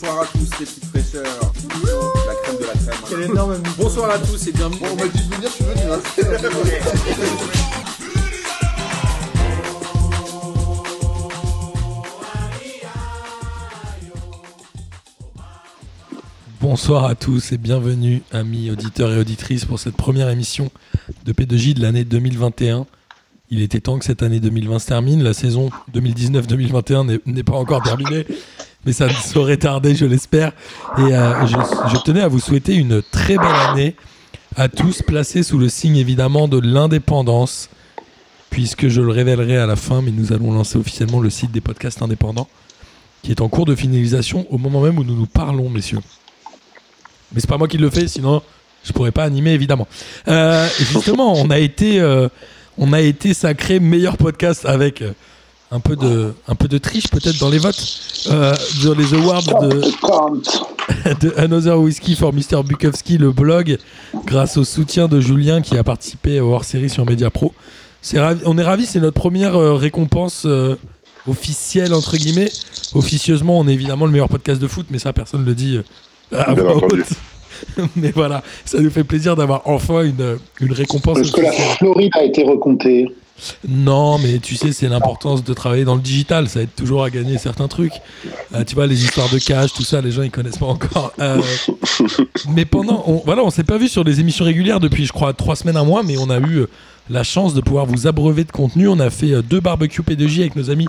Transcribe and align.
Bonsoir 0.00 0.22
à 0.22 0.26
tous 0.26 0.38
les 0.58 0.66
petites 0.66 0.84
fraîcheurs. 0.86 1.52
La 2.26 2.34
crème 2.42 2.56
de 2.58 2.64
la 2.66 2.72
crème. 2.72 3.00
Quel 3.08 3.22
énorme 3.30 3.62
Bonsoir 3.78 4.10
à 4.10 4.18
tous 4.18 4.44
et 4.48 4.52
bienvenue. 4.52 4.80
Bon, 4.80 4.88
on 4.92 4.96
m'a 4.96 5.06
dit 5.06 5.28
de 5.28 5.34
venir, 5.36 5.48
je 5.50 5.54
suis 5.54 5.64
venu. 5.64 5.92
Hein. 5.92 7.44
Bonsoir 16.60 17.04
à 17.04 17.14
tous 17.14 17.52
et 17.52 17.58
bienvenue, 17.58 18.22
amis 18.32 18.70
auditeurs 18.70 19.12
et 19.12 19.18
auditrices, 19.18 19.64
pour 19.64 19.78
cette 19.78 19.96
première 19.96 20.28
émission 20.30 20.70
de 21.24 21.32
P2J 21.32 21.74
de 21.74 21.82
l'année 21.82 22.04
2021. 22.04 22.86
Il 23.50 23.60
était 23.60 23.80
temps 23.80 23.98
que 23.98 24.04
cette 24.04 24.22
année 24.22 24.40
2020 24.40 24.78
se 24.78 24.86
termine. 24.86 25.22
La 25.22 25.34
saison 25.34 25.70
2019-2021 25.92 27.04
n'est- 27.06 27.20
n'est 27.26 27.42
pas 27.42 27.52
encore 27.54 27.82
terminée, 27.82 28.26
mais 28.86 28.92
ça 28.92 29.06
ne 29.06 29.12
saurait 29.12 29.56
tarder, 29.56 29.94
je 29.94 30.04
l'espère. 30.04 30.52
Et 30.98 31.14
euh, 31.14 31.46
je, 31.46 32.02
tenais 32.02 32.20
à 32.20 32.28
vous 32.28 32.40
souhaiter 32.40 32.74
une 32.74 33.02
très 33.02 33.36
belle 33.36 33.54
année 33.68 33.96
à 34.56 34.68
tous, 34.68 35.02
placés 35.02 35.42
sous 35.42 35.58
le 35.58 35.68
signe 35.68 35.96
évidemment 35.96 36.48
de 36.48 36.60
l'indépendance, 36.60 37.70
puisque 38.50 38.88
je 38.88 39.00
le 39.00 39.10
révélerai 39.10 39.56
à 39.56 39.66
la 39.66 39.76
fin, 39.76 40.02
mais 40.02 40.10
nous 40.10 40.32
allons 40.32 40.52
lancer 40.52 40.78
officiellement 40.78 41.20
le 41.20 41.30
site 41.30 41.50
des 41.50 41.60
podcasts 41.60 42.02
indépendants, 42.02 42.48
qui 43.22 43.30
est 43.30 43.40
en 43.40 43.48
cours 43.48 43.66
de 43.66 43.74
finalisation 43.74 44.46
au 44.50 44.58
moment 44.58 44.80
même 44.80 44.98
où 44.98 45.04
nous 45.04 45.16
nous 45.16 45.26
parlons, 45.26 45.68
messieurs. 45.68 46.00
Mais 47.32 47.40
c'est 47.40 47.48
pas 47.48 47.58
moi 47.58 47.68
qui 47.68 47.78
le 47.78 47.90
fais, 47.90 48.06
sinon 48.06 48.42
je 48.84 48.92
pourrais 48.92 49.12
pas 49.12 49.24
animer 49.24 49.52
évidemment. 49.52 49.88
Euh, 50.28 50.68
justement, 50.78 51.32
on 51.32 51.48
a 51.48 51.58
été, 51.58 52.00
euh, 52.00 52.28
on 52.76 52.92
a 52.92 53.00
été 53.00 53.32
sacré 53.32 53.80
meilleur 53.80 54.18
podcast 54.18 54.66
avec 54.66 55.02
un 55.74 55.80
peu 55.80 55.96
de, 55.96 56.32
un 56.46 56.54
peu 56.54 56.68
de 56.68 56.78
triche 56.78 57.08
peut-être 57.08 57.38
dans 57.40 57.50
les 57.50 57.58
votes 57.58 57.84
euh, 58.30 58.54
dans 58.84 58.94
les 58.94 59.12
awards 59.14 59.42
de, 59.42 59.80
de 61.20 61.34
Another 61.36 61.78
Whiskey 61.80 62.14
for 62.14 62.32
Mr 62.32 62.62
Bukowski, 62.64 63.18
le 63.18 63.32
blog, 63.32 63.78
grâce 64.24 64.56
au 64.56 64.64
soutien 64.64 65.08
de 65.08 65.20
Julien 65.20 65.60
qui 65.62 65.76
a 65.76 65.82
participé 65.84 66.40
au 66.40 66.52
hors-série 66.52 66.88
sur 66.90 67.04
Media 67.04 67.30
Pro. 67.30 67.52
C'est 68.02 68.18
ravi- 68.18 68.42
on 68.44 68.56
est 68.58 68.62
ravis, 68.62 68.86
c'est 68.86 69.00
notre 69.00 69.18
première 69.20 69.56
euh, 69.56 69.74
récompense 69.74 70.42
euh, 70.46 70.76
officielle 71.26 71.92
entre 71.94 72.16
guillemets. 72.16 72.50
Officieusement, 72.94 73.58
on 73.58 73.66
est 73.66 73.72
évidemment 73.72 74.06
le 74.06 74.12
meilleur 74.12 74.28
podcast 74.28 74.60
de 74.60 74.68
foot, 74.68 74.86
mais 74.90 74.98
ça 74.98 75.12
personne 75.12 75.40
ne 75.40 75.46
le 75.46 75.54
dit. 75.54 75.76
euh, 76.32 76.42
à 76.42 76.54
voix 76.54 76.76
haute. 76.76 77.88
mais 77.96 78.10
voilà, 78.14 78.42
ça 78.64 78.78
nous 78.80 78.90
fait 78.90 79.04
plaisir 79.04 79.34
d'avoir 79.36 79.62
enfin 79.64 80.02
une, 80.02 80.36
une 80.60 80.72
récompense 80.72 81.18
Parce 81.18 81.30
que 81.30 81.40
la. 81.40 81.50
Floride 81.52 82.12
a 82.14 82.22
été 82.24 82.42
recomptée. 82.44 83.08
Non, 83.68 84.18
mais 84.18 84.38
tu 84.38 84.56
sais, 84.56 84.72
c'est 84.72 84.88
l'importance 84.88 85.42
de 85.42 85.52
travailler 85.54 85.84
dans 85.84 85.96
le 85.96 86.00
digital. 86.00 86.48
Ça 86.48 86.62
aide 86.62 86.74
toujours 86.74 87.02
à 87.02 87.10
gagner 87.10 87.38
certains 87.38 87.68
trucs. 87.68 87.92
Euh, 88.54 88.64
tu 88.64 88.74
vois, 88.74 88.86
les 88.86 89.02
histoires 89.04 89.28
de 89.28 89.38
cash, 89.38 89.72
tout 89.72 89.82
ça, 89.82 90.00
les 90.00 90.12
gens 90.12 90.22
ils 90.22 90.30
connaissent 90.30 90.58
pas 90.58 90.66
encore. 90.66 91.12
Euh, 91.18 91.40
mais 92.50 92.64
pendant, 92.64 93.02
on, 93.06 93.22
voilà, 93.24 93.42
on 93.42 93.50
s'est 93.50 93.64
pas 93.64 93.78
vu 93.78 93.88
sur 93.88 94.04
des 94.04 94.20
émissions 94.20 94.44
régulières 94.44 94.80
depuis, 94.80 95.04
je 95.04 95.12
crois, 95.12 95.32
trois 95.32 95.56
semaines, 95.56 95.76
un 95.76 95.84
mois, 95.84 96.02
mais 96.02 96.16
on 96.16 96.30
a 96.30 96.38
eu 96.38 96.58
euh, 96.58 96.68
la 97.10 97.22
chance 97.22 97.54
de 97.54 97.60
pouvoir 97.60 97.86
vous 97.86 98.06
abreuver 98.06 98.44
de 98.44 98.52
contenu. 98.52 98.88
On 98.88 99.00
a 99.00 99.10
fait 99.10 99.42
deux 99.42 99.60
barbecues 99.60 100.02
P2J 100.02 100.40
avec 100.40 100.56
nos 100.56 100.70
amis 100.70 100.86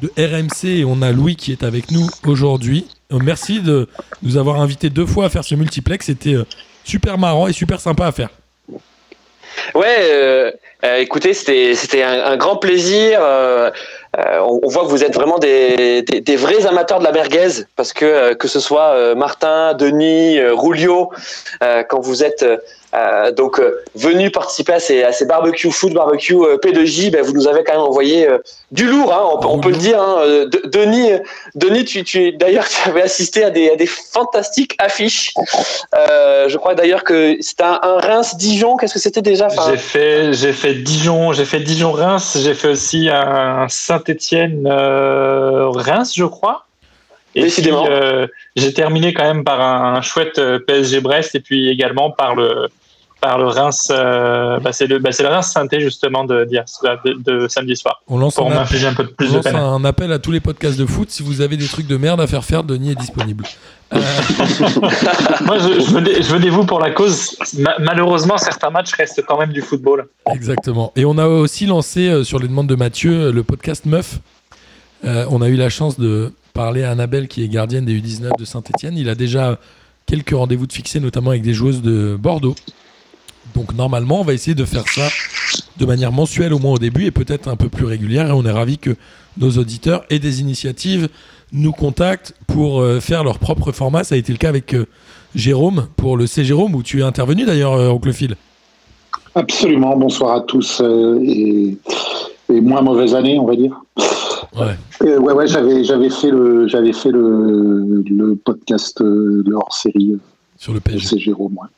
de 0.00 0.10
RMC 0.18 0.64
et 0.64 0.84
on 0.84 1.02
a 1.02 1.12
Louis 1.12 1.36
qui 1.36 1.52
est 1.52 1.62
avec 1.62 1.90
nous 1.90 2.08
aujourd'hui. 2.26 2.86
Merci 3.10 3.60
de 3.60 3.88
nous 4.22 4.36
avoir 4.36 4.60
invités 4.60 4.90
deux 4.90 5.06
fois 5.06 5.26
à 5.26 5.28
faire 5.28 5.44
ce 5.44 5.54
multiplex. 5.54 6.06
C'était 6.06 6.36
super 6.82 7.18
marrant 7.18 7.46
et 7.46 7.52
super 7.52 7.80
sympa 7.80 8.06
à 8.06 8.12
faire. 8.12 8.30
Ouais, 9.74 9.96
euh, 10.00 10.50
euh, 10.84 10.96
écoutez, 10.96 11.34
c'était 11.34 12.02
un, 12.02 12.36
grand 12.36 12.56
plaisir. 12.56 13.20
euh, 13.22 13.70
euh, 14.18 14.38
on, 14.40 14.60
on 14.62 14.68
voit 14.68 14.84
que 14.84 14.88
vous 14.88 15.02
êtes 15.02 15.14
vraiment 15.14 15.38
des, 15.38 16.02
des, 16.02 16.36
vrais 16.36 16.66
amateurs 16.66 17.00
de 17.00 17.04
la 17.04 17.12
merguez, 17.12 17.64
parce 17.76 17.92
que 17.92 18.34
que 18.34 18.46
ce 18.48 18.60
soit 18.60 19.14
Martin, 19.14 19.74
Denis, 19.74 20.40
Rulio, 20.40 21.10
quand 21.88 22.00
vous 22.00 22.22
êtes 22.22 22.44
euh, 22.94 23.32
donc 23.32 23.58
euh, 23.58 23.82
venus 23.94 24.30
participer 24.30 24.74
à 24.74 24.78
ces, 24.80 25.02
à 25.02 25.12
ces 25.12 25.26
barbecue 25.26 25.70
food, 25.70 25.92
barbecue 25.94 26.34
euh, 26.34 26.58
P2J, 26.58 27.10
ben, 27.10 27.22
vous 27.22 27.32
nous 27.32 27.48
avez 27.48 27.64
quand 27.64 27.72
même 27.72 27.82
envoyé 27.82 28.28
euh, 28.28 28.38
du 28.70 28.86
lourd, 28.86 29.12
hein, 29.12 29.28
on, 29.34 29.38
peut- 29.40 29.48
on 29.48 29.58
peut 29.58 29.70
le 29.70 29.76
dire. 29.76 30.00
Hein, 30.00 30.46
De- 30.46 30.62
Denis, 30.68 31.10
Denis, 31.54 31.84
tu, 31.84 32.04
tu 32.04 32.32
d'ailleurs 32.32 32.66
tu 32.68 32.88
avais 32.88 33.02
assisté 33.02 33.42
à 33.44 33.50
des, 33.50 33.70
à 33.70 33.76
des 33.76 33.86
fantastiques 33.86 34.74
affiches. 34.78 35.32
Je 35.92 36.56
crois 36.56 36.74
d'ailleurs 36.74 37.04
que 37.04 37.36
c'était 37.40 37.64
un, 37.64 37.80
un 37.82 37.98
Reims 37.98 38.36
Dijon. 38.36 38.76
Qu'est-ce 38.76 38.94
que 38.94 39.00
c'était 39.00 39.22
déjà 39.22 39.48
J'ai 39.48 39.76
fait, 39.76 40.32
j'ai 40.32 40.52
fait 40.52 40.74
Dijon, 40.74 41.32
j'ai 41.32 41.44
fait 41.44 41.60
Dijon-Reims, 41.60 42.38
j'ai 42.42 42.54
fait 42.54 42.68
aussi 42.68 43.08
un 43.10 43.66
Saint-Étienne 43.68 44.66
Reims, 44.68 46.12
je 46.16 46.24
crois. 46.24 46.64
Et 47.36 47.42
Décidément. 47.42 47.84
j'ai 48.54 48.72
terminé 48.72 49.12
quand 49.12 49.24
même 49.24 49.42
par 49.42 49.60
un, 49.60 50.00
chouette 50.02 50.38
euh, 50.38 50.60
PSG 50.60 51.00
Brest 51.00 51.34
et 51.34 51.40
puis 51.40 51.68
également 51.68 52.12
par 52.12 52.36
le 52.36 52.68
par 53.24 53.38
le 53.38 53.46
Reims. 53.46 53.88
euh, 53.90 54.60
bah, 54.60 54.72
c'est 54.72 54.86
le 54.86 54.98
bah, 54.98 55.08
le 55.18 55.26
Reims 55.28 55.46
Saint 55.52 55.66
justement 55.78 56.24
de, 56.24 56.44
d'hier- 56.44 56.64
de, 57.06 57.12
de 57.40 57.48
samedi 57.48 57.74
soir 57.74 58.02
On 58.06 58.18
lance 58.18 58.34
pour 58.34 58.44
un 58.44 58.48
appel. 58.50 58.60
m'infliger 58.60 58.86
un 58.86 58.92
peu 58.94 59.04
de 59.04 59.08
plus 59.08 59.28
On 59.28 59.30
de 59.30 59.34
lance 59.36 59.44
peine. 59.44 59.56
un 59.56 59.84
appel 59.86 60.12
à 60.12 60.18
tous 60.18 60.30
les 60.30 60.40
podcasts 60.40 60.78
de 60.78 60.84
foot. 60.84 61.10
Si 61.10 61.22
vous 61.22 61.40
avez 61.40 61.56
des 61.56 61.66
trucs 61.66 61.86
de 61.86 61.96
merde 61.96 62.20
à 62.20 62.26
faire 62.26 62.44
faire, 62.44 62.62
Denis 62.64 62.90
est 62.90 62.94
disponible. 63.00 63.44
Euh, 63.94 63.98
Moi, 65.46 65.58
je, 65.58 65.80
je 65.80 65.90
venais, 65.94 66.22
je 66.22 66.48
vous 66.50 66.66
pour 66.66 66.80
la 66.80 66.90
cause. 66.90 67.36
Ma- 67.58 67.78
malheureusement, 67.78 68.36
certains 68.36 68.70
matchs 68.70 68.92
restent 68.92 69.22
quand 69.26 69.38
même 69.38 69.52
du 69.52 69.62
football. 69.62 70.06
exactement. 70.30 70.92
Et 70.96 71.04
on 71.06 71.16
a 71.16 71.26
aussi 71.26 71.64
lancé, 71.66 72.08
euh, 72.08 72.24
sur 72.24 72.38
les 72.38 72.48
demandes 72.48 72.66
de 72.66 72.74
Mathieu, 72.74 73.32
le 73.32 73.42
podcast 73.42 73.86
Meuf. 73.86 74.18
On 75.04 75.42
a 75.42 75.48
eu 75.48 75.56
la 75.56 75.68
chance 75.68 75.98
de 75.98 76.32
parler 76.54 76.82
à 76.82 76.90
Annabelle, 76.90 77.28
qui 77.28 77.42
est 77.44 77.48
gardienne 77.48 77.84
des 77.84 77.94
U19 78.00 78.38
de 78.38 78.44
Saint-Etienne. 78.44 78.96
Il 78.96 79.08
a 79.10 79.14
déjà 79.14 79.58
quelques 80.06 80.30
rendez-vous 80.34 80.66
de 80.66 80.72
fixés, 80.72 80.98
notamment 81.00 81.30
avec 81.30 81.42
des 81.42 81.52
joueuses 81.54 81.82
de 81.82 82.16
Bordeaux. 82.18 82.54
Donc 83.54 83.74
normalement, 83.74 84.20
on 84.20 84.24
va 84.24 84.32
essayer 84.32 84.54
de 84.54 84.64
faire 84.64 84.84
ça 84.88 85.08
de 85.78 85.86
manière 85.86 86.12
mensuelle 86.12 86.52
au 86.52 86.58
moins 86.58 86.72
au 86.72 86.78
début 86.78 87.04
et 87.04 87.10
peut-être 87.10 87.48
un 87.48 87.56
peu 87.56 87.68
plus 87.68 87.84
régulière. 87.84 88.28
Et 88.28 88.32
on 88.32 88.44
est 88.44 88.50
ravis 88.50 88.78
que 88.78 88.96
nos 89.38 89.50
auditeurs 89.50 90.04
aient 90.10 90.18
des 90.18 90.40
initiatives, 90.40 91.08
nous 91.52 91.72
contactent 91.72 92.34
pour 92.46 92.80
euh, 92.80 93.00
faire 93.00 93.24
leur 93.24 93.38
propre 93.38 93.72
format. 93.72 94.04
Ça 94.04 94.14
a 94.14 94.18
été 94.18 94.32
le 94.32 94.38
cas 94.38 94.48
avec 94.48 94.74
euh, 94.74 94.86
Jérôme 95.34 95.88
pour 95.96 96.16
le 96.16 96.26
C 96.26 96.44
Jérôme 96.44 96.74
où 96.74 96.82
tu 96.82 97.00
es 97.00 97.02
intervenu 97.02 97.44
d'ailleurs, 97.44 97.74
euh, 97.74 97.88
Oncle 97.90 98.12
Phil. 98.12 98.36
Absolument. 99.34 99.96
Bonsoir 99.96 100.36
à 100.36 100.40
tous 100.42 100.80
et, 100.80 101.76
et 102.48 102.60
moins 102.60 102.82
mauvaise 102.82 103.14
année, 103.14 103.38
on 103.38 103.46
va 103.46 103.56
dire. 103.56 103.80
Ouais. 104.56 104.76
Euh, 105.02 105.18
ouais, 105.18 105.32
ouais, 105.32 105.46
j'avais, 105.46 105.82
j'avais 105.82 106.10
fait 106.10 106.30
le, 106.30 106.68
j'avais 106.68 106.92
fait 106.92 107.10
le, 107.10 108.04
le 108.08 108.36
podcast 108.36 109.00
euh, 109.00 109.42
de 109.44 109.52
hors 109.52 109.72
série. 109.74 110.16
Sur 110.56 110.72
le 110.72 110.80
PSG. 110.80 111.06
C'est 111.08 111.18
Jérôme, 111.18 111.54
ouais. 111.54 111.68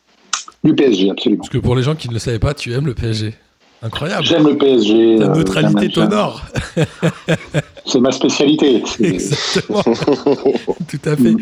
Du 0.67 0.75
PSG, 0.75 1.11
absolument. 1.11 1.41
Parce 1.43 1.51
que 1.51 1.59
pour 1.59 1.77
les 1.77 1.83
gens 1.83 1.95
qui 1.95 2.09
ne 2.09 2.15
le 2.15 2.19
savaient 2.19 2.39
pas, 2.39 2.53
tu 2.55 2.73
aimes 2.73 2.87
le 2.87 2.95
PSG. 2.95 3.35
Incroyable. 3.83 4.25
J'aime 4.25 4.47
le 4.49 4.57
PSG. 4.57 5.17
Ta 5.19 5.25
euh, 5.25 5.35
neutralité 5.37 5.81
j'aime- 5.83 5.91
j'aime- 5.95 6.09
t'honore. 6.09 6.43
C'est 7.87 8.01
ma 8.01 8.11
spécialité. 8.11 8.83
Exactement. 9.01 9.83
Tout 10.89 10.99
à 11.05 11.15
fait. 11.17 11.35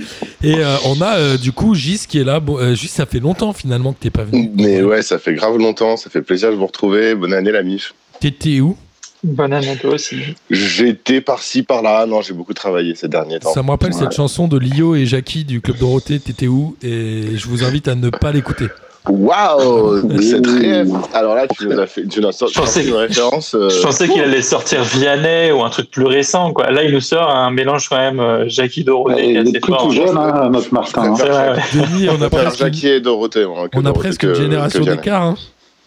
Et 0.43 0.57
euh, 0.59 0.77
on 0.87 1.01
a 1.01 1.17
euh, 1.17 1.37
du 1.39 1.53
coup 1.53 1.75
Gis 1.75 2.05
qui 2.09 2.19
est 2.19 2.25
là. 2.25 2.41
Bon, 2.41 2.59
euh, 2.59 2.75
Gis, 2.75 2.89
ça 2.89 3.07
fait 3.07 3.21
longtemps 3.21 3.53
finalement 3.53 3.93
que 3.93 4.01
t'es 4.01 4.11
pas 4.11 4.25
venu. 4.25 4.51
Mais 4.57 4.83
ouais, 4.83 5.03
ça 5.03 5.19
fait 5.19 5.35
grave 5.35 5.57
longtemps, 5.59 5.97
ça 5.97 6.11
fait 6.11 6.23
plaisir 6.23 6.51
de 6.51 6.57
vous 6.57 6.67
retrouver. 6.67 7.15
Bonne 7.15 7.33
année 7.33 7.53
la 7.53 7.63
MIF. 7.63 7.95
T'étais 8.21 8.61
où? 8.61 8.77
Bonne 9.23 9.55
année 9.55 9.71
à 9.71 9.77
toi 9.77 9.95
aussi. 9.95 10.17
J'étais 10.51 11.23
par-ci, 11.23 11.63
par-là. 11.63 12.05
Non, 12.05 12.21
j'ai 12.21 12.35
beaucoup 12.35 12.53
travaillé 12.53 12.95
ces 12.95 13.09
derniers 13.09 13.39
temps. 13.39 13.55
Ça 13.55 13.63
me 13.63 13.71
rappelle 13.71 13.93
Ouais. 13.95 13.99
cette 14.01 14.13
chanson 14.13 14.49
de 14.49 14.59
Lio 14.59 14.97
et 14.97 15.07
Jackie 15.07 15.45
du 15.45 15.63
Club 15.63 15.79
Dorothée, 15.79 16.19
T'étais 16.21 16.47
où? 16.49 16.77
Et 16.83 17.37
je 17.37 17.47
vous 17.49 17.65
invite 17.65 17.89
à 17.89 17.95
ne 17.95 18.11
pas 18.11 18.33
l'écouter. 18.33 18.67
Waouh 19.09 20.01
Cette 20.23 20.47
rêve 20.47 20.91
Alors 21.13 21.35
là, 21.35 21.47
tu 21.47 21.67
nous 21.69 21.79
as 21.79 21.87
fait 21.87 22.07
tu 22.07 22.21
nous 22.21 22.29
as 22.29 22.33
sorti 22.33 22.55
Je 22.55 22.61
pensais- 22.61 22.85
une 22.87 22.95
référence. 22.95 23.55
euh, 23.55 23.69
Je 23.69 23.83
pensais 23.83 24.09
qu'il 24.09 24.23
allait 24.23 24.41
sortir 24.43 24.83
Vianney 24.83 25.53
ou 25.53 25.63
un 25.63 25.71
truc 25.71 25.91
plus 25.91 26.07
récent. 26.07 26.53
Quoi. 26.53 26.71
Là, 26.71 26.83
il 26.85 26.93
nous 26.93 27.01
sort 27.01 27.29
un 27.31 27.51
mélange 27.51 27.89
quand 27.89 27.97
même 27.99 28.19
euh, 28.21 28.45
Jackie 28.49 28.83
Dorothée 28.85 29.29
est 29.29 29.31
il 29.33 29.39
assez 29.39 29.57
est 29.57 29.61
plus 29.61 29.73
fort. 29.73 29.83
tout 29.85 29.91
jeune, 29.93 30.17
hein, 30.17 30.49
notre 30.51 30.73
Martin. 30.73 31.03
hein. 31.13 31.15
C'est 31.17 31.29
vrai, 31.29 31.51
ouais. 31.51 31.59
Denis, 31.75 32.09
on 32.09 32.23
a 32.23 32.31
presque, 32.31 32.59
Jackie 32.59 32.89
et 32.89 33.01
Dorothée. 33.01 33.45
moi, 33.47 33.69
que 33.69 33.77
on 33.77 33.81
a 33.81 33.83
Dorothée 33.85 34.01
presque 34.01 34.21
que- 34.23 34.27
une 34.29 34.35
génération 34.35 34.81
d'écart. 34.85 35.23
Hein. 35.23 35.35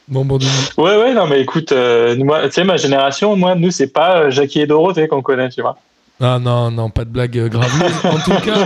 Bon, 0.07 0.23
bon, 0.23 0.37
Denis. 0.37 0.49
Ouais, 0.77 0.95
ouais, 0.97 1.13
non, 1.13 1.25
mais 1.27 1.41
écoute, 1.41 1.71
euh, 1.73 2.15
moi, 2.17 2.43
tu 2.45 2.51
sais, 2.51 2.63
ma 2.63 2.77
génération, 2.77 3.35
moi, 3.35 3.55
nous, 3.55 3.71
c'est 3.71 3.87
pas 3.91 4.29
Jackie 4.29 4.61
et 4.61 4.67
Dorothée 4.67 5.07
qu'on 5.07 5.21
connaît, 5.21 5.49
tu 5.49 5.61
vois. 5.61 5.75
Ah 6.19 6.39
non, 6.39 6.71
non, 6.71 6.89
pas 6.89 7.05
de 7.05 7.09
blague 7.11 7.37
euh, 7.37 7.47
graveuse. 7.49 7.93
En 8.03 8.17
tout 8.19 8.31
cas, 8.43 8.65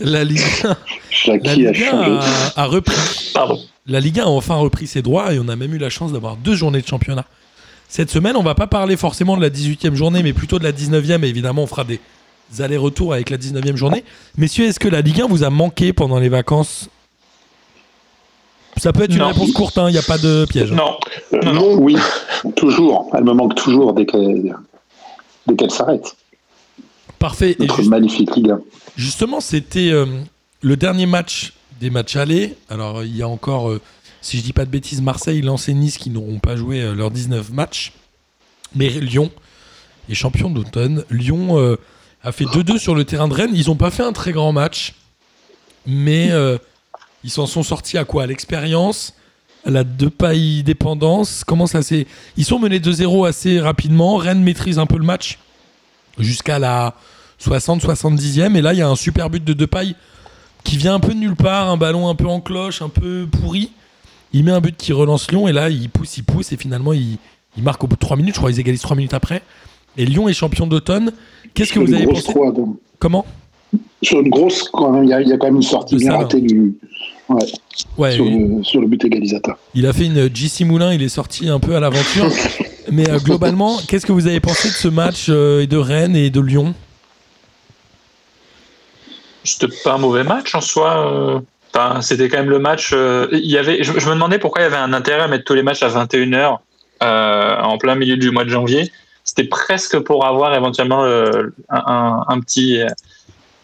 la 0.00 0.22
Ligue 0.24 0.40
1, 0.62 0.68
la 0.68 0.76
Jackie 1.10 1.48
a 1.48 1.54
Ligue 1.54 1.66
1 1.68 1.90
changé. 1.90 2.18
a, 2.56 2.62
a 2.62 2.64
repris. 2.66 3.30
Pardon. 3.34 3.58
La 3.86 4.00
Ligue 4.00 4.20
1 4.20 4.24
a 4.24 4.26
enfin 4.26 4.54
repris 4.56 4.86
ses 4.86 5.02
droits 5.02 5.32
et 5.32 5.38
on 5.40 5.48
a 5.48 5.56
même 5.56 5.74
eu 5.74 5.78
la 5.78 5.90
chance 5.90 6.12
d'avoir 6.12 6.36
deux 6.36 6.54
journées 6.54 6.80
de 6.80 6.86
championnat. 6.86 7.24
Cette 7.88 8.10
semaine, 8.10 8.36
on 8.36 8.42
va 8.42 8.54
pas 8.54 8.66
parler 8.66 8.96
forcément 8.96 9.36
de 9.36 9.42
la 9.42 9.50
18e 9.50 9.94
journée, 9.94 10.22
mais 10.22 10.32
plutôt 10.32 10.58
de 10.58 10.64
la 10.64 10.72
19e. 10.72 11.24
Et 11.24 11.28
évidemment, 11.28 11.62
on 11.62 11.66
fera 11.66 11.84
des 11.84 12.00
allers-retours 12.60 13.12
avec 13.12 13.30
la 13.30 13.36
19e 13.36 13.76
journée. 13.76 14.04
Messieurs, 14.36 14.66
est-ce 14.66 14.78
que 14.80 14.88
la 14.88 15.00
Ligue 15.00 15.20
1 15.22 15.26
vous 15.28 15.42
a 15.44 15.50
manqué 15.50 15.92
pendant 15.92 16.18
les 16.18 16.28
vacances? 16.28 16.88
Ça 18.76 18.92
peut 18.92 19.04
être 19.04 19.12
une 19.12 19.18
Non. 19.20 19.28
réponse 19.28 19.52
courte, 19.52 19.78
il 19.88 19.92
n'y 19.92 19.98
a 19.98 20.02
pas 20.02 20.18
de 20.18 20.44
piège. 20.48 20.70
hein. 20.72 20.76
Non, 20.76 20.96
Euh, 21.32 21.40
non, 21.44 21.52
non. 21.52 21.74
Oui, 21.78 21.96
toujours. 22.56 23.08
Elle 23.16 23.24
me 23.24 23.32
manque 23.32 23.54
toujours 23.54 23.94
dès 23.94 24.04
qu'elle, 24.04 24.54
dès 25.46 25.56
qu'elle 25.56 25.70
s'arrête. 25.70 26.16
Parfait. 27.18 27.56
Notre 27.58 27.82
magnifique 27.84 28.34
Ligue 28.36 28.50
1. 28.50 28.60
Justement, 28.96 29.40
c'était 29.40 29.90
euh, 29.90 30.06
le 30.60 30.76
dernier 30.76 31.06
match 31.06 31.54
des 31.80 31.90
matchs 31.90 32.16
allés. 32.16 32.56
Alors, 32.68 33.04
il 33.04 33.16
y 33.16 33.22
a 33.22 33.28
encore, 33.28 33.70
euh, 33.70 33.80
si 34.20 34.38
je 34.38 34.42
dis 34.42 34.52
pas 34.52 34.64
de 34.64 34.70
bêtises, 34.70 35.00
Marseille, 35.00 35.42
Lens 35.42 35.68
et 35.68 35.74
Nice 35.74 35.98
qui 35.98 36.10
n'auront 36.10 36.38
pas 36.38 36.56
joué 36.56 36.80
euh, 36.80 36.94
leurs 36.94 37.10
19 37.10 37.50
matchs. 37.52 37.92
Mais 38.74 38.88
Lyon 38.88 39.30
est 40.10 40.14
champion 40.14 40.50
d'automne. 40.50 41.04
Lyon 41.10 41.76
a 42.22 42.32
fait 42.32 42.44
2-2 42.44 42.78
sur 42.78 42.94
le 42.94 43.04
terrain 43.04 43.28
de 43.28 43.32
Rennes. 43.32 43.52
Ils 43.54 43.68
n'ont 43.68 43.76
pas 43.76 43.90
fait 43.90 44.02
un 44.02 44.12
très 44.12 44.32
grand 44.32 44.52
match, 44.52 44.94
mais 45.86 46.30
ils 47.24 47.30
s'en 47.30 47.46
sont 47.46 47.62
sortis 47.62 47.96
à 47.96 48.04
quoi? 48.04 48.24
À 48.24 48.26
l'expérience, 48.26 49.14
la 49.66 49.84
deux 49.84 50.10
pailles 50.10 50.62
dépendance. 50.62 51.44
Comment 51.44 51.66
ça 51.66 51.82
s'est 51.82 52.06
Ils 52.36 52.44
sont 52.44 52.58
menés 52.58 52.78
2-0 52.78 53.26
assez 53.26 53.60
rapidement. 53.60 54.16
Rennes 54.16 54.42
maîtrise 54.42 54.78
un 54.78 54.86
peu 54.86 54.96
le 54.96 55.04
match 55.04 55.38
jusqu'à 56.18 56.58
la 56.58 56.94
60-70e. 57.42 58.56
Et 58.56 58.62
là, 58.62 58.72
il 58.72 58.78
y 58.78 58.82
a 58.82 58.88
un 58.88 58.96
super 58.96 59.30
but 59.30 59.44
de 59.44 59.52
Depay 59.52 59.94
qui 60.64 60.76
vient 60.76 60.94
un 60.94 61.00
peu 61.00 61.14
de 61.14 61.18
nulle 61.18 61.36
part, 61.36 61.68
un 61.68 61.76
ballon 61.76 62.08
un 62.08 62.14
peu 62.14 62.26
en 62.26 62.40
cloche, 62.40 62.82
un 62.82 62.88
peu 62.88 63.26
pourri. 63.30 63.70
Il 64.32 64.44
met 64.44 64.50
un 64.52 64.60
but 64.60 64.76
qui 64.76 64.92
relance 64.92 65.30
Lyon 65.30 65.48
et 65.48 65.52
là, 65.52 65.70
il 65.70 65.88
pousse, 65.88 66.16
il 66.18 66.24
pousse 66.24 66.52
et 66.52 66.56
finalement, 66.56 66.92
il, 66.92 67.18
il 67.56 67.62
marque 67.62 67.82
au 67.84 67.86
bout 67.86 67.94
de 67.96 68.00
3 68.00 68.16
minutes. 68.16 68.34
Je 68.34 68.40
crois 68.40 68.50
qu'ils 68.50 68.60
égalisent 68.60 68.82
3 68.82 68.96
minutes 68.96 69.14
après. 69.14 69.42
Et 69.96 70.04
Lyon 70.04 70.28
est 70.28 70.34
champion 70.34 70.66
d'automne. 70.66 71.12
Qu'est-ce 71.54 71.72
que 71.72 71.78
vous 71.78 71.92
avez 71.92 72.06
pensé 72.06 72.32
donc. 72.54 72.78
Comment 72.98 73.24
Sur 74.02 74.20
une 74.20 74.28
grosse, 74.30 74.64
quand 74.72 74.90
même, 74.92 75.04
il 75.04 75.10
y, 75.10 75.12
a- 75.12 75.20
il 75.20 75.28
y 75.28 75.32
a 75.32 75.36
quand 75.38 75.46
même 75.46 75.56
une 75.56 75.62
sortie 75.62 75.94
De 75.96 76.00
bien 76.00 76.16
ratée 76.16 76.40
du, 76.40 76.74
ouais, 77.28 77.38
Ouais, 77.98 78.12
sur, 78.12 78.24
il, 78.26 78.56
le, 78.58 78.62
sur 78.64 78.80
le 78.80 78.86
but 78.86 79.04
égalisateur. 79.04 79.56
il 79.74 79.86
a 79.86 79.92
fait 79.92 80.04
une 80.06 80.28
JC 80.34 80.64
Moulin, 80.64 80.92
il 80.92 81.02
est 81.02 81.08
sorti 81.08 81.48
un 81.48 81.58
peu 81.58 81.74
à 81.76 81.80
l'aventure. 81.80 82.30
Mais 82.92 83.08
euh, 83.10 83.18
globalement, 83.18 83.78
qu'est-ce 83.88 84.06
que 84.06 84.12
vous 84.12 84.26
avez 84.28 84.38
pensé 84.40 84.68
de 84.68 84.74
ce 84.74 84.86
match 84.88 85.26
euh, 85.28 85.60
et 85.62 85.66
de 85.66 85.76
Rennes 85.76 86.14
et 86.14 86.30
de 86.30 86.40
Lyon? 86.40 86.72
C'était 89.44 89.72
pas 89.84 89.94
un 89.94 89.98
mauvais 89.98 90.24
match 90.24 90.54
en 90.54 90.60
soi. 90.60 91.12
euh. 91.12 91.40
Enfin, 91.74 92.00
c'était 92.00 92.28
quand 92.28 92.38
même 92.38 92.50
le 92.50 92.58
match. 92.58 92.90
euh, 92.92 93.28
Il 93.32 93.50
y 93.50 93.58
avait, 93.58 93.82
je, 93.82 93.92
je 93.98 94.08
me 94.08 94.14
demandais 94.14 94.38
pourquoi 94.38 94.62
il 94.62 94.64
y 94.64 94.66
avait 94.66 94.76
un 94.76 94.92
intérêt 94.92 95.22
à 95.22 95.28
mettre 95.28 95.44
tous 95.44 95.54
les 95.54 95.62
matchs 95.62 95.82
à 95.82 95.88
21h 95.88 96.58
en 97.00 97.78
plein 97.78 97.94
milieu 97.94 98.16
du 98.16 98.30
mois 98.30 98.44
de 98.44 98.50
janvier. 98.50 98.90
C'était 99.24 99.44
presque 99.44 99.98
pour 100.00 100.24
avoir 100.24 100.54
éventuellement 100.54 101.04
euh, 101.04 101.52
un, 101.68 101.82
un- 101.86 102.24
un 102.28 102.40
petit, 102.40 102.78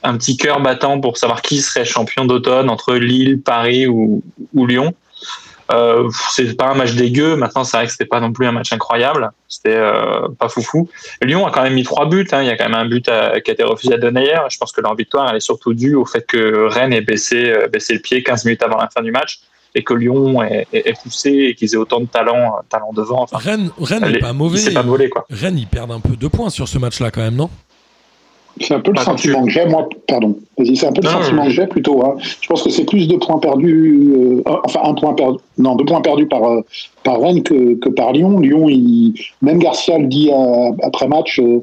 un 0.03 0.17
petit 0.17 0.37
cœur 0.37 0.61
battant 0.61 1.01
pour 1.01 1.17
savoir 1.17 1.43
qui 1.43 1.61
serait 1.61 1.85
champion 1.85 2.25
d'automne 2.25 2.69
entre 2.71 2.95
Lille, 2.95 3.41
Paris 3.41 3.87
ou, 3.87 4.23
ou 4.55 4.67
Lyon. 4.67 4.95
Euh, 5.73 6.11
c'est 6.33 6.55
pas 6.57 6.67
un 6.71 6.75
match 6.75 6.93
dégueu. 6.95 7.37
Maintenant, 7.37 7.65
c'est 7.65 7.77
vrai 7.77 7.87
que 7.87 7.93
c'était 7.93 8.05
pas 8.05 8.21
non 8.21 8.33
plus 8.33 8.47
un 8.47 8.53
match 8.53 8.73
incroyable. 8.73 9.31
C'était 9.49 9.75
euh, 9.77 10.29
pas 10.39 10.49
foufou. 10.49 10.89
Lyon 11.23 11.47
a 11.47 11.51
quand 11.51 11.63
même 11.63 11.75
mis 11.75 11.85
trois 11.85 12.07
buts. 12.07 12.27
hein. 12.33 12.43
Il 12.43 12.49
y 12.49 12.51
a 12.51 12.57
quand 12.57 12.65
même 12.69 12.75
un 12.79 12.85
but 12.87 13.09
à- 13.09 13.41
qui 13.41 13.51
a 13.51 13.55
été 13.55 13.63
refusé 13.63 13.95
à 13.95 13.97
Denayer. 13.99 14.37
Je 14.51 14.59
pense 14.59 14.73
que 14.73 14.81
leur 14.83 14.95
victoire, 14.97 15.31
elle 15.31 15.37
est 15.37 15.41
surtout 15.41 15.73
due 15.73 15.95
au 15.95 16.05
fait 16.05 16.27
que 16.27 16.67
Rennes 16.69 16.93
ait 16.93 17.01
baissé, 17.01 17.51
euh, 17.51 17.69
baissé 17.69 17.95
le 17.95 18.01
pied 18.01 18.23
15 18.23 18.45
minutes 18.45 18.63
avant 18.63 18.77
la 18.79 18.89
fin 18.93 19.03
du 19.03 19.13
match 19.13 19.41
et 19.75 19.83
que 19.83 19.95
Lyon 19.95 20.43
ait 20.43 20.67
poussé 21.03 21.31
et 21.31 21.55
qu'ils 21.55 21.73
aient 21.73 21.79
autant 21.79 22.01
de 22.01 22.07
talent, 22.07 22.59
talent 22.69 22.93
devant. 22.93 23.23
Enfin, 23.23 23.39
Rennes, 23.39 23.71
Rennes 23.81 24.03
n'est 24.05 24.17
est- 24.17 24.21
pas 24.21 24.35
mauvais. 24.35 24.59
Il 24.59 24.63
s'est 24.63 24.75
pas 24.75 24.83
volé, 24.83 25.09
quoi. 25.09 25.25
Rennes, 25.31 25.57
ils 25.59 25.67
perdent 25.67 25.93
un 25.93 26.01
peu 26.01 26.17
de 26.17 26.29
points 26.29 26.51
sur 26.51 26.69
ce 26.69 26.77
match-là 26.77 27.11
quand 27.11 27.23
même, 27.23 27.37
non? 27.37 27.49
C'est 28.61 28.75
un 28.75 28.81
peu 28.81 28.93
le 28.93 28.99
Ah, 29.01 29.05
sentiment 29.05 29.41
tu- 29.41 29.47
que 29.47 29.51
j'ai, 29.51 29.67
moi. 29.67 29.89
Pardon. 30.07 30.37
Vas-y, 30.59 30.77
c'est 30.77 30.87
un 30.87 30.93
peu 30.93 31.01
le 31.03 31.09
Non, 31.09 31.23
sentiment 31.23 31.45
que 31.45 31.51
j'ai 31.51 31.67
plutôt. 31.67 32.05
hein. 32.05 32.15
Je 32.41 32.47
pense 32.49 32.63
que 32.63 32.71
c'est 32.71 32.85
plus 32.85 33.09
de 33.09 33.17
points 33.17 33.39
perdus. 33.39 34.13
euh, 34.15 34.43
enfin, 34.65 34.81
un 34.85 34.95
point 34.95 35.15
perdu. 35.15 35.39
Non, 35.59 35.75
deux 35.77 35.85
points 35.85 36.01
perdus 36.03 36.27
par, 36.27 36.45
euh, 36.45 36.61
par 37.03 37.21
Rennes 37.21 37.43
que, 37.43 37.75
que 37.75 37.89
par 37.89 38.13
Lyon. 38.13 38.39
Lyon, 38.41 38.69
il, 38.69 39.15
même 39.41 39.59
Garcia 39.59 39.99
le 39.99 40.07
dit 40.07 40.31
euh, 40.33 40.73
après 40.83 41.09
match. 41.09 41.41
euh, 41.41 41.61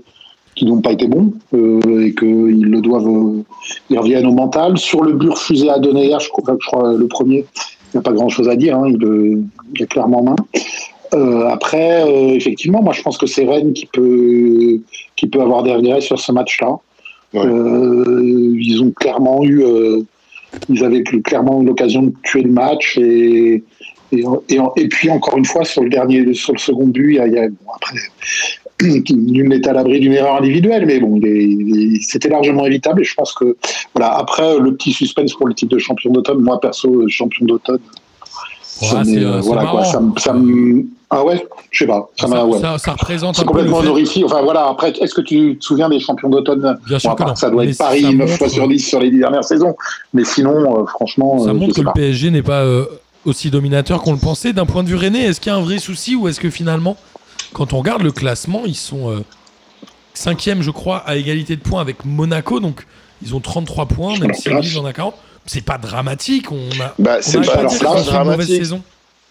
qu'ils 0.55 0.67
n'ont 0.67 0.81
pas 0.81 0.91
été 0.91 1.07
bons 1.07 1.31
euh, 1.53 1.79
et 2.07 2.13
qu'ils 2.13 2.65
le 2.65 2.81
doivent, 2.81 3.07
euh, 3.07 3.43
ils 3.89 3.97
reviennent 3.97 4.25
au 4.25 4.33
mental. 4.33 4.77
Sur 4.77 5.03
le 5.03 5.13
but 5.13 5.29
refusé 5.29 5.69
à 5.69 5.79
Denayer, 5.79 6.17
je 6.19 6.27
crois, 6.27 6.53
je 6.59 6.67
crois 6.67 6.91
le 6.97 7.07
premier, 7.07 7.45
il 7.45 7.87
n'y 7.93 7.99
a 7.99 8.01
pas 8.01 8.11
grand-chose 8.11 8.49
à 8.49 8.57
dire, 8.57 8.75
hein, 8.77 8.87
il, 8.89 8.97
le- 8.97 9.41
il 9.73 9.83
est 9.83 9.85
clairement 9.87 10.21
main. 10.21 10.35
Euh, 11.13 11.47
après, 11.47 12.03
euh, 12.03 12.35
effectivement, 12.35 12.81
moi 12.81 12.93
je 12.93 13.01
pense 13.01 13.17
que 13.17 13.25
c'est 13.25 13.45
Rennes 13.45 13.73
qui 13.73 13.85
peut, 13.87 14.79
qui 15.15 15.27
peut 15.27 15.41
avoir 15.41 15.63
des 15.63 15.73
regrets 15.73 16.01
sur 16.01 16.19
ce 16.19 16.31
match-là. 16.31 16.77
Ouais. 17.33 17.45
Euh, 17.45 18.55
ils 18.59 18.81
ont 18.83 18.91
clairement 18.91 19.43
eu, 19.43 19.63
euh, 19.63 20.01
ils 20.69 20.83
avaient 20.83 21.03
clairement 21.03 21.61
eu 21.61 21.65
l'occasion 21.65 22.03
de 22.03 22.13
tuer 22.23 22.41
le 22.43 22.51
match 22.51 22.97
et, 22.97 23.63
et, 24.11 24.23
et, 24.49 24.57
et 24.77 24.87
puis 24.87 25.09
encore 25.09 25.37
une 25.37 25.45
fois 25.45 25.63
sur 25.63 25.83
le 25.83 25.89
dernier, 25.89 26.33
sur 26.33 26.53
le 26.53 26.59
second 26.59 26.87
but, 26.87 27.11
il 27.13 27.15
y 27.15 27.19
a, 27.19 27.27
il 27.27 27.33
y 27.33 27.37
a- 27.39 27.49
bon, 27.49 27.71
après, 27.75 27.97
nul 29.13 29.49
n'est 29.49 29.67
à 29.67 29.73
l'abri 29.73 29.99
d'une 29.99 30.13
erreur 30.13 30.37
individuelle, 30.37 30.85
mais 30.85 30.99
bon, 30.99 31.19
c'était 32.01 32.29
largement 32.29 32.65
évitable 32.65 33.01
et 33.01 33.03
je 33.03 33.13
pense 33.13 33.33
que 33.33 33.57
voilà. 33.93 34.13
Après, 34.13 34.57
le 34.59 34.73
petit 34.75 34.93
suspense 34.93 35.33
pour 35.33 35.47
le 35.47 35.53
titre 35.53 35.73
de 35.75 35.79
champion 35.79 36.11
d'automne, 36.11 36.41
moi 36.41 36.59
perso, 36.59 37.07
champion 37.09 37.45
d'automne. 37.45 37.79
Ouais, 38.81 38.87
c'est, 39.03 39.17
euh, 39.17 39.41
c'est 39.41 39.47
voilà 39.47 39.65
quoi, 39.65 39.83
ça, 39.85 40.01
ça 40.17 40.35
ah 41.11 41.25
ouais, 41.25 41.43
je 41.71 41.79
sais 41.79 41.87
pas, 41.87 42.07
ça, 42.15 42.27
ça, 42.27 42.33
m'a 42.33 42.43
ouais. 42.45 42.59
ça- 42.59 42.77
ça 42.77 42.91
représente 42.91 43.35
C'est 43.35 43.43
complètement 43.45 43.77
honorifique. 43.77 44.23
Enfin 44.25 44.41
voilà, 44.43 44.67
après, 44.69 44.91
est-ce 44.91 45.13
que 45.15 45.21
tu 45.21 45.57
te 45.59 45.65
souviens 45.65 45.89
des 45.89 45.99
champions 45.99 46.29
d'automne? 46.29 46.77
Bien 46.87 46.99
sûr 46.99 47.09
Bon, 47.09 47.15
que 47.15 47.23
non. 47.23 47.35
Ça 47.35 47.49
doit 47.49 47.65
Mais 47.65 47.71
être 47.71 47.77
Paris 47.79 48.01
ça 48.03 48.11
9 48.11 48.17
montre- 48.17 48.37
fois 48.37 48.49
sur 48.49 48.67
10 48.67 48.79
sur 48.79 48.99
les 48.99 49.09
dix 49.09 49.17
dernières 49.17 49.43
saisons. 49.43 49.75
Mais 50.13 50.23
sinon, 50.23 50.81
euh, 50.81 50.85
franchement, 50.85 51.39
Ça 51.39 51.49
euh, 51.49 51.53
montre 51.53 51.73
que 51.75 51.81
le. 51.81 51.91
PSG 51.95 52.29
n'est 52.29 52.43
pas 52.43 52.61
euh, 52.61 52.85
aussi 53.25 53.49
dominateur 53.49 54.03
qu'on 54.03 54.11
le 54.13 54.19
pensait. 54.19 54.53
D'un 54.53 54.67
point 54.67 54.83
de 54.83 54.87
vue 54.89 54.95
rennais, 54.95 55.23
est-ce 55.23 55.41
qu'il 55.41 55.51
y 55.51 55.55
a 55.55 55.57
un 55.57 55.61
vrai 55.63 55.79
souci 55.79 56.15
ou 56.15 56.27
est-ce 56.27 56.39
que 56.39 56.51
finalement, 56.51 56.95
quand 57.53 57.73
on 57.73 57.79
regarde 57.79 58.03
le 58.03 58.11
classement, 58.11 58.61
ils 58.67 58.75
sont 58.75 59.09
euh, 59.09 59.21
cinquième, 60.13 60.61
je 60.61 60.69
crois, 60.71 60.97
à 60.97 61.15
égalité 61.15 61.55
de 61.55 61.61
points 61.61 61.81
avec 61.81 62.05
Monaco. 62.05 62.59
Donc, 62.59 62.85
ils 63.23 63.33
ont 63.35 63.39
33 63.39 63.87
points, 63.87 64.17
même 64.19 64.33
si. 64.35 64.47
Lille 64.49 64.77
en 64.77 64.85
a 64.85 64.93
40. 64.93 65.15
C'est 65.45 65.63
pas 65.65 65.77
dramatique. 65.77 66.51
On 66.51 66.69
a, 66.81 66.93
Bah, 66.99 67.17
c'est 67.21 67.39
pas, 67.45 67.53
alors, 67.53 68.03
dramatique. 68.05 68.57
saison. 68.57 68.81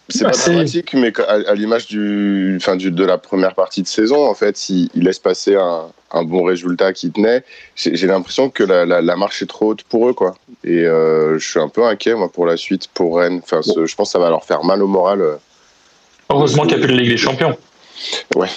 C'est 0.09 0.25
Bah, 0.25 0.31
pas 0.31 0.37
c'est- 0.37 0.51
dramatique, 0.53 0.95
mais 0.95 1.13
à, 1.21 1.51
à 1.51 1.55
l'image 1.55 1.87
du, 1.87 2.57
enfin, 2.59 2.77
du, 2.77 2.91
de 2.91 3.05
la 3.05 3.19
première 3.19 3.55
partie 3.55 3.83
de 3.83 3.87
saison, 3.89 4.27
en 4.27 4.35
fait, 4.35 4.69
il, 4.71 4.89
il 4.95 5.03
laisse 5.05 5.19
passer 5.19 5.55
un, 5.57 5.83
un 6.13 6.23
bon 6.25 6.43
résultat 6.45 6.93
qui 6.95 7.11
tenait. 7.11 7.45
J'ai 7.77 8.07
l'impression 8.07 8.49
que 8.49 8.65
la, 8.65 8.87
la, 8.87 9.03
la 9.03 9.17
marche 9.17 9.43
est 9.43 9.47
trop 9.47 9.67
haute 9.73 9.83
pour 9.83 10.09
eux, 10.09 10.15
quoi. 10.15 10.35
Et 10.65 10.87
euh, 10.87 11.39
je 11.39 11.47
suis 11.47 11.61
un 11.61 11.69
peu 11.69 11.85
inquiet, 11.85 12.15
moi, 12.15 12.33
pour 12.33 12.47
la 12.47 12.57
suite, 12.57 12.89
pour 12.95 13.19
Rennes. 13.19 13.41
Enfin, 13.45 13.61
je 13.63 13.95
pense 13.95 14.09
que 14.09 14.13
ça 14.13 14.19
va 14.19 14.31
leur 14.31 14.45
faire 14.45 14.65
mal 14.65 14.83
au 14.83 14.87
moral. 14.87 15.21
euh. 15.21 15.37
Heureusement 16.31 16.63
qu'il 16.65 16.77
n'y 16.79 16.83
a 16.83 16.87
plus 16.87 16.95
de 16.95 17.01
Ligue 17.01 17.11
des 17.11 17.17
Champions. 17.19 17.57
Ouais. 18.37 18.49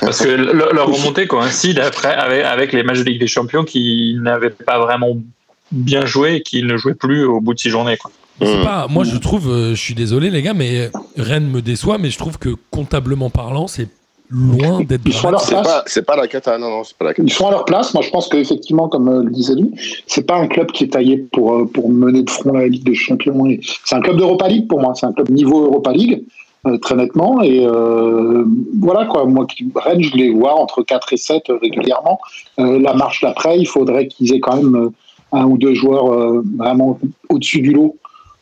Parce 0.00 0.20
que 0.20 0.28
le- 0.28 0.52
leur 0.72 0.86
remontée 0.86 1.26
coïncide 1.26 1.78
après 1.78 2.14
avec, 2.14 2.44
avec 2.44 2.72
les 2.72 2.82
matchs 2.82 2.98
de 2.98 3.04
Ligue 3.04 3.20
des 3.20 3.26
Champions 3.26 3.64
qui 3.64 4.16
n'avaient 4.20 4.50
pas 4.50 4.78
vraiment 4.78 5.16
bien 5.72 6.06
joué 6.06 6.36
et 6.36 6.42
qui 6.42 6.62
ne 6.62 6.76
jouaient 6.76 6.94
plus 6.94 7.24
au 7.24 7.40
bout 7.40 7.54
de 7.54 7.58
six 7.58 7.70
journées. 7.70 7.96
Quoi. 7.96 8.10
C'est 8.40 8.60
Mm. 8.60 8.64
pas, 8.64 8.86
moi, 8.88 9.04
je 9.04 9.16
trouve, 9.16 9.50
euh, 9.50 9.70
je 9.74 9.80
suis 9.80 9.94
désolé, 9.94 10.30
les 10.30 10.42
gars, 10.42 10.54
mais 10.54 10.90
Rennes 11.16 11.48
me 11.50 11.60
déçoit, 11.62 11.98
mais 11.98 12.10
je 12.10 12.18
trouve 12.18 12.38
que 12.38 12.50
comptablement 12.70 13.30
parlant, 13.30 13.66
c'est 13.66 13.88
loin 14.30 14.80
d'être 14.82 15.02
Ils 15.04 15.12
sont 15.12 15.28
à 15.28 15.32
leur 15.32 15.40
dramatique. 15.42 15.48
C'est 15.48 15.62
place. 15.62 15.66
pas, 15.66 15.82
c'est 15.86 16.06
pas 16.06 16.16
la 16.16 16.26
cata, 16.26 16.56
non, 16.58 16.70
non, 16.70 16.84
c'est 16.84 16.96
pas 16.96 17.04
la 17.04 17.12
cata. 17.14 17.22
Ils 17.26 17.32
sont 17.32 17.46
à 17.46 17.50
leur 17.50 17.64
place. 17.66 17.92
Moi, 17.92 18.02
je 18.02 18.10
pense 18.10 18.28
qu'effectivement, 18.28 18.88
comme 18.88 19.08
euh, 19.08 19.22
le 19.24 19.30
disait 19.30 19.54
lui, 19.54 19.70
c'est 20.06 20.26
pas 20.26 20.36
un 20.36 20.46
club 20.48 20.72
qui 20.72 20.84
est 20.84 20.88
taillé 20.94 21.18
pour, 21.32 21.52
euh, 21.54 21.64
pour 21.66 21.90
mener 21.90 22.22
de 22.22 22.30
front 22.30 22.52
la 22.52 22.66
Ligue 22.66 22.84
des 22.84 22.94
Champions. 22.94 23.46
C'est 23.84 23.94
un 23.94 24.00
club 24.00 24.16
d'Europa 24.16 24.48
League 24.48 24.68
pour 24.68 24.80
moi. 24.80 24.94
C'est 24.94 25.04
un 25.06 25.12
club 25.12 25.28
niveau 25.28 25.64
Europa 25.66 25.92
League, 25.92 26.22
euh, 26.66 26.78
très 26.78 26.94
nettement. 26.96 27.42
Et 27.42 27.66
euh, 27.66 28.44
voilà, 28.80 29.04
quoi. 29.04 29.26
Moi, 29.26 29.46
qui- 29.46 29.68
Rennes, 29.74 30.02
je 30.02 30.16
les 30.16 30.30
vois 30.32 30.58
entre 30.58 30.82
4 30.82 31.12
et 31.12 31.18
7 31.18 31.50
euh, 31.50 31.58
régulièrement. 31.60 32.18
Euh, 32.58 32.80
la 32.80 32.94
marche 32.94 33.20
d'après, 33.20 33.58
il 33.58 33.66
faudrait 33.66 34.06
qu'ils 34.08 34.32
aient 34.32 34.40
quand 34.40 34.56
même 34.56 34.74
euh, 34.76 34.88
un 35.32 35.44
ou 35.44 35.58
deux 35.58 35.74
joueurs 35.74 36.12
euh, 36.12 36.44
vraiment 36.56 36.98
au-dessus 37.28 37.60
du 37.60 37.72
lot 37.72 37.96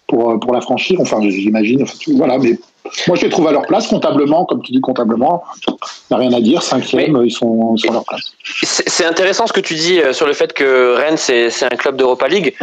pour, 0.07 0.31
euh, 0.31 0.39
pour 0.39 0.53
la 0.53 0.61
franchir. 0.61 1.01
Enfin, 1.01 1.19
j'imagine. 1.23 1.85
Voilà, 2.17 2.39
mais 2.39 2.59
moi, 3.07 3.17
je 3.17 3.23
les 3.23 3.29
trouve 3.29 3.47
à 3.47 3.53
leur 3.53 3.67
place 3.67 3.87
comptablement, 3.87 4.45
comme 4.45 4.63
tu 4.63 4.73
dis 4.73 4.81
comptablement. 4.81 5.45
Il 5.69 5.73
n'y 6.11 6.17
a 6.17 6.17
rien 6.17 6.33
à 6.33 6.41
dire. 6.41 6.63
Cinquième, 6.63 7.21
ils 7.25 7.31
sont, 7.31 7.75
ils 7.77 7.81
sont 7.81 7.91
à 7.91 7.95
leur 7.95 8.05
place. 8.05 8.33
C'est 8.65 9.05
intéressant 9.05 9.47
ce 9.47 9.53
que 9.53 9.61
tu 9.61 9.75
dis 9.75 10.01
euh, 10.01 10.13
sur 10.13 10.27
le 10.27 10.33
fait 10.33 10.53
que 10.53 10.95
Rennes 10.97 11.17
c'est 11.17 11.63
un 11.63 11.77
club 11.77 11.97
d'Europa 11.97 12.27
League 12.29 12.55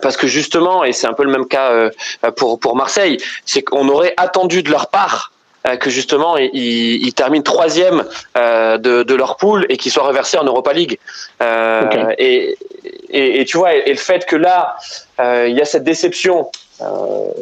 parce 0.00 0.16
que 0.16 0.26
justement 0.26 0.84
et 0.84 0.92
c'est 0.92 1.06
un 1.06 1.12
peu 1.12 1.24
le 1.24 1.30
même 1.30 1.46
cas 1.46 1.90
pour 2.36 2.58
pour 2.58 2.76
Marseille, 2.76 3.18
c'est 3.44 3.62
qu'on 3.62 3.88
aurait 3.88 4.14
attendu 4.16 4.62
de 4.62 4.70
leur 4.70 4.88
part 4.88 5.32
que 5.80 5.90
justement 5.90 6.36
ils, 6.36 6.50
ils 6.54 7.14
terminent 7.14 7.42
troisième 7.42 8.04
euh, 8.36 8.76
de, 8.76 9.02
de 9.02 9.14
leur 9.14 9.36
poule 9.36 9.64
et 9.68 9.76
qu'ils 9.76 9.92
soient 9.92 10.06
reversés 10.06 10.36
en 10.36 10.44
Europa 10.44 10.72
League. 10.72 10.98
Euh, 11.42 12.12
et, 12.18 12.56
et, 13.18 13.40
et 13.40 13.44
tu 13.44 13.56
vois 13.58 13.74
et, 13.74 13.82
et 13.86 13.92
le 13.92 13.98
fait 13.98 14.24
que 14.26 14.36
là 14.36 14.76
euh, 15.20 15.46
il 15.48 15.56
y 15.56 15.60
a 15.60 15.64
cette 15.64 15.84
déception, 15.84 16.50
euh, 16.80 16.84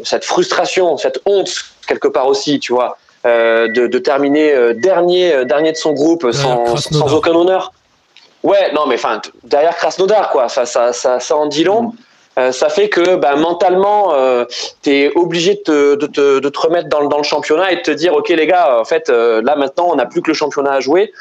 cette 0.05 0.25
frustration, 0.25 0.97
cette 0.97 1.21
honte 1.27 1.53
quelque 1.89 2.09
part 2.09 2.27
aussi, 2.29 2.59
tu 2.61 2.73
vois. 2.73 2.97
euh, 3.25 3.69
de, 3.69 3.87
de 3.87 3.99
terminer 3.99 4.75
dernier, 4.75 5.45
dernier 5.45 5.71
de 5.73 5.77
son 5.77 5.93
groupe 5.93 6.25
sans, 6.33 6.65
aucun 7.15 7.33
honneur. 7.33 7.73
Ouais, 8.43 8.73
non, 8.73 8.87
mais 8.87 8.97
enfin, 8.97 9.21
derrière 9.45 9.77
Krasnodar, 9.77 10.31
quoi. 10.31 10.49
Ça, 10.49 10.67
ça, 10.67 10.93
ça, 10.93 11.21
ça 11.21 11.37
en 11.37 11.47
dit 11.47 11.63
long. 11.63 11.93
euh, 12.39 12.51
ça 12.51 12.69
fait 12.69 12.89
que 12.89 13.15
bah, 13.15 13.37
mentalement, 13.37 14.13
euh, 14.15 14.45
tu 14.83 14.91
es 14.91 15.13
obligé 15.15 15.55
de 15.55 15.61
te, 15.61 15.95
de, 15.95 16.07
te, 16.07 16.39
de 16.41 16.49
te 16.49 16.59
remettre 16.59 16.89
dans, 16.89 17.01
le- 17.01 17.07
dans 17.09 17.19
le 17.19 17.23
championnat 17.23 17.71
et 17.71 17.77
de 17.77 17.83
te 17.83 17.93
dire, 17.93 18.15
OK 18.15 18.31
les 18.31 18.47
gars, 18.49 18.81
en 18.81 18.85
fait, 18.85 19.09
euh, 19.11 19.41
là 19.45 19.55
maintenant, 19.55 19.87
on 19.93 19.95
n'a 19.95 20.07
plus 20.07 20.23
que 20.23 20.31
le 20.33 20.35
championnat 20.35 20.73
à 20.73 20.81
jouer. 20.81 21.13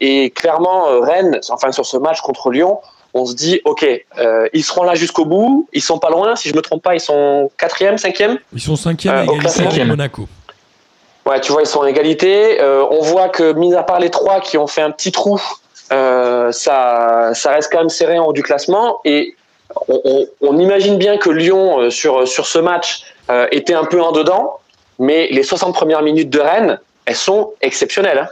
Et 0.00 0.30
clairement, 0.34 1.00
Rennes, 1.00 1.40
enfin 1.50 1.72
sur 1.72 1.84
ce 1.84 1.96
match 1.96 2.20
contre 2.20 2.50
Lyon, 2.50 2.80
on 3.14 3.26
se 3.26 3.34
dit, 3.34 3.60
OK, 3.64 3.84
euh, 4.18 4.48
ils 4.52 4.64
seront 4.64 4.84
là 4.84 4.94
jusqu'au 4.94 5.24
bout, 5.24 5.68
ils 5.72 5.82
sont 5.82 5.98
pas 5.98 6.10
loin, 6.10 6.34
si 6.36 6.48
je 6.48 6.54
me 6.54 6.62
trompe 6.62 6.82
pas, 6.82 6.94
ils 6.94 7.00
sont 7.00 7.50
quatrième, 7.58 7.98
cinquième 7.98 8.38
Ils 8.54 8.60
sont 8.60 8.76
cinquième 8.76 9.14
Euh, 9.16 9.22
égalité 9.24 9.66
avec 9.66 9.86
Monaco. 9.86 10.28
Ouais, 11.26 11.40
tu 11.40 11.52
vois, 11.52 11.62
ils 11.62 11.66
sont 11.66 11.80
en 11.80 11.86
égalité. 11.86 12.60
Euh, 12.60 12.84
on 12.90 13.00
voit 13.02 13.28
que, 13.28 13.52
mis 13.52 13.74
à 13.74 13.82
part 13.82 14.00
les 14.00 14.10
trois 14.10 14.40
qui 14.40 14.58
ont 14.58 14.66
fait 14.66 14.82
un 14.82 14.90
petit 14.90 15.12
trou, 15.12 15.40
euh, 15.92 16.50
ça, 16.52 17.30
ça 17.34 17.52
reste 17.52 17.70
quand 17.70 17.78
même 17.78 17.88
serré 17.90 18.18
en 18.18 18.26
haut 18.26 18.32
du 18.32 18.42
classement. 18.42 19.00
Et 19.04 19.36
on, 19.88 20.00
on- 20.04 20.26
on 20.40 20.58
imagine 20.58 20.96
bien 20.98 21.18
que 21.18 21.30
Lyon, 21.30 21.90
sur, 21.90 22.26
sur 22.26 22.46
ce 22.46 22.58
match, 22.58 23.04
était 23.52 23.74
un 23.74 23.84
peu 23.84 24.02
en 24.02 24.12
dedans. 24.12 24.58
Mais 24.98 25.28
les 25.30 25.42
60 25.42 25.74
premières 25.74 26.02
minutes 26.02 26.28
de 26.30 26.40
Rennes, 26.40 26.78
elles 27.06 27.16
sont 27.16 27.52
exceptionnelles. 27.60 28.18
hein. 28.18 28.28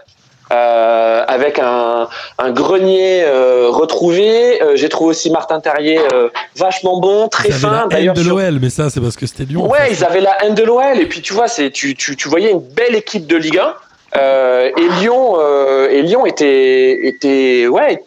Euh, 0.53 1.25
avec 1.29 1.61
un, 1.61 2.09
un 2.39 2.51
grenier 2.51 3.23
euh, 3.25 3.69
retrouvé. 3.71 4.61
Euh, 4.61 4.75
J'ai 4.75 4.89
trouvé 4.89 5.11
aussi 5.11 5.31
Martin 5.31 5.61
Terrier 5.61 6.01
euh, 6.13 6.29
vachement 6.57 6.99
bon, 6.99 7.29
très 7.29 7.51
Ils 7.51 7.53
avaient 7.53 7.61
fin. 7.61 7.89
la 7.89 8.01
haine 8.01 8.13
de 8.15 8.21
sur- 8.23 8.37
l'OL, 8.37 8.59
mais 8.61 8.69
ça, 8.69 8.91
c'est 8.91 9.01
parce 9.01 9.17
que 9.17 9.27
c'était 9.27 9.45
Lyon. 9.45 9.69
Ouais, 9.71 9.93
ils 9.93 10.05
avaient 10.05 10.21
la 10.21 10.43
haine 10.45 10.55
de 10.57 10.65
l'OL 10.65 10.99
et 10.99 11.07
puis 11.07 11.21
tu 11.23 11.35
vois, 11.35 11.47
c'est 11.47 11.71
tu, 11.71 11.95
tu, 11.95 12.17
tu 12.17 12.29
voyais 12.29 12.51
une 12.51 12.59
belle 12.59 12.97
équipe 12.97 13.29
de 13.29 13.37
Ligue 13.37 13.59
1 13.59 13.75
euh, 14.17 14.71
et 14.77 14.89
Lyon 15.01 15.37
euh, 15.39 15.89
et 15.89 16.03
Lyon 16.03 16.27
était 16.27 17.07
était 17.07 17.69
ouais 17.69 18.03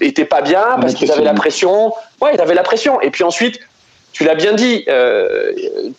était 0.00 0.24
pas 0.24 0.40
bien 0.40 0.64
parce 0.80 0.94
qu'ils 0.94 1.12
avaient 1.12 1.22
la 1.24 1.34
pression. 1.34 1.92
Ouais, 2.22 2.30
ils 2.34 2.40
avaient 2.40 2.54
la 2.54 2.62
pression 2.62 3.02
et 3.02 3.10
puis 3.10 3.22
ensuite 3.22 3.60
tu 4.12 4.24
l'as 4.24 4.34
bien 4.34 4.52
dit, 4.54 4.84
euh, 4.88 5.52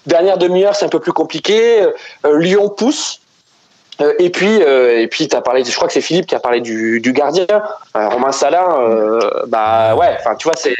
dernière 0.07 0.37
demi-heure 0.39 0.75
c'est 0.75 0.85
un 0.85 0.89
peu 0.89 0.99
plus 0.99 1.13
compliqué. 1.13 1.81
Euh, 2.25 2.39
Lyon 2.39 2.69
pousse. 2.69 3.19
Euh, 4.03 4.13
et 4.19 4.29
puis, 4.29 4.61
euh, 4.61 4.99
et 4.99 5.07
puis, 5.07 5.27
t'as 5.27 5.41
parlé. 5.41 5.63
Je 5.63 5.75
crois 5.75 5.87
que 5.87 5.93
c'est 5.93 6.01
Philippe 6.01 6.25
qui 6.27 6.35
a 6.35 6.39
parlé 6.39 6.61
du, 6.61 6.99
du 6.99 7.13
gardien, 7.13 7.45
Euh, 7.95 8.09
Romain 8.09 8.31
Salin. 8.31 8.67
bah 9.47 9.95
ouais. 9.95 10.15
Enfin, 10.19 10.35
tu 10.35 10.47
vois, 10.47 10.55
c'est. 10.57 10.75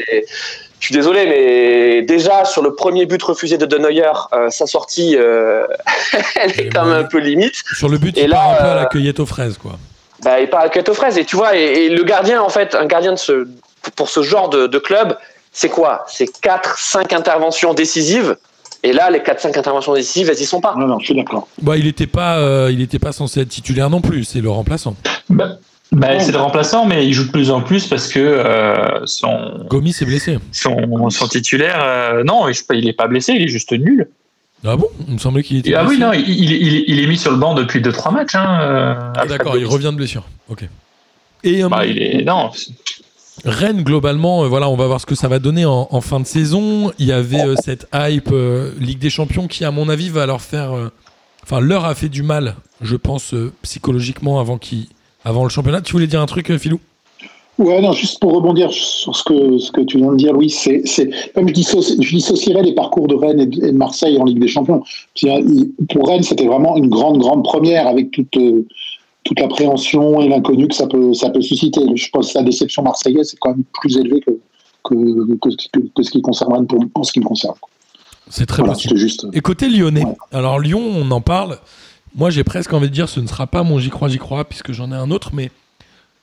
Je 0.80 0.86
suis 0.88 0.94
désolé, 0.94 1.26
mais 1.26 2.02
déjà 2.02 2.44
sur 2.44 2.60
le 2.62 2.74
premier 2.74 3.06
but 3.06 3.22
refusé 3.22 3.56
de 3.56 3.64
De 3.64 3.78
Neuer, 3.78 4.02
euh, 4.34 4.50
sa 4.50 4.66
sortie, 4.66 5.14
elle 6.36 6.50
est 6.60 6.68
quand 6.70 6.84
même 6.84 7.04
un 7.04 7.04
peu 7.04 7.18
limite. 7.18 7.54
Sur 7.74 7.88
le 7.88 7.96
but, 7.96 8.16
Et 8.18 8.24
il 8.24 8.30
là, 8.30 8.36
part 8.36 8.50
un 8.50 8.54
peu 8.56 8.68
à 8.68 8.74
la 8.74 8.86
cueillette 8.86 9.18
aux 9.18 9.24
fraises, 9.26 9.56
quoi. 9.56 9.72
Bah, 10.22 10.40
il 10.40 10.48
part 10.50 10.60
à 10.60 10.68
quête 10.68 10.88
aux 10.90 10.94
fraises. 10.94 11.16
Et 11.16 11.24
tu 11.24 11.36
vois, 11.36 11.56
et, 11.56 11.86
et 11.86 11.88
le 11.88 12.02
gardien, 12.04 12.42
en 12.42 12.50
fait, 12.50 12.74
un 12.74 12.84
gardien 12.86 13.12
de 13.12 13.18
ce, 13.18 13.46
pour 13.96 14.10
ce 14.10 14.22
genre 14.22 14.50
de, 14.50 14.66
de 14.66 14.78
club, 14.78 15.16
c'est 15.52 15.68
quoi? 15.70 16.04
C'est 16.08 16.26
4-5 16.42 17.14
interventions 17.14 17.72
décisives. 17.72 18.36
Et 18.84 18.92
là, 18.92 19.10
les 19.10 19.18
4-5 19.20 19.58
interventions 19.58 19.94
décisives, 19.94 20.28
elles 20.30 20.40
y 20.40 20.44
sont 20.44 20.60
pas. 20.60 20.74
Non, 20.76 20.86
non, 20.86 20.98
je 21.00 21.06
suis 21.06 21.14
d'accord. 21.14 21.48
Bah, 21.62 21.76
il 21.78 21.86
n'était 21.86 22.06
pas, 22.06 22.36
euh, 22.36 22.70
il 22.70 22.80
était 22.82 22.98
pas 22.98 23.12
censé 23.12 23.40
être 23.40 23.48
titulaire 23.48 23.88
non 23.90 24.00
plus. 24.02 24.24
C'est 24.24 24.40
le 24.42 24.50
remplaçant. 24.50 24.94
Bah, 25.30 25.58
bah, 25.90 26.20
c'est 26.20 26.32
le 26.32 26.38
remplaçant, 26.38 26.84
mais 26.86 27.06
il 27.06 27.12
joue 27.14 27.24
de 27.24 27.30
plus 27.30 27.50
en 27.50 27.62
plus 27.62 27.86
parce 27.86 28.08
que 28.08 28.18
euh, 28.20 29.06
son, 29.06 29.64
Gomis 29.70 29.92
s'est 29.94 30.04
blessé. 30.04 30.38
son, 30.52 31.08
son 31.10 31.28
titulaire, 31.28 31.78
euh, 31.82 32.24
non, 32.24 32.46
je 32.48 32.52
sais 32.52 32.64
pas, 32.68 32.74
il 32.74 32.86
est 32.88 32.92
pas 32.92 33.06
blessé, 33.08 33.32
il 33.32 33.42
est 33.42 33.48
juste 33.48 33.72
nul. 33.72 34.08
Ah 34.66 34.76
bon? 34.76 34.88
Il 35.08 35.14
me 35.14 35.18
semblait 35.18 35.42
qu'il 35.42 35.58
était. 35.58 35.74
Ah 35.74 35.84
oui, 35.86 35.98
non, 35.98 36.12
il, 36.12 36.28
il, 36.28 36.50
il- 36.52 36.84
il 36.86 37.00
est 37.02 37.06
mis 37.06 37.16
sur 37.18 37.30
le 37.30 37.36
banc 37.38 37.54
depuis 37.54 37.80
2-3 37.80 38.12
matchs. 38.12 38.34
Hein, 38.34 38.58
euh, 38.60 38.94
Ah, 39.16 39.26
D'accord, 39.26 39.56
il 39.56 39.66
revient 39.66 39.90
de 39.92 39.96
blessure. 39.96 40.26
Ok. 40.48 40.64
Et 41.42 41.62
Bah, 41.64 41.84
il 41.86 42.02
est, 42.02 42.24
non, 42.24 42.50
Rennes, 43.44 43.82
globalement, 43.82 44.44
euh, 44.44 44.48
voilà, 44.48 44.68
on 44.70 44.76
va 44.76 44.86
voir 44.86 45.00
ce 45.00 45.06
que 45.06 45.14
ça 45.14 45.28
va 45.28 45.38
donner 45.38 45.66
en, 45.66 46.00
fin 46.00 46.20
de 46.20 46.26
saison. 46.26 46.92
Il 46.98 47.06
y 47.06 47.12
avait 47.12 47.42
euh, 47.42 47.54
cette 47.62 47.86
hype 47.94 48.30
euh, 48.32 48.70
Ligue 48.80 48.98
des 48.98 49.10
Champions 49.10 49.46
qui, 49.46 49.64
à 49.64 49.70
mon 49.70 49.88
avis, 49.88 50.08
va 50.08 50.26
leur 50.26 50.40
faire. 50.40 50.72
Enfin, 51.42 51.60
leur 51.60 51.84
a 51.84 51.94
fait 51.94 52.08
du 52.08 52.22
mal, 52.22 52.56
je 52.80 52.96
pense, 52.96 53.34
psychologiquement 53.62 54.40
avant, 54.40 54.56
qu'ils- 54.56 54.88
avant 55.24 55.44
le 55.44 55.50
championnat. 55.50 55.82
Tu 55.82 55.92
voulais 55.92 56.06
dire 56.06 56.22
un 56.22 56.26
truc, 56.26 56.56
Philou? 56.56 56.80
Ouais, 57.58 57.80
non, 57.80 57.92
juste 57.92 58.18
pour 58.18 58.32
rebondir 58.32 58.72
sur 58.72 59.14
ce 59.14 59.22
que, 59.22 59.58
ce 59.58 59.70
que 59.70 59.82
tu 59.82 59.98
viens 59.98 60.10
de 60.10 60.16
dire, 60.16 60.32
Louis, 60.32 60.50
c'est, 60.50 60.82
comme 61.34 61.48
je, 61.48 61.54
je 61.54 62.14
dissocierais 62.16 62.62
les 62.62 62.74
parcours 62.74 63.06
de 63.06 63.14
Rennes 63.14 63.40
et 63.40 63.46
de, 63.46 63.64
et 63.64 63.72
de 63.72 63.76
Marseille 63.76 64.18
en 64.18 64.24
Ligue 64.24 64.40
des 64.40 64.48
Champions. 64.48 64.82
Pour 65.90 66.08
Rennes, 66.08 66.24
c'était 66.24 66.46
vraiment 66.46 66.76
une 66.76 66.88
grande, 66.88 67.18
grande 67.18 67.44
première 67.44 67.86
avec 67.86 68.10
toute, 68.10 68.36
toute 69.24 69.40
l'appréhension 69.40 70.20
et 70.20 70.28
l'inconnu 70.28 70.68
que 70.68 70.74
ça 70.74 70.86
peut, 70.86 71.14
ça 71.14 71.30
peut 71.30 71.40
susciter. 71.42 71.80
Je 71.94 72.08
pense 72.10 72.32
que 72.32 72.38
la 72.38 72.44
déception 72.44 72.82
marseillaise 72.82 73.32
est 73.34 73.38
quand 73.40 73.50
même 73.50 73.64
plus 73.80 73.96
élevée 73.96 74.20
que, 74.20 74.30
que, 74.84 75.48
que, 75.94 76.02
ce 76.02 76.10
qui 76.10 76.20
concerne 76.22 76.52
Rennes 76.52 76.66
pour, 76.66 76.78
pour 76.94 77.06
ce 77.06 77.12
qui 77.12 77.20
me 77.20 77.24
concerne. 77.24 77.54
C'est 78.28 78.46
très 78.46 78.62
Voilà, 78.62 78.74
possible. 78.74 78.96
juste. 78.96 79.26
Et 79.32 79.40
côté 79.40 79.68
lyonnais, 79.68 80.04
Ouais. 80.04 80.14
alors 80.32 80.58
Lyon, 80.58 80.80
on 80.80 81.10
en 81.10 81.20
parle. 81.20 81.58
Moi, 82.14 82.30
j'ai 82.30 82.44
presque 82.44 82.72
envie 82.72 82.88
de 82.88 82.94
dire 82.94 83.08
ce 83.08 83.18
ne 83.20 83.26
sera 83.26 83.46
pas 83.46 83.62
mon 83.64 83.78
j'y 83.78 83.90
crois, 83.90 84.08
j'y 84.08 84.18
crois, 84.18 84.44
puisque 84.44 84.72
j'en 84.72 84.92
ai 84.92 84.94
un 84.94 85.10
autre, 85.10 85.30
mais 85.34 85.50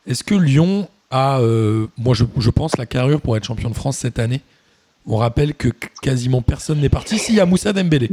est-ce 0.07 0.23
que 0.23 0.35
Lyon 0.35 0.87
a, 1.11 1.39
euh, 1.41 1.87
moi 1.97 2.13
je, 2.15 2.23
je 2.37 2.49
pense, 2.49 2.77
la 2.77 2.85
carrure 2.85 3.19
pour 3.21 3.35
être 3.35 3.43
champion 3.43 3.69
de 3.69 3.75
France 3.75 3.97
cette 3.97 4.17
année? 4.19 4.41
On 5.05 5.17
rappelle 5.17 5.53
que 5.55 5.67
qu- 5.69 5.89
quasiment 6.01 6.41
personne 6.41 6.79
n'est 6.79 6.89
parti. 6.89 7.17
S'il 7.19 7.35
y 7.35 7.39
a 7.39 7.45
Moussa 7.45 7.73
Dembélé, 7.73 8.11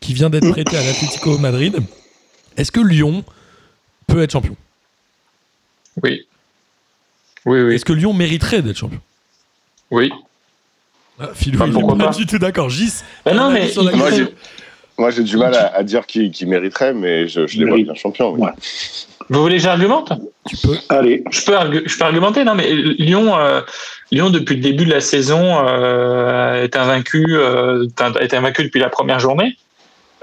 qui 0.00 0.14
vient 0.14 0.30
d'être 0.30 0.48
prêté 0.50 0.76
à 0.76 0.84
l'Atlético 0.84 1.36
Madrid, 1.38 1.76
est-ce 2.56 2.70
que 2.72 2.80
Lyon 2.80 3.24
peut 4.08 4.22
être 4.22 4.32
champion 4.32 4.56
oui. 6.02 6.26
Oui, 7.44 7.60
oui, 7.62 7.74
Est-ce 7.74 7.84
que 7.84 7.92
Lyon 7.92 8.12
mériterait 8.12 8.62
d'être 8.62 8.76
champion? 8.76 9.00
Oui. 9.90 10.12
ah, 11.20 11.30
Philou, 11.34 11.58
il 11.64 11.70
est 11.70 11.72
pourquoi 11.72 11.96
pas 11.98 12.06
pas 12.08 12.14
du 12.14 12.24
tout 12.26 12.38
d'accord. 12.38 12.68
Gis, 12.70 13.02
Bah 13.24 13.32
non, 13.34 13.50
mais 13.50 13.68
il- 13.70 13.96
Moi, 13.96 14.10
j'ai- 14.12 14.26
Moi, 14.96 15.10
j'ai 15.10 15.22
du 15.24 15.36
mal 15.36 15.54
à, 15.56 15.74
à 15.74 15.82
dire 15.82 16.06
qui, 16.06 16.30
qui 16.30 16.46
mériterait, 16.46 16.92
mais 16.92 17.26
je, 17.26 17.46
je 17.46 17.56
les 17.58 17.64
vois 17.64 17.72
Mérite. 17.72 17.86
bien 17.86 17.94
champions. 17.94 18.32
oui. 18.32 18.40
Ouais. 18.42 18.50
vous 19.30 19.40
voulez 19.42 19.56
que 19.56 19.62
j'argumente? 19.62 20.12
Tu 20.48 20.56
peux. 20.56 20.76
Allez, 20.88 21.24
je 21.30 21.44
peux, 21.44 21.54
argu- 21.56 21.82
je 21.86 21.98
peux 21.98 22.04
argumenter, 22.04 22.44
non, 22.44 22.54
mais 22.54 22.72
Lyon, 22.74 23.36
euh, 23.36 23.60
Lyon 24.12 24.30
depuis 24.30 24.54
le 24.56 24.60
début 24.62 24.84
de 24.84 24.90
la 24.90 25.00
saison, 25.00 25.64
euh, 25.66 26.62
est 26.62 26.76
invaincu, 26.76 27.24
euh, 27.30 27.86
est 28.20 28.34
invaincu 28.34 28.62
depuis 28.64 28.80
la 28.80 28.88
première 28.88 29.18
journée. 29.20 29.56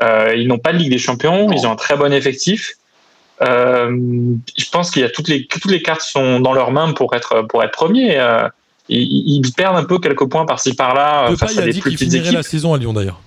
Euh, 0.02 0.34
ils 0.36 0.48
n'ont 0.48 0.58
pas 0.60 0.72
de 0.74 0.78
Ligue 0.78 0.90
des 0.92 0.98
Champions, 1.00 1.52
ils 1.52 1.66
ont 1.68 1.72
un 1.72 1.76
très 1.78 1.98
bon 1.98 2.12
effectif. 2.14 2.74
Euh, 3.42 4.36
je 4.58 4.70
pense 4.70 4.92
qu'il 4.92 5.02
y 5.02 5.06
a 5.06 5.10
toutes 5.10 5.28
les 5.28 5.46
toutes 5.48 5.66
les 5.66 5.82
cartes 5.82 6.02
sont 6.02 6.40
dans 6.40 6.54
leurs 6.54 6.72
mains 6.72 6.94
pour 6.94 7.14
être 7.16 7.42
pour 7.50 7.64
être 7.64 7.72
premiers. 7.72 8.18
Euh, 8.18 8.48
ils, 8.88 9.38
ils 9.38 9.54
perdent 9.54 9.78
un 9.78 9.84
peu 9.84 10.00
quelques 10.00 10.26
points 10.30 10.46
par-ci 10.46 10.74
par-là 10.76 11.36
face 11.38 11.58
à 11.58 11.64
a 11.64 11.66
des 11.66 11.72
dit 11.72 11.82
plus 11.82 11.92
qu'il 11.92 12.00
petites 12.00 12.14
équipes. 12.14 12.34
la 12.34 12.44
saison 12.44 12.74
à 12.74 12.78
Lyon 12.78 12.94
d'ailleurs. 12.94 13.20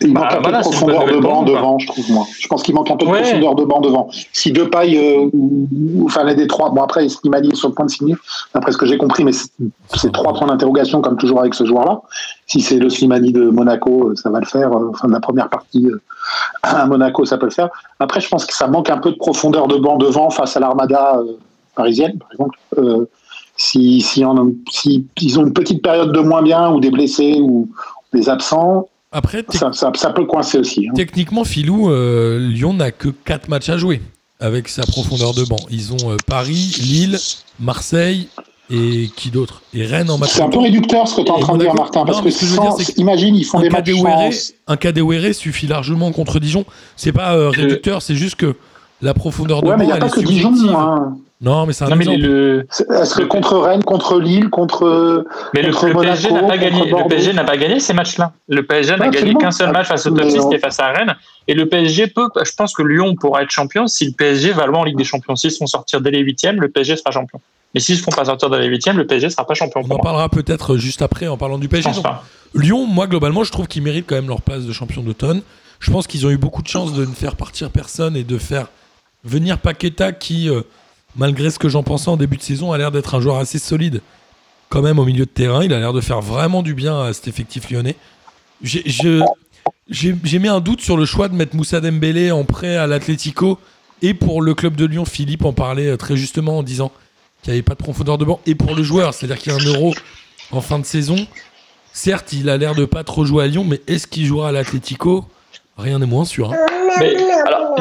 Il 0.00 0.14
Bah, 0.14 0.20
manque 0.20 0.32
un 0.32 0.36
peu 0.42 0.52
de 0.52 0.60
profondeur 0.60 1.06
de 1.06 1.16
banc 1.18 1.42
nous, 1.42 1.48
devant, 1.54 1.78
je 1.78 1.86
trouve, 1.88 2.10
moi. 2.12 2.24
Je 2.38 2.46
pense 2.46 2.62
qu'il 2.62 2.74
manque 2.74 2.90
un 2.90 2.96
peu 2.96 3.04
de 3.06 3.10
profondeur 3.10 3.54
de 3.56 3.64
banc 3.64 3.80
devant. 3.80 4.08
Si 4.32 4.52
Depay, 4.52 4.96
euh, 4.96 5.28
ou, 5.32 5.68
ou- 5.72 6.04
enfin, 6.06 6.22
l'un 6.24 6.34
des 6.34 6.46
trois, 6.46 6.70
bon, 6.70 6.82
après, 6.82 7.08
Slimani 7.08 7.48
est 7.48 7.54
sur 7.56 7.68
le 7.68 7.74
point 7.74 7.86
de 7.86 7.90
signer, 7.90 8.14
d'après 8.54 8.72
ce 8.72 8.76
que 8.78 8.86
j'ai 8.86 8.96
compris, 8.98 9.24
mais 9.24 9.32
c'est 9.32 10.12
trois 10.12 10.34
points 10.34 10.46
d'interrogation, 10.46 11.00
comme 11.00 11.16
toujours 11.16 11.40
avec 11.40 11.54
ce 11.54 11.64
joueur-là. 11.64 12.00
Si 12.46 12.60
c'est 12.60 12.76
le 12.78 12.88
Slimani 12.90 13.32
de 13.32 13.48
Monaco, 13.50 14.10
euh, 14.10 14.14
ça 14.16 14.30
va 14.30 14.38
le 14.40 14.46
faire. 14.46 14.72
euh, 14.72 14.90
Enfin, 14.90 15.08
la 15.08 15.20
première 15.20 15.48
partie 15.48 15.86
euh, 15.86 16.00
à 16.62 16.86
Monaco, 16.86 17.24
ça 17.24 17.36
peut 17.38 17.46
le 17.46 17.52
faire. 17.52 17.68
Après, 17.98 18.20
je 18.20 18.28
pense 18.28 18.46
que 18.46 18.54
ça 18.54 18.68
manque 18.68 18.90
un 18.90 18.98
peu 18.98 19.10
de 19.10 19.16
profondeur 19.16 19.66
de 19.66 19.76
banc 19.76 19.96
devant 19.96 20.30
face 20.30 20.56
à 20.56 20.60
l'armada 20.60 21.16
euh, 21.18 21.32
parisienne, 21.74 22.18
par 22.18 22.28
exemple. 22.32 22.58
Euh, 22.78 23.06
si, 23.56 24.00
si, 24.00 24.24
en- 24.24 24.50
si 24.70 25.06
ils 25.20 25.38
ont 25.40 25.44
une 25.44 25.52
petite 25.52 25.82
période 25.82 26.12
de 26.12 26.20
moins 26.20 26.42
bien, 26.42 26.70
ou 26.72 26.78
des 26.78 26.90
blessés, 26.92 27.38
ou 27.42 27.68
des 28.12 28.28
absents, 28.28 28.88
Après, 29.10 29.44
ça, 29.50 29.72
ça, 29.72 29.90
ça 29.94 30.10
peut 30.10 30.26
coincer 30.26 30.58
aussi. 30.58 30.86
hein. 30.88 30.92
Techniquement, 30.94 31.44
Philou, 31.44 31.90
euh, 31.90 32.38
Lyon 32.38 32.74
n'a 32.74 32.90
que 32.90 33.08
4 33.08 33.48
matchs 33.48 33.70
à 33.70 33.78
jouer 33.78 34.02
avec 34.40 34.68
sa 34.68 34.82
profondeur 34.82 35.32
de 35.34 35.44
banc. 35.44 35.56
Ils 35.70 35.92
ont 35.94 36.10
euh, 36.12 36.16
Paris, 36.26 36.76
Lille, 36.80 37.18
Marseille 37.58 38.28
et 38.70 39.08
qui 39.16 39.30
d'autre? 39.30 39.62
Et 39.72 39.86
Rennes 39.86 40.10
en 40.10 40.18
match 40.18 40.30
C'est 40.34 40.42
un 40.42 40.50
peu 40.50 40.58
réducteur 40.58 41.08
ce 41.08 41.16
que 41.16 41.22
tu 41.22 41.28
es 41.28 41.30
en 41.30 41.38
train 41.40 41.54
de 41.56 41.60
dire, 41.62 41.74
Martin, 41.74 42.04
parce 42.04 42.18
Non, 42.18 42.22
que 42.22 42.24
mais 42.26 42.30
ce 42.30 42.40
que 42.40 42.46
je 42.46 42.50
veux 42.50 42.56
sans- 42.58 42.76
dire, 42.76 42.86
c'est 42.86 42.92
que 42.94 43.00
imagine, 43.00 43.34
ils 43.34 43.44
font 43.44 43.58
Un 43.58 43.62
des 43.62 43.70
matchs 43.70 43.90
sans... 43.92 44.52
un 44.66 44.76
Kadewere 44.76 45.34
suffit 45.34 45.66
largement 45.66 46.12
contre 46.12 46.38
Dijon. 46.38 46.64
C'est 46.96 47.12
pas 47.12 47.34
euh, 47.34 47.48
réducteur, 47.48 48.02
c'est 48.02 48.14
juste 48.14 48.34
que 48.36 48.56
la 49.00 49.14
profondeur 49.14 49.62
de 49.62 49.68
Ouais, 49.68 49.76
mais 49.78 49.84
il 49.84 49.88
banc, 49.88 49.94
n'y 49.94 49.98
a 49.98 50.06
pas 50.06 50.10
que 50.10 50.20
Dijon. 50.20 50.52
hein. 50.76 51.16
Non, 51.40 51.66
mais 51.66 51.72
c'est 51.72 51.84
un 51.84 51.88
Non, 51.90 51.96
mais 51.96 52.04
le, 52.04 52.66
que 52.68 53.22
contre 53.24 53.58
Rennes, 53.58 53.84
contre 53.84 54.18
Lille, 54.18 54.50
contre... 54.50 55.24
mais 55.54 55.62
le, 55.62 55.72
Contre 55.72 55.86
le 55.88 55.94
PSG 56.00 56.32
n'a 56.32 56.42
pas 56.42 56.58
gagné. 56.58 56.90
contre 56.90 57.04
Le. 57.04 57.08
PSG 57.08 57.32
n'a 57.32 57.44
pas 57.44 57.56
gagné 57.56 57.78
ces 57.78 57.94
matchs-là. 57.94 58.32
Le 58.48 58.66
PSG 58.66 58.96
n'a 58.96 59.08
gagné 59.08 59.34
qu'un 59.34 59.52
seul 59.52 59.70
match 59.72 59.86
face 59.86 60.04
au 60.06 60.10
top 60.10 60.24
Mais 60.24 60.30
6 60.30 60.40
on- 60.40 60.48
qui 60.48 60.56
est 60.56 60.58
face 60.58 60.80
à 60.80 60.88
Rennes. 60.88 61.14
Et 61.46 61.54
le 61.54 61.66
PSG 61.68 62.08
peut, 62.08 62.28
je 62.44 62.50
pense 62.56 62.74
que 62.74 62.82
Lyon 62.82 63.14
pourra 63.14 63.44
être 63.44 63.50
champion 63.50 63.86
si 63.86 64.06
le 64.06 64.12
PSG 64.12 64.50
va 64.52 64.66
loin 64.66 64.80
en 64.80 64.84
Ligue 64.84 64.96
des 64.98 65.04
Champions. 65.04 65.36
S'ils 65.36 65.52
se 65.52 65.58
font 65.58 65.66
sortir 65.68 66.00
dès 66.00 66.10
les 66.10 66.18
huitièmes, 66.20 66.60
le 66.60 66.68
PSG 66.68 66.96
sera 66.96 67.12
champion. 67.12 67.40
Mais 67.72 67.80
s'ils 67.80 67.96
se 67.98 68.02
font 68.02 68.10
pas 68.10 68.24
sortir 68.24 68.50
dès 68.50 68.58
les 68.58 68.66
huitièmes, 68.66 68.96
le 68.96 69.06
PSG 69.06 69.30
sera 69.30 69.46
pas 69.46 69.54
champion. 69.54 69.82
On 69.88 69.94
en 69.94 69.98
parlera 69.98 70.28
peut-être 70.28 70.76
juste 70.76 71.02
après 71.02 71.28
en 71.28 71.36
parlant 71.36 71.58
du 71.58 71.64
Je 71.66 71.68
PSG. 71.70 71.84
pense 71.84 71.96
Donc, 71.96 72.04
pas. 72.04 72.24
Lyon, 72.54 72.84
moi, 72.86 73.06
globalement, 73.06 73.44
je 73.44 73.52
trouve 73.52 73.68
qu'ils 73.68 73.82
méritent 73.82 74.06
quand 74.08 74.16
même 74.16 74.28
leur 74.28 74.42
place 74.42 74.64
de 74.64 74.72
champion 74.72 75.02
d'automne. 75.02 75.42
Je 75.78 75.92
pense 75.92 76.08
qu'ils 76.08 76.26
ont 76.26 76.30
eu 76.30 76.36
beaucoup 76.38 76.62
de 76.62 76.68
chance 76.68 76.94
de 76.94 77.02
ne 77.04 77.12
faire 77.14 77.36
partir 77.36 77.70
personne 77.70 78.16
et 78.16 78.24
de 78.24 78.38
faire 78.38 78.66
venir 79.24 79.58
Paqueta 79.58 80.12
qui, 80.12 80.48
euh, 80.50 80.62
malgré 81.16 81.50
ce 81.50 81.58
que 81.58 81.68
j'en 81.68 81.82
pensais 81.82 82.08
en 82.08 82.16
début 82.16 82.36
de 82.36 82.42
saison, 82.42 82.72
a 82.72 82.78
l'air 82.78 82.90
d'être 82.90 83.14
un 83.14 83.20
joueur 83.20 83.36
assez 83.38 83.58
solide. 83.58 84.00
quand 84.68 84.82
même 84.82 84.98
au 84.98 85.04
milieu 85.06 85.24
de 85.24 85.30
terrain. 85.30 85.64
Il 85.64 85.72
a 85.72 85.78
l'air 85.78 85.92
de 85.94 86.00
faire 86.02 86.20
vraiment 86.20 86.62
du 86.62 86.74
bien 86.74 87.00
à 87.02 87.12
cet 87.14 87.26
effectif 87.28 87.70
lyonnais. 87.70 87.96
J'ai 88.62 90.38
mis 90.38 90.48
un 90.48 90.60
doute 90.60 90.80
sur 90.82 90.96
le 90.96 91.06
choix 91.06 91.28
de 91.28 91.34
mettre 91.34 91.56
Moussa 91.56 91.80
Dembélé 91.80 92.30
en 92.30 92.44
prêt 92.44 92.76
à 92.76 92.86
l'Atlético 92.86 93.58
et 94.02 94.12
pour 94.14 94.42
le 94.42 94.54
club 94.54 94.76
de 94.76 94.84
Lyon. 94.84 95.04
Philippe 95.06 95.44
en 95.44 95.52
parlait 95.52 95.88
euh, 95.88 95.96
très 95.96 96.16
justement 96.16 96.58
en 96.58 96.62
disant 96.62 96.92
qu'il 97.42 97.52
n'y 97.52 97.58
avait 97.58 97.62
pas 97.62 97.74
de 97.74 97.78
profondeur 97.82 98.18
de 98.18 98.24
banc 98.24 98.40
et 98.46 98.54
pour 98.54 98.74
le 98.74 98.82
joueur, 98.82 99.14
c'est-à-dire 99.14 99.38
qu'il 99.38 99.52
y 99.52 99.54
a 99.56 99.58
un 99.58 99.64
euro 99.64 99.94
en 100.50 100.60
fin 100.60 100.78
de 100.78 100.84
saison. 100.84 101.16
Certes, 101.92 102.32
il 102.32 102.48
a 102.50 102.56
l'air 102.58 102.74
de 102.74 102.84
pas 102.84 103.02
trop 103.04 103.24
jouer 103.24 103.44
à 103.44 103.46
Lyon, 103.46 103.64
mais 103.64 103.80
est-ce 103.86 104.06
qu'il 104.06 104.26
jouera 104.26 104.50
à 104.50 104.52
l'Atlético? 104.52 105.24
Rien 105.78 105.98
n'est 105.98 106.06
moins 106.06 106.24
sûr. 106.26 106.52
hein. 106.52 106.56
Mais 107.00 107.16
Alors, 107.46 107.74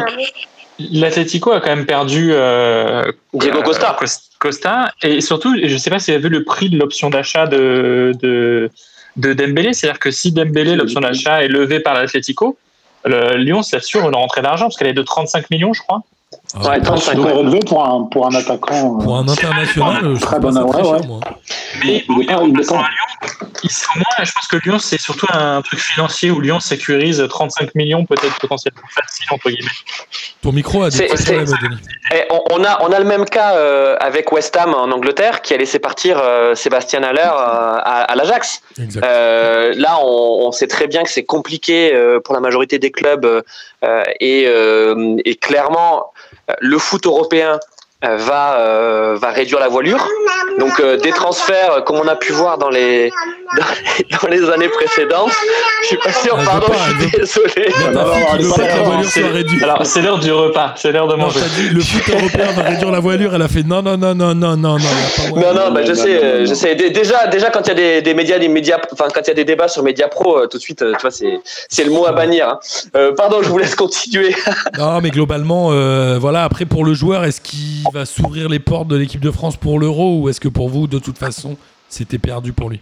l'Atlético 0.79 1.51
a 1.51 1.60
quand 1.60 1.75
même 1.75 1.86
perdu 1.86 2.29
euh, 2.34 3.12
Diego 3.34 3.60
euh, 3.60 3.63
Costa. 3.63 3.96
Cos- 4.00 4.29
Costa. 4.39 4.91
Et 5.01 5.22
surtout, 5.22 5.55
je 5.62 5.74
ne 5.74 5.77
sais 5.77 5.89
pas 5.89 6.00
si 6.00 6.12
vous 6.12 6.15
avez 6.17 6.24
vu 6.24 6.29
le 6.29 6.43
prix 6.43 6.69
de 6.69 6.77
l'option 6.77 7.10
d'achat 7.10 7.48
de, 7.48 8.13
de, 8.22 8.69
de 9.15 9.34
Dembélé. 9.34 9.74
C'est-à-dire 9.74 10.00
que 10.00 10.12
si 10.12 10.31
Dembélé, 10.31 10.75
l'option 10.75 11.00
d'achat, 11.01 11.43
est 11.43 11.48
levée 11.48 11.79
par 11.79 11.93
l'Atlético, 11.96 12.57
Lyon 13.05 13.62
s'assure 13.63 14.07
une 14.07 14.15
rentrée 14.15 14.41
d'argent 14.41 14.65
parce 14.65 14.75
qu'elle 14.77 14.88
est 14.88 14.93
de 14.93 15.01
35 15.01 15.50
millions, 15.50 15.74
je 15.74 15.81
crois. 15.81 16.01
Ah, 16.56 16.70
Ouais, 16.70 16.82
35 16.82 17.12
Super 17.18 17.36
ouais. 17.36 17.42
élevé 17.42 17.60
pour 17.60 17.86
un, 17.86 18.04
pour 18.04 18.25
un 18.25 18.34
attaquant. 18.34 18.98
euh, 19.00 19.04
Pour 19.04 19.18
un 19.18 19.27
international, 19.27 20.16
je 20.16 20.22
Très 20.22 20.39
bon, 20.39 20.50
ouais, 20.56 20.84
cher, 20.84 20.92
ouais. 20.92 21.08
moi. 21.08 21.20
Mais 21.84 21.96
est 21.98 22.06
pas- 22.08 22.34
à 22.34 22.46
Lyon, 22.46 22.48
il 23.63 23.70
au 23.70 23.98
moins, 23.98 24.24
je 24.24 24.32
pense 24.32 24.48
que 24.48 24.58
Lyon, 24.58 24.80
c'est 24.80 25.00
surtout 25.00 25.25
un 25.34 25.62
truc 25.62 25.80
financier 25.80 26.32
où 26.32 26.39
Lyon 26.39 26.60
sécurise 26.60 27.25
35 27.30 27.75
millions, 27.75 28.06
peut-être 28.06 28.39
potentiellement 28.39 28.82
facile, 28.94 29.25
entre 29.32 29.50
guillemets. 29.50 29.70
Ton 30.42 30.51
micro 30.54 30.84
a 30.84 30.89
des 30.89 31.06
problèmes, 31.08 31.46
Denis. 31.46 31.77
Eh, 32.13 32.24
on, 32.30 32.42
on 32.51 32.63
a, 32.63 32.77
on 32.82 32.92
a 32.94 33.00
le 33.00 33.06
même 33.06 33.25
cas 33.25 33.56
euh, 33.56 33.98
avec 34.00 34.32
West 34.32 34.56
Ham 34.56 34.74
en 34.74 34.89
Angleterre 34.92 35.42
qui 35.42 35.54
a 35.54 35.58
laissé 35.58 35.80
partir 35.80 36.20
euh, 36.20 36.56
Sébastien 36.56 37.04
Haller 37.04 37.20
euh, 37.22 37.27
à, 37.34 38.04
à 38.04 38.16
l'Ajax. 38.16 38.62
Euh, 39.04 39.74
là, 39.75 39.98
on, 40.01 40.48
on 40.48 40.51
sait 40.51 40.68
très 40.68 40.88
bien 40.88 41.04
que 41.04 41.10
c'est 41.10 41.25
compliqué 41.25 41.94
euh, 41.94 42.20
pour 42.22 42.34
la 42.36 42.39
majorité 42.39 42.80
des 42.80 42.92
clubs 42.92 43.25
euh, 43.25 44.04
et, 44.20 44.46
euh, 44.48 45.18
et 45.25 45.36
clairement, 45.36 46.12
le 46.60 46.77
foot 46.77 47.06
européen 47.06 47.60
va, 48.04 48.60
euh, 48.60 49.18
va 49.20 49.30
réduire 49.32 49.60
la 49.60 49.68
voilure. 49.70 50.08
Donc, 50.60 50.80
euh, 50.80 50.98
des 50.98 51.12
transferts, 51.12 51.72
euh, 51.72 51.82
comme 51.82 51.98
on 51.98 52.08
a 52.08 52.16
pu 52.16 52.32
voir 52.32 52.58
dans 52.58 52.70
les, 52.70 53.10
dans 53.58 53.66
les, 54.30 54.38
dans 54.38 54.46
les 54.46 54.54
années 54.54 54.70
précédentes. 54.70 55.32
Je 55.82 55.88
suis 55.88 55.98
pas 55.98 56.12
sûr, 56.13 56.36
veut 56.36 56.46
pardon, 56.46 56.68
pas, 56.68 56.74
je 57.00 57.08
suis 57.08 57.18
désolé. 57.20 57.74
Alors, 59.63 59.86
c'est 59.86 60.01
l'heure 60.01 60.20
du 60.20 60.32
repas, 60.32 60.74
c'est 60.75 60.92
l'heure 60.92 61.08
de 61.08 61.13
Non, 61.16 61.24
manger. 61.25 61.39
le 61.74 61.80
foot 61.82 62.04
européen 62.10 62.51
va 62.54 62.63
réduire 62.63 62.92
la 62.92 63.00
voilure. 63.00 63.34
Elle 63.36 63.42
a 63.42 63.48
fait 63.48 63.63
non, 63.63 63.82
non, 63.82 63.98
non, 63.98 64.13
non, 64.16 64.34
non, 64.36 64.56
non, 64.56 64.77
non. 64.77 64.77
Non, 65.36 65.54
non, 65.54 65.72
bah, 65.72 65.82
je 65.84 65.89
non, 65.92 65.96
sais, 65.96 66.13
non, 66.16 66.20
euh, 66.24 66.46
je 66.46 66.50
non. 66.50 66.56
sais. 66.56 66.75
Dé- 66.75 66.89
Déjà, 66.92 67.27
déjà 67.27 67.50
quand 67.50 67.62
il 67.62 67.68
y 67.68 67.72
a 67.72 67.75
des, 67.75 68.01
des 68.01 68.13
médias, 68.13 68.39
des 68.39 68.48
médias, 68.48 68.77
enfin 68.94 69.06
quand 69.13 69.22
il 69.22 69.27
y 69.27 69.32
a 69.32 69.36
des 69.36 69.46
débats 69.46 69.68
sur 69.68 69.84
Média 69.84 70.08
Pro, 70.08 70.38
euh, 70.39 70.48
tout 70.48 70.58
de 70.58 70.62
suite, 70.63 70.82
euh, 70.82 70.94
tu 70.94 71.01
vois, 71.01 71.12
c'est 71.12 71.39
c'est 71.70 71.84
le 71.84 71.92
mot 71.92 72.06
à 72.08 72.12
bannir. 72.12 72.50
hein. 72.50 72.60
Euh, 72.96 73.13
pardon, 73.16 73.39
je 73.44 73.50
vous 73.50 73.58
laisse 73.58 73.75
continuer. 73.75 74.36
Non, 74.77 75.00
mais 75.01 75.10
globalement, 75.12 75.70
euh, 75.72 76.18
voilà. 76.20 76.44
Après, 76.44 76.66
pour 76.66 76.84
le 76.86 76.94
joueur, 76.94 77.24
est-ce 77.25 77.42
qu'il 77.42 77.84
va 77.91 78.06
s'ouvrir 78.06 78.50
les 78.50 78.60
portes 78.60 78.88
de 78.88 78.96
l'équipe 78.96 79.22
de 79.22 79.32
France 79.32 79.56
pour 79.58 79.79
l'Euro 79.79 80.20
ou 80.20 80.29
est-ce 80.29 80.39
que 80.39 80.48
pour 80.50 80.70
vous, 80.70 80.88
de 80.88 81.00
toute 81.00 81.17
façon, 81.17 81.58
c'était 81.89 82.17
perdu 82.17 82.53
pour 82.53 82.70
lui? 82.70 82.82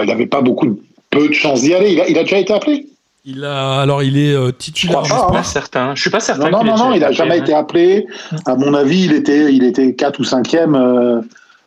Il 0.00 0.06
n'avait 0.06 0.26
pas 0.26 0.42
beaucoup, 0.42 0.66
de- 0.66 0.76
peu 1.10 1.28
de 1.28 1.32
chance 1.32 1.62
d'y 1.62 1.72
aller. 1.74 1.92
Il 1.92 2.00
a, 2.00 2.08
il 2.08 2.18
a 2.18 2.22
déjà 2.22 2.38
été 2.38 2.52
appelé? 2.52 2.86
Il 3.24 3.44
a, 3.44 3.80
alors, 3.80 4.02
il 4.02 4.18
est 4.18 4.32
euh, 4.34 4.46
Je 4.48 4.50
titulaire. 4.52 4.98
pas, 5.00 5.04
Je 5.04 5.12
suis 5.12 5.22
hein. 5.22 5.32
pas 5.32 5.42
certain. 5.42 5.94
Je 5.94 6.00
suis 6.00 6.10
pas 6.10 6.20
certain. 6.20 6.50
Non, 6.50 6.62
non, 6.62 6.76
non, 6.76 6.92
il 6.92 7.00
n'a 7.00 7.12
jamais 7.12 7.38
été 7.38 7.54
appelé. 7.54 8.06
À 8.44 8.54
mon 8.56 8.74
avis, 8.74 9.04
il 9.04 9.12
était, 9.12 9.52
il 9.52 9.64
était 9.64 9.94
4 9.94 10.20
ou 10.20 10.22
5e 10.22 10.76
euh, 10.76 11.20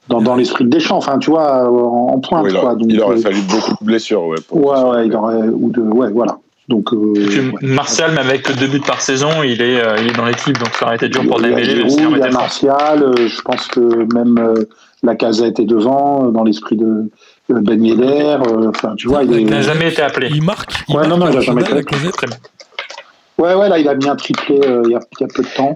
dans, 0.07 0.21
dans 0.21 0.35
l'esprit 0.35 0.63
de 0.65 0.69
Deschamps, 0.69 0.97
enfin, 0.97 1.17
tu 1.19 1.31
vois, 1.31 1.69
en, 1.69 2.13
en 2.13 2.19
pointe. 2.19 2.43
Oui, 2.45 2.51
il, 2.51 2.55
aurait, 2.57 2.65
quoi. 2.65 2.75
Donc, 2.75 2.87
il 2.89 3.01
aurait 3.01 3.17
euh, 3.17 3.21
fallu 3.21 3.41
beaucoup 3.41 3.71
de 3.81 3.85
blessures, 3.85 4.23
ouais. 4.25 4.37
pour- 4.47 4.63
Ouais, 4.65 4.81
ouais, 4.81 5.07
il 5.07 5.15
aurait. 5.15 5.47
Ou 5.49 5.69
de, 5.71 5.81
ouais, 5.81 6.11
voilà. 6.11 6.37
Donc, 6.69 6.93
euh, 6.93 7.13
Et 7.15 7.25
puis, 7.25 7.39
ouais. 7.49 7.53
Martial, 7.63 8.11
même 8.11 8.27
avec 8.27 8.55
deux 8.57 8.67
buts 8.67 8.79
par 8.85 9.01
saison, 9.01 9.41
il 9.43 9.59
est, 9.61 9.81
euh, 9.83 9.95
il 9.99 10.09
est 10.09 10.13
dans 10.15 10.25
l'équipe, 10.25 10.55
donc 10.57 10.69
ça 10.75 10.85
aurait 10.85 10.95
été 10.97 11.09
dur 11.09 11.25
pour 11.27 11.39
il 11.41 11.43
y 11.43 11.45
a 11.47 11.49
Dembélé. 11.49 11.89
S'il 11.89 12.05
en 12.07 12.11
il 12.11 12.19
y 12.19 12.21
a. 12.21 12.29
Martial, 12.29 13.01
euh, 13.03 13.27
je 13.27 13.41
pense 13.41 13.67
que 13.67 13.79
même 14.13 14.37
euh, 14.37 14.53
la 15.01 15.15
Casette 15.15 15.59
est 15.59 15.65
devant, 15.65 16.27
euh, 16.27 16.31
dans 16.31 16.43
l'esprit 16.43 16.75
de 16.77 16.85
euh, 16.85 17.59
Ben 17.61 17.83
Yedder. 17.83 18.37
euh, 18.47 18.69
Enfin, 18.69 18.93
tu 18.95 19.07
vois, 19.07 19.23
il 19.23 19.33
est. 19.33 19.41
Il 19.41 19.49
n'a 19.49 19.61
jamais 19.61 19.89
été 19.89 20.03
appelé. 20.03 20.29
Il 20.31 20.43
marque. 20.43 20.69
Il 20.87 20.95
Ouais, 20.95 21.07
marque 21.07 21.09
non, 21.09 21.17
non, 21.25 21.31
il 21.31 21.37
a 21.37 21.41
jamais 21.41 21.61
été. 21.63 21.73
bien. 21.73 22.11
Ouais, 23.39 23.55
ouais, 23.55 23.67
là, 23.69 23.79
il 23.79 23.87
a 23.89 23.95
mis 23.95 24.07
un 24.07 24.15
triplé 24.15 24.59
euh, 24.63 24.83
il 24.85 24.91
y, 24.91 24.95
a, 24.95 24.99
il 25.19 25.21
y 25.21 25.23
a 25.23 25.27
peu 25.33 25.41
de 25.41 25.47
temps. 25.55 25.75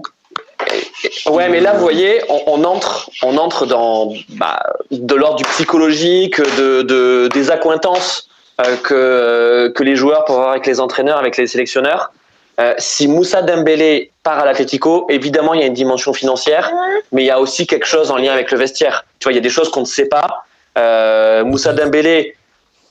Ouais, 1.30 1.48
mais 1.48 1.60
là, 1.60 1.72
vous 1.74 1.80
voyez, 1.80 2.20
on, 2.28 2.40
on 2.60 2.64
entre, 2.64 3.10
on 3.24 3.36
entre 3.36 3.66
dans 3.66 4.12
bah, 4.36 4.60
de 4.92 5.14
l'ordre 5.14 5.36
du 5.36 5.44
psychologique, 5.44 6.40
de, 6.58 6.82
de 6.82 7.28
des 7.34 7.50
accointances 7.50 8.28
euh, 8.28 8.33
que 8.82 9.68
que 9.74 9.82
les 9.82 9.96
joueurs 9.96 10.24
peuvent 10.24 10.36
avoir 10.36 10.50
avec 10.50 10.66
les 10.66 10.80
entraîneurs, 10.80 11.18
avec 11.18 11.36
les 11.36 11.46
sélectionneurs. 11.46 12.12
Euh, 12.60 12.72
si 12.78 13.08
Moussa 13.08 13.42
Dembélé 13.42 14.12
part 14.22 14.38
à 14.38 14.44
l'Atlético, 14.44 15.06
évidemment, 15.10 15.54
il 15.54 15.60
y 15.60 15.64
a 15.64 15.66
une 15.66 15.74
dimension 15.74 16.12
financière, 16.12 16.70
mais 17.10 17.24
il 17.24 17.26
y 17.26 17.30
a 17.30 17.40
aussi 17.40 17.66
quelque 17.66 17.86
chose 17.86 18.12
en 18.12 18.16
lien 18.16 18.32
avec 18.32 18.52
le 18.52 18.58
vestiaire. 18.58 19.04
Tu 19.18 19.24
vois, 19.24 19.32
il 19.32 19.34
y 19.34 19.38
a 19.38 19.42
des 19.42 19.50
choses 19.50 19.70
qu'on 19.70 19.80
ne 19.80 19.86
sait 19.86 20.06
pas. 20.06 20.44
Euh, 20.78 21.44
Moussa 21.44 21.72
Dembélé, 21.72 22.36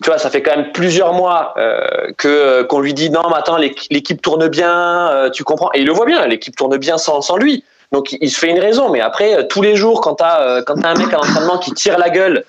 tu 0.03 0.09
vois, 0.09 0.17
ça 0.17 0.29
fait 0.29 0.41
quand 0.41 0.55
même 0.55 0.73
plusieurs 0.73 1.13
mois 1.13 1.53
euh, 1.55 2.11
que 2.17 2.63
qu'on 2.63 2.81
lui 2.81 2.93
dit 2.93 3.09
non, 3.09 3.23
mais 3.29 3.37
attends, 3.37 3.57
l'équ- 3.57 3.87
l'équipe 3.89 4.21
tourne 4.21 4.49
bien, 4.49 5.09
euh, 5.11 5.29
tu 5.29 5.45
comprends? 5.45 5.69
Et 5.73 5.79
il 5.79 5.85
le 5.85 5.93
voit 5.93 6.05
bien, 6.05 6.27
l'équipe 6.27 6.55
tourne 6.57 6.75
bien 6.77 6.97
sans, 6.97 7.37
lui. 7.37 7.63
Donc 7.93 8.11
il 8.11 8.29
se 8.29 8.37
fait 8.37 8.49
une 8.49 8.59
raison. 8.59 8.89
Mais 8.89 8.99
après, 8.99 9.33
euh, 9.33 9.43
tous 9.43 9.61
les 9.61 9.77
jours, 9.77 10.01
quand 10.01 10.21
euh, 10.21 10.61
quand 10.65 10.75
t'as 10.81 10.89
un 10.89 10.95
mec 10.95 11.07
à 11.13 11.17
l'entraînement 11.17 11.57
qui 11.57 11.71
tire 11.71 11.97
la 11.97 12.09
gueule 12.09 12.43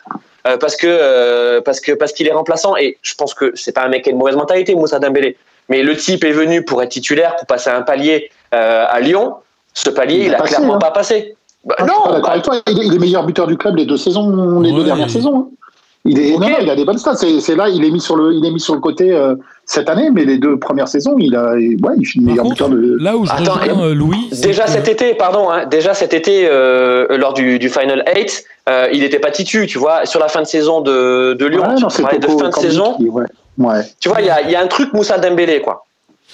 euh, 0.46 0.56
parce 0.58 0.76
que 0.76 0.86
euh, 0.88 1.60
parce 1.62 1.80
que 1.80 1.92
parce 1.92 2.12
qu'il 2.12 2.26
est 2.28 2.32
remplaçant, 2.32 2.76
et 2.76 2.98
je 3.02 3.14
pense 3.14 3.34
que 3.34 3.52
c'est 3.54 3.72
pas 3.72 3.82
un 3.82 3.88
mec 3.88 4.02
qui 4.04 4.10
a 4.10 4.12
une 4.12 4.18
mauvaise 4.18 4.36
mentalité, 4.36 4.74
Moussa 4.74 4.98
Dembélé. 4.98 5.36
Mais 5.70 5.82
le 5.82 5.96
type 5.96 6.24
est 6.24 6.32
venu 6.32 6.62
pour 6.64 6.82
être 6.82 6.90
titulaire, 6.90 7.36
pour 7.36 7.46
passer 7.46 7.70
un 7.70 7.82
palier 7.82 8.30
euh, 8.52 8.84
à 8.88 9.00
Lyon. 9.00 9.36
Ce 9.72 9.88
palier, 9.90 10.16
Il 10.16 10.24
il, 10.26 10.34
a 10.34 10.38
passé, 10.38 10.54
clairement 10.56 10.74
hein. 10.74 10.78
pas 10.78 10.90
passé. 10.90 11.36
Bah, 11.64 11.74
Ah, 11.78 11.84
je 11.86 11.90
suis 11.90 11.94
pas 12.02 12.08
non, 12.08 12.12
d'accord 12.12 12.22
bah, 12.26 12.32
avec 12.32 12.44
toi. 12.44 12.56
Il 12.68 12.78
est, 12.82 12.86
il 12.86 12.94
est 12.94 12.98
meilleur 12.98 13.24
buteur 13.24 13.46
du 13.46 13.56
club 13.56 13.76
les 13.76 13.86
deux 13.86 13.96
saisons, 13.96 14.60
les 14.60 14.70
Ouais, 14.70 14.76
deux 14.76 14.84
dernières 14.84 15.08
saisons. 15.10 15.48
hein. 15.50 15.63
Il 16.06 16.18
est, 16.20 16.32
non, 16.32 16.48
non, 16.50 16.56
il 16.60 16.68
a 16.68 16.76
des 16.76 16.84
bonnes 16.84 16.98
stats. 16.98 17.16
C'est, 17.16 17.40
c'est 17.40 17.56
là, 17.56 17.68
il 17.70 17.82
est 17.82 17.90
mis 17.90 18.00
sur 18.00 18.14
le, 18.16 18.34
il 18.34 18.44
est 18.44 18.50
mis 18.50 18.60
sur 18.60 18.74
le 18.74 18.80
côté 18.80 19.10
euh, 19.12 19.36
cette 19.64 19.88
année, 19.88 20.10
mais 20.12 20.26
les 20.26 20.36
deux 20.36 20.58
premières 20.58 20.86
saisons, 20.88 21.14
il 21.18 21.34
a, 21.34 21.52
ouais, 21.54 21.94
il 21.98 22.04
finit 22.04 22.26
meilleur 22.26 22.46
buteur 22.46 22.68
de. 22.68 22.96
là 23.00 23.16
où 23.16 23.24
je 23.24 23.30
Attends, 23.32 23.54
rejoins 23.54 23.86
euh, 23.86 23.94
Louis, 23.94 24.28
c'est 24.30 24.42
Déjà 24.48 24.64
que- 24.64 24.70
cet 24.70 24.86
été, 24.88 25.14
pardon, 25.14 25.48
hein, 25.50 25.64
déjà 25.64 25.94
cet 25.94 26.12
été, 26.12 26.46
euh, 26.46 27.16
lors 27.16 27.32
du, 27.32 27.58
du 27.58 27.70
Final 27.70 28.04
8, 28.14 28.44
euh, 28.68 28.88
il 28.92 29.00
n'était 29.00 29.18
pas 29.18 29.30
titu, 29.30 29.66
tu 29.66 29.78
vois. 29.78 30.04
Sur 30.04 30.20
la 30.20 30.28
fin 30.28 30.42
de 30.42 30.46
saison 30.46 30.82
de, 30.82 31.32
de 31.32 31.46
Lyon, 31.46 31.62
Ouais, 31.68 31.74
tu 31.76 31.82
non, 31.82 31.88
c'est 31.88 32.02
parlais 32.02 32.18
de 32.18 32.26
fin 32.26 32.48
de 32.50 32.54
saison. 32.54 32.96
qui- 32.98 33.08
ouais. 33.08 33.24
ouais. 33.58 33.80
Tu 33.98 34.10
vois, 34.10 34.20
il 34.20 34.26
y 34.26 34.30
a, 34.30 34.42
il 34.42 34.50
y 34.50 34.56
a 34.56 34.60
un 34.62 34.66
truc 34.66 34.92
Moussa 34.92 35.16
Dembélé, 35.16 35.62
quoi. 35.62 35.86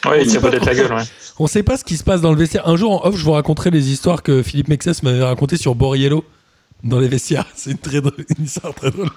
Oui, 0.07 0.11
On 0.13 0.21
il 0.21 0.31
sait 0.31 0.41
pas 0.41 0.49
peut-être 0.51 0.67
la 0.67 0.75
gueule, 0.75 0.93
ouais. 0.95 1.03
On 1.39 1.47
sait 1.47 1.63
pas 1.63 1.77
ce 1.77 1.85
qui 1.85 1.97
se 1.97 2.03
passe 2.03 2.21
dans 2.23 2.33
le 2.33 2.39
vestiaire. 2.39 2.67
Un 2.67 2.75
jour 2.75 2.91
en 3.05 3.07
off, 3.09 3.17
je 3.17 3.25
vous 3.25 3.33
raconterai 3.33 3.71
les 3.71 3.93
histoires 3.93 4.23
que 4.25 4.43
Philippe 4.43 4.67
Mexès 4.69 5.03
m'avait 5.05 5.23
racontées 5.23 5.57
sur 5.57 5.75
Borriello 5.77 6.25
dans 6.85 6.99
les 6.99 7.09
vestiaires. 7.09 7.47
C'est 7.55 7.71
une, 7.71 7.79
très 7.79 8.01
drôle- 8.01 8.25
une 8.39 8.45
histoire 8.45 8.75
très 8.75 8.91
drôle. 8.91 9.11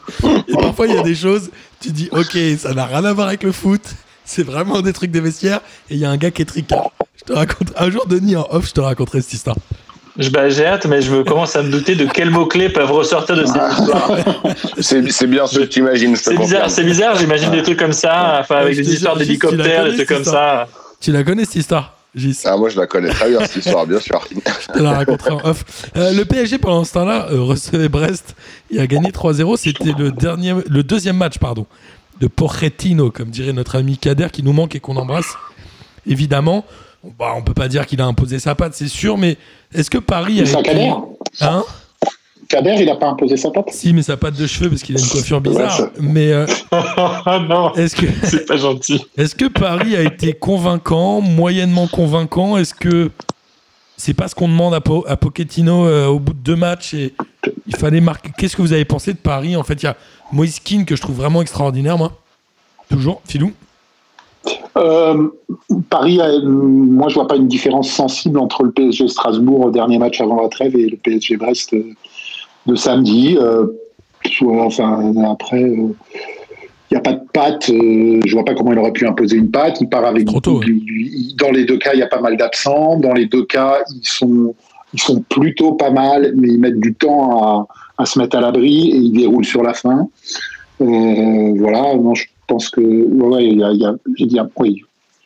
Et 0.47 0.54
parfois, 0.54 0.88
il 0.88 0.95
y 0.95 0.97
a 0.97 1.04
des 1.04 1.15
choses, 1.15 1.49
tu 1.82 1.91
dis, 1.91 2.10
ok, 2.12 2.38
ça 2.58 2.73
n'a 2.73 2.86
rien 2.86 3.04
à 3.06 3.13
voir 3.13 3.28
avec 3.28 3.43
le 3.43 3.52
foot. 3.52 3.82
C'est 4.26 4.43
vraiment 4.43 4.82
des 4.82 4.93
trucs 4.93 5.12
des 5.12 5.21
vestiaires. 5.21 5.60
Et 5.89 5.95
il 5.95 5.99
y 5.99 6.06
a 6.06 6.10
un 6.10 6.17
gars 6.17 6.32
qui 6.32 6.41
est 6.41 6.45
tricard. 6.45 6.91
Je 7.17 7.26
te 7.26 7.34
raconte, 7.34 7.73
un 7.78 7.89
jour, 7.91 8.06
Denis, 8.08 8.36
en 8.36 8.47
off, 8.52 8.67
je 8.67 8.71
te 8.73 8.82
raconterai 8.82 9.21
cette 9.21 9.34
histoire. 9.34 9.58
Je- 10.17 10.30
bah, 10.30 10.47
J'ai 10.49 10.65
hâte, 10.65 10.86
mais 10.86 11.02
je 11.02 11.12
me 11.13 11.23
commence 11.23 11.56
à 11.56 11.63
me 11.63 11.71
douter 11.71 11.95
de 11.95 12.06
quels 12.06 12.30
mots-clés 12.30 12.69
peuvent 12.69 12.91
ressortir 12.91 13.36
de 13.36 13.45
cette 13.45 13.56
histoire. 13.80 14.12
C'est 14.80 15.28
bien 15.28 15.47
ce 15.47 15.60
que 15.60 15.63
tu 15.65 15.80
imagines, 15.80 16.15
C'est 16.15 16.38
bizarre, 16.38 16.69
c'est 16.69 16.84
bizarre, 16.84 17.15
j'imagine 17.15 17.49
des 17.52 17.63
trucs 17.63 17.80
comme 17.80 17.93
ça, 17.93 18.38
enfin 18.41 18.58
avec 18.58 18.76
des 18.76 18.93
histoires 18.93 19.17
d'hélicoptères, 19.17 19.84
des 19.86 19.89
connais, 19.91 19.95
trucs 19.95 20.08
comme 20.10 20.23
cette 20.23 20.34
ça. 20.34 20.67
Tu 21.02 21.12
la 21.12 21.23
connais, 21.23 21.45
cette 21.45 21.56
histoire? 21.56 21.92
Ah, 22.45 22.58
moi, 22.58 22.69
je 22.69 22.80
la 22.80 22.86
connais 22.86 23.10
très 23.10 23.30
bien, 23.30 23.39
cette 23.41 23.65
histoire, 23.65 23.88
bien 23.88 23.99
sûr. 23.99 24.23
Je 24.32 24.71
te 24.71 24.80
la 24.80 24.93
raconterai 24.93 25.32
en 25.32 25.39
off. 25.45 25.89
Euh, 25.97 26.13
le 26.13 26.26
PSG, 26.26 26.60
pendant 26.60 26.84
ce 26.84 26.93
temps-là, 26.93 27.28
euh, 27.32 27.41
recevait 27.41 27.89
Brest 27.89 28.36
et 28.69 28.80
a 28.80 28.86
gagné 28.86 29.10
3-0. 29.10 29.58
C'était 29.58 29.93
le, 29.97 30.12
dernier, 30.12 30.54
le 30.67 30.84
deuxième 30.84 31.17
match 31.17 31.39
pardon, 31.39 31.65
de 32.19 32.28
Pochettino, 32.28 33.10
comme 33.10 33.30
dirait 33.30 33.54
notre 33.54 33.78
ami 33.78 33.97
Kader, 33.97 34.28
qui 34.32 34.43
nous 34.43 34.54
manque 34.54 34.76
et 34.76 34.80
qu'on 34.80 34.95
embrasse. 34.95 35.34
Évidemment, 36.06 36.65
bah, 37.17 37.34
on 37.36 37.41
peut 37.41 37.56
pas 37.56 37.67
dire 37.67 37.88
qu'il 37.88 37.99
a 37.99 38.06
imposé 38.06 38.38
sa 38.38 38.54
patte, 38.54 38.76
c'est 38.76 38.88
sûr, 38.88 39.17
mais 39.17 39.38
est-ce 39.73 39.89
que 39.89 39.97
Paris 39.97 40.39
été... 40.39 40.52
Kader. 40.62 40.93
Hein? 41.41 41.63
Kader, 42.53 42.75
il 42.81 42.89
a 42.89 42.95
pas 42.95 43.07
imposé 43.07 43.35
sa 43.37 43.49
patte. 43.51 43.71
Si, 43.71 43.93
mais 43.93 44.01
sa 44.03 44.15
patte 44.17 44.35
de 44.37 44.45
cheveux, 44.47 44.69
parce 44.69 44.83
qu'il 44.83 44.95
a 44.95 44.99
une 44.99 45.07
coiffure 45.07 45.41
bizarre. 45.41 45.79
Ouais, 45.79 45.85
ça- 45.85 45.91
Mais 45.99 46.31
euh, 46.31 46.45
Oh 46.71 47.39
non, 47.49 47.73
est-ce 47.73 47.95
que... 47.95 48.05
c'est 48.23 48.45
pas 48.45 48.57
gentil. 48.57 49.03
Est-ce 49.17 49.33
que 49.35 49.45
Paris 49.45 49.95
a 49.95 50.01
été 50.03 50.33
convaincant, 50.33 51.19
moyennement 51.21 51.87
convaincant? 51.87 52.57
Est-ce 52.57 52.73
que 52.73 53.09
c'est 53.97 54.13
pas 54.13 54.27
ce 54.27 54.35
qu'on 54.35 54.47
demande 54.47 54.73
à, 54.73 54.81
Po- 54.81 55.05
à 55.07 55.15
Pochettino 55.17 55.85
euh, 55.87 56.07
au 56.07 56.19
bout 56.19 56.33
de 56.33 56.39
deux 56.39 56.55
matchs 56.55 56.93
et 56.93 57.13
il 57.67 57.75
fallait 57.75 58.01
marquer? 58.01 58.29
Qu'est-ce 58.37 58.55
que 58.55 58.61
vous 58.61 58.73
avez 58.73 58.85
pensé 58.85 59.13
de 59.13 59.17
Paris? 59.17 59.55
En 59.55 59.63
fait, 59.63 59.81
il 59.81 59.85
y 59.85 59.89
a 59.89 59.95
Moïse 60.31 60.59
Kean 60.59 60.83
que 60.85 60.95
je 60.95 61.01
trouve 61.01 61.15
vraiment 61.15 61.41
extraordinaire, 61.41 61.97
moi. 61.97 62.11
Toujours, 62.89 63.21
Filou 63.27 63.51
Euh, 64.77 65.27
Paris, 65.89 66.19
a- 66.19 66.39
moi, 66.43 67.07
je 67.09 67.15
vois 67.15 67.27
pas 67.27 67.35
une 67.35 67.47
différence 67.47 67.89
sensible 67.89 68.37
entre 68.39 68.63
le 68.63 68.71
PSG 68.71 69.07
Strasbourg 69.07 69.61
au 69.67 69.71
dernier 69.71 69.97
match 69.99 70.19
avant 70.21 70.41
la 70.41 70.49
trêve 70.49 70.75
et 70.75 70.87
le 70.89 70.97
PSG 70.97 71.37
Brest 71.37 71.73
euh, 71.73 71.83
de 72.65 72.76
samedi. 72.76 73.38
Euh, 73.39 73.65
enfin, 74.60 75.13
après, 75.32 75.62
il 75.62 75.95
n'y 76.91 76.97
a 76.97 77.02
pas 77.02 77.13
de 77.13 77.21
patte. 77.34 77.69
euh, 77.69 78.19
je 78.26 78.34
vois 78.34 78.45
pas 78.45 78.54
comment 78.54 78.71
il 78.73 78.80
aurait 78.80 78.91
pu 78.91 79.06
imposer 79.08 79.38
une 79.38 79.52
patte. 79.52 79.82
Il 79.82 79.89
part 79.89 80.06
avec 80.06 80.26
Trop 80.26 80.39
tôt, 80.39 80.62
Dans 81.39 81.52
les 81.52 81.65
deux 81.65 81.78
cas, 81.78 81.91
il 81.93 81.99
y 81.99 82.04
a 82.04 82.08
pas 82.08 82.21
mal 82.21 82.38
d'absents. 82.38 82.97
Dans 82.99 83.13
les 83.13 83.26
deux 83.26 83.45
cas, 83.45 83.80
ils 83.95 84.08
sont, 84.08 84.54
ils 84.93 85.02
sont 85.02 85.21
plutôt 85.21 85.73
pas 85.73 85.89
mal, 85.91 86.34
mais 86.36 86.49
ils 86.49 86.60
mettent 86.60 86.80
du 86.80 86.93
temps 86.93 87.43
à, 87.43 87.67
à 87.97 88.06
se 88.06 88.19
mettre 88.19 88.38
à 88.38 88.41
l'abri 88.41 88.91
et 88.91 88.97
ils 88.97 89.12
déroulent 89.12 89.45
sur 89.45 89.63
la 89.63 89.73
fin. 89.73 90.08
Euh, 90.82 91.54
voilà, 91.58 91.95
non, 91.95 92.13
je 92.15 92.26
pense 92.47 92.69
que 92.69 92.82
ouais, 92.82 93.45
il 93.45 93.60
y 93.60 93.63
a, 93.63 93.71
il 93.71 93.80
y 93.80 93.86
a- 93.86 93.95
j'ai 94.17 94.26
dit, 94.26 94.39
oui, 94.58 94.82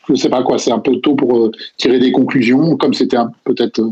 je 0.09 0.15
sais 0.15 0.29
pas 0.29 0.43
quoi, 0.43 0.57
c'est 0.57 0.71
un 0.71 0.79
peu 0.79 0.97
tôt 0.97 1.15
pour 1.15 1.37
euh, 1.37 1.51
tirer 1.77 1.99
des 1.99 2.11
conclusions, 2.11 2.75
comme 2.77 2.93
c'était 2.93 3.17
peut-être 3.43 3.79
euh, 3.79 3.91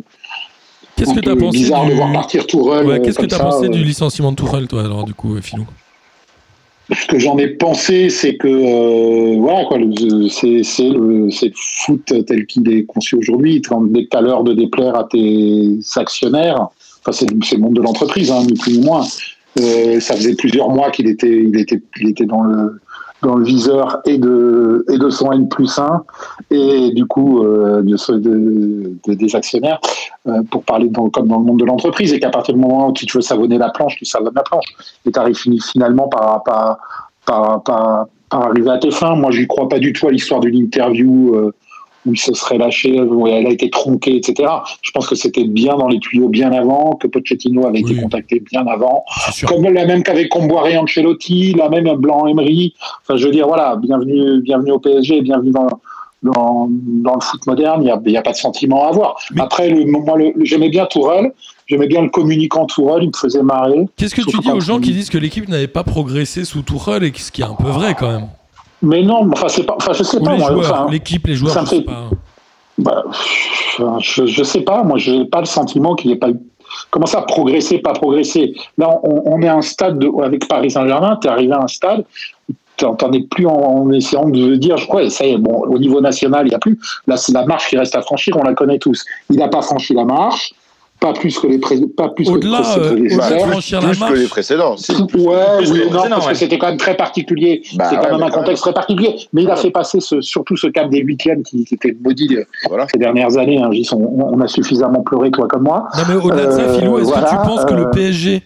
Qu'est-ce 0.95 1.13
que 1.13 1.19
tu 1.19 1.29
as 1.29 1.33
peu 1.33 1.39
pensé 1.39 1.57
bizarre 1.57 1.85
du... 1.85 1.91
de 1.91 1.95
voir 1.95 2.11
partir 2.13 2.47
Tourelle. 2.47 2.85
Ouais, 2.85 2.99
euh, 2.99 3.03
Qu'est-ce 3.03 3.19
que 3.19 3.25
tu 3.25 3.35
as 3.35 3.39
ça, 3.39 3.43
pensé 3.43 3.65
euh. 3.65 3.69
du 3.69 3.83
licenciement 3.83 4.31
de 4.31 4.37
Tourelle, 4.37 4.67
toi, 4.67 4.83
alors, 4.83 5.03
du 5.03 5.13
coup, 5.13 5.35
euh, 5.35 5.41
Philou? 5.41 5.65
Ce 6.91 7.07
que 7.07 7.17
j'en 7.17 7.37
ai 7.39 7.47
pensé, 7.47 8.09
c'est 8.09 8.35
que 8.35 8.47
euh, 8.47 9.39
voilà 9.39 9.65
quoi, 9.65 9.79
c'est 10.29 10.61
c'est 10.61 10.87
le, 10.87 11.25
le 11.25 11.51
foot 11.55 12.13
tel 12.27 12.45
qu'il 12.45 12.71
est 12.71 12.85
conçu 12.85 13.15
aujourd'hui. 13.15 13.59
Quand 13.63 13.81
dès 13.81 14.03
que 14.03 14.09
tu 14.09 14.17
as 14.17 14.21
l'heure 14.21 14.43
de 14.43 14.53
déplaire 14.53 14.95
à 14.95 15.03
tes 15.05 15.79
actionnaires, 15.95 16.67
enfin 17.01 17.11
c'est 17.11 17.27
le 17.27 17.39
c'est 17.43 17.55
le 17.55 17.61
monde 17.61 17.73
de 17.73 17.81
l'entreprise, 17.81 18.29
hein, 18.29 18.43
ni 18.45 18.53
plus 18.53 18.77
ni 18.77 18.85
moins. 18.85 19.03
Euh, 19.59 19.99
ça 19.99 20.15
faisait 20.15 20.35
plusieurs 20.35 20.69
mois 20.69 20.91
qu'il 20.91 21.07
était, 21.07 21.43
il 21.43 21.57
était, 21.57 21.81
il 21.99 22.09
était 22.09 22.25
dans 22.25 22.41
le 22.41 22.79
dans 23.25 23.35
le 23.35 23.43
viseur 23.43 23.99
et 24.05 24.17
de 24.17 24.85
et 24.93 24.97
de 24.97 25.09
son 25.09 25.31
N 25.31 25.49
plus 25.49 25.77
1 25.79 26.03
et 26.51 26.91
du 26.91 27.05
coup 27.05 27.43
euh, 27.43 27.81
de, 27.81 27.95
de, 28.17 28.93
de- 29.05 29.13
des 29.13 29.35
actionnaires 29.35 29.79
euh, 30.27 30.41
pour 30.51 30.63
parler 30.63 30.89
dans, 30.89 31.09
comme 31.09 31.27
dans 31.27 31.39
le 31.39 31.45
monde 31.45 31.59
de 31.59 31.65
l'entreprise 31.65 32.13
et 32.13 32.19
qu'à 32.19 32.29
partir 32.29 32.53
du 32.53 32.59
moment 32.61 32.89
où 32.89 32.93
tu 32.93 33.05
veux 33.13 33.21
savonner 33.21 33.57
la 33.57 33.69
planche, 33.69 33.95
tu 33.97 34.05
savonnes 34.05 34.35
la 34.35 34.43
planche 34.43 34.65
et 35.05 35.11
tu 35.11 35.19
arrives 35.19 35.37
finalement 35.71 36.07
par, 36.07 36.43
par, 36.43 36.77
par, 37.25 37.63
par, 37.63 38.07
par 38.29 38.41
arriver 38.49 38.69
à 38.69 38.77
tes 38.77 38.91
fins. 38.91 39.15
Moi, 39.15 39.31
je 39.31 39.41
n'y 39.41 39.47
crois 39.47 39.67
pas 39.69 39.79
du 39.79 39.91
tout 39.93 40.07
à 40.07 40.11
l'histoire 40.11 40.39
d'une 40.39 40.55
interview 40.55 41.35
euh, 41.35 41.53
où 42.05 42.13
il 42.13 42.19
se 42.19 42.33
serait 42.33 42.57
lâché, 42.57 43.01
où 43.01 43.27
elle 43.27 43.47
a 43.47 43.49
été 43.49 43.69
tronquée, 43.69 44.15
etc. 44.15 44.49
Je 44.81 44.91
pense 44.91 45.07
que 45.07 45.15
c'était 45.15 45.43
bien 45.45 45.75
dans 45.75 45.87
les 45.87 45.99
tuyaux 45.99 46.29
bien 46.29 46.51
avant, 46.51 46.91
que 46.95 47.07
Pochettino 47.07 47.65
avait 47.65 47.83
Oui. 47.83 47.91
été 47.93 48.01
contacté 48.01 48.39
bien 48.51 48.65
avant. 48.67 49.03
Comme 49.47 49.63
la 49.63 49.85
même 49.85 50.03
qu'avec 50.03 50.29
Comboiré 50.29 50.73
et 50.73 50.77
Ancelotti, 50.77 51.53
la 51.53 51.69
même 51.69 51.91
Blanc 51.95 52.27
Emery. 52.27 52.73
Enfin, 53.01 53.17
je 53.17 53.25
veux 53.25 53.31
dire, 53.31 53.47
voilà, 53.47 53.75
bienvenue, 53.75 54.41
bienvenue 54.41 54.71
au 54.71 54.79
PSG, 54.79 55.21
bienvenue 55.21 55.51
dans, 55.51 55.67
dans, 56.23 56.67
dans 56.69 57.15
le 57.15 57.21
foot 57.21 57.45
moderne. 57.47 57.81
Il 57.81 57.85
n'y 58.11 58.15
a, 58.17 58.19
a 58.19 58.23
pas 58.23 58.31
de 58.31 58.37
sentiment 58.37 58.85
à 58.85 58.89
avoir. 58.89 59.15
Mais- 59.33 59.41
Après, 59.41 59.69
le, 59.69 59.85
moi, 59.85 60.17
le- 60.17 60.33
j'aimais 60.43 60.69
bien 60.69 60.85
Tourelle. 60.85 61.31
J'aimais 61.67 61.87
bien 61.87 62.01
le 62.03 62.09
communicant 62.09 62.65
Tourelle. 62.67 63.03
Il 63.03 63.07
me 63.07 63.13
faisait 63.17 63.41
marrer. 63.41 63.87
Qu'est-ce 63.97 64.13
que 64.13 64.21
tu 64.21 64.37
dis 64.37 64.51
aux 64.51 64.59
gens 64.59 64.79
qui 64.79 64.91
disent 64.91 65.09
que 65.09 65.17
l'équipe 65.17 65.47
n'avait 65.49 65.67
pas 65.67 65.83
progressé 65.83 66.45
sous 66.45 66.61
Tourelle 66.61 67.03
et 67.03 67.11
ce 67.15 67.31
qui 67.31 67.41
est 67.41 67.45
un 67.45 67.55
peu 67.55 67.69
vrai 67.69 67.95
quand 67.97 68.11
même? 68.11 68.27
Mais 68.85 69.01
non, 69.03 69.29
enfin, 69.31 69.47
c'est 69.49 69.63
pas, 69.63 69.75
enfin, 69.77 69.93
je 69.93 70.03
sais 70.03 70.17
Ou 70.17 70.23
pas, 70.23 70.35
moi. 70.37 70.87
l'équipe, 70.91 71.25
les 71.27 71.35
joueurs, 71.35 71.53
ça 71.53 71.61
me 71.61 71.65
je 71.65 71.69
sais 71.71 71.77
fait- 71.77 71.83
pas. 71.83 72.09
bah, 72.77 73.03
je, 73.99 74.25
je 74.25 74.43
sais 74.43 74.61
pas, 74.61 74.83
moi, 74.83 74.97
j'ai 74.97 75.25
pas 75.25 75.39
le 75.39 75.45
sentiment 75.45 75.95
qu'il 75.95 76.11
n'y 76.11 76.15
ait 76.15 76.19
pas. 76.19 76.27
Comment 76.91 77.05
ça, 77.05 77.21
progresser, 77.21 77.79
pas 77.79 77.93
progresser? 77.93 78.53
Là, 78.77 78.89
on, 79.03 79.21
on 79.25 79.41
est 79.41 79.47
à 79.47 79.55
un 79.55 79.61
stade 79.61 79.97
de, 79.99 80.09
avec 80.23 80.47
Paris 80.47 80.71
Saint-Germain, 80.71 81.17
tu 81.21 81.27
es 81.27 81.31
arrivé 81.31 81.53
à 81.53 81.61
un 81.63 81.67
stade 81.67 82.03
où 82.49 82.53
t'en 82.77 82.95
t'en 82.95 83.11
es 83.13 83.21
plus 83.21 83.47
en, 83.47 83.53
en 83.53 83.91
essayant 83.91 84.27
de 84.27 84.55
dire, 84.55 84.77
je 84.77 84.85
crois, 84.87 85.09
ça 85.09 85.25
y 85.25 85.31
est, 85.33 85.37
bon, 85.37 85.53
au 85.67 85.77
niveau 85.79 86.01
national, 86.01 86.45
il 86.45 86.49
n'y 86.49 86.55
a 86.55 86.59
plus. 86.59 86.77
Là, 87.07 87.17
c'est 87.17 87.31
la 87.33 87.45
marche 87.45 87.69
qui 87.69 87.77
reste 87.77 87.95
à 87.95 88.01
franchir, 88.01 88.35
on 88.37 88.43
la 88.43 88.53
connaît 88.53 88.79
tous. 88.79 89.03
Il 89.29 89.37
n'a 89.37 89.47
pas 89.47 89.61
franchi 89.61 89.93
la 89.93 90.03
marche, 90.05 90.53
pas 90.99 91.13
plus 91.13 91.37
que 91.37 91.47
les, 91.47 91.57
pré- 91.59 91.79
pas 91.95 92.09
plus 92.09 92.25
que 92.25 92.31
euh, 92.31 92.95
les 94.15 94.27
précédents. 94.27 94.75
Ouais, 95.13 95.57
Plus 95.57 95.71
oui, 95.71 95.81
non, 95.91 95.99
parce 96.09 96.25
ouais. 96.25 96.31
que 96.33 96.37
c'était 96.37 96.57
quand 96.57 96.67
même 96.67 96.77
très 96.77 96.95
particulier. 96.95 97.61
Bah 97.75 97.85
c'est 97.89 97.97
quand 97.97 98.03
ouais, 98.05 98.11
même 98.13 98.23
un 98.23 98.29
contexte 98.29 98.63
très 98.63 98.73
particulier. 98.73 99.15
Mais 99.33 99.43
il 99.43 99.49
a 99.51 99.55
fait 99.55 99.71
passer 99.71 99.99
ce, 99.99 100.21
surtout 100.21 100.55
ce 100.55 100.67
cap 100.67 100.89
des 100.89 100.99
huitièmes 100.99 101.43
qui, 101.43 101.65
qui 101.65 101.75
était 101.75 101.95
maudit 102.01 102.37
euh, 102.37 102.43
Voilà. 102.69 102.87
ces 102.91 102.97
dernières 102.97 103.37
années. 103.37 103.61
Hein, 103.61 103.71
Gis, 103.71 103.89
on, 103.93 104.33
on 104.33 104.39
a 104.39 104.47
suffisamment 104.47 105.01
pleuré, 105.01 105.31
toi 105.31 105.47
comme 105.47 105.63
moi. 105.63 105.87
Non, 105.97 106.03
mais 106.07 106.15
au-delà 106.15 106.45
de 106.47 106.51
ça, 106.51 106.61
Euh, 106.61 106.79
Philou, 106.79 106.97
est-ce 106.99 107.11
que 107.11 107.29
tu 107.29 107.35
penses 107.35 107.65
que 107.65 107.73
le 107.73 107.87
euh, 107.87 107.91
PSG 107.91 108.41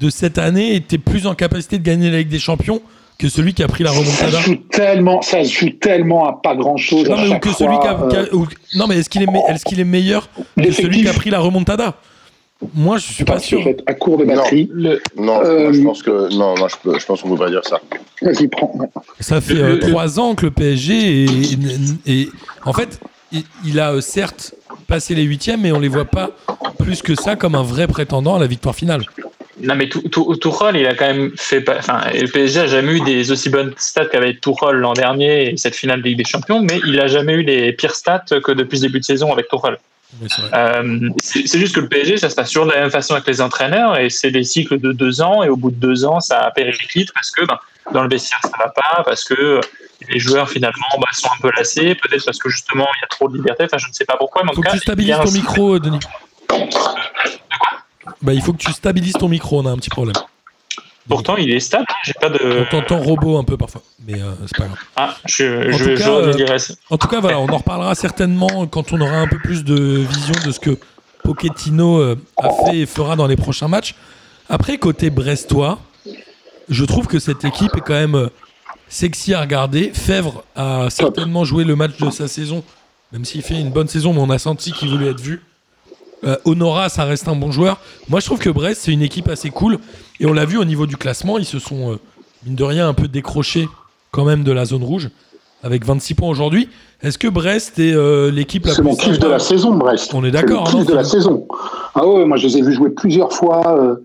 de 0.00 0.10
cette 0.10 0.38
année 0.38 0.76
était 0.76 0.98
plus 0.98 1.26
en 1.26 1.34
capacité 1.34 1.78
de 1.78 1.82
gagner 1.84 2.10
la 2.10 2.18
Ligue 2.18 2.28
des 2.28 2.38
Champions 2.38 2.80
que 3.20 3.28
celui 3.28 3.52
qui 3.52 3.62
a 3.62 3.68
pris 3.68 3.84
la 3.84 3.90
Ça 3.92 3.98
remontada 3.98 4.30
se 4.38 4.46
joue 4.46 4.54
tellement, 4.70 5.20
ça 5.20 5.44
se 5.44 5.52
joue 5.52 5.68
tellement 5.78 6.26
à 6.26 6.40
pas 6.42 6.56
grand 6.56 6.78
chose. 6.78 7.06
Non, 7.06 7.16
mais 7.18 7.28
ou 7.28 7.38
que 7.38 7.52
celui 7.52 7.78
qui 7.78 7.86
a, 7.86 7.94
qui 8.08 8.16
a- 8.16 8.34
ou- 8.34 8.46
non, 8.74 8.86
mais 8.86 8.96
est-ce 8.98 9.10
qu'il 9.10 9.22
est, 9.78 9.84
meilleur 9.84 10.28
que 10.56 10.72
celui 10.72 11.02
qui 11.02 11.08
a 11.08 11.12
pris 11.12 11.28
la 11.28 11.38
remontada? 11.38 11.96
Moi, 12.74 12.96
je 12.96 13.12
suis 13.12 13.24
pas 13.24 13.38
sûr. 13.38 13.60
À 13.86 13.92
court 13.94 14.16
de 14.18 14.24
batterie. 14.24 14.70
Non, 15.16 15.42
Euh, 15.44 15.64
moi, 15.64 15.72
je 15.72 15.82
pense 15.82 16.02
que 16.02 16.34
non, 16.34 16.54
moi 16.58 16.68
je, 16.70 16.76
peux, 16.82 16.98
je 16.98 17.04
pense 17.04 17.20
qu'on 17.22 17.28
peut 17.30 17.44
pas 17.44 17.50
dire 17.50 17.64
ça. 17.64 17.78
Vas-y, 18.22 18.48
prends. 18.48 18.72
Ça 19.20 19.40
fait 19.42 19.54
euh, 19.60 19.78
trois 19.78 20.18
ans 20.18 20.34
que 20.34 20.46
le 20.46 20.50
PSG 20.50 21.24
est, 21.24 21.58
est- 22.06 22.28
en 22.64 22.72
fait, 22.72 23.00
il, 23.32 23.44
il 23.66 23.80
a 23.80 23.92
euh, 23.92 24.00
certes 24.00 24.54
passé 24.88 25.14
les 25.14 25.22
huitièmes, 25.24 25.60
mais 25.62 25.72
on 25.72 25.78
les 25.78 25.88
voit 25.88 26.04
pas 26.06 26.30
plus 26.78 27.00
que 27.02 27.14
ça 27.14 27.36
comme 27.36 27.54
un 27.54 27.62
vrai 27.62 27.86
prétendant 27.86 28.36
à 28.36 28.38
la 28.38 28.46
victoire 28.46 28.74
finale. 28.74 29.02
Non, 29.62 29.74
mais 29.74 29.88
Tou- 29.88 30.00
Tou- 30.08 30.34
Tourelle, 30.36 30.76
il 30.76 30.86
a 30.86 30.94
quand 30.94 31.06
même 31.06 31.32
fait. 31.36 31.60
pas- 31.60 31.76
Enfin, 31.78 32.00
le 32.12 32.26
PSG 32.26 32.60
a 32.60 32.66
jamais 32.66 32.92
eu 32.94 33.00
des 33.00 33.30
aussi 33.32 33.48
bonnes 33.50 33.72
stats 33.76 34.06
qu'avait 34.06 34.34
Tourelle 34.34 34.76
l'an 34.76 34.92
dernier 34.94 35.50
et 35.52 35.56
cette 35.56 35.74
finale 35.76 36.00
de 36.02 36.06
Ligue 36.08 36.18
des 36.18 36.24
Champions, 36.24 36.60
mais 36.62 36.80
il 36.86 36.98
a 37.00 37.06
jamais 37.06 37.34
eu 37.34 37.42
les 37.42 37.72
pires 37.72 37.94
stats 37.94 38.24
que 38.42 38.52
depuis 38.52 38.76
le 38.78 38.82
début 38.88 39.00
de 39.00 39.04
saison 39.04 39.32
avec 39.32 39.48
Tourelle. 39.48 39.78
Oui, 40.20 40.28
c'est 40.28 40.42
vrai. 40.42 40.50
Euh, 40.54 41.08
c'est 41.22 41.58
juste 41.58 41.74
que 41.76 41.80
le 41.80 41.88
PSG, 41.88 42.16
ça 42.16 42.28
se 42.30 42.34
passe 42.34 42.48
toujours 42.48 42.66
de 42.66 42.72
la 42.72 42.80
même 42.80 42.90
façon 42.90 43.14
avec 43.14 43.26
les 43.28 43.40
entraîneurs 43.40 43.96
et 43.98 44.10
c'est 44.10 44.32
des 44.32 44.42
cycles 44.42 44.80
de 44.80 44.90
deux 44.92 45.20
ans 45.22 45.42
et 45.44 45.48
au 45.48 45.56
bout 45.56 45.70
de 45.70 45.76
deux 45.76 46.04
ans, 46.04 46.18
ça 46.20 46.50
périclite 46.54 47.12
parce 47.12 47.30
que 47.30 47.44
ben, 47.44 47.58
dans 47.92 48.02
le 48.02 48.08
vestiaire, 48.08 48.40
ça 48.42 48.50
va 48.58 48.70
pas, 48.70 49.02
parce 49.04 49.22
que 49.24 49.60
les 50.08 50.18
joueurs 50.18 50.50
finalement 50.50 50.86
bah, 50.98 51.06
sont 51.12 51.28
un 51.28 51.40
peu 51.40 51.50
lassés, 51.56 51.94
peut-être 51.94 52.24
parce 52.24 52.38
que 52.38 52.48
justement 52.48 52.88
il 52.96 53.00
y 53.02 53.04
a 53.04 53.08
trop 53.08 53.28
de 53.28 53.36
liberté, 53.36 53.64
enfin 53.64 53.78
je 53.78 53.86
ne 53.86 53.92
sais 53.92 54.04
pas 54.04 54.16
pourquoi, 54.16 54.42
mais 54.42 54.50
en 54.50 54.54
Faut 54.54 54.62
que 54.62 54.66
cas. 54.66 54.72
tu 54.72 54.78
stabilises 54.78 55.16
ton 55.22 55.30
micro, 55.30 55.78
Denis. 55.78 56.00
Bah, 58.22 58.32
il 58.32 58.42
faut 58.42 58.52
que 58.52 58.58
tu 58.58 58.72
stabilises 58.72 59.14
ton 59.14 59.28
micro, 59.28 59.60
on 59.60 59.66
a 59.66 59.70
un 59.70 59.76
petit 59.76 59.90
problème. 59.90 60.16
Pourtant, 61.08 61.36
il 61.36 61.50
est 61.50 61.60
stable, 61.60 61.86
j'ai 62.04 62.12
pas 62.12 62.28
de. 62.28 62.60
On 62.60 62.64
t'entend 62.70 62.98
robot 62.98 63.38
un 63.38 63.44
peu 63.44 63.56
parfois, 63.56 63.82
mais 64.06 64.14
euh, 64.14 64.32
c'est 64.46 64.56
pas 64.56 64.66
grave. 64.66 64.78
Ah, 64.96 65.16
je, 65.26 65.68
En 65.72 65.76
je, 65.76 65.84
tout 65.84 65.96
je 65.96 65.96
cas, 65.96 66.10
euh. 66.10 66.58
En 66.90 66.98
tout 66.98 67.08
cas, 67.08 67.20
voilà, 67.20 67.40
on 67.40 67.48
en 67.48 67.56
reparlera 67.56 67.94
certainement 67.94 68.66
quand 68.66 68.92
on 68.92 69.00
aura 69.00 69.16
un 69.16 69.26
peu 69.26 69.38
plus 69.38 69.64
de 69.64 69.74
vision 69.74 70.34
de 70.46 70.52
ce 70.52 70.60
que 70.60 70.78
Pochettino 71.24 71.98
euh, 71.98 72.16
a 72.36 72.50
fait 72.64 72.78
et 72.80 72.86
fera 72.86 73.16
dans 73.16 73.26
les 73.26 73.36
prochains 73.36 73.66
matchs. 73.66 73.94
Après, 74.48 74.78
côté 74.78 75.10
brestois, 75.10 75.78
je 76.68 76.84
trouve 76.84 77.06
que 77.06 77.18
cette 77.18 77.44
équipe 77.44 77.74
est 77.76 77.80
quand 77.80 77.94
même 77.94 78.14
euh, 78.14 78.28
sexy 78.88 79.34
à 79.34 79.40
regarder. 79.40 79.90
Fèvre 79.94 80.44
a 80.54 80.90
certainement 80.90 81.44
joué 81.44 81.64
le 81.64 81.76
match 81.76 81.96
de 81.98 82.10
sa 82.10 82.28
saison, 82.28 82.62
même 83.12 83.24
s'il 83.24 83.42
fait 83.42 83.58
une 83.58 83.70
bonne 83.70 83.88
saison, 83.88 84.12
mais 84.12 84.20
on 84.20 84.30
a 84.30 84.38
senti 84.38 84.70
qu'il 84.72 84.90
voulait 84.90 85.10
être 85.10 85.20
vu. 85.20 85.42
Euh, 86.24 86.36
Honora, 86.44 86.88
ça 86.88 87.04
reste 87.04 87.28
un 87.28 87.36
bon 87.36 87.50
joueur. 87.50 87.78
Moi, 88.08 88.20
je 88.20 88.26
trouve 88.26 88.38
que 88.38 88.50
Brest, 88.50 88.82
c'est 88.84 88.92
une 88.92 89.02
équipe 89.02 89.28
assez 89.28 89.50
cool. 89.50 89.78
Et 90.18 90.26
on 90.26 90.32
l'a 90.32 90.44
vu 90.44 90.58
au 90.58 90.64
niveau 90.64 90.86
du 90.86 90.96
classement, 90.96 91.38
ils 91.38 91.44
se 91.44 91.58
sont, 91.58 91.92
euh, 91.92 91.96
mine 92.44 92.56
de 92.56 92.64
rien, 92.64 92.88
un 92.88 92.94
peu 92.94 93.08
décrochés 93.08 93.68
quand 94.10 94.24
même 94.24 94.42
de 94.44 94.52
la 94.52 94.64
zone 94.64 94.82
rouge, 94.82 95.08
avec 95.62 95.84
26 95.84 96.14
points 96.14 96.28
aujourd'hui. 96.28 96.68
Est-ce 97.02 97.16
que 97.16 97.28
Brest 97.28 97.78
est 97.78 97.94
euh, 97.94 98.30
l'équipe 98.30 98.66
la 98.66 98.72
C'est 98.72 98.82
plus 98.82 98.90
mon 98.90 98.96
kiff 98.96 99.14
sympa 99.14 99.26
de 99.26 99.30
la 99.30 99.38
saison, 99.38 99.74
Brest. 99.74 100.12
On 100.14 100.24
est 100.24 100.30
d'accord, 100.30 100.68
C'est 100.68 100.74
le 100.76 100.78
kiff 100.80 100.90
de 100.90 100.94
la 100.94 101.04
saison. 101.04 101.46
Ah 101.94 102.06
ouais, 102.06 102.24
moi 102.26 102.36
je 102.36 102.46
les 102.48 102.58
ai 102.58 102.62
vus 102.62 102.74
jouer 102.74 102.90
plusieurs 102.90 103.32
fois 103.32 103.96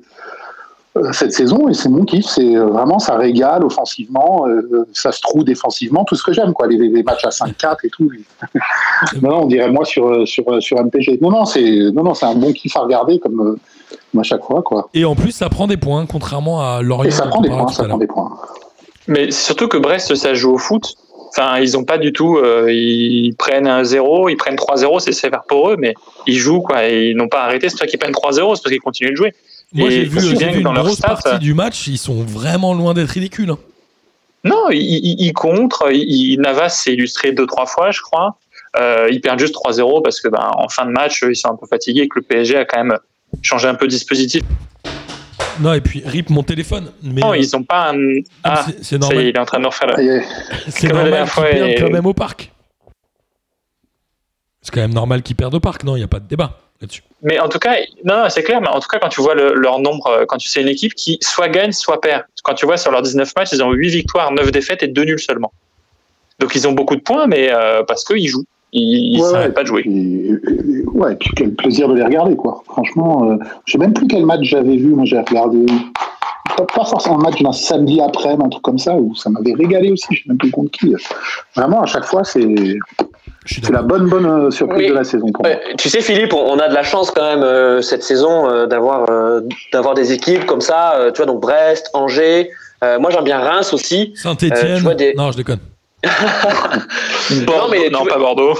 cette 1.11 1.33
saison 1.33 1.67
et 1.67 1.73
c'est 1.73 1.89
mon 1.89 2.05
kiff. 2.05 2.25
C'est 2.25 2.55
euh, 2.55 2.67
vraiment 2.67 2.99
ça 2.99 3.15
régale 3.17 3.63
offensivement, 3.65 4.47
euh, 4.47 4.87
ça 4.93 5.11
se 5.11 5.21
trouve 5.21 5.43
défensivement, 5.43 6.05
tout 6.05 6.15
ce 6.15 6.23
que 6.23 6.31
j'aime 6.33 6.53
quoi. 6.53 6.67
Les, 6.67 6.77
les 6.77 7.03
matchs 7.03 7.25
à 7.25 7.29
5-4 7.29 7.77
et 7.83 7.89
tout. 7.89 8.09
non, 9.21 9.29
non, 9.29 9.41
on 9.43 9.45
dirait 9.47 9.69
moi 9.69 9.85
sur 9.85 10.07
euh, 10.07 10.25
sur 10.25 10.47
euh, 10.49 10.59
sur 10.61 10.77
MPG. 10.83 11.19
Non, 11.21 11.31
non, 11.31 11.45
c'est 11.45 11.91
non, 11.93 12.03
non, 12.03 12.13
c'est 12.13 12.25
un 12.25 12.35
bon 12.35 12.53
kiff 12.53 12.75
à 12.77 12.81
regarder 12.81 13.19
comme, 13.19 13.41
euh, 13.41 14.19
à 14.19 14.23
chaque 14.23 14.43
fois 14.43 14.61
quoi. 14.61 14.89
Et 14.93 15.03
en 15.05 15.15
plus, 15.15 15.31
ça 15.31 15.49
prend 15.49 15.67
des 15.67 15.77
points, 15.77 16.05
contrairement 16.05 16.61
à 16.61 16.81
Lorient. 16.81 17.09
Et 17.09 17.11
ça 17.11 17.25
dont 17.25 17.31
prend 17.31 17.41
des 17.41 17.49
points, 17.49 17.67
ça 17.67 17.83
prend 17.85 17.97
des 17.97 18.07
points. 18.07 18.31
Mais 19.07 19.31
surtout 19.31 19.67
que 19.67 19.77
Brest, 19.77 20.15
ça 20.15 20.33
joue 20.33 20.53
au 20.53 20.57
foot. 20.57 20.95
Enfin, 21.37 21.59
ils 21.59 21.77
ont 21.77 21.83
pas 21.83 21.97
du 21.97 22.13
tout. 22.13 22.37
euh, 22.37 22.71
ils 22.71 23.35
prennent 23.37 23.67
un 23.67 23.83
0, 23.83 24.29
ils 24.29 24.37
prennent 24.37 24.55
3-0, 24.55 24.99
c'est 24.99 25.11
sévère 25.11 25.43
pour 25.47 25.69
eux, 25.69 25.75
mais 25.77 25.93
ils 26.27 26.37
jouent 26.37 26.61
quoi. 26.61 26.87
Et 26.87 27.09
ils 27.09 27.17
n'ont 27.17 27.27
pas 27.27 27.41
arrêté. 27.41 27.67
C'est 27.67 27.75
toi 27.75 27.87
qui 27.87 27.97
prennent 27.97 28.13
3-0, 28.13 28.55
c'est 28.55 28.61
parce 28.61 28.61
qu'ils 28.61 28.79
continuent 28.79 29.11
de 29.11 29.17
jouer. 29.17 29.33
Moi, 29.73 29.89
Et 29.89 29.91
j'ai 29.91 30.03
vu, 30.05 30.57
une 30.57 30.63
dans 30.63 30.73
leur 30.73 30.83
grosse 30.85 30.97
stats, 30.97 31.07
partie 31.09 31.29
euh, 31.29 31.37
du 31.37 31.53
match. 31.53 31.87
Ils 31.87 31.97
sont 31.97 32.23
vraiment 32.23 32.73
loin 32.73 32.93
d'être 32.93 33.09
ridicules. 33.09 33.49
hein. 33.49 33.57
Non, 34.43 34.69
ils, 34.69 34.77
ils, 34.79 35.21
ils 35.25 35.33
contrent. 35.33 35.91
Ils, 35.91 36.33
ils- 36.33 36.39
Navas 36.39 36.69
s'est 36.69 36.93
illustré 36.93 37.31
deux 37.31 37.47
trois 37.47 37.65
fois, 37.65 37.91
je 37.91 38.01
crois. 38.01 38.37
Euh, 38.77 39.07
ils 39.11 39.21
perdent 39.21 39.39
juste 39.39 39.55
3-0 39.55 40.01
parce 40.03 40.19
que 40.21 40.27
ben, 40.27 40.51
en 40.57 40.67
fin 40.69 40.85
de 40.85 40.91
match, 40.91 41.23
ils 41.27 41.35
sont 41.35 41.49
un 41.49 41.55
peu 41.55 41.65
fatigués 41.65 42.01
et 42.01 42.07
que 42.07 42.19
le 42.19 42.23
PSG 42.23 42.57
a 42.57 42.65
quand 42.65 42.83
même 42.83 42.97
changé 43.41 43.67
un 43.67 43.75
peu 43.75 43.85
de 43.87 43.91
dispositif. 43.91 44.43
Non, 45.61 45.71
et 45.73 45.79
puis, 45.81 46.03
rip 46.05 46.29
mon 46.29 46.43
téléphone. 46.43 46.91
Mais 47.01 47.21
Non, 47.21 47.31
euh, 47.31 47.37
ils 47.37 47.55
ont 47.55 47.63
pas 47.63 47.91
un. 47.91 48.19
Ah, 48.43 48.65
c'est- 48.67 48.83
c'est 48.83 48.95
est, 48.95 48.99
normal, 48.99 49.23
il 49.25 49.35
est 49.35 49.39
en 49.39 49.45
train 49.45 49.59
de 49.61 49.65
refaire. 49.65 49.87
la- 49.87 50.21
c'est 50.69 50.87
la 50.87 50.93
normal 50.93 51.21
qu'ils 51.23 51.29
fois, 51.29 51.43
perdent 51.45 51.69
et- 51.69 51.75
quand 51.75 51.89
même 51.89 52.05
au 52.05 52.13
parc. 52.13 52.51
C'est 54.61 54.73
quand 54.73 54.81
même 54.81 54.93
normal 54.93 55.21
qu'ils 55.23 55.35
perdent 55.35 55.55
au 55.55 55.59
parc, 55.59 55.83
non 55.83 55.95
Il 55.95 55.99
n'y 55.99 56.03
a 56.05 56.07
pas 56.09 56.19
de 56.19 56.27
débat. 56.27 56.59
Là-dessus. 56.81 57.01
Mais 57.21 57.39
en 57.39 57.47
tout 57.49 57.59
cas, 57.59 57.75
non, 58.03 58.17
non, 58.23 58.29
c'est 58.29 58.43
clair, 58.43 58.61
mais 58.61 58.67
en 58.67 58.79
tout 58.79 58.87
cas, 58.87 58.99
quand 58.99 59.09
tu 59.09 59.21
vois 59.21 59.33
le- 59.35 59.53
leur 59.55 59.79
nombre, 59.79 60.07
euh, 60.07 60.25
quand 60.27 60.37
tu 60.37 60.47
sais 60.47 60.61
une 60.61 60.67
équipe 60.67 60.93
qui 60.93 61.17
soit 61.21 61.47
gagne, 61.49 61.71
soit 61.71 61.99
perd. 62.01 62.23
Quand 62.43 62.53
tu 62.53 62.65
vois 62.65 62.77
sur 62.77 62.91
leurs 62.91 63.01
19 63.01 63.31
matchs, 63.35 63.49
ils 63.53 63.63
ont 63.63 63.71
8 63.71 63.89
victoires, 63.89 64.31
9 64.31 64.51
défaites 64.51 64.83
et 64.83 64.87
2 64.87 65.03
nuls 65.05 65.19
seulement. 65.19 65.51
Donc 66.39 66.53
ils 66.55 66.67
ont 66.67 66.73
beaucoup 66.73 66.95
de 66.95 67.01
points, 67.01 67.27
mais 67.27 67.49
euh, 67.51 67.83
parce 67.83 68.03
qu'ils 68.03 68.27
jouent. 68.27 68.43
Ils, 68.73 69.15
ils 69.15 69.21
Ouais, 69.21 69.49
pas 69.51 69.61
de 69.63 69.67
jouer. 69.67 69.83
Et, 69.85 69.89
et- 69.89 70.85
ouais, 70.93 71.13
et 71.13 71.15
puis 71.15 71.29
quel 71.35 71.53
plaisir 71.55 71.87
de 71.87 71.95
les 71.95 72.03
regarder, 72.03 72.35
quoi. 72.35 72.61
Franchement, 72.65 73.31
euh, 73.31 73.37
je 73.65 73.71
sais 73.71 73.77
même 73.77 73.93
plus 73.93 74.05
quel 74.07 74.25
match 74.25 74.41
j'avais 74.43 74.75
vu. 74.75 74.89
Moi, 74.89 75.05
j'ai 75.05 75.17
regardé 75.19 75.65
pas, 76.57 76.85
forcément 76.85 77.15
un 77.19 77.23
match 77.23 77.41
d'un 77.41 77.51
samedi 77.53 77.99
après, 78.01 78.29
un 78.33 78.49
truc 78.49 78.61
comme 78.63 78.77
ça, 78.77 78.95
où 78.95 79.15
ça 79.15 79.29
m'avait 79.29 79.53
régalé 79.53 79.91
aussi. 79.91 80.05
Je 80.11 80.17
sais 80.17 80.23
même 80.27 80.37
plus 80.37 80.51
contre 80.51 80.71
qui. 80.71 80.93
Vraiment, 81.55 81.81
à 81.81 81.85
chaque 81.85 82.05
fois, 82.05 82.23
c'est 82.23 82.45
c'est 83.45 83.69
la 83.71 83.81
bonne 83.81 84.07
bonne 84.09 84.25
euh, 84.25 84.51
surprise 84.51 84.79
Oui. 84.85 84.89
de 84.89 84.93
la 84.95 85.03
saison 85.03 85.27
pour 85.31 85.43
moi. 85.45 85.51
Ouais, 85.55 85.75
tu 85.77 85.89
sais, 85.89 86.01
Philippe, 86.01 86.33
on, 86.33 86.57
a 86.59 86.67
de 86.67 86.73
la 86.73 86.83
chance 86.83 87.11
quand 87.11 87.23
même 87.23 87.43
euh, 87.43 87.81
cette 87.81 88.03
saison 88.03 88.49
euh, 88.49 88.65
d'avoir 88.65 89.09
euh, 89.09 89.41
d'avoir 89.71 89.93
des 89.93 90.11
équipes 90.13 90.45
comme 90.45 90.61
ça. 90.61 90.95
euh, 90.95 91.11
tu 91.11 91.17
vois, 91.17 91.25
donc 91.27 91.41
Brest, 91.41 91.89
Angers. 91.93 92.49
Euh, 92.83 92.99
moi, 92.99 93.09
j'aime 93.11 93.23
bien 93.23 93.39
Reims 93.39 93.73
aussi. 93.73 94.13
Euh, 94.25 94.93
des- 94.95 95.13
Non, 95.13 95.31
je 95.31 95.37
déconne. 95.37 95.59
Bordeaux, 97.45 97.67
mais 97.71 97.89
non, 97.89 98.05
pas 98.05 98.17
Bordeaux. 98.19 98.55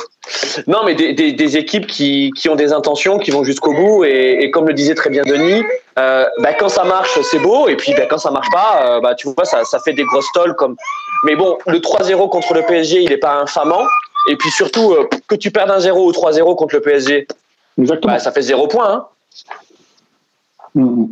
Non, 0.67 0.79
mais 0.85 0.95
des, 0.95 1.13
des, 1.13 1.33
des 1.33 1.57
équipes 1.57 1.85
qui, 1.85 2.31
qui 2.35 2.49
ont 2.49 2.55
des 2.55 2.73
intentions, 2.73 3.19
qui 3.19 3.29
vont 3.31 3.43
jusqu'au 3.43 3.73
bout. 3.73 4.03
Et, 4.03 4.43
et 4.43 4.51
comme 4.51 4.67
le 4.67 4.73
disait 4.73 4.95
très 4.95 5.09
bien 5.11 5.23
Denis, 5.23 5.63
euh, 5.99 6.25
bah, 6.39 6.53
quand 6.53 6.69
ça 6.69 6.83
marche, 6.83 7.19
c'est 7.23 7.39
beau. 7.39 7.67
Et 7.67 7.75
puis 7.75 7.93
bah, 7.95 8.05
quand 8.09 8.17
ça 8.17 8.31
marche 8.31 8.49
pas, 8.51 8.85
euh, 8.97 8.99
bah, 9.01 9.13
tu 9.15 9.27
vois, 9.29 9.45
ça, 9.45 9.63
ça 9.63 9.79
fait 9.79 9.93
des 9.93 10.03
grosses 10.05 10.31
tolls. 10.33 10.55
Comme... 10.55 10.75
Mais 11.23 11.35
bon, 11.35 11.57
le 11.67 11.79
3-0 11.79 12.29
contre 12.29 12.53
le 12.55 12.63
PSG, 12.63 13.01
il 13.01 13.09
n'est 13.09 13.17
pas 13.17 13.35
infamant. 13.41 13.83
Et 14.27 14.35
puis 14.37 14.49
surtout, 14.51 14.91
euh, 14.91 15.07
que 15.27 15.35
tu 15.35 15.51
perdes 15.51 15.71
un 15.71 15.79
0 15.79 16.07
ou 16.07 16.11
3-0 16.11 16.55
contre 16.55 16.75
le 16.75 16.81
PSG, 16.81 17.27
Exactement. 17.77 18.13
bah, 18.13 18.19
ça 18.19 18.31
fait 18.31 18.41
0 18.41 18.67
point. 18.67 18.91
Hein. 18.91 19.05
Mm. 20.75 21.05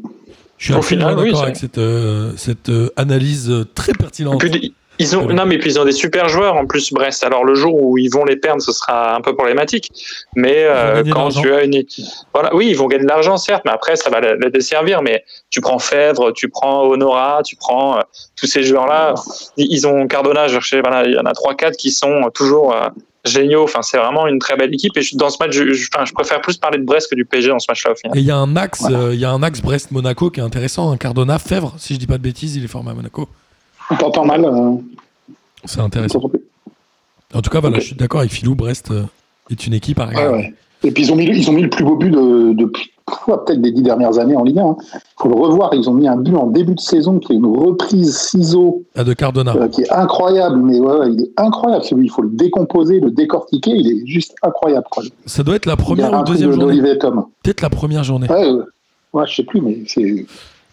Je 0.58 0.66
suis 0.66 0.74
Au 0.74 0.82
final, 0.82 1.18
oui, 1.18 1.26
d'accord 1.26 1.44
avec 1.44 1.58
cette, 1.58 1.78
euh, 1.78 2.32
cette 2.38 2.70
euh, 2.70 2.90
analyse 2.96 3.52
très 3.76 3.92
pertinente. 3.92 4.40
Puis, 4.40 4.74
ils 5.04 5.16
ont, 5.18 5.26
non, 5.36 5.46
mais 5.46 5.58
puis 5.58 5.70
ils 5.72 5.80
ont 5.80 5.86
des 5.86 5.92
super 5.92 6.28
joueurs 6.30 6.56
en 6.56 6.66
plus, 6.66 6.92
Brest. 6.92 7.24
Alors 7.24 7.44
le 7.44 7.54
jour 7.56 7.74
où 7.76 7.98
ils 7.98 8.10
vont 8.10 8.26
les 8.26 8.36
perdre, 8.36 8.62
ce 8.62 8.72
sera 8.72 9.16
un 9.16 9.22
peu 9.22 9.36
problématique. 9.36 9.90
Mais 10.36 10.64
euh, 10.64 11.04
quand 11.14 11.30
tu 11.42 11.54
as 11.54 11.64
une, 11.64 11.84
voilà, 12.34 12.54
oui, 12.56 12.68
ils 12.70 12.76
vont 12.78 12.88
gagner 12.88 13.04
de 13.04 13.10
l'argent 13.10 13.38
certes, 13.38 13.64
mais 13.66 13.72
après 13.72 13.96
ça 13.96 14.10
va 14.10 14.20
les 14.22 14.50
desservir. 14.50 15.02
Mais 15.02 15.24
tu 15.50 15.62
prends 15.62 15.80
Fèvre, 15.80 16.32
tu 16.34 16.50
prends 16.50 16.84
Honora, 16.84 17.42
tu 17.46 17.56
prends 17.56 17.98
euh, 17.98 18.02
tous 18.36 18.48
ces 18.48 18.64
joueurs-là. 18.64 19.14
Ils 19.58 19.86
ont 19.88 20.08
Cardona, 20.08 20.48
je 20.48 20.58
voilà, 20.82 21.06
il 21.06 21.14
y 21.14 21.18
en 21.18 21.26
a 21.26 21.34
trois, 21.34 21.54
quatre 21.56 21.78
qui 21.78 21.92
sont 21.92 22.30
toujours 22.34 22.74
euh, 22.74 22.88
géniaux. 23.26 23.64
Enfin, 23.64 23.82
c'est 23.82 23.98
vraiment 23.98 24.28
une 24.28 24.40
très 24.40 24.56
belle 24.58 24.74
équipe. 24.74 24.98
Et 24.98 25.02
dans 25.14 25.30
ce 25.30 25.38
match, 25.40 25.52
je, 25.54 25.72
je- 25.74 25.88
enfin, 25.94 26.06
je 26.06 26.14
préfère 26.14 26.42
plus 26.42 26.58
parler 26.58 26.78
de 26.80 26.84
Brest 26.84 27.10
que 27.10 27.16
du 27.16 27.26
PSG 27.26 27.50
dans 27.50 27.60
ce 27.60 27.68
match-là 27.70 27.92
au 27.92 27.96
final. 27.96 28.18
Et 28.18 28.22
il 28.22 28.26
y 28.26 28.32
a 28.32 28.38
un 28.38 28.56
axe, 28.56 28.84
euh, 28.90 29.14
il 29.14 29.20
y 29.20 29.26
a 29.26 29.32
un 29.32 29.44
axe 29.44 29.62
Brest-Monaco 29.62 30.30
qui 30.30 30.40
est 30.40 30.44
intéressant. 30.44 30.92
Un 30.92 30.98
Cardona, 30.98 31.38
Fèvre, 31.40 31.74
si 31.78 31.94
je 31.94 32.00
dis 32.00 32.08
pas 32.08 32.18
de 32.18 32.24
bêtises, 32.24 32.56
il 32.56 32.64
est 32.64 32.68
formé 32.68 32.92
à 32.92 32.94
Monaco. 32.94 33.28
On 33.94 33.98
t'entend 33.98 34.26
mal. 34.26 34.44
euh, 34.46 34.72
C'est 35.66 35.80
intéressant. 35.80 36.20
En 37.34 37.42
tout 37.42 37.50
cas, 37.50 37.60
voilà, 37.62 37.80
je 37.80 37.86
suis 37.88 37.96
d'accord 37.96 38.20
avec 38.22 38.32
Philou. 38.32 38.56
Brest 38.56 38.92
euh, 38.92 39.04
est 39.50 39.66
une 39.68 39.74
équipe 39.74 40.00
à 40.00 40.06
Ouais, 40.08 40.16
regarder. 40.16 40.38
ouais. 40.38 40.54
Et 40.86 40.92
puis 40.92 41.04
ils 41.04 41.12
ont 41.14 41.16
mis, 41.16 41.26
ils 41.26 41.50
ont 41.50 41.54
mis 41.54 41.62
le 41.62 41.70
plus 41.70 41.86
beau 41.86 41.96
but 41.96 42.10
de- 42.12 42.52
depuis 42.54 42.92
pff, 43.08 43.20
peut-être 43.46 43.62
des 43.62 43.72
dix 43.72 43.84
dernières 43.84 44.20
années 44.20 44.36
en 44.36 44.44
Ligue 44.44 44.60
1. 44.60 44.76
Il 44.94 45.00
faut 45.18 45.30
le 45.30 45.36
revoir. 45.36 45.74
Ils 45.74 45.90
ont 45.90 45.94
mis 45.94 46.08
un 46.10 46.18
but 46.18 46.36
en 46.36 46.48
début 46.48 46.76
de 46.76 46.80
saison 46.82 47.20
qui 47.20 47.32
est 47.32 47.36
une 47.38 47.46
reprise 47.46 48.18
ciseau 48.18 48.84
Ah, 48.96 49.06
de 49.06 49.14
Cardona. 49.14 49.56
euh, 49.56 49.68
qui 49.70 49.82
est 49.84 49.92
incroyable. 49.92 50.58
Mais 50.58 50.80
ouais, 50.80 51.12
il 51.14 51.22
est 51.24 51.32
incroyable 51.38 51.86
celui. 51.86 52.08
Il 52.08 52.10
faut 52.10 52.22
le 52.22 52.30
décomposer, 52.32 53.00
le 53.00 53.12
décortiquer. 53.12 53.72
Il 53.72 53.88
est 53.92 54.06
juste 54.06 54.36
incroyable. 54.44 54.86
Quoi. 54.92 55.04
Ça 55.26 55.42
doit 55.44 55.56
être 55.56 55.66
la 55.68 55.78
première 55.78 56.12
ou 56.20 56.24
deuxième 56.26 56.50
de- 56.52 56.56
journée. 56.60 56.82
Peut-être 56.82 57.62
la 57.62 57.70
première 57.70 58.04
journée. 58.04 58.28
Ouais, 59.14 59.24
je 59.28 59.36
sais 59.36 59.44
plus, 59.44 59.62
mais 59.62 59.84
c'est. 59.88 60.26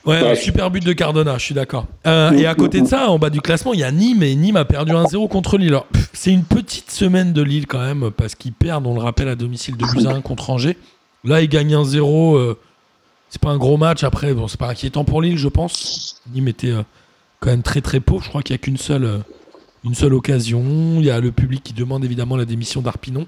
Ouais, 0.07 0.35
super 0.35 0.71
but 0.71 0.85
de 0.85 0.93
Cardona, 0.95 1.37
je 1.37 1.45
suis 1.45 1.55
d'accord. 1.55 1.87
Euh, 2.07 2.33
et 2.33 2.47
à 2.47 2.55
côté 2.55 2.81
de 2.81 2.87
ça, 2.87 3.11
en 3.11 3.19
bas 3.19 3.29
du 3.29 3.41
classement, 3.43 3.75
il 3.75 3.81
y 3.81 3.85
a 3.85 3.93
Nîmes 3.93 4.23
et 4.23 4.35
Nîmes 4.35 4.57
a 4.57 4.65
perdu 4.65 4.93
1-0 4.93 5.29
contre 5.29 5.59
Lille. 5.59 5.79
C'est 6.15 6.33
une 6.33 6.45
petite 6.45 6.91
semaine 6.91 7.33
de 7.35 7.43
Lille 7.43 7.67
quand 7.67 7.81
même 7.81 8.11
parce 8.11 8.35
qu'ils 8.35 8.53
perdent, 8.55 8.87
on 8.87 8.95
le 8.95 9.01
rappelle, 9.01 9.29
à 9.29 9.37
domicile 9.37 9.77
de 9.77 9.85
buts 9.85 10.07
à 10.07 10.13
1 10.13 10.23
contre 10.23 10.49
Angers. 10.51 10.79
Là, 11.25 11.43
ils 11.43 11.49
gagnent 11.49 11.75
1-0. 11.75 12.37
euh, 12.37 12.55
c'est 13.29 13.41
pas 13.43 13.51
un 13.51 13.59
gros 13.59 13.77
match. 13.77 14.03
Après, 14.03 14.33
bon, 14.33 14.49
c'est 14.49 14.59
pas 14.59 14.69
inquiétant 14.71 15.05
pour 15.05 15.21
Lille, 15.21 15.37
je 15.37 15.49
pense. 15.49 16.23
Nîmes 16.33 16.49
était 16.49 16.71
euh, 16.71 16.83
quand 17.41 17.51
même 17.51 17.63
très 17.63 17.83
très 17.83 18.01
pauvre. 18.01 18.25
Je 18.25 18.31
crois 18.31 18.43
qu'il 18.43 18.55
y 18.55 18.59
a 18.59 18.59
qu'une 18.59 18.79
seule, 18.79 19.21
une 19.85 19.95
seule 19.95 20.15
occasion. 20.15 20.63
Il 20.99 21.05
y 21.05 21.11
a 21.11 21.21
le 21.21 21.31
public 21.31 21.63
qui 21.63 21.75
demande 21.75 22.05
évidemment 22.07 22.37
la 22.37 22.47
démission 22.47 22.81
d'Arpinon. 22.81 23.27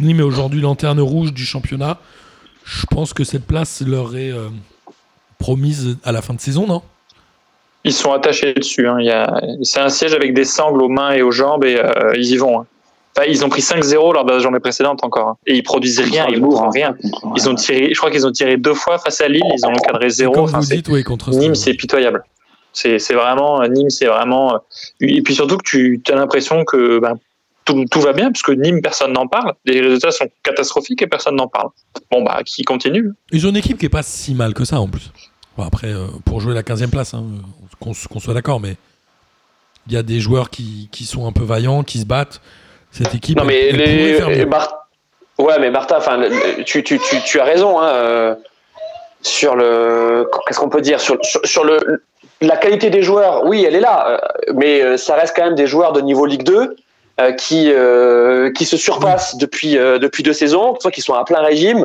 Nîmes 0.00 0.20
est 0.20 0.24
aujourd'hui 0.24 0.62
lanterne 0.62 1.00
rouge 1.00 1.34
du 1.34 1.44
championnat. 1.44 1.98
Je 2.64 2.86
pense 2.86 3.12
que 3.12 3.24
cette 3.24 3.46
place 3.46 3.82
leur 3.82 4.16
est 4.16 4.32
promise 5.38 5.96
à 6.04 6.12
la 6.12 6.22
fin 6.22 6.34
de 6.34 6.40
saison, 6.40 6.66
non? 6.66 6.82
Ils 7.84 7.92
sont 7.92 8.12
attachés 8.12 8.54
dessus. 8.54 8.86
Hein. 8.88 8.96
Il 9.00 9.06
y 9.06 9.10
a... 9.10 9.40
C'est 9.62 9.80
un 9.80 9.88
siège 9.88 10.12
avec 10.14 10.34
des 10.34 10.44
sangles 10.44 10.82
aux 10.82 10.88
mains 10.88 11.12
et 11.12 11.22
aux 11.22 11.30
jambes 11.30 11.64
et 11.64 11.76
euh, 11.78 12.12
ils 12.16 12.26
y 12.32 12.36
vont. 12.36 12.60
hein. 12.60 12.66
Enfin, 13.16 13.26
ils 13.28 13.44
ont 13.44 13.48
pris 13.48 13.62
5-0 13.62 14.12
lors 14.14 14.24
de 14.24 14.32
la 14.32 14.38
journée 14.40 14.60
précédente 14.60 15.02
encore. 15.04 15.28
hein. 15.28 15.36
Et 15.46 15.54
ils 15.56 15.62
produisent 15.62 16.00
rien, 16.00 16.26
ils 16.28 16.42
hein. 16.42 16.70
rien. 16.72 16.96
Ils 17.36 17.48
ont 17.48 17.54
tiré, 17.54 17.90
je 17.92 17.98
crois 17.98 18.10
qu'ils 18.10 18.26
ont 18.26 18.32
tiré 18.32 18.56
deux 18.56 18.74
fois 18.74 18.98
face 18.98 19.20
à 19.20 19.28
Lille, 19.28 19.42
ils 19.56 19.64
ont 19.64 19.70
encadré 19.70 20.10
zéro. 20.10 20.32
Comme 20.34 20.44
Enfin, 20.44 20.58
vous 20.58 20.64
c'est- 20.66 20.76
dites, 20.76 20.88
oui, 20.88 21.02
contre 21.04 21.30
Nîmes, 21.30 21.54
c'est 21.54 21.74
pitoyable. 21.74 22.22
C'est 22.72 22.98
c'est 22.98 23.14
vraiment, 23.14 23.62
Nîmes, 23.66 23.90
c'est 23.90 24.06
vraiment. 24.06 24.54
euh, 24.54 24.58
Et 25.00 25.22
puis 25.22 25.34
surtout 25.34 25.56
que 25.56 25.62
tu 25.64 26.00
as 26.10 26.14
l'impression 26.14 26.64
que 26.64 26.98
ben, 27.00 27.18
tout, 27.64 27.84
tout 27.90 28.00
va 28.00 28.12
bien, 28.12 28.30
parce 28.30 28.42
que 28.42 28.52
Nîmes, 28.52 28.82
personne 28.82 29.12
n'en 29.12 29.26
parle. 29.26 29.54
Les 29.64 29.80
résultats 29.80 30.10
sont 30.10 30.26
catastrophiques 30.42 31.00
et 31.02 31.06
personne 31.06 31.36
n'en 31.36 31.48
parle. 31.48 31.68
Bon, 32.10 32.22
bah, 32.22 32.40
qui 32.44 32.62
continue? 32.62 33.10
Ils 33.32 33.46
ont 33.46 33.50
une 33.50 33.56
équipe 33.56 33.78
qui 33.78 33.86
est 33.86 33.90
pas 33.90 34.02
si 34.02 34.34
mal 34.34 34.52
que 34.54 34.64
ça 34.64 34.80
en 34.80 34.86
plus. 34.88 35.10
Bon, 35.58 35.64
après, 35.64 35.88
euh, 35.88 36.06
pour 36.24 36.40
jouer 36.40 36.54
la 36.54 36.62
15e 36.62 36.88
place, 36.88 37.14
hein, 37.14 37.24
qu'on 37.80 37.92
soit 37.92 38.32
d'accord, 38.32 38.60
mais 38.60 38.76
il 39.88 39.92
y 39.92 39.96
a 39.96 40.04
des 40.04 40.20
joueurs 40.20 40.50
qui, 40.50 40.88
qui 40.92 41.04
sont 41.04 41.26
un 41.26 41.32
peu 41.32 41.42
vaillants, 41.42 41.82
qui 41.82 41.98
se 41.98 42.06
battent. 42.06 42.40
Cette 42.92 43.12
équipe, 43.12 43.36
Non, 43.36 43.44
mais 43.44 43.70
elle, 43.70 43.80
elle 43.80 44.38
les. 44.38 44.46
Mar- 44.46 44.86
ouais, 45.38 45.58
mais 45.58 45.72
Martha, 45.72 45.98
enfin, 45.98 46.22
tu, 46.64 46.84
tu, 46.84 47.00
tu, 47.00 47.20
tu 47.22 47.40
as 47.40 47.44
raison 47.44 47.80
hein, 47.80 47.88
euh, 47.88 48.34
sur 49.20 49.56
le. 49.56 50.30
Qu'est-ce 50.46 50.60
qu'on 50.60 50.68
peut 50.68 50.80
dire 50.80 51.00
sur, 51.00 51.18
sur, 51.24 51.40
sur 51.44 51.64
le 51.64 52.04
la 52.40 52.56
qualité 52.56 52.88
des 52.88 53.02
joueurs. 53.02 53.44
Oui, 53.44 53.64
elle 53.66 53.74
est 53.74 53.80
là, 53.80 54.10
euh, 54.10 54.52
mais 54.54 54.96
ça 54.96 55.16
reste 55.16 55.34
quand 55.34 55.44
même 55.44 55.56
des 55.56 55.66
joueurs 55.66 55.92
de 55.92 56.00
niveau 56.00 56.24
Ligue 56.24 56.44
2 56.44 56.76
euh, 57.20 57.32
qui 57.32 57.72
euh, 57.72 58.52
qui 58.52 58.64
se 58.64 58.76
surpassent 58.76 59.36
depuis 59.38 59.72
depuis 59.74 60.22
deux 60.22 60.32
saisons, 60.32 60.76
soit 60.78 60.92
qui 60.92 61.02
sont 61.02 61.14
à 61.14 61.24
plein 61.24 61.40
régime. 61.40 61.84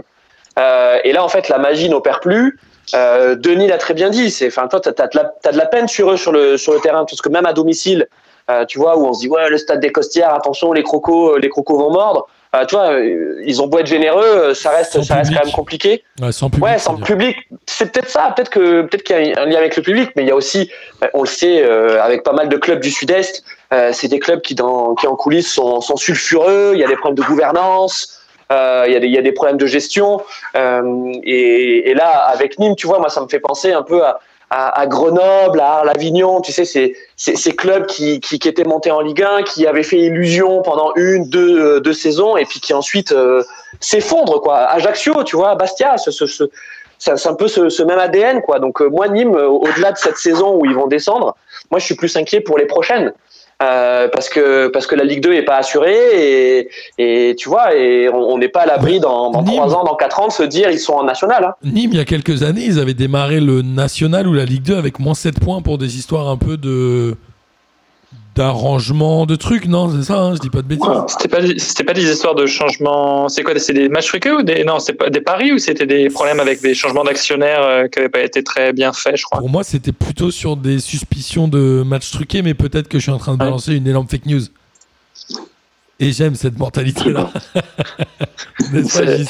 Et 0.57 1.11
là, 1.11 1.23
en 1.23 1.27
fait, 1.27 1.49
la 1.49 1.57
magie 1.57 1.89
n'opère 1.89 2.19
plus. 2.19 2.59
Euh, 2.93 3.35
Denis 3.35 3.67
l'a 3.67 3.77
très 3.77 3.93
bien 3.93 4.09
dit. 4.09 4.29
C'est, 4.31 4.47
enfin, 4.47 4.67
toi, 4.67 4.79
t'as, 4.79 4.91
t'as 4.91 5.07
de 5.07 5.17
la, 5.17 5.33
t'as 5.41 5.51
de 5.51 5.57
la 5.57 5.65
peine 5.65 5.87
sur 5.87 6.11
eux 6.11 6.17
sur 6.17 6.31
le 6.31 6.57
sur 6.57 6.73
le 6.73 6.79
terrain, 6.79 7.05
parce 7.05 7.21
que 7.21 7.29
même 7.29 7.45
à 7.45 7.53
domicile, 7.53 8.07
euh, 8.49 8.65
tu 8.65 8.77
vois, 8.77 8.97
où 8.97 9.05
on 9.05 9.13
se 9.13 9.21
dit 9.21 9.29
ouais, 9.29 9.49
le 9.49 9.57
stade 9.57 9.79
des 9.79 9.91
Costières, 9.91 10.33
attention, 10.33 10.73
les 10.73 10.83
crocos, 10.83 11.37
les 11.39 11.49
crocos 11.49 11.77
vont 11.77 11.91
mordre. 11.91 12.27
Euh, 12.55 12.65
tu 12.65 12.75
vois, 12.75 12.91
euh, 12.91 13.41
ils 13.45 13.63
ont 13.63 13.67
beau 13.67 13.79
être 13.79 13.87
généreux, 13.87 14.23
euh, 14.23 14.53
ça 14.53 14.69
reste, 14.69 14.93
Sans 14.93 15.01
ça 15.01 15.15
reste 15.15 15.33
quand 15.33 15.43
même 15.43 15.53
compliqué. 15.53 16.03
Ouais, 16.21 16.31
sans 16.31 16.51
public. 16.51 16.63
Ouais, 16.63 16.73
c'est 16.73 16.83
sans 16.85 16.97
public, 16.97 17.35
c'est 17.65 17.91
peut-être 17.91 18.09
ça. 18.09 18.31
Peut-être 18.35 18.51
que 18.51 18.83
peut-être 18.83 19.01
qu'il 19.01 19.27
y 19.27 19.33
a 19.33 19.41
un 19.41 19.45
lien 19.45 19.57
avec 19.57 19.75
le 19.75 19.81
public, 19.81 20.11
mais 20.15 20.21
il 20.21 20.27
y 20.27 20.31
a 20.31 20.35
aussi, 20.35 20.69
euh, 21.03 21.07
on 21.15 21.21
le 21.21 21.27
sait, 21.27 21.63
euh, 21.63 22.03
avec 22.03 22.21
pas 22.21 22.33
mal 22.33 22.49
de 22.49 22.57
clubs 22.57 22.79
du 22.79 22.91
Sud-Est, 22.91 23.43
euh, 23.73 23.89
c'est 23.91 24.07
des 24.07 24.19
clubs 24.19 24.41
qui, 24.41 24.53
dans, 24.53 24.93
qui 24.93 25.07
en 25.07 25.15
coulisses 25.15 25.51
sont, 25.51 25.81
sont 25.81 25.95
sulfureux. 25.95 26.73
Il 26.75 26.79
y 26.79 26.83
a 26.83 26.87
des 26.87 26.95
problèmes 26.95 27.15
de 27.15 27.23
gouvernance. 27.23 28.19
Euh, 28.51 28.85
Il 28.87 29.03
il 29.03 29.11
y 29.11 29.17
a 29.17 29.21
des 29.21 29.31
problèmes 29.31 29.57
de 29.57 29.65
gestion 29.65 30.21
euh, 30.55 31.11
et, 31.23 31.93
là 31.95 32.09
avec 32.33 32.59
Nîmes 32.59 32.75
tu 32.75 32.87
vois 32.87 32.99
moi 32.99 33.09
ça 33.09 33.21
me 33.21 33.27
fait 33.27 33.39
penser 33.39 33.71
un 33.73 33.83
peu 33.83 34.01
à, 34.03 34.85
Grenoble 34.85 35.59
à 35.59 35.77
Arles, 35.77 35.89
Avignon 35.89 36.39
tu 36.41 36.51
sais 36.51 36.65
ces, 36.65 36.95
ces, 37.15 37.55
clubs 37.55 37.87
qui, 37.87 38.19
étaient 38.45 38.63
montés 38.63 38.91
en 38.91 39.01
Ligue 39.01 39.23
1 39.23 39.43
qui 39.43 39.65
avaient 39.65 39.81
fait 39.83 39.97
illusion 39.97 40.61
pendant 40.61 40.93
une 40.95 41.27
deux, 41.27 41.59
euh, 41.59 41.79
deux 41.79 41.93
saisons 41.93 42.37
et 42.37 42.45
puis 42.45 42.59
qui 42.59 42.73
ensuite 42.73 43.11
euh, 43.13 43.43
s'effondrent 43.79 44.41
quoi. 44.41 44.57
Ajaccio 44.57 45.23
tu 45.23 45.35
vois 45.35 45.55
Bastia 45.55 45.97
ce, 45.97 46.11
ce, 46.11 46.27
ce- 46.27 46.49
c'est 46.99 47.27
un 47.27 47.33
peu 47.33 47.47
ce, 47.47 47.83
même 47.83 47.99
ADN 47.99 48.41
quoi. 48.41 48.59
Donc 48.59 48.81
euh, 48.81 48.87
moi 48.89 49.07
Nîmes 49.07 49.35
euh, 49.35 49.47
au-delà 49.47 49.91
de 49.91 49.97
cette 49.97 50.17
saison 50.17 50.55
où 50.55 50.65
ils 50.65 50.75
vont 50.75 50.87
descendre 50.87 51.35
moi 51.71 51.79
je 51.79 51.85
suis 51.85 51.95
plus 51.95 52.15
inquiet 52.15 52.39
pour 52.41 52.57
les 52.57 52.65
prochaines 52.65 53.11
euh, 53.63 54.07
parce 54.09 54.29
que 54.29 54.67
parce 54.67 54.87
que 54.87 54.95
la 54.95 55.03
Ligue 55.03 55.21
2 55.21 55.33
est 55.33 55.43
pas 55.43 55.57
assurée 55.57 55.95
et, 56.13 56.69
et 56.97 57.35
tu 57.35 57.49
vois 57.49 57.75
et 57.75 58.09
on 58.09 58.37
n'est 58.37 58.49
pas 58.49 58.61
à 58.61 58.65
l'abri 58.65 58.99
dans, 58.99 59.31
dans 59.31 59.41
Nîmes. 59.41 59.55
3 59.55 59.75
ans 59.75 59.83
dans 59.83 59.95
4 59.95 60.19
ans 60.19 60.27
de 60.27 60.31
se 60.31 60.43
dire 60.43 60.69
ils 60.69 60.79
sont 60.79 60.93
en 60.93 61.03
national 61.03 61.43
hein. 61.43 61.55
Nîmes, 61.63 61.91
il 61.93 61.97
y 61.97 62.01
a 62.01 62.05
quelques 62.05 62.43
années, 62.43 62.65
ils 62.65 62.79
avaient 62.79 62.93
démarré 62.93 63.39
le 63.39 63.61
National 63.61 64.27
ou 64.27 64.33
la 64.33 64.45
Ligue 64.45 64.63
2 64.63 64.75
avec 64.75 64.99
moins 64.99 65.13
7 65.13 65.39
points 65.39 65.61
pour 65.61 65.77
des 65.77 65.97
histoires 65.97 66.27
un 66.29 66.37
peu 66.37 66.57
de 66.57 67.15
d'arrangement 68.35 69.25
de 69.25 69.35
trucs, 69.35 69.65
non 69.67 69.89
C'est 69.95 70.03
ça, 70.03 70.19
hein, 70.19 70.35
je 70.35 70.39
dis 70.39 70.49
pas 70.49 70.61
de 70.61 70.67
bêtises. 70.67 70.87
Ouais. 70.87 70.95
C'était 71.07 71.27
pas, 71.27 71.41
c'était 71.57 71.83
pas 71.83 71.93
des 71.93 72.09
histoires 72.11 72.35
de 72.35 72.45
changement. 72.45 73.29
C'est 73.29 73.43
quoi 73.43 73.57
C'est 73.59 73.73
des 73.73 73.89
matchs 73.89 74.07
truqués 74.07 74.31
ou 74.31 74.41
des 74.41 74.63
non 74.63 74.79
C'est 74.79 74.93
pas 74.93 75.09
des 75.09 75.21
paris 75.21 75.51
ou 75.53 75.57
c'était 75.59 75.85
des 75.85 76.09
problèmes 76.09 76.39
avec 76.39 76.61
des 76.61 76.73
changements 76.73 77.03
d'actionnaires 77.03 77.61
euh, 77.61 77.87
qui 77.87 77.99
n'avaient 77.99 78.09
pas 78.09 78.21
été 78.21 78.43
très 78.43 78.73
bien 78.73 78.91
faits, 78.93 79.17
je 79.17 79.23
crois? 79.23 79.39
Pour 79.39 79.49
moi, 79.49 79.63
c'était 79.63 79.91
plutôt 79.91 80.31
sur 80.31 80.57
des 80.57 80.79
suspicions 80.79 81.47
de 81.47 81.83
matchs 81.85 82.11
truqués, 82.11 82.41
mais 82.41 82.53
peut-être 82.53 82.87
que 82.87 82.97
je 82.97 83.03
suis 83.03 83.11
en 83.11 83.17
train 83.19 83.33
de 83.35 83.39
Ouais. 83.39 83.45
balancer 83.45 83.73
une 83.75 83.87
énorme 83.87 84.07
fake 84.07 84.25
news. 84.25 84.41
Et 85.99 86.11
j'aime 86.11 86.35
cette 86.35 86.57
mentalité-là. 86.57 87.29
C'est- 88.85 89.25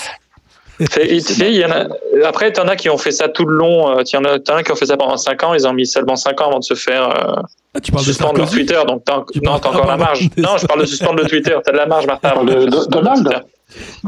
il- 1.10 1.42
il 1.42 1.56
y 1.56 1.66
en 1.66 1.72
a, 1.72 1.86
après, 2.26 2.52
qui 2.78 2.90
ont 2.90 2.98
fait 2.98 3.12
ça 3.12 3.30
tout 3.30 3.46
le 3.46 3.56
long. 3.56 4.04
T'en 4.12 4.24
as, 4.24 4.40
t'en 4.40 4.56
as 4.56 4.64
qui 4.64 4.72
ont 4.72 4.76
fait 4.76 4.86
ça 4.88 4.98
pendant 4.98 5.18
5 5.18 5.44
ans. 5.44 5.54
Ils 5.54 5.68
ont 5.68 5.74
mis 5.74 5.86
seulement 5.86 6.16
5 6.16 6.40
ans 6.42 6.48
avant 6.48 6.60
de 6.60 6.64
se 6.64 6.74
faire 6.74 7.10
euh, 7.10 7.42
Ah, 7.76 7.80
tu 7.82 7.92
parles 7.92 8.04
de 8.06 8.10
suspendre 8.10 8.38
leur 8.38 8.48
Sarkozy 8.48 8.66
Twitter. 8.66 8.82
Donc, 8.88 9.04
t'as, 9.06 9.24
Tu 9.34 9.40
non, 9.42 9.58
t'as 9.60 9.70
encore 9.70 9.82
ah, 9.86 9.88
la 9.88 9.98
marge. 9.98 10.30
Non, 10.38 10.58
je 10.58 10.68
parle 10.68 10.82
de 10.82 10.86
suspendre 10.86 11.22
le 11.24 11.28
Twitter. 11.28 11.56
T'as 11.66 11.72
de 11.72 11.78
la 11.78 11.86
marge, 11.88 12.06
Martin. 12.06 12.44
de- 12.44 12.66
de- 12.66 12.90
Donald. 12.90 13.30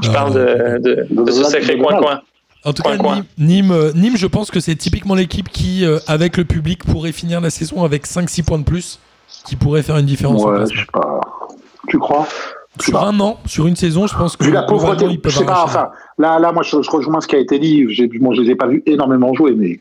Je 0.02 0.12
parle 0.12 0.30
non. 0.30 0.36
de, 0.36 0.78
de, 0.80 1.24
de 1.26 1.32
ce 1.32 1.44
sacré 1.46 1.76
de 1.76 1.82
coin-coin. 1.82 2.22
En 2.64 2.74
tout 2.74 2.82
Coin, 2.84 2.98
cas, 2.98 3.04
coin. 3.04 3.16
Nîmes, 3.16 3.26
Nîmes, 3.38 3.72
euh, 3.72 3.92
Nîmes, 3.94 4.18
je 4.18 4.28
pense 4.28 4.50
que 4.52 4.60
c'est 4.60 4.76
typiquement 4.76 5.14
l'équipe 5.16 5.50
qui, 5.50 5.86
euh, 5.86 6.00
avec 6.08 6.38
le 6.38 6.46
public, 6.46 6.84
pourrait 6.84 7.12
finir 7.12 7.40
la 7.42 7.50
saison 7.52 7.84
avec 7.84 8.06
5-6 8.08 8.44
points 8.44 8.58
de 8.60 8.64
plus, 8.64 9.00
qui 9.46 9.56
pourrait 9.56 9.84
faire 9.84 9.98
une 9.98 10.06
différence 10.08 10.44
Ouais, 10.44 10.66
je 10.72 10.80
sais 10.80 10.86
pas. 10.92 11.22
Tu 11.88 12.00
crois? 12.00 12.28
Sur 12.80 13.04
un 13.04 13.20
an, 13.20 13.38
sur 13.46 13.68
une 13.68 13.76
saison, 13.76 14.06
je 14.08 14.18
pense 14.18 14.36
que 14.36 14.44
Vu 14.44 14.52
la 14.52 14.64
pauvreté, 14.64 15.06
je 15.24 15.30
sais 15.30 15.46
pas, 15.46 15.64
enfin, 15.64 15.90
là, 16.18 16.40
là, 16.40 16.52
moi, 16.52 16.62
je, 16.64 16.82
je 16.82 16.90
rejoins 16.92 17.22
ce 17.22 17.28
qui 17.28 17.36
a 17.36 17.40
été 17.40 17.58
dit. 17.60 17.86
J'ai, 17.90 18.08
bon, 18.08 18.34
je 18.34 18.42
les 18.42 18.52
ai 18.52 18.56
pas 18.56 18.68
vus 18.68 18.84
énormément 18.86 19.34
jouer, 19.34 19.54
mais 19.56 19.80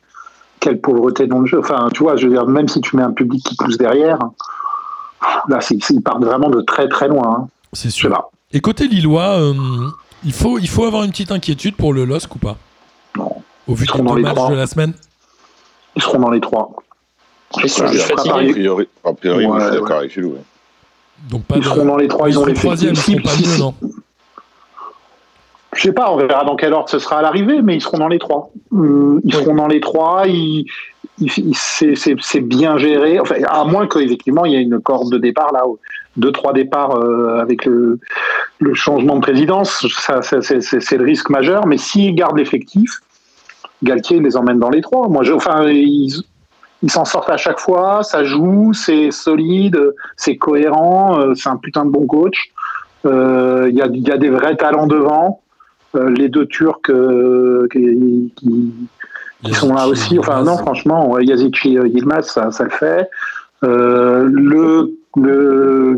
quelle 0.61 0.81
pauvreté 0.81 1.27
dans 1.27 1.41
le 1.41 1.47
jeu. 1.47 1.59
Enfin, 1.59 1.89
tu 1.93 2.03
vois, 2.03 2.17
je 2.17 2.27
veux 2.27 2.33
dire, 2.33 2.47
même 2.47 2.69
si 2.69 2.81
tu 2.81 2.97
mets 2.97 3.03
un 3.03 3.13
public 3.13 3.45
qui 3.45 3.55
pousse 3.57 3.77
derrière, 3.79 4.19
là, 5.49 5.59
ils 5.91 6.01
partent 6.03 6.25
vraiment 6.25 6.51
de 6.51 6.61
très 6.63 6.89
très 6.89 7.09
loin. 7.09 7.37
hein. 7.41 7.49
C'est 7.73 7.91
sûr. 7.91 8.31
Et 8.53 8.61
côté 8.61 8.87
Lillois, 8.87 9.39
euh, 9.41 9.53
il, 10.25 10.33
faut, 10.33 10.59
il 10.59 10.69
faut 10.69 10.85
avoir 10.85 11.03
une 11.05 11.11
petite 11.11 11.33
inquiétude 11.33 11.77
pour 11.77 11.93
le 11.93 12.05
LOSC 12.05 12.35
ou 12.37 12.39
pas? 12.39 12.57
Non. 13.17 13.31
Au 13.67 13.75
vu 13.75 13.87
des 13.87 14.03
matchs 14.23 14.35
trois. 14.35 14.51
de 14.51 14.55
la 14.57 14.67
semaine? 14.67 14.93
Ils 15.97 16.03
seront 16.03 16.21
dans 16.21 16.31
les 16.31 16.41
trois. 16.41 16.71
Ils 17.63 17.69
sont 17.71 17.87
juste 17.89 18.07
fatigués. 18.07 18.51
A 18.51 18.53
priori, 18.53 18.89
a 19.05 19.13
priori 19.13 19.47
moi, 19.47 19.59
je 19.59 19.65
suis 19.65 19.73
Ouais, 19.75 19.81
d'accord 19.81 19.97
avec 19.99 20.11
Philou. 20.13 20.29
ouais. 20.31 20.43
Donc 21.31 21.45
pas 21.45 21.57
Ils 21.57 21.61
de... 21.63 21.67
seront 21.67 21.85
dans 21.85 21.97
les 21.97 22.09
trois, 22.09 22.29
ils 22.29 22.33
ils 22.33 22.39
ont 22.39 22.45
les 22.47 22.55
troisième, 22.55 22.93
ils 22.95 22.97
seront 22.97 23.23
pas 23.23 23.31
mieux, 23.37 23.59
non? 23.59 23.75
Je 25.75 25.83
sais 25.83 25.93
pas, 25.93 26.11
on 26.13 26.17
verra 26.17 26.45
dans 26.45 26.57
quel 26.57 26.73
ordre 26.73 26.89
ce 26.89 26.99
sera 26.99 27.19
à 27.19 27.23
l'arrivée, 27.23 27.61
mais 27.63 27.77
ils 27.77 27.81
seront 27.81 27.99
dans 27.99 28.09
les 28.09 28.19
trois. 28.19 28.51
Ils 28.73 28.79
Oui. 28.79 29.33
seront 29.33 29.55
dans 29.55 29.67
les 29.67 29.81
trois. 29.81 30.23
Ils, 30.27 30.67
ils- 31.19 31.31
ils- 31.39 31.55
c'est- 31.57 32.41
bien 32.41 32.77
géré. 32.79 33.19
Enfin, 33.21 33.37
à 33.49 33.65
moins 33.65 33.87
qu'effectivement 33.87 34.45
il 34.45 34.53
y 34.53 34.57
ait 34.57 34.63
une 34.63 34.81
corde 34.81 35.11
de 35.13 35.19
départ 35.19 35.53
là, 35.53 35.63
deux 36.17 36.33
trois 36.33 36.53
départs 36.53 36.97
euh, 36.99 37.39
avec 37.41 37.65
le, 37.65 37.99
le 38.61 38.75
changement 38.75 39.17
de 39.17 39.21
présidence. 39.21 39.87
Ça, 40.01 40.23
ça, 40.23 40.41
c'est 40.43 40.97
le 40.97 41.05
risque 41.05 41.29
majeur. 41.31 41.67
Mais 41.67 41.77
s'ils 41.79 42.15
gardent 42.15 42.39
l'effectif, 42.39 43.01
Galtier 43.83 44.21
les 44.21 44.37
emmène 44.37 44.59
dans 44.59 44.71
les 44.71 44.81
trois. 44.81 45.09
Moi, 45.09 45.25
je, 45.25 45.33
enfin, 45.33 45.69
ils 45.69 46.25
s'en 46.89 47.05
sortent 47.05 47.31
à 47.31 47.37
chaque 47.37 47.59
fois. 47.59 48.03
Ça 48.03 48.25
joue, 48.25 48.73
c'est 48.73 49.11
solide, 49.11 49.79
c'est 50.17 50.37
cohérent. 50.37 51.19
euh, 51.19 51.35
C'est 51.35 51.49
un 51.49 51.57
putain 51.57 51.85
de 51.85 51.91
bon 51.91 52.07
coach. 52.07 52.51
Euh, 53.07 53.67
Il 53.71 53.75
y, 53.77 53.83
a, 53.83 53.87
il 53.87 54.07
y 54.07 54.11
a 54.11 54.17
des 54.17 54.31
vrais 54.31 54.57
talents 54.57 54.87
devant. 54.87 55.41
Euh, 55.97 56.11
les 56.11 56.29
deux 56.29 56.47
Turcs 56.47 56.81
euh, 56.91 57.67
qui, 57.73 58.33
qui- 58.37 58.73
qui 59.45 59.55
sont 59.55 59.75
là 59.75 59.87
aussi. 59.89 60.19
Enfin, 60.19 60.43
non, 60.43 60.57
franchement, 60.57 61.19
Yazici 61.19 61.71
Yilmaz, 61.75 62.27
ça, 62.27 62.51
ça 62.51 62.65
le 62.65 62.71
fait. 62.71 63.09
Euh, 63.63 64.29
le, 64.31 64.91
le 65.17 65.97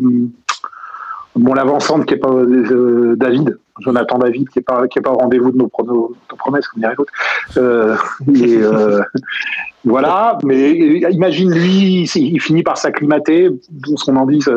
bon, 1.37 1.55
l'avancante 1.55 2.07
qui 2.07 2.15
est 2.15 2.19
pas 2.19 2.31
euh, 2.31 3.15
David, 3.17 3.59
Jonathan 3.81 4.19
David, 4.19 4.49
qui 4.49 4.59
est 4.59 4.63
pas 4.63 4.89
qui 4.89 4.99
est 4.99 5.03
pas 5.03 5.11
au 5.13 5.17
rendez-vous 5.19 5.53
de 5.53 5.59
nos, 5.59 5.69
pro- 5.69 5.85
nos- 5.85 6.17
nos 6.31 6.37
promesses, 6.37 6.67
comme 6.69 6.81
dirait 6.81 6.95
l'autre. 6.99 7.13
Euh, 7.57 7.97
et, 8.35 8.59
euh, 8.63 9.01
voilà, 9.85 10.39
mais 10.45 10.73
imagine 11.11 11.53
lui, 11.53 12.03
il, 12.15 12.17
il 12.35 12.41
finit 12.41 12.63
par 12.63 12.79
s'acclimater. 12.79 13.51
Bon, 13.71 13.97
ce 13.97 14.05
qu'on 14.11 14.17
en 14.17 14.27
dise, 14.27 14.51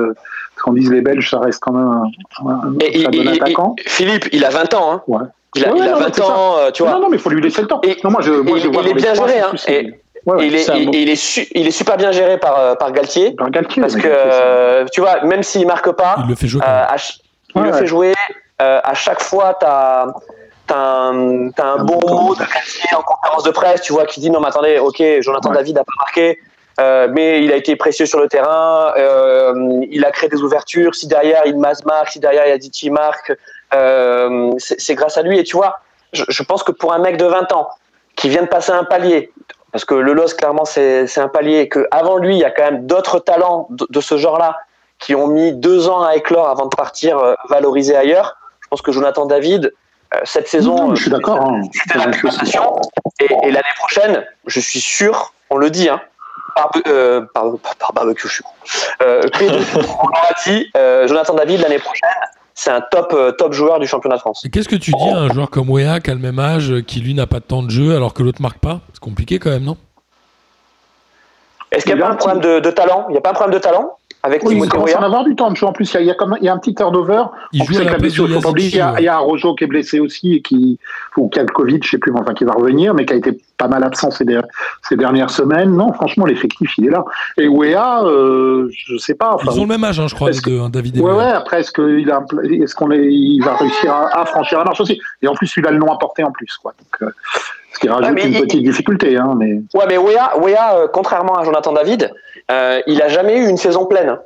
ce 0.60 0.64
qu'en 0.64 0.74
disent 0.74 0.92
les 0.92 1.02
Belges, 1.02 1.30
ça 1.30 1.40
reste 1.40 1.60
quand 1.62 1.72
même 1.72 1.88
un, 1.88 2.04
un 2.68 2.74
Et, 2.82 2.92
très 2.92 3.00
et- 3.18 3.24
bon 3.24 3.32
et- 3.32 3.42
attaquant. 3.42 3.76
et- 3.78 3.90
Philippe, 3.90 4.26
il 4.34 4.44
a 4.46 4.50
20 4.50 4.74
ans. 4.74 4.92
Hein. 4.94 5.02
Ouais. 5.08 5.20
Il 5.56 5.66
a, 5.66 5.70
Ouais, 5.72 5.78
il 5.80 5.84
a 5.84 5.92
non, 5.94 6.00
20 6.00 6.06
c'est 6.14 6.22
ça. 6.22 6.28
ans, 6.28 6.56
euh, 6.60 6.72
tu 6.72 6.84
vois. 6.84 6.92
non, 6.94 7.00
non, 7.00 7.10
mais 7.10 7.18
il 7.18 7.20
faut 7.22 7.30
lui 7.30 7.42
laisser 7.42 7.62
le 7.62 7.68
temps. 7.68 7.80
Et- 7.84 7.98
non, 8.04 8.12
moi, 8.12 8.22
je, 8.22 8.32
moi, 8.32 8.58
et- 8.58 8.62
je 8.62 8.68
vois 8.68 8.84
il 8.84 8.90
est 8.90 8.94
bien 8.94 9.14
géré, 9.16 9.32
c'est 9.34 9.40
hein, 9.42 9.48
plus- 9.50 9.70
et- 9.70 10.02
ouais, 10.26 10.36
ouais, 10.36 10.48
il, 10.48 10.56
est, 10.56 10.68
il, 10.78 10.86
bon- 10.86 10.92
il 10.94 11.10
est 11.10 11.16
su- 11.16 11.48
il 11.56 11.66
est 11.68 11.72
super 11.72 11.98
bien 11.98 12.12
géré 12.12 12.38
par, 12.38 12.60
euh, 12.60 12.76
par 12.76 12.92
Galtier. 12.92 13.32
par 13.32 13.50
Galtier, 13.50 13.82
Parce 13.82 13.96
que, 13.96 14.02
euh, 14.06 14.86
tu 14.92 15.02
vois, 15.02 15.24
même 15.24 15.42
s'il 15.42 15.66
marque 15.66 15.92
pas, 15.94 16.18
Il 16.24 16.30
le 16.30 16.36
fait 16.36 16.48
jouer 16.48 16.62
euh, 16.68 16.84
il 17.56 17.62
le 17.64 17.74
fait 17.74 17.88
jouer. 17.88 18.14
euh, 18.62 18.80
à 18.84 18.94
chaque 18.94 19.22
fois, 19.22 19.56
tu 19.60 19.66
as, 19.66 20.04
un, 20.72 21.50
t'as 21.56 21.66
un 21.66 21.80
Un 21.80 21.84
bon 21.84 22.00
mot 22.26 22.36
de 22.36 22.40
Galtier 22.42 22.90
en 22.96 23.02
conférence 23.02 23.44
de 23.44 23.50
presse, 23.52 23.82
tu 23.82 23.94
vois, 23.94 24.06
qui 24.06 24.20
dit 24.20 24.30
non, 24.30 24.40
mais 24.42 24.50
attendez, 24.50 24.78
ok, 24.78 25.02
Jonathan 25.22 25.50
Ouais. 25.50 25.56
David 25.56 25.76
n'a 25.78 25.84
pas 25.84 25.94
marqué, 26.00 26.38
euh, 26.80 27.08
mais 27.12 27.44
il 27.44 27.52
a 27.52 27.56
été 27.56 27.76
précieux 27.76 28.06
sur 28.06 28.20
le 28.20 28.28
terrain, 28.28 28.94
euh, 28.98 29.54
il 29.90 30.06
a 30.06 30.12
créé 30.12 30.30
des 30.30 30.42
ouvertures. 30.42 30.96
Si 30.96 31.08
derrière 31.08 31.44
il 31.46 31.58
marque, 31.58 32.10
si 32.10 32.20
derrière 32.20 32.46
il 32.46 32.50
y 32.50 32.54
a 32.54 32.58
Diti 32.58 32.90
marque, 32.90 33.34
euh, 33.74 34.52
c'est 34.58 34.96
grâce 34.96 35.18
à 35.18 35.22
lui. 35.22 35.38
Et 35.38 35.44
tu 35.44 35.56
vois, 35.58 35.80
je, 36.14 36.24
je 36.28 36.44
pense 36.44 36.64
que 36.64 36.72
pour 36.72 36.94
un 36.94 37.00
mec 37.00 37.18
de 37.18 37.26
20 37.26 37.52
ans 37.52 37.70
qui 38.16 38.30
vient 38.30 38.44
de 38.44 38.48
passer 38.48 38.72
un 38.72 38.84
palier, 38.86 39.32
parce 39.72 39.86
que 39.86 39.94
le 39.94 40.14
LOS, 40.14 40.34
clairement, 40.36 40.66
c'est 40.66 41.18
un 41.18 41.28
palier, 41.28 41.60
et 41.60 41.70
qu'avant 41.70 42.18
lui, 42.18 42.36
il 42.36 42.40
y 42.40 42.46
a 42.46 42.52
quand 42.52 42.64
même 42.64 42.88
d'autres 42.88 43.20
talents 43.20 43.68
de, 43.70 43.86
de 43.90 44.02
ce 44.02 44.18
genre-là 44.18 44.58
qui 45.00 45.16
ont 45.16 45.28
mis 45.28 45.54
deux 45.54 45.88
ans 45.90 46.04
à 46.04 46.16
éclore 46.16 46.50
avant 46.50 46.66
de 46.66 46.76
partir 46.76 47.36
valoriser 47.50 47.96
ailleurs. 47.96 48.38
Je 48.62 48.68
pense 48.68 48.82
que 48.82 48.92
Jonathan 48.92 49.26
David, 49.26 49.74
cette 50.24 50.48
saison, 50.48 50.76
Non, 50.76 50.96
je 50.96 51.04
suis 51.04 51.12
d'accord. 51.12 51.40
hein. 51.42 51.62
c'était 51.72 52.00
la 52.00 52.08
préparation. 52.08 52.76
Et, 53.20 53.28
et 53.44 53.52
l'année 53.52 53.76
prochaine, 53.78 54.26
je 54.48 54.60
suis 54.60 54.82
sûr, 54.82 55.34
on 55.50 55.58
le 55.58 55.70
dit, 55.70 55.88
hein, 55.88 56.02
par, 56.56 56.72
euh, 56.88 57.22
par, 57.34 57.46
par- 57.64 57.76
par 57.76 57.94
barbecue, 57.94 58.28
je 58.28 58.34
suis 58.34 58.44
con. 58.44 58.52
Euh, 59.02 59.22
on 59.42 60.08
l'aura 60.08 60.30
dit, 60.46 60.70
euh, 60.76 61.08
Jonathan 61.08 61.34
David, 61.36 61.62
l'année 61.62 61.80
prochaine, 61.80 62.10
c'est 62.54 62.72
un 62.72 62.82
top, 62.82 63.14
euh, 63.14 63.32
top 63.32 63.54
joueur 63.54 63.80
du 63.80 63.88
championnat 63.88 64.16
de 64.16 64.22
France. 64.22 64.44
Et 64.46 64.50
Qu'est-ce 64.50 64.68
que 64.70 64.76
tu 64.76 64.92
dis 64.92 65.10
à 65.10 65.18
un 65.18 65.30
joueur 65.34 65.50
comme 65.50 65.70
Wea 65.70 66.00
qui 66.00 66.12
a 66.12 66.14
le 66.14 66.20
même 66.20 66.40
âge, 66.40 66.74
qui 66.88 67.00
lui 67.00 67.14
n'a 67.14 67.28
pas 67.28 67.40
de 67.40 67.46
temps 67.46 67.64
de 67.64 67.70
jeu 67.70 67.96
alors 67.96 68.14
que 68.14 68.24
l'autre 68.24 68.42
marque 68.42 68.60
pas? 68.60 68.82
C'est 68.94 69.00
compliqué 69.00 69.40
quand 69.40 69.50
même, 69.50 69.64
non? 69.64 69.78
Est-ce 71.72 71.86
qu'il 71.86 71.96
n'y 71.96 72.02
a 72.02 72.06
pas 72.08 72.12
un 72.14 72.16
problème 72.16 72.42
de, 72.42 72.60
de 72.60 72.72
talent? 72.72 73.06
Il 73.10 73.12
n'y 73.12 73.18
a 73.18 73.22
pas 73.22 73.30
un 73.30 73.34
problème 73.34 73.54
de 73.54 73.62
talent? 73.64 73.99
Avec 74.22 74.44
Oui, 74.44 74.50
il 74.50 74.54
Timothée 74.56 74.72
commence 74.72 74.94
à 74.96 75.00
en 75.00 75.04
avoir 75.04 75.24
du 75.24 75.36
temps 75.36 75.50
de 75.50 75.56
jeu. 75.56 75.66
En 75.66 75.72
plus, 75.72 75.90
il 75.92 75.96
y 75.96 75.98
a, 75.98 76.02
il 76.02 76.08
y 76.08 76.12
a 76.12 76.14
comme- 76.16 76.38
il 76.42 76.46
y 76.46 76.50
a 76.50 76.54
un 76.54 76.58
petit 76.58 76.76
turnover. 76.76 77.24
Il 77.54 77.62
En 77.62 77.66
joue 77.66 77.68
plus, 77.74 77.78
avec 77.78 77.92
la 77.92 77.98
blessure, 77.98 78.28
il 78.28 78.34
faut 78.34 78.42
pas 78.42 78.50
oublier, 78.50 78.70
il 78.70 78.76
y 78.76 78.82
a, 78.82 78.96
il 79.00 79.08
a 79.08 79.18
Rojo 79.18 79.56
qui 79.56 79.64
est 79.64 79.68
blessé 79.68 80.00
aussi 80.00 80.34
et 80.36 80.42
qui, 80.42 80.78
ou 81.18 81.30
qui 81.30 81.40
a 81.40 81.44
le 81.44 81.48
Covid, 81.50 81.80
je 81.82 81.90
sais 81.90 81.98
plus, 81.98 82.12
mais 82.12 82.20
enfin, 82.20 82.34
qui 82.34 82.44
va 82.44 82.52
revenir, 82.54 82.94
mais 82.94 83.06
qui 83.06 83.14
a 83.14 83.16
été 83.16 83.40
pas 83.58 83.68
mal 83.68 83.84
absent 83.84 84.12
ces, 84.12 84.26
der- 84.26 84.44
ces 84.88 84.96
dernières 84.98 85.30
semaines. 85.30 85.72
Non, 85.76 85.92
franchement, 85.94 86.26
l'effectif, 86.26 86.78
il 86.78 86.88
est 86.88 86.90
là. 86.92 87.04
Et 87.38 87.48
Wea, 87.48 88.04
euh, 88.06 88.70
je 88.72 88.98
sais 88.98 89.16
pas. 89.16 89.34
Enfin, 89.36 89.52
Ils 89.54 89.60
ont 89.60 89.64
le 89.64 89.70
même 89.70 89.84
âge, 89.84 90.00
hein, 90.00 90.08
je 90.08 90.16
crois, 90.16 90.32
les 90.32 90.40
deux, 90.42 90.60
hein, 90.60 90.70
David 90.70 90.98
et 90.98 91.02
Ouais, 91.02 91.14
ouais, 91.14 91.24
après, 91.24 91.62
est-ce 91.62 91.72
qu'il 91.72 92.10
a, 92.12 92.18
un 92.18 92.22
pla- 92.24 92.44
est-ce 92.44 92.76
qu'on 92.76 92.92
est, 92.92 93.06
il 93.12 93.42
va 93.44 93.56
réussir 93.56 93.92
à, 93.94 94.22
à 94.22 94.26
franchir 94.26 94.58
la 94.60 94.66
marche 94.66 94.82
aussi? 94.82 95.00
Et 95.22 95.28
en 95.28 95.34
plus, 95.34 95.52
il 95.58 95.66
a 95.66 95.72
le 95.72 95.78
nom 95.78 95.92
à 95.94 95.98
porter 95.98 96.24
en 96.24 96.32
plus, 96.32 96.58
quoi. 96.62 96.74
Donc, 96.78 97.10
euh, 97.10 97.14
ce 97.80 97.88
qui 97.88 97.90
rajoute 97.90 98.12
mais 98.14 98.26
une 98.26 98.34
il- 98.34 98.42
petite 98.42 98.64
difficulté, 98.64 99.18
hein, 99.18 99.36
mais. 99.38 99.54
Ouais, 99.74 99.86
mais 99.88 99.98
Wea, 99.98 100.38
Wea, 100.42 100.76
euh, 100.76 100.88
contrairement 100.92 101.36
à 101.38 101.44
Jonathan 101.44 101.72
David, 101.74 102.12
euh, 102.52 102.82
il 102.88 103.02
a 103.02 103.08
jamais 103.08 103.38
eu 103.38 103.48
une 103.48 103.58
saison 103.58 103.86
pleine. 103.86 104.18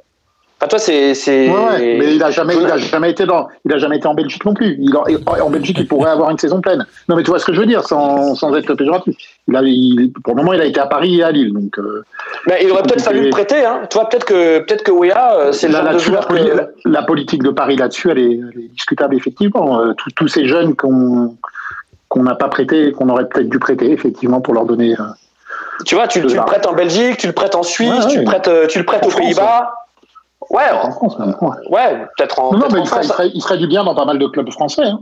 Enfin, 0.60 0.70
toi, 0.70 0.80
c'est. 0.80 1.14
c'est- 1.14 1.50
Ouais, 1.50 1.56
ouais, 1.56 1.98
mais 2.00 2.16
il 2.16 2.24
a 2.24 2.32
jamais, 2.32 2.56
il 2.56 2.66
a 2.66 2.78
jamais 2.78 3.12
été 3.12 3.26
dans, 3.26 3.50
il 3.66 3.74
a 3.74 3.78
jamais 3.78 3.98
été 3.98 4.08
en 4.08 4.14
Belgique 4.14 4.46
non 4.46 4.54
plus. 4.54 4.78
Il, 4.80 4.96
en, 4.96 5.04
en 5.46 5.50
Belgique, 5.50 5.78
il 5.80 5.88
pourrait 5.88 6.12
avoir 6.12 6.30
une 6.32 6.38
saison 6.38 6.62
pleine. 6.62 6.86
Non, 7.10 7.18
mais 7.18 7.24
tu 7.24 7.32
vois 7.32 7.40
ce 7.40 7.46
que 7.46 7.54
je 7.54 7.60
veux 7.60 7.66
dire, 7.66 7.84
sans, 7.86 8.34
sans 8.36 8.56
être 8.56 8.74
péjoratif. 8.74 9.14
Il 9.50 9.56
a, 9.58 9.62
il- 9.62 10.14
pour 10.24 10.36
le 10.36 10.42
moment, 10.42 10.54
il 10.54 10.62
a 10.62 10.66
été 10.66 10.80
à 10.80 10.86
Paris 10.86 11.20
et 11.20 11.24
à 11.24 11.32
Lille, 11.32 11.52
donc. 11.52 11.78
euh, 11.80 12.04
Mais 12.48 12.60
il 12.64 12.72
aurait 12.72 12.84
peut-être 12.84 13.02
fallu 13.02 13.24
le 13.24 13.30
prêter. 13.30 13.66
Hein. 13.66 13.82
Tu 13.90 13.98
vois, 13.98 14.08
peut-être 14.08 14.24
que, 14.26 14.60
peut-être 14.60 14.84
que 14.84 14.92
Wea, 14.92 15.12
euh, 15.38 15.52
c'est 15.52 15.68
le 15.68 15.74
là, 15.74 15.82
de 15.82 16.12
la, 16.12 16.22
que. 16.24 16.34
la- 16.56 16.68
la 16.86 17.04
politique 17.04 17.44
de 17.44 17.50
Paris 17.50 17.76
là-dessus, 17.76 18.10
elle 18.12 18.20
est, 18.20 18.32
elle 18.54 18.60
est 18.64 18.70
discutable 18.74 19.16
effectivement. 19.16 19.82
Euh, 19.82 19.94
tous- 19.98 20.12
tous 20.16 20.28
ces 20.30 20.46
jeunes 20.48 20.76
qu'on 20.76 21.36
qu'on 22.14 22.22
n'a 22.22 22.36
pas 22.36 22.48
prêté, 22.48 22.92
qu'on 22.92 23.10
aurait 23.10 23.28
peut-être 23.28 23.50
dû 23.50 23.58
prêter 23.58 23.92
effectivement 23.92 24.40
pour 24.40 24.54
leur 24.54 24.66
donner. 24.66 24.94
euh, 25.00 25.04
Tu 25.84 25.96
vois, 25.96 26.08
tu, 26.08 26.22
tu 26.28 26.36
le 26.36 26.42
prêtes 26.46 26.68
en 26.68 26.74
Belgique, 26.74 27.18
tu 27.18 27.26
le 27.26 27.34
prêtes 27.34 27.56
en 27.56 27.64
Suisse, 27.64 27.90
Ouais, 27.90 28.08
tu, 28.08 28.14
le 28.18 28.20
ouais. 28.20 28.26
prêtes, 28.26 28.48
euh, 28.48 28.68
tu 28.68 28.78
le 28.78 28.86
prêtes 28.86 29.04
aux 29.04 29.10
Pays-Bas. 29.10 29.74
Ouais, 30.52 30.70
en 30.72 30.92
France. 30.92 31.18
même. 31.18 31.36
Ouais. 31.42 31.56
ouais, 31.72 32.06
peut-être 32.16 32.38
en, 32.38 32.52
Non, 32.54 32.60
non, 32.60 32.66
mais 32.72 32.80
en 32.80 32.84
il 32.84 32.88
ferait, 32.88 33.02
il, 33.02 33.06
France. 33.06 33.18
ferait, 33.18 33.32
il 33.34 33.42
ferait 33.42 33.58
du 33.58 33.66
bien 33.66 33.84
dans 33.84 33.96
pas 33.96 34.06
mal 34.06 34.20
de 34.20 34.28
clubs 34.28 34.52
français. 34.52 34.84
hein. 34.84 35.00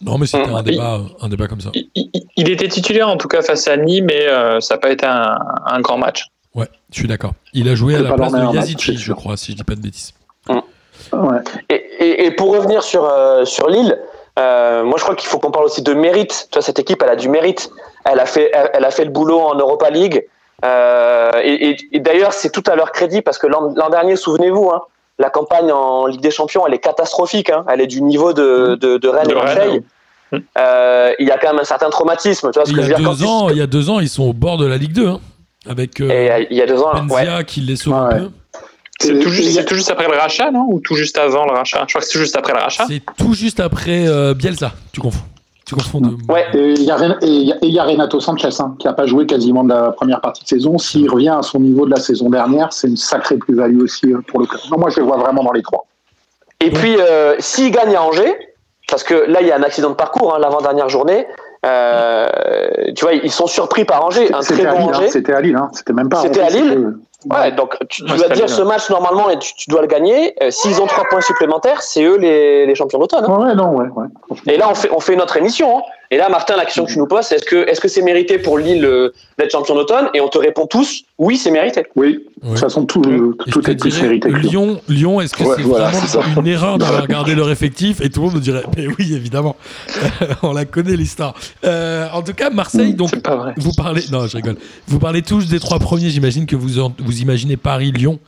Non, 0.00 0.16
mais 0.16 0.24
c'était 0.24 0.48
Hum, 0.48 0.56
un 0.56 0.62
débat, 0.62 1.00
un 1.20 1.28
débat 1.28 1.46
comme 1.46 1.60
ça. 1.60 1.70
Il, 1.74 2.48
était 2.48 2.68
titulaire 2.68 3.08
en 3.10 3.18
tout 3.18 3.28
cas 3.28 3.42
face 3.42 3.68
à 3.68 3.76
Nîmes, 3.76 4.06
mais 4.06 4.26
euh, 4.28 4.58
ça 4.60 4.74
n'a 4.76 4.80
pas 4.80 4.90
été 4.90 5.04
un, 5.04 5.36
un 5.66 5.80
grand 5.82 5.98
match. 5.98 6.24
Ouais, 6.54 6.68
je 6.90 7.00
suis 7.00 7.08
d'accord. 7.08 7.32
Il 7.52 7.68
a 7.68 7.74
joué 7.74 7.96
à 7.96 8.00
la 8.00 8.14
place 8.14 8.32
de 8.32 8.54
Yazici, 8.54 8.96
je 8.96 9.12
crois, 9.12 9.36
si 9.36 9.52
je 9.52 9.58
dis 9.58 9.64
pas 9.64 9.74
de 9.74 9.82
bêtises. 9.82 10.14
Ouais. 10.48 11.38
Et, 11.68 11.74
et, 11.74 12.26
et 12.26 12.30
pour 12.30 12.54
revenir 12.56 12.82
sur, 12.82 13.04
euh, 13.04 13.44
sur 13.44 13.68
Lille, 13.68 13.98
euh, 14.38 14.84
moi 14.84 14.94
je 14.98 15.02
crois 15.02 15.14
qu'il 15.16 15.28
faut 15.28 15.38
qu'on 15.38 15.50
parle 15.50 15.64
aussi 15.66 15.82
de 15.82 15.92
mérite. 15.94 16.48
Tu 16.50 16.56
vois, 16.56 16.62
cette 16.62 16.78
équipe, 16.78 17.02
elle 17.02 17.10
a 17.10 17.16
du 17.16 17.28
mérite. 17.28 17.70
Elle 18.04 18.20
a 18.20 18.26
fait, 18.26 18.50
elle, 18.54 18.70
elle 18.74 18.84
a 18.84 18.90
fait 18.90 19.04
le 19.04 19.10
boulot 19.10 19.40
en 19.40 19.54
Europa 19.54 19.90
League. 19.90 20.26
Euh, 20.64 21.30
et 21.42 21.70
et- 21.70 21.76
et 21.92 22.00
d'ailleurs, 22.00 22.32
c'est 22.32 22.50
tout 22.50 22.62
à 22.66 22.76
leur 22.76 22.92
crédit 22.92 23.22
parce 23.22 23.38
que 23.38 23.46
l'an 23.46 23.72
dernier, 23.90 24.16
souvenez-vous, 24.16 24.70
hein, 24.70 24.82
la 25.18 25.30
campagne 25.30 25.70
en 25.72 26.06
Ligue 26.06 26.20
des 26.20 26.30
Champions, 26.30 26.66
elle 26.66 26.74
est 26.74 26.78
catastrophique. 26.78 27.50
hein. 27.50 27.64
Elle 27.68 27.80
est 27.80 27.86
du 27.86 28.02
niveau 28.02 28.32
de, 28.32 28.76
de, 28.80 28.96
de 28.98 29.08
Rennes 29.08 29.26
De 29.26 29.32
et 29.32 29.38
Rennes, 29.38 29.44
Marseille. 29.44 29.82
oui. 30.32 30.44
Euh, 30.58 31.12
il 31.18 31.26
y 31.26 31.30
a 31.32 31.38
quand 31.38 31.48
même 31.50 31.60
un 31.60 31.64
certain 31.64 31.90
traumatisme. 31.90 32.50
Tu 32.52 32.58
vois 32.58 32.64
ce 32.66 32.70
Et 32.70 32.74
que 32.74 32.80
il 32.80 32.88
y, 32.88 32.94
a 32.94 32.96
veux 32.98 33.02
deux 33.04 33.16
tu- 33.16 33.24
ans, 33.26 33.48
il 33.50 33.56
y 33.56 33.62
a 33.62 33.66
deux 33.66 33.90
ans, 33.90 33.98
ils 34.00 34.08
sont 34.08 34.24
au 34.28 34.32
bord 34.32 34.58
de 34.58 34.66
la 34.66 34.76
Ligue 34.76 34.92
2, 34.92 35.08
hein, 35.08 35.20
avec 35.68 36.00
euh, 36.00 36.08
Et 36.08 36.46
il 36.50 36.56
y 36.56 36.62
a 36.62 36.66
deux 36.66 36.80
ans, 36.80 36.92
ouais. 36.94 37.00
Benzia 37.26 37.42
qui 37.42 37.60
les 37.62 37.74
sauve 37.76 37.94
un 37.94 38.08
Ouais. 38.08 38.18
peu. 38.20 38.30
C'est 39.00 39.18
tout, 39.18 39.28
a- 39.30 39.32
c'est 39.32 39.64
tout 39.64 39.74
juste 39.74 39.90
après 39.90 40.06
le 40.08 40.16
rachat, 40.16 40.50
non? 40.50 40.66
Ou 40.68 40.80
tout 40.80 40.94
juste 40.94 41.16
avant 41.18 41.46
le 41.46 41.52
rachat? 41.52 41.84
Je 41.88 41.92
crois 41.94 42.00
que 42.00 42.06
c'est 42.06 42.12
tout 42.12 42.18
juste 42.18 42.36
après 42.36 42.52
le 42.52 42.58
rachat. 42.60 42.84
C'est 42.86 43.02
tout 43.16 43.32
juste 43.34 43.60
après 43.60 44.06
euh, 44.06 44.34
Bielsa, 44.34 44.72
tu 44.92 45.00
confonds. 45.00 45.24
Tu 45.66 45.74
confonds 45.74 46.00
de. 46.00 46.08
Ouais. 46.32 46.46
Et 46.54 46.72
il 46.72 46.82
y, 46.82 46.90
a 46.90 46.96
Ren- 46.96 47.16
et 47.22 47.26
il 47.28 47.72
y 47.72 47.78
a- 47.78 47.84
Renato 47.84 48.18
Sanchez, 48.20 48.48
hein, 48.58 48.74
qui 48.78 48.86
n'a 48.88 48.92
pas 48.92 49.06
joué 49.06 49.24
quasiment 49.24 49.62
de 49.64 49.68
la 49.70 49.92
première 49.92 50.20
partie 50.20 50.42
de 50.42 50.48
saison. 50.48 50.76
S'il 50.78 51.08
revient 51.08 51.28
à 51.38 51.42
son 51.42 51.60
niveau 51.60 51.86
de 51.86 51.90
la 51.92 52.00
saison 52.00 52.28
dernière, 52.28 52.72
c'est 52.72 52.88
une 52.88 52.96
sacrée 52.96 53.36
plus-value 53.38 53.80
aussi 53.80 54.12
euh, 54.12 54.20
pour 54.26 54.40
le 54.40 54.46
club. 54.46 54.60
Non, 54.70 54.78
moi, 54.78 54.90
je 54.90 54.98
le 55.00 55.06
vois 55.06 55.16
vraiment 55.18 55.44
dans 55.44 55.52
les 55.52 55.62
trois. 55.62 55.86
Et 56.60 56.70
puis, 56.70 56.96
euh, 56.98 57.36
s'il 57.38 57.70
gagne 57.70 57.94
à 57.94 58.02
Angers, 58.02 58.34
parce 58.88 59.04
que 59.04 59.14
là, 59.14 59.40
il 59.40 59.46
y 59.46 59.52
a 59.52 59.56
un 59.56 59.62
accident 59.62 59.90
de 59.90 59.94
parcours, 59.94 60.34
hein, 60.34 60.38
l'avant-dernière 60.40 60.88
journée, 60.88 61.24
euh, 61.66 62.28
tu 62.96 63.04
vois, 63.04 63.12
ils 63.14 63.30
sont 63.30 63.46
surpris 63.46 63.84
par 63.84 64.04
Angers, 64.04 64.28
un 64.34 64.40
très 64.40 64.54
C'était 64.56 64.66
à 64.66 64.72
bon 64.72 64.78
Lille, 64.78 64.88
hein, 64.92 64.96
Angers. 64.98 65.08
c'était 65.10 65.32
à 65.34 65.40
Lille. 65.40 65.56
hein, 65.56 65.68
C'était 65.72 65.92
même 65.92 66.08
pas. 66.08 66.16
C'était 66.22 66.40
à 66.40 66.48
Lille 66.50 66.94
c'était- 67.22 67.34
Ouais, 67.34 67.52
donc 67.52 67.76
tu, 67.90 68.02
tu 68.04 68.10
Ouais, 68.12 68.16
dois 68.16 68.28
dire 68.28 68.46
bien. 68.46 68.54
ce 68.56 68.62
match 68.62 68.88
normalement 68.88 69.28
et 69.28 69.38
tu, 69.38 69.54
tu 69.54 69.68
dois 69.68 69.82
le 69.82 69.86
gagner. 69.86 70.34
Euh, 70.42 70.50
S'ils 70.50 70.80
ont 70.80 70.86
trois 70.86 71.04
points 71.04 71.20
supplémentaires, 71.20 71.82
c'est 71.82 72.02
eux 72.02 72.16
les, 72.16 72.64
les 72.64 72.74
champions 72.74 72.98
d'automne. 72.98 73.24
hein. 73.28 73.38
Ouais, 73.48 73.54
non, 73.54 73.76
ouais, 73.76 73.88
ouais. 73.94 74.06
Et 74.46 74.56
là, 74.56 74.68
on 74.70 74.74
fait, 74.74 74.88
on 74.90 75.00
fait 75.00 75.16
notre 75.16 75.36
émission. 75.36 75.78
hein. 75.78 75.82
Et 76.12 76.16
là, 76.16 76.28
Martin, 76.28 76.56
la 76.56 76.64
question 76.64 76.84
que 76.86 76.90
tu 76.90 76.98
nous 76.98 77.06
poses, 77.06 77.26
c'est 77.26 77.36
est-ce 77.36 77.44
que 77.44 77.68
est-ce 77.68 77.80
que 77.80 77.86
c'est 77.86 78.02
mérité 78.02 78.38
pour 78.38 78.58
Lille 78.58 78.84
euh, 78.84 79.10
d'être 79.38 79.52
champion 79.52 79.76
d'automne? 79.76 80.08
Et 80.12 80.20
on 80.20 80.28
te 80.28 80.38
répond 80.38 80.66
tous, 80.66 81.04
oui, 81.18 81.36
c'est 81.36 81.52
mérité. 81.52 81.84
Oui, 81.94 82.26
de 82.42 82.48
toute 82.48 82.58
façon, 82.58 82.84
tout, 82.84 83.00
tout 83.50 83.70
est 83.70 83.76
plus 83.76 84.02
mérité 84.02 84.28
Lyon. 84.28 84.80
Lyon, 84.88 85.20
est-ce 85.20 85.34
que 85.34 85.44
Ouais, 85.44 85.54
c'est 85.56 85.62
voilà, 85.62 85.92
une 86.36 86.46
erreur 86.48 86.78
d'avoir 86.78 87.06
gardé 87.06 87.36
leur 87.36 87.48
effectif? 87.48 88.00
Et 88.00 88.10
tout 88.10 88.20
le 88.22 88.26
monde 88.26 88.34
nous 88.34 88.40
dirait, 88.40 88.64
mais 88.76 88.88
oui, 88.88 89.14
évidemment. 89.14 89.54
On 90.42 90.52
la 90.52 90.64
connaît 90.64 90.96
l'histoire. 90.96 91.34
Euh, 91.64 92.08
en 92.12 92.22
tout 92.22 92.34
cas, 92.34 92.50
Marseille, 92.50 92.94
donc 92.94 93.16
pas 93.22 93.36
vrai. 93.36 93.54
vous 93.56 93.72
parlez, 93.72 94.02
non, 94.10 94.26
je 94.26 94.36
rigole. 94.36 94.56
Vous 94.88 94.98
parlez 94.98 95.22
tous 95.22 95.46
des 95.48 95.60
trois 95.60 95.78
premiers. 95.78 96.10
J'imagine 96.10 96.44
que 96.46 96.56
vous 96.56 96.80
en- 96.80 96.92
vous 96.98 97.20
imaginez 97.20 97.56
Paris, 97.56 97.92
Lyon 97.92 98.18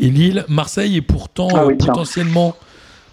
et 0.00 0.08
Lille. 0.10 0.44
Marseille 0.48 0.98
est 0.98 1.00
pourtant 1.02 1.48
Ah 1.54 1.64
oui, 1.64 1.72
euh, 1.74 1.76
tiens. 1.80 1.92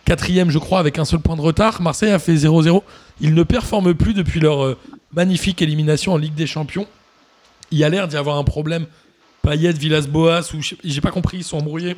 Quatrième, 0.10 0.50
je 0.50 0.58
crois, 0.58 0.80
avec 0.80 0.98
un 0.98 1.06
seul 1.06 1.20
point 1.20 1.36
de 1.36 1.42
retard. 1.42 1.82
Marseille 1.84 2.12
a 2.12 2.18
fait 2.18 2.34
0-0. 2.34 2.82
Ils 3.22 3.36
ne 3.36 3.44
performent 3.44 3.94
plus 3.94 4.16
depuis 4.16 4.40
leur 4.40 4.66
euh, 4.66 4.78
magnifique 5.14 5.62
élimination 5.62 6.14
en 6.14 6.18
Ligue 6.18 6.34
des 6.34 6.48
Champions. 6.48 6.88
Il 7.72 7.78
y 7.78 7.84
a 7.84 7.90
l'air 7.90 8.08
d'y 8.08 8.18
avoir 8.18 8.38
un 8.38 8.44
problème. 8.44 8.88
Payet, 9.44 9.72
Villas-Boas, 9.72 10.50
ou 10.56 10.62
j'ai 10.84 11.02
pas 11.02 11.12
compris, 11.12 11.38
ils 11.38 11.44
sont 11.44 11.58
embrouillés. 11.60 11.96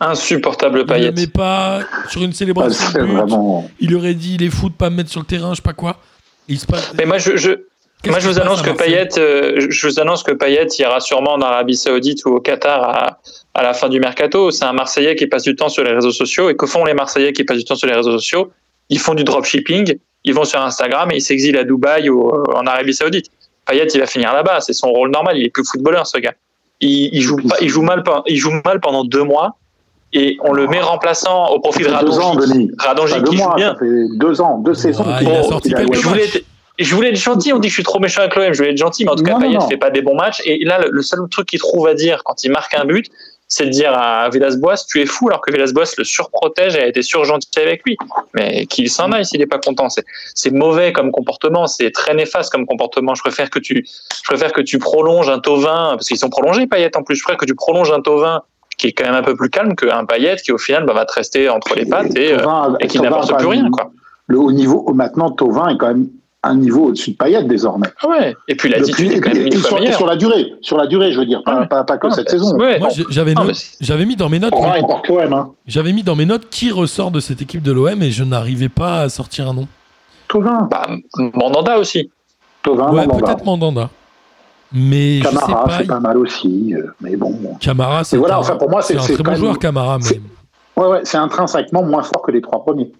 Insupportable 0.00 0.78
Il 0.78 0.82
ne 0.82 0.86
Payet. 0.86 1.12
met 1.12 1.26
pas 1.26 1.80
sur 2.08 2.22
une 2.22 2.30
Ah, 2.30 2.34
célébration. 2.34 2.86
But. 2.92 3.00
vraiment. 3.02 3.70
Il 3.80 3.94
aurait 3.94 4.14
dit 4.14 4.38
les 4.38 4.48
fous 4.50 4.70
de 4.70 4.74
pas 4.74 4.88
me 4.88 4.96
mettre 4.96 5.10
sur 5.10 5.20
le 5.20 5.26
terrain, 5.26 5.50
je 5.50 5.56
sais 5.56 5.62
pas 5.62 5.74
quoi. 5.74 6.00
Il 6.48 6.58
se 6.58 6.66
passe. 6.66 6.92
Mais 6.96 7.04
moi, 7.04 7.18
je, 7.18 7.60
moi, 8.06 8.18
je 8.20 8.28
vous 8.28 8.38
annonce 8.40 8.62
que 8.62 8.70
Payet, 8.70 9.08
euh, 9.18 9.66
je 9.68 9.86
vous 9.86 9.98
annonce 9.98 10.22
que 10.22 10.32
Payet 10.32 10.66
ira 10.78 11.00
sûrement 11.00 11.32
en 11.32 11.40
Arabie 11.40 11.76
Saoudite 11.76 12.24
ou 12.24 12.36
au 12.36 12.40
Qatar 12.40 12.82
à, 12.82 13.18
à 13.54 13.62
la 13.62 13.74
fin 13.74 13.88
du 13.88 13.98
mercato. 13.98 14.50
C'est 14.50 14.64
un 14.64 14.72
Marseillais 14.72 15.16
qui 15.16 15.26
passe 15.26 15.42
du 15.42 15.56
temps 15.56 15.68
sur 15.68 15.82
les 15.82 15.92
réseaux 15.92 16.12
sociaux. 16.12 16.48
Et 16.50 16.56
que 16.56 16.66
font 16.66 16.84
les 16.84 16.94
Marseillais 16.94 17.32
qui 17.32 17.42
passent 17.44 17.58
du 17.58 17.64
temps 17.64 17.74
sur 17.74 17.88
les 17.88 17.94
réseaux 17.94 18.12
sociaux? 18.12 18.52
Ils 18.90 19.00
font 19.00 19.14
du 19.14 19.24
dropshipping, 19.24 19.96
ils 20.24 20.34
vont 20.34 20.44
sur 20.44 20.60
Instagram 20.60 21.10
et 21.10 21.16
ils 21.16 21.20
s'exilent 21.22 21.56
à 21.56 21.64
Dubaï 21.64 22.08
ou 22.08 22.28
euh, 22.28 22.44
en 22.54 22.66
Arabie 22.66 22.94
Saoudite. 22.94 23.26
Payet, 23.66 23.86
il 23.92 24.00
va 24.00 24.06
finir 24.06 24.32
là-bas. 24.32 24.60
C'est 24.60 24.72
son 24.72 24.88
rôle 24.90 25.10
normal. 25.10 25.36
Il 25.36 25.44
est 25.44 25.50
plus 25.50 25.64
footballeur, 25.68 26.06
ce 26.06 26.18
gars. 26.18 26.34
Il, 26.80 27.08
il 27.12 27.22
joue 27.22 27.38
pas, 27.38 27.56
il 27.60 27.68
joue 27.68 27.82
mal, 27.82 28.02
pe- 28.02 28.22
il 28.26 28.36
joue 28.36 28.52
mal 28.64 28.80
pendant 28.80 29.02
deux 29.02 29.22
mois 29.22 29.56
et 30.12 30.36
on 30.44 30.52
le 30.52 30.68
met 30.68 30.80
remplaçant 30.80 31.46
au 31.48 31.58
profit 31.58 31.82
de 31.84 31.88
Radonjic. 31.88 32.40
Denis. 32.40 32.70
Radonjic 32.78 33.24
qui 33.24 33.36
joue 33.36 33.42
mois, 33.42 33.54
bien. 33.56 33.72
ça 33.72 33.78
fait 33.78 34.04
deux 34.18 34.40
ans, 34.42 34.58
deux 34.58 34.74
saisons. 34.74 35.04
Qu'il 35.18 35.28
il 35.28 35.34
a 35.34 35.42
sorti 35.42 35.72
quelques. 35.72 36.44
Je 36.78 36.94
voulais, 36.94 37.10
être, 37.10 37.16
gentil, 37.16 37.52
on 37.52 37.58
dit 37.58 37.68
que 37.68 37.70
je 37.70 37.76
suis 37.76 37.82
trop 37.82 37.98
méchant 37.98 38.20
avec 38.20 38.34
l'OM, 38.34 38.52
je 38.52 38.58
voulais 38.58 38.70
être 38.70 38.76
gentil, 38.76 39.04
mais 39.04 39.10
en 39.10 39.16
tout 39.16 39.22
cas, 39.22 39.32
Non, 39.32 39.40
Payet 39.40 39.54
non. 39.54 39.68
fait 39.68 39.76
pas 39.76 39.90
des 39.90 40.02
bons 40.02 40.14
matchs. 40.14 40.42
Et 40.44 40.64
là, 40.64 40.80
le, 40.90 41.02
seul 41.02 41.20
truc 41.30 41.48
qu'il 41.48 41.58
trouve 41.58 41.86
à 41.86 41.94
dire 41.94 42.22
quand 42.24 42.44
il 42.44 42.50
marque 42.50 42.74
un 42.74 42.84
but, 42.84 43.06
c'est 43.48 43.66
de 43.66 43.70
dire 43.70 43.92
à 43.94 44.28
Villas-Boas, 44.28 44.84
tu 44.88 45.00
es 45.00 45.06
fou, 45.06 45.28
alors 45.28 45.40
que 45.40 45.52
Villas-Boas 45.52 45.94
le 45.96 46.04
surprotège 46.04 46.74
et 46.74 46.82
a 46.82 46.86
été 46.86 47.02
surgentil 47.02 47.60
avec 47.60 47.82
lui. 47.86 47.96
Mais 48.34 48.66
qu'il 48.66 48.90
s'en 48.90 49.12
aille 49.12 49.24
s'il 49.24 49.40
est 49.40 49.46
pas 49.46 49.58
content. 49.58 49.88
C'est, 49.88 50.50
mauvais 50.50 50.92
comme 50.92 51.12
comportement, 51.12 51.66
c'est 51.66 51.90
très 51.92 52.14
néfaste 52.14 52.50
comme 52.50 52.66
comportement. 52.66 53.14
Je 53.14 53.22
préfère 53.22 53.48
que 53.48 53.58
tu, 53.58 53.86
je 53.86 54.22
préfère 54.24 54.52
que 54.52 54.60
tu 54.60 54.78
prolonges 54.78 55.28
un 55.28 55.38
Tovin, 55.38 55.90
parce 55.90 56.08
qu'ils 56.08 56.18
sont 56.18 56.30
prolongés, 56.30 56.66
Payet 56.66 56.96
en 56.96 57.02
plus. 57.02 57.16
Je 57.16 57.22
préfère 57.22 57.38
que 57.38 57.46
tu 57.46 57.54
prolonges 57.54 57.92
un 57.92 58.00
Tovin 58.00 58.42
qui 58.76 58.88
est 58.88 58.92
quand 58.92 59.04
même 59.04 59.14
un 59.14 59.22
peu 59.22 59.34
plus 59.34 59.48
calme 59.48 59.74
qu'un 59.76 60.04
Payet 60.04 60.36
qui, 60.36 60.52
au 60.52 60.58
final, 60.58 60.84
bah, 60.84 60.92
va 60.92 61.06
te 61.06 61.14
rester 61.14 61.48
entre 61.48 61.74
les 61.76 61.86
pattes 61.86 62.14
et, 62.16 62.34
euh, 62.34 62.76
et 62.80 62.88
qui 62.88 63.00
n'apporte 63.00 63.34
plus 63.38 63.46
rien, 63.46 63.70
quoi. 63.70 63.90
Le 64.26 64.38
haut 64.38 64.50
niveau, 64.50 64.92
maintenant, 64.92 65.30
Tovin 65.30 65.68
est 65.68 65.78
quand 65.78 65.86
même 65.86 66.08
un 66.46 66.54
niveau 66.56 66.86
au-dessus 66.86 67.12
de 67.12 67.16
Payet 67.16 67.42
désormais. 67.44 67.88
Ah 68.02 68.08
ouais. 68.08 68.36
Et 68.48 68.54
puis 68.54 68.68
l'attitude 68.68 69.06
Depuis- 69.06 69.16
est 69.16 69.20
quand 69.20 69.28
même 69.30 69.40
et- 69.42 69.44
mille 69.44 69.54
et 69.54 69.58
fois 69.58 69.78
sur, 69.92 70.06
la 70.06 70.16
durée, 70.16 70.52
sur 70.60 70.76
la 70.76 70.86
durée, 70.86 71.12
je 71.12 71.18
veux 71.18 71.26
dire, 71.26 71.42
pas, 71.44 71.60
Ouais. 71.60 71.66
pas, 71.66 71.84
pas 71.84 71.98
que 71.98 72.06
Ah, 72.10 72.14
cette 72.14 72.30
saison. 72.30 72.56
ouais. 72.56 72.78
Moi, 72.78 72.88
j'avais 73.10 73.34
Ah, 73.36 73.42
j'avais 73.80 74.06
mis 74.06 74.16
dans 74.16 74.28
mes 74.28 74.38
notes. 74.38 74.52
Hein. 74.54 75.50
J'avais 75.66 75.92
mis 75.92 76.02
dans 76.02 76.16
mes 76.16 76.26
notes 76.26 76.48
qui 76.50 76.70
ressort 76.70 77.10
de 77.10 77.20
cette 77.20 77.42
équipe 77.42 77.62
de 77.62 77.72
l'OM 77.72 78.02
et 78.02 78.10
je 78.10 78.24
n'arrivais 78.24 78.68
pas 78.68 79.00
à 79.02 79.08
sortir 79.08 79.48
un 79.48 79.54
nom. 79.54 79.68
Tovin, 80.28 80.68
Bah, 80.70 80.86
Mandanda 81.34 81.78
aussi. 81.78 82.10
Tovin, 82.62 82.92
ouais, 82.92 83.06
peut-être 83.06 83.44
Mandanda. 83.44 83.90
Mais 84.72 85.18
je 85.20 85.28
sais 85.28 85.36
Camara, 85.36 85.64
pas. 85.64 85.78
c'est 85.78 85.86
pas 85.86 86.00
mal 86.00 86.18
aussi, 86.18 86.74
euh, 86.74 86.86
mais 87.00 87.14
bon. 87.16 87.32
Camara, 87.60 88.02
c'est 88.02 88.16
voilà, 88.16 88.36
un, 88.36 88.40
enfin, 88.40 88.56
pour 88.56 88.68
moi, 88.68 88.82
c'est- 88.82 88.96
un 88.96 89.00
très 89.00 89.22
bon 89.22 89.34
joueur, 89.36 89.58
Camara. 89.60 89.98
Mais... 89.98 90.20
Ouais, 90.76 90.88
ouais, 90.88 91.00
c'est 91.04 91.16
intrinsèquement 91.18 91.84
moins 91.84 92.02
fort 92.02 92.20
que 92.22 92.32
les 92.32 92.40
trois 92.40 92.62
premiers. 92.64 92.90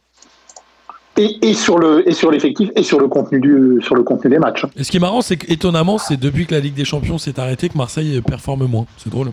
Et, 1.18 1.38
et 1.48 1.54
sur 1.54 1.78
le 1.78 2.06
et 2.08 2.12
sur 2.12 2.30
l'effectif 2.30 2.70
et 2.76 2.82
sur 2.82 3.00
le 3.00 3.08
contenu 3.08 3.40
du 3.40 3.80
sur 3.82 3.94
le 3.94 4.02
contenu 4.02 4.30
des 4.30 4.38
matchs. 4.38 4.64
Et 4.76 4.84
ce 4.84 4.90
qui 4.90 4.98
est 4.98 5.00
marrant, 5.00 5.22
c'est 5.22 5.36
qu'étonnamment, 5.36 5.98
c'est 5.98 6.18
depuis 6.18 6.46
que 6.46 6.54
la 6.54 6.60
Ligue 6.60 6.74
des 6.74 6.84
Champions 6.84 7.16
s'est 7.18 7.38
arrêtée 7.40 7.68
que 7.68 7.76
Marseille 7.78 8.20
performe 8.26 8.66
moins. 8.66 8.84
C'est 8.98 9.10
drôle. 9.10 9.30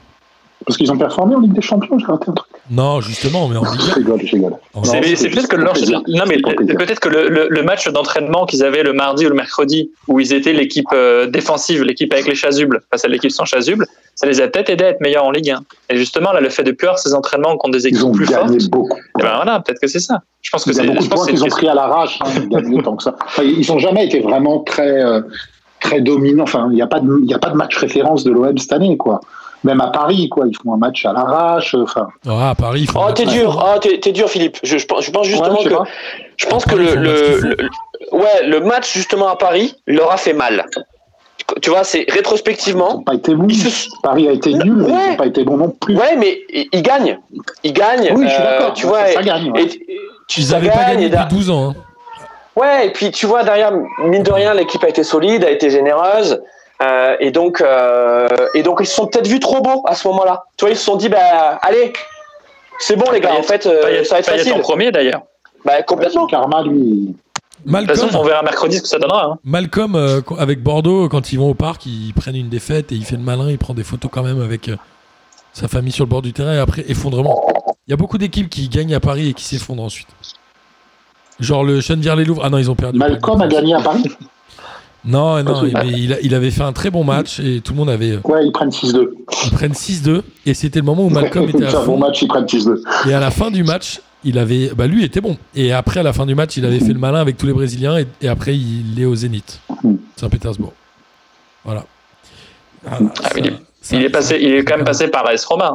Parce 0.65 0.77
qu'ils 0.77 0.89
ont 0.93 0.97
performé 0.97 1.35
en 1.35 1.41
Ligue 1.41 1.51
des 1.51 1.61
Champions, 1.61 1.99
j'ai 1.99 2.05
raté 2.05 2.29
un 2.29 2.33
truc. 2.33 2.49
Non, 2.71 3.01
justement, 3.01 3.49
mais 3.49 3.57
en 3.57 3.63
Ligue 3.69 3.81
Je 3.85 3.93
rigole, 3.95 4.21
je 4.25 4.31
rigole. 4.35 4.53
C'est 4.85 5.29
peut-être 5.29 5.49
que 5.49 5.57
leur- 5.57 5.73
non 6.07 6.23
mais 6.25 6.37
peut-être 6.37 7.01
que 7.01 7.09
le, 7.09 7.27
le- 7.27 7.47
le 7.49 7.63
match 7.63 7.89
d'entraînement 7.89 8.45
qu'ils 8.45 8.63
avaient 8.63 8.83
le 8.83 8.93
mardi 8.93 9.25
ou 9.25 9.29
le 9.29 9.35
mercredi 9.35 9.91
où 10.07 10.21
ils 10.21 10.31
étaient 10.31 10.53
l'équipe 10.53 10.85
euh, 10.93 11.27
défensive, 11.27 11.83
l'équipe 11.83 12.13
avec 12.13 12.27
les 12.27 12.35
chasubles 12.35 12.81
face 12.89 13.03
à 13.03 13.09
l'équipe 13.09 13.31
sans 13.31 13.43
chasubles, 13.43 13.85
ça 14.15 14.27
les 14.27 14.39
a 14.41 14.47
peut-être 14.47 14.69
aidés 14.69 14.85
à 14.85 14.89
être 14.89 15.01
meilleurs 15.01 15.25
en 15.25 15.31
Ligue 15.31 15.49
1. 15.51 15.59
Et 15.89 15.97
justement 15.97 16.31
là, 16.31 16.39
le 16.41 16.49
fait 16.49 16.63
de 16.63 16.71
plus 16.71 16.87
avoir 16.87 16.99
ces 16.99 17.13
entraînements 17.13 17.57
contre 17.57 17.73
des 17.73 17.87
équipes 17.87 17.99
Ils 18.01 18.05
ont 18.05 18.11
plus 18.11 18.25
fortes, 18.25 18.47
gagné 18.47 18.57
beaucoup. 18.69 18.95
et 19.19 19.23
ben 19.23 19.35
voilà, 19.35 19.59
peut-être 19.59 19.79
que 19.79 19.87
c'est 19.87 19.99
ça. 19.99 20.19
Je 20.41 20.49
pense 20.51 20.63
que 20.65 20.71
Il 20.71 20.75
y 20.77 20.79
a 20.79 20.83
c'est. 20.83 20.87
beaucoup 20.87 21.03
je 21.03 21.09
de 21.09 21.13
points 21.15 21.25
qu'ils 21.27 21.43
ont 21.43 21.47
pris 21.47 21.67
à 21.67 21.73
l'arrache, 21.73 22.19
hein, 22.21 22.29
ils 22.35 22.49
gagnent 22.49 22.77
autant 22.79 22.95
que 22.95 23.03
ça. 23.03 23.15
Enfin, 23.25 23.43
ils 23.43 23.65
n'ont 23.71 23.79
jamais 23.79 24.05
été 24.05 24.19
vraiment 24.19 24.59
très, 24.59 25.01
euh, 25.03 25.21
très 25.79 26.01
dominants. 26.01 26.43
Enfin, 26.43 26.67
il 26.71 26.75
n'y 26.75 26.81
a, 26.81 26.87
pas 26.87 26.99
de- 26.99 27.19
il 27.23 27.29
y 27.29 27.33
a 27.33 27.39
pas 27.39 27.49
de 27.49 27.55
match 27.55 27.75
référence 27.77 28.23
de 28.23 28.31
l'OM 28.31 28.57
cette 28.57 28.73
année, 28.73 28.97
quoi. 28.97 29.19
Même 29.63 29.79
à 29.79 29.87
Paris, 29.87 30.27
quoi. 30.27 30.45
Ils 30.47 30.55
font 30.61 30.73
un 30.73 30.77
match 30.77 31.05
à 31.05 31.13
l'arrache. 31.13 31.73
Enfin, 31.73 32.07
Ah, 32.27 32.49
à 32.51 32.55
Paris. 32.55 32.85
Oh, 32.95 33.11
t'es 33.15 33.25
dur, 33.25 33.63
oh, 33.65 33.79
t'es, 33.79 33.97
t'es 33.99 34.11
dur, 34.11 34.29
Philippe. 34.29 34.57
Je, 34.61 34.77
je 34.77 34.85
pense, 34.85 35.05
je 35.05 35.11
pense 35.11 35.25
justement 35.25 35.49
Ouais, 35.51 35.55
je 35.59 35.63
sais 35.63 35.69
que, 35.69 35.73
pas. 35.75 35.83
je 36.37 36.45
pense 36.47 36.65
que 36.65 36.75
le, 36.75 36.95
le 36.95 37.39
le- 37.41 37.69
ouais, 38.11 38.45
le 38.47 38.59
match 38.59 38.93
justement 38.93 39.29
à 39.29 39.37
Paris 39.37 39.75
leur 39.87 40.11
a 40.11 40.17
fait 40.17 40.33
mal. 40.33 40.65
Tu 41.61 41.69
vois, 41.69 41.83
c'est 41.83 42.05
ils 42.07 42.13
rétrospectivement. 42.13 42.93
n'ont 42.95 43.01
pas 43.03 43.13
été 43.15 43.35
bons. 43.35 43.47
Ils 43.49 43.55
se- 43.55 43.89
Paris 44.01 44.27
a 44.27 44.31
été 44.31 44.53
nul, 44.53 44.73
mais 44.75 44.89
ils 44.89 44.93
Ouais. 44.93 45.09
n'ont 45.11 45.15
pas 45.15 45.25
été 45.25 45.43
bons 45.43 45.57
non 45.57 45.69
plus. 45.69 45.95
Ouais, 45.97 46.15
mais 46.17 46.41
ils 46.49 46.67
ils 46.71 46.81
gagnent. 46.81 47.19
Ils 47.63 47.73
gagnent. 47.73 48.11
Oui, 48.15 48.25
je 48.27 48.33
suis 48.33 48.41
euh, 48.41 48.45
d'accord. 48.59 48.73
Tu 48.73 48.85
Ouais, 48.85 48.91
vois, 48.91 49.05
ça, 49.07 49.13
ça 49.13 49.23
gagne. 49.23 49.51
ouais. 49.51 49.63
et- 49.63 49.91
et- 49.93 49.99
tu 50.27 50.39
Ils 50.41 50.45
ça 50.47 50.53
n'avaient 50.55 50.69
pas 50.69 50.85
gagné 50.85 51.09
depuis 51.09 51.25
12 51.29 51.49
ans. 51.49 51.69
hein. 51.71 51.73
Ouais, 52.55 52.87
et 52.87 52.91
puis 52.91 53.11
tu 53.11 53.25
vois 53.25 53.43
derrière, 53.43 53.71
mine 53.99 54.23
de 54.23 54.31
rien, 54.31 54.53
l'équipe 54.53 54.83
a 54.83 54.89
été 54.89 55.03
solide, 55.03 55.43
a 55.43 55.49
été 55.49 55.69
généreuse, 55.71 56.41
euh, 56.83 57.15
et 57.19 57.31
donc 57.31 57.61
euh, 57.61 58.27
et 58.53 58.61
donc 58.63 58.77
ils 58.81 58.85
se 58.85 58.93
sont 58.93 59.07
peut-être 59.07 59.27
vus 59.27 59.39
trop 59.39 59.61
beaux 59.61 59.83
à 59.87 59.95
ce 59.95 60.07
moment-là. 60.09 60.43
Tu 60.55 60.65
vois, 60.65 60.71
ils 60.71 60.77
se 60.77 60.83
sont 60.83 60.95
dit 60.95 61.09
bah 61.09 61.57
allez, 61.63 61.93
c'est 62.79 62.95
bon 62.95 63.09
les 63.11 63.19
gars, 63.21 63.33
en 63.37 63.41
fait, 63.43 63.65
euh, 63.65 64.03
ça 64.03 64.15
va 64.15 64.19
être 64.19 64.27
Payet 64.27 64.37
facile. 64.39 64.53
en 64.53 64.59
premier 64.59 64.91
d'ailleurs. 64.91 65.21
Bah 65.65 65.81
complètement. 65.81 66.27
karma, 66.27 66.61
lui. 66.61 67.15
De 67.65 67.71
toute 67.77 67.87
façon, 67.87 68.01
Malcolm, 68.05 68.21
on 68.21 68.25
verra 68.25 68.43
mercredi 68.43 68.77
ce 68.77 68.81
que 68.81 68.87
ça 68.87 68.99
donnera. 68.99 69.25
hein. 69.25 69.37
Malcolm 69.43 69.95
euh, 69.95 70.21
avec 70.37 70.61
Bordeaux, 70.63 71.07
quand 71.09 71.31
ils 71.31 71.37
vont 71.39 71.49
au 71.49 71.53
parc, 71.53 71.85
ils 71.85 72.13
prennent 72.13 72.35
une 72.35 72.49
défaite 72.49 72.91
et 72.91 72.95
il 72.95 73.05
fait 73.05 73.15
le 73.15 73.21
malin, 73.23 73.49
il 73.49 73.57
prend 73.57 73.73
des 73.73 73.83
photos 73.83 74.11
quand 74.13 74.23
même 74.23 74.41
avec 74.41 74.69
euh, 74.69 74.75
sa 75.53 75.67
famille 75.67 75.91
sur 75.93 76.03
le 76.05 76.09
bord 76.09 76.21
du 76.21 76.33
terrain 76.33 76.53
et 76.53 76.59
après 76.59 76.83
effondrement. 76.87 77.41
Il 77.87 77.91
y 77.91 77.93
a 77.93 77.97
beaucoup 77.97 78.17
d'équipes 78.17 78.49
qui 78.49 78.69
gagnent 78.69 78.95
à 78.95 78.99
Paris 78.99 79.29
et 79.29 79.33
qui 79.33 79.43
s'effondrent 79.43 79.83
ensuite. 79.83 80.07
Genre 81.39 81.63
le 81.63 81.81
Chenevière-les-Louvres. 81.81 82.41
Ah 82.45 82.49
non, 82.49 82.57
ils 82.57 82.69
ont 82.71 82.75
perdu. 82.75 82.97
Malcolm 82.99 83.41
a 83.41 83.47
gagné 83.47 83.73
à 83.73 83.81
Paris. 83.81 84.03
Non, 85.05 85.43
non, 85.43 85.63
mais 85.63 85.89
il, 85.91 86.13
a- 86.13 86.21
il 86.21 86.33
avait 86.33 86.49
fait 86.51 86.61
un 86.61 86.71
très 86.71 86.89
bon 86.89 87.03
match 87.03 87.39
et 87.41 87.59
tout 87.59 87.73
le 87.73 87.77
monde 87.79 87.89
avait. 87.89 88.11
euh, 88.11 88.19
Ouais, 88.23 88.45
ils 88.45 88.53
prennent 88.53 88.69
6-2. 88.69 89.09
Ils 89.45 89.51
prennent 89.51 89.73
6-2 89.73 90.21
et 90.45 90.53
c'était 90.53 90.79
le 90.79 90.85
moment 90.85 91.03
où 91.03 91.09
Malcolm 91.09 91.49
était 91.49 91.65
à 91.65 91.69
un 91.69 91.73
bon 91.73 91.83
fond. 91.85 91.97
match, 91.97 92.21
ils 92.21 92.27
prennent 92.29 92.45
6-2. 92.45 93.09
Et 93.09 93.13
à 93.13 93.19
la 93.19 93.29
fin 93.29 93.51
du 93.51 93.63
match, 93.65 93.99
il 94.23 94.37
avait. 94.37 94.71
Bah 94.75 94.87
lui 94.87 95.03
était 95.03 95.21
bon. 95.21 95.37
Et 95.55 95.71
après, 95.73 95.99
à 95.99 96.03
la 96.03 96.13
fin 96.13 96.25
du 96.25 96.35
match, 96.35 96.57
il 96.57 96.65
avait 96.65 96.79
fait 96.79 96.93
le 96.93 96.99
malin 96.99 97.19
avec 97.19 97.37
tous 97.37 97.45
les 97.45 97.53
Brésiliens 97.53 97.97
et, 97.99 98.07
et 98.21 98.27
après, 98.27 98.55
il 98.57 98.99
est 98.99 99.05
au 99.05 99.15
Zénith. 99.15 99.59
Saint-Pétersbourg. 100.15 100.73
Voilà. 101.65 101.85
Ah, 102.85 102.97
Ah, 103.23 103.29
il 103.37 103.47
est- 103.47 103.53
ça- 103.81 103.95
Il 103.95 104.03
est 104.03 104.09
passé, 104.09 104.37
il 104.41 104.53
est 104.53 104.63
quand 104.63 104.75
même 104.77 104.85
passé 104.85 105.07
par 105.07 105.25
AS 105.27 105.45
Roma. 105.45 105.67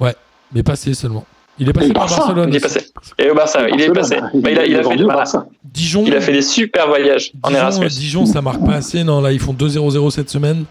hein. 0.00 0.12
Mais 0.54 0.62
passé 0.62 0.94
seulement. 0.94 1.26
Il 1.58 1.68
est 1.68 1.72
passé 1.74 1.88
Et 1.88 1.92
par 1.92 2.04
Barça, 2.06 2.16
Barcelone. 2.18 2.48
Il 2.48 2.56
est 2.56 2.60
passé. 2.60 2.80
Et 3.18 3.28
au 3.28 3.34
Barça, 3.34 3.68
il 3.68 3.78
est 3.82 3.92
passé. 3.92 4.16
Mais 4.32 4.52
il 4.52 4.58
a, 4.58 4.64
il 4.64 4.76
a 4.76 4.82
fait 4.82 4.96
du. 4.96 5.04
Barça. 5.04 5.46
Dijon. 5.62 6.04
Il 6.06 6.14
a 6.16 6.22
fait 6.22 6.32
des 6.32 6.40
super 6.40 6.86
voyages 6.86 7.32
en 7.42 7.48
Dijon, 7.48 7.60
Erasmus. 7.60 7.88
Dijon, 7.88 8.24
ça 8.24 8.40
marque 8.40 8.64
pas 8.64 8.76
assez. 8.76 9.04
Non, 9.04 9.20
là, 9.20 9.30
ils 9.32 9.40
font 9.40 9.52
2-0-0 9.52 10.10
cette 10.10 10.30
semaine. 10.30 10.64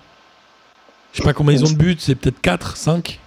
Je 1.14 1.18
sais 1.18 1.24
pas 1.24 1.34
combien 1.34 1.54
ils 1.54 1.64
ont 1.64 1.72
de 1.72 1.78
buts. 1.78 1.96
C'est 2.00 2.16
peut-être 2.16 2.42
4, 2.42 2.76
5. 2.76 3.20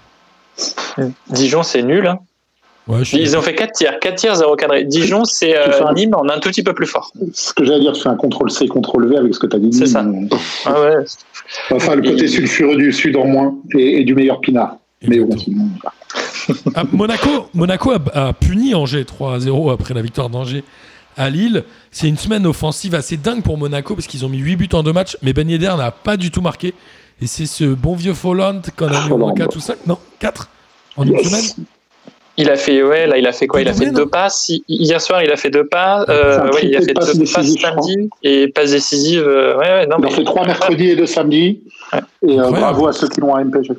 Dijon, 1.29 1.63
c'est 1.63 1.83
nul. 1.83 2.07
hein. 2.09 2.19
Ouais, 2.91 2.99
je 3.01 3.05
suis 3.05 3.19
Ils 3.19 3.37
ont 3.37 3.43
fait 3.43 3.55
4 3.55 3.73
tirs, 3.73 3.99
4 4.01 4.15
tirs, 4.17 4.35
0 4.35 4.57
cadré. 4.57 4.85
Dijon, 4.85 5.25
c'est 5.25 5.57
euh, 5.57 5.87
un- 5.87 5.93
Nîmes 5.95 6.15
en 6.15 6.29
un 6.29 6.39
tout 6.41 6.49
petit 6.51 6.63
peu 6.63 6.75
plus 6.75 6.87
fort. 6.87 7.13
Ce 7.33 7.53
que 7.55 7.65
j'allais 7.65 7.81
dire, 7.81 7.93
tu 7.93 8.03
fais 8.03 8.09
un 8.09 8.17
contrôle 8.17 8.51
C, 8.51 8.67
contrôle 8.69 9.09
V 9.09 9.17
avec 9.17 9.35
ce 9.35 9.39
que 9.39 9.47
tu 9.47 9.57
as 9.57 9.59
dit. 9.59 9.73
C'est 9.73 9.87
ça. 9.87 10.05
Ah 10.67 10.81
ouais. 10.81 10.95
Enfin, 11.71 11.95
le 11.95 12.03
côté 12.03 12.27
sulfureux 12.29 12.77
du 12.77 12.93
sud 12.93 13.17
en 13.17 13.27
moins 13.27 13.55
et, 13.77 14.01
et 14.01 14.05
du 14.05 14.15
meilleur 14.15 14.41
pinard. 14.41 14.77
Mais 15.07 15.19
bon, 15.21 15.35
Ah, 16.75 16.83
Monaco, 16.93 17.49
Monaco 17.55 17.93
a, 17.93 17.99
a 18.29 18.33
puni 18.33 18.75
Angers 18.75 19.05
3-0 19.05 19.73
après 19.73 19.95
la 19.95 20.03
victoire 20.03 20.29
d'Angers 20.29 20.65
à 21.17 21.31
Lille. 21.31 21.65
C'est 21.91 22.09
une 22.09 22.17
semaine 22.19 22.47
offensive 22.47 22.95
assez 22.95 23.17
dingue 23.17 23.43
pour 23.43 23.57
Monaco 23.57 23.95
parce 23.95 24.07
qu'ils 24.07 24.25
ont 24.25 24.29
mis 24.29 24.39
8 24.39 24.57
buts 24.57 24.69
en 24.73 24.83
deux 24.83 24.93
matchs, 24.93 25.17
mais 25.23 25.33
Ben 25.33 25.49
Yedder 25.49 25.73
n'a 25.79 25.91
pas 25.91 26.17
du 26.17 26.31
tout 26.31 26.41
marqué. 26.41 26.75
Et 27.23 27.27
c'est 27.27 27.47
ce 27.47 27.65
bon 27.65 27.95
vieux 27.95 28.15
Folland 28.15 28.63
qu'on 28.77 28.87
a 28.89 29.07
mis 29.07 29.13
au 29.13 29.17
moins 29.19 29.31
Folland. 29.31 29.35
4 29.35 29.57
ou 29.57 29.61
5 29.61 29.77
Non, 29.87 29.99
4 30.19 30.49
en 30.97 31.05
une 31.05 31.13
Yes. 31.13 31.29
semaine 31.29 31.67
Il 32.41 32.51
a 32.51 32.57
fait, 32.57 32.83
ouais, 32.83 33.07
là, 33.07 33.19
il 33.19 33.27
a 33.27 33.33
fait 33.33 33.47
quoi? 33.47 33.61
Il 33.61 33.69
a 33.69 33.73
fait 33.75 33.87
non 33.87 33.93
deux 33.93 34.07
passes. 34.07 34.49
Hi- 34.49 34.65
Hier 34.69 35.01
soir, 35.01 35.23
il 35.23 35.31
a 35.31 35.37
fait 35.37 35.51
deux 35.51 35.67
passes. 35.67 36.05
C'est 36.07 36.13
Euh, 36.13 36.51
ouais, 36.51 36.61
il 36.65 36.77
a 36.77 36.81
fait 36.81 36.87
deux 36.87 36.95
passes 36.95 37.25
samedi 37.25 38.11
et 38.23 38.49
passes 38.49 38.71
décisives. 38.73 39.23
euh, 39.27 39.57
ouais, 39.59 39.67
ouais, 39.69 39.87
non, 39.87 39.97
Il 39.99 40.05
mais- 40.05 40.11
fait 40.11 40.25
trois 40.25 40.47
mercredi 40.47 40.87
et 40.89 40.97
deux 40.97 41.07
samedi. 41.07 41.61
Ouais. 41.93 42.01
Et 42.29 42.39
euh, 42.41 42.51
bravo 42.51 42.87
à 42.89 42.93
ceux 42.93 43.09
qui 43.09 43.21
l'ont 43.21 43.35
à 43.35 43.43
MPG. 43.45 43.71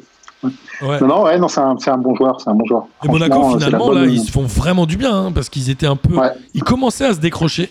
Ouais. 0.81 0.99
Non, 1.01 1.07
non, 1.07 1.23
ouais, 1.23 1.37
non, 1.37 1.47
c'est 1.47 1.59
un, 1.59 1.75
c'est 1.79 1.91
un 1.91 1.97
bon 1.97 2.15
joueur, 2.15 2.41
c'est 2.41 2.49
un 2.49 2.55
bon 2.55 2.65
joueur. 2.65 2.85
Et 3.05 3.07
Monaco, 3.07 3.57
finalement, 3.59 3.91
là, 3.91 4.05
ils 4.05 4.19
se 4.21 4.31
font 4.31 4.41
vraiment 4.43 4.85
du 4.87 4.97
bien 4.97 5.13
hein, 5.15 5.31
parce 5.31 5.49
qu'ils 5.49 5.69
étaient 5.69 5.85
un 5.87 5.95
peu. 5.95 6.15
Ouais. 6.15 6.29
Ils 6.55 6.63
commençaient 6.63 7.05
à 7.05 7.13
se 7.13 7.19
décrocher. 7.19 7.69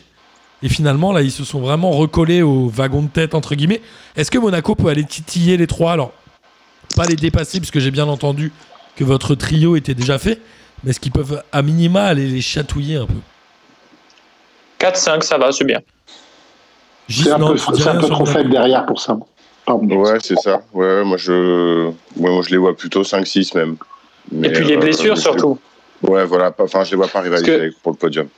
Et 0.63 0.69
finalement, 0.69 1.11
là, 1.13 1.23
ils 1.23 1.31
se 1.33 1.43
sont 1.43 1.59
vraiment 1.61 1.91
recollés 1.91 2.43
au 2.43 2.69
wagon 2.69 3.03
de 3.03 3.09
tête, 3.09 3.35
entre 3.35 3.55
guillemets. 3.55 3.81
Est-ce 4.15 4.31
que 4.31 4.39
Monaco 4.39 4.75
peut 4.75 4.89
aller 4.89 5.05
titiller 5.05 5.57
les 5.57 5.67
trois? 5.67 5.93
Alors, 5.93 6.13
pas 6.95 7.07
les 7.07 7.17
dépasser, 7.17 7.59
puisque 7.61 7.79
j'ai 7.79 7.91
bien 7.91 8.07
entendu 8.07 8.53
que 8.95 9.03
votre 9.05 9.35
trio 9.35 9.75
était 9.77 9.95
déjà 9.95 10.19
fait. 10.19 10.39
Mais 10.83 10.91
est-ce 10.91 11.01
qu'ils 11.01 11.13
peuvent, 11.13 11.43
à 11.53 11.63
minima, 11.63 12.05
aller 12.05 12.27
les 12.27 12.41
chatouiller 12.41 12.97
un 12.97 13.07
peu 13.07 13.15
4-5, 14.79 15.23
ça 15.23 15.37
va, 15.39 15.53
c'est 15.53 15.65
bien. 15.65 15.81
C'est 17.09 17.31
un 17.31 17.39
peu, 17.39 17.57
un 17.89 17.99
trop 18.09 18.25
faible 18.25 18.51
derrière 18.51 18.87
pour 18.87 19.01
ça. 19.01 19.19
Pardon. 19.67 19.97
Ouais, 19.97 20.19
c'est 20.23 20.37
ça. 20.37 20.63
Ouais, 20.73 21.05
moi, 21.05 21.17
je... 21.17 21.87
ouais, 21.89 22.31
moi, 22.31 22.43
je 22.43 22.51
les 22.51 22.57
vois 22.57 22.77
plutôt 22.77 23.03
5-6 23.03 23.57
même. 23.57 23.77
Mais, 24.33 24.49
Et 24.49 24.53
puis 24.53 24.65
les 24.65 24.77
euh, 24.77 24.81
blessures 24.81 25.19
surtout. 25.19 25.59
Ouais, 26.03 26.25
voilà. 26.25 26.55
Enfin, 26.59 26.85
je 26.85 26.93
les 26.93 26.97
vois 26.97 27.09
pas 27.09 27.21
rivaliser 27.21 27.47
que- 27.47 27.73
pour 27.83 27.93
le 27.93 27.99
podium. 27.99 28.29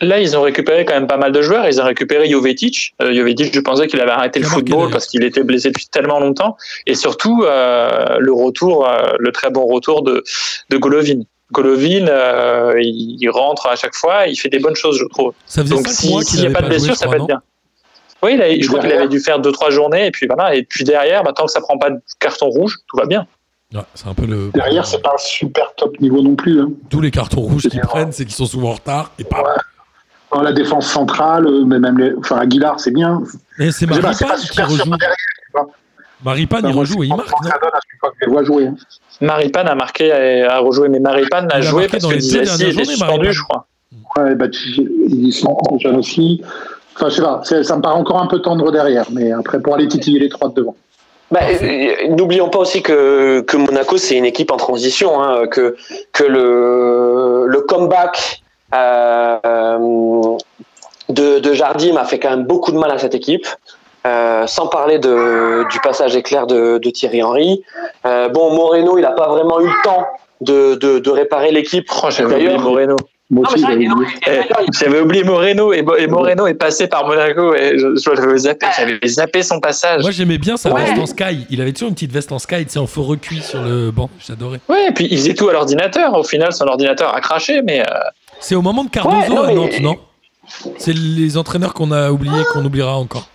Là, 0.00 0.20
ils 0.20 0.36
ont 0.36 0.42
récupéré 0.42 0.84
quand 0.84 0.92
même 0.94 1.06
pas 1.06 1.16
mal 1.16 1.32
de 1.32 1.40
joueurs. 1.40 1.66
Ils 1.66 1.80
ont 1.80 1.84
récupéré 1.84 2.28
Jovetic. 2.28 2.94
Euh, 3.00 3.14
Jovetic, 3.14 3.54
je 3.54 3.60
pensais 3.60 3.86
qu'il 3.86 4.00
avait 4.00 4.10
arrêté 4.10 4.40
le 4.40 4.46
football 4.46 4.90
parce 4.90 5.06
qu'il 5.06 5.24
était 5.24 5.42
blessé 5.42 5.68
depuis 5.68 5.86
tellement 5.86 6.20
longtemps. 6.20 6.56
Et 6.86 6.94
surtout, 6.94 7.44
euh, 7.44 8.16
le 8.18 8.32
retour, 8.32 8.86
euh, 8.86 9.12
le 9.18 9.32
très 9.32 9.50
bon 9.50 9.66
retour 9.66 10.02
de, 10.02 10.22
de 10.68 10.76
Golovin. 10.76 11.22
Golovin, 11.52 12.08
euh, 12.08 12.74
il, 12.80 13.16
il 13.20 13.28
rentre 13.30 13.66
à 13.66 13.76
chaque 13.76 13.94
fois. 13.94 14.26
Il 14.26 14.36
fait 14.36 14.48
des 14.48 14.58
bonnes 14.58 14.74
choses, 14.76 14.98
je 14.98 15.04
trouve. 15.06 15.32
Ça 15.46 15.62
faisait 15.62 15.74
Donc, 15.76 15.86
5 15.88 15.92
si- 15.94 16.10
mois 16.10 16.22
s'il 16.22 16.40
n'y 16.40 16.46
a 16.46 16.50
pas 16.50 16.62
de 16.62 16.68
blessure, 16.68 16.96
ça 16.96 17.06
peut 17.08 17.16
être 17.16 17.26
bien. 17.26 17.42
Oui, 18.22 18.32
je 18.36 18.66
crois 18.66 18.80
qu'il 18.80 18.88
Derrière. 18.88 19.00
avait 19.00 19.08
dû 19.08 19.20
faire 19.20 19.38
2-3 19.40 19.70
journées. 19.70 20.06
Et 20.06 20.10
puis 20.10 20.26
voilà. 20.26 20.54
Et 20.54 20.62
puis 20.64 20.84
derrière, 20.84 21.22
bah, 21.22 21.32
tant 21.34 21.46
que 21.46 21.52
ça 21.52 21.60
prend 21.60 21.78
pas 21.78 21.90
de 21.90 22.00
carton 22.18 22.46
rouge, 22.48 22.76
tout 22.88 22.96
va 22.96 23.06
bien. 23.06 23.26
Ouais, 23.74 23.80
c'est 23.94 24.06
un 24.08 24.14
peu 24.14 24.26
le. 24.26 24.50
Derrière, 24.54 24.86
c'est 24.86 25.02
pas 25.02 25.12
un 25.14 25.18
super 25.18 25.74
top 25.76 26.00
niveau 26.00 26.22
non 26.22 26.34
plus. 26.34 26.60
Hein. 26.60 26.70
Tous 26.90 27.00
les 27.00 27.10
cartons 27.10 27.40
rouges 27.42 27.68
qu'ils 27.68 27.80
prennent, 27.80 28.12
c'est 28.12 28.24
qu'ils 28.24 28.34
sont 28.34 28.46
souvent 28.46 28.70
en 28.70 28.74
retard. 28.74 29.12
Et 29.18 29.24
pas. 29.24 29.42
Dans 30.32 30.42
la 30.42 30.52
défense 30.52 30.88
centrale, 30.90 31.46
euh, 31.46 31.64
mais 31.64 31.78
même 31.78 31.98
les... 31.98 32.12
enfin, 32.18 32.38
Aguilar, 32.38 32.80
c'est 32.80 32.90
bien. 32.90 33.22
Et 33.60 33.70
c'est 33.70 33.86
pas, 33.86 33.98
pas 34.00 34.12
qui 34.12 34.60
rejoue. 34.62 34.76
derrière. 34.96 35.14
Maripane, 36.24 36.60
il 36.64 36.66
Enfin, 36.66 36.74
moi, 36.74 36.80
rejoue 36.80 37.02
et 37.02 37.06
il 37.06 37.14
marque, 37.16 37.28
que 37.28 37.44
non 37.44 37.50
ça 37.50 37.58
donne 37.60 37.70
à 37.70 37.74
chaque 37.74 38.00
fois 38.00 38.10
que 38.10 38.16
je 38.20 38.26
les 38.26 38.32
vois 38.32 38.44
jouer. 38.44 38.66
hein. 38.66 38.74
Maripane 39.20 39.68
a 39.68 39.74
marqué, 39.74 40.12
a 40.44 40.58
rejoué, 40.58 40.88
mais 40.88 40.98
Maripane 41.00 41.46
a 41.50 41.58
Il 41.58 41.58
a 41.58 41.60
joué 41.62 41.88
parce 41.88 42.02
dans 42.02 42.08
que 42.10 42.14
dernières 42.16 42.54
était 42.54 42.70
journées, 42.72 42.84
suspendu, 42.86 43.32
je 43.32 43.42
crois. 43.42 43.66
Ouais, 44.16 44.34
bah, 44.34 44.48
tu- 44.48 44.90
ils 45.08 45.32
sont 45.32 45.56
jeunes 45.80 45.96
aussi. 45.96 46.42
Enfin, 46.94 47.08
je 47.10 47.14
sais 47.16 47.22
pas, 47.22 47.42
ça 47.44 47.76
me 47.76 47.82
paraît 47.82 47.94
encore 47.98 48.20
un 48.20 48.26
peu 48.26 48.40
tendre 48.40 48.70
derrière, 48.72 49.06
mais 49.10 49.30
après, 49.32 49.60
pour 49.60 49.74
aller 49.74 49.86
titiller 49.88 50.18
les 50.18 50.28
trois 50.28 50.48
de 50.48 50.54
devant. 50.54 50.74
Bah, 51.30 51.40
euh, 51.62 52.08
N'oublions 52.08 52.48
pas 52.48 52.60
aussi 52.60 52.82
que, 52.82 53.40
que 53.40 53.56
Monaco, 53.56 53.96
c'est 53.98 54.16
une 54.16 54.24
équipe 54.24 54.50
en 54.50 54.56
transition, 54.56 55.20
hein, 55.22 55.46
que, 55.48 55.76
que 56.12 56.24
le, 56.24 57.46
le 57.48 57.60
comeback 57.62 58.42
euh, 58.74 59.36
euh, 59.44 60.36
de, 61.08 61.38
de 61.40 61.52
Jardim 61.52 61.96
a 61.96 62.04
fait 62.04 62.18
quand 62.18 62.30
même 62.30 62.44
beaucoup 62.46 62.72
de 62.72 62.78
mal 62.78 62.90
à 62.90 62.98
cette 62.98 63.14
équipe. 63.14 63.46
Euh, 64.06 64.46
sans 64.46 64.68
parler 64.68 64.98
de, 65.00 65.68
du 65.68 65.80
passage 65.80 66.14
éclair 66.14 66.46
de, 66.46 66.78
de 66.78 66.90
Thierry 66.90 67.22
Henry. 67.24 67.62
Euh, 68.06 68.28
bon, 68.28 68.54
Moreno, 68.54 68.96
il 68.98 69.02
n'a 69.02 69.10
pas 69.10 69.28
vraiment 69.28 69.58
eu 69.60 69.66
le 69.66 69.82
temps 69.82 70.06
de, 70.40 70.76
de, 70.76 71.00
de 71.00 71.10
réparer 71.10 71.50
l'équipe. 71.50 71.86
Oh, 72.02 72.06
j'avais 72.10 72.34
oublié 72.34 72.56
Moreno. 72.56 72.94
J'avais 73.56 73.88
oublié. 73.88 74.06
Eh, 74.28 74.40
J'avais 74.78 75.00
oublié 75.00 75.24
Moreno 75.24 75.72
et, 75.72 75.82
Mo- 75.82 75.96
et 75.96 76.06
Moreno 76.06 76.46
est 76.46 76.54
passé 76.54 76.86
par 76.86 77.04
Monaco 77.08 77.52
et 77.56 77.76
je, 77.76 77.96
je 77.96 78.10
l'avais 78.10 78.38
zappé. 78.38 78.66
J'avais 78.76 78.98
zappé 79.08 79.42
son 79.42 79.58
passage. 79.58 80.02
Moi 80.02 80.12
j'aimais 80.12 80.38
bien 80.38 80.56
sa 80.56 80.72
Ouais. 80.72 80.84
veste 80.84 80.98
en 81.00 81.06
sky. 81.06 81.44
Il 81.50 81.60
avait 81.60 81.72
toujours 81.72 81.88
une 81.88 81.94
petite 81.94 82.12
veste 82.12 82.30
en 82.30 82.38
sky, 82.38 82.64
tu 82.64 82.70
sais, 82.74 82.78
en 82.78 82.86
faux 82.86 83.02
recuit 83.02 83.40
sur 83.40 83.60
le 83.60 83.90
banc. 83.90 84.08
J'adorais. 84.24 84.60
Ouais, 84.68 84.88
et 84.90 84.92
puis 84.92 85.08
il 85.10 85.18
faisait 85.18 85.34
tout 85.34 85.48
à 85.48 85.52
l'ordinateur. 85.52 86.14
Au 86.16 86.22
final, 86.22 86.52
son 86.52 86.66
ordinateur 86.68 87.12
a 87.12 87.20
craché, 87.20 87.62
mais 87.62 87.80
euh, 87.80 87.84
C'est 88.38 88.54
au 88.54 88.62
moment 88.62 88.84
de 88.84 88.90
Cardozo 88.90 89.16
Ouais, 89.18 89.28
non, 89.28 89.42
à 89.42 89.46
mais- 89.48 89.54
Nantes, 89.54 89.80
non? 89.80 89.96
C'est 90.78 90.94
les 90.94 91.36
entraîneurs 91.36 91.74
qu'on 91.74 91.90
a 91.90 92.12
oubliés, 92.12 92.44
qu'on 92.52 92.64
oubliera 92.64 92.96
encore. 92.96 93.26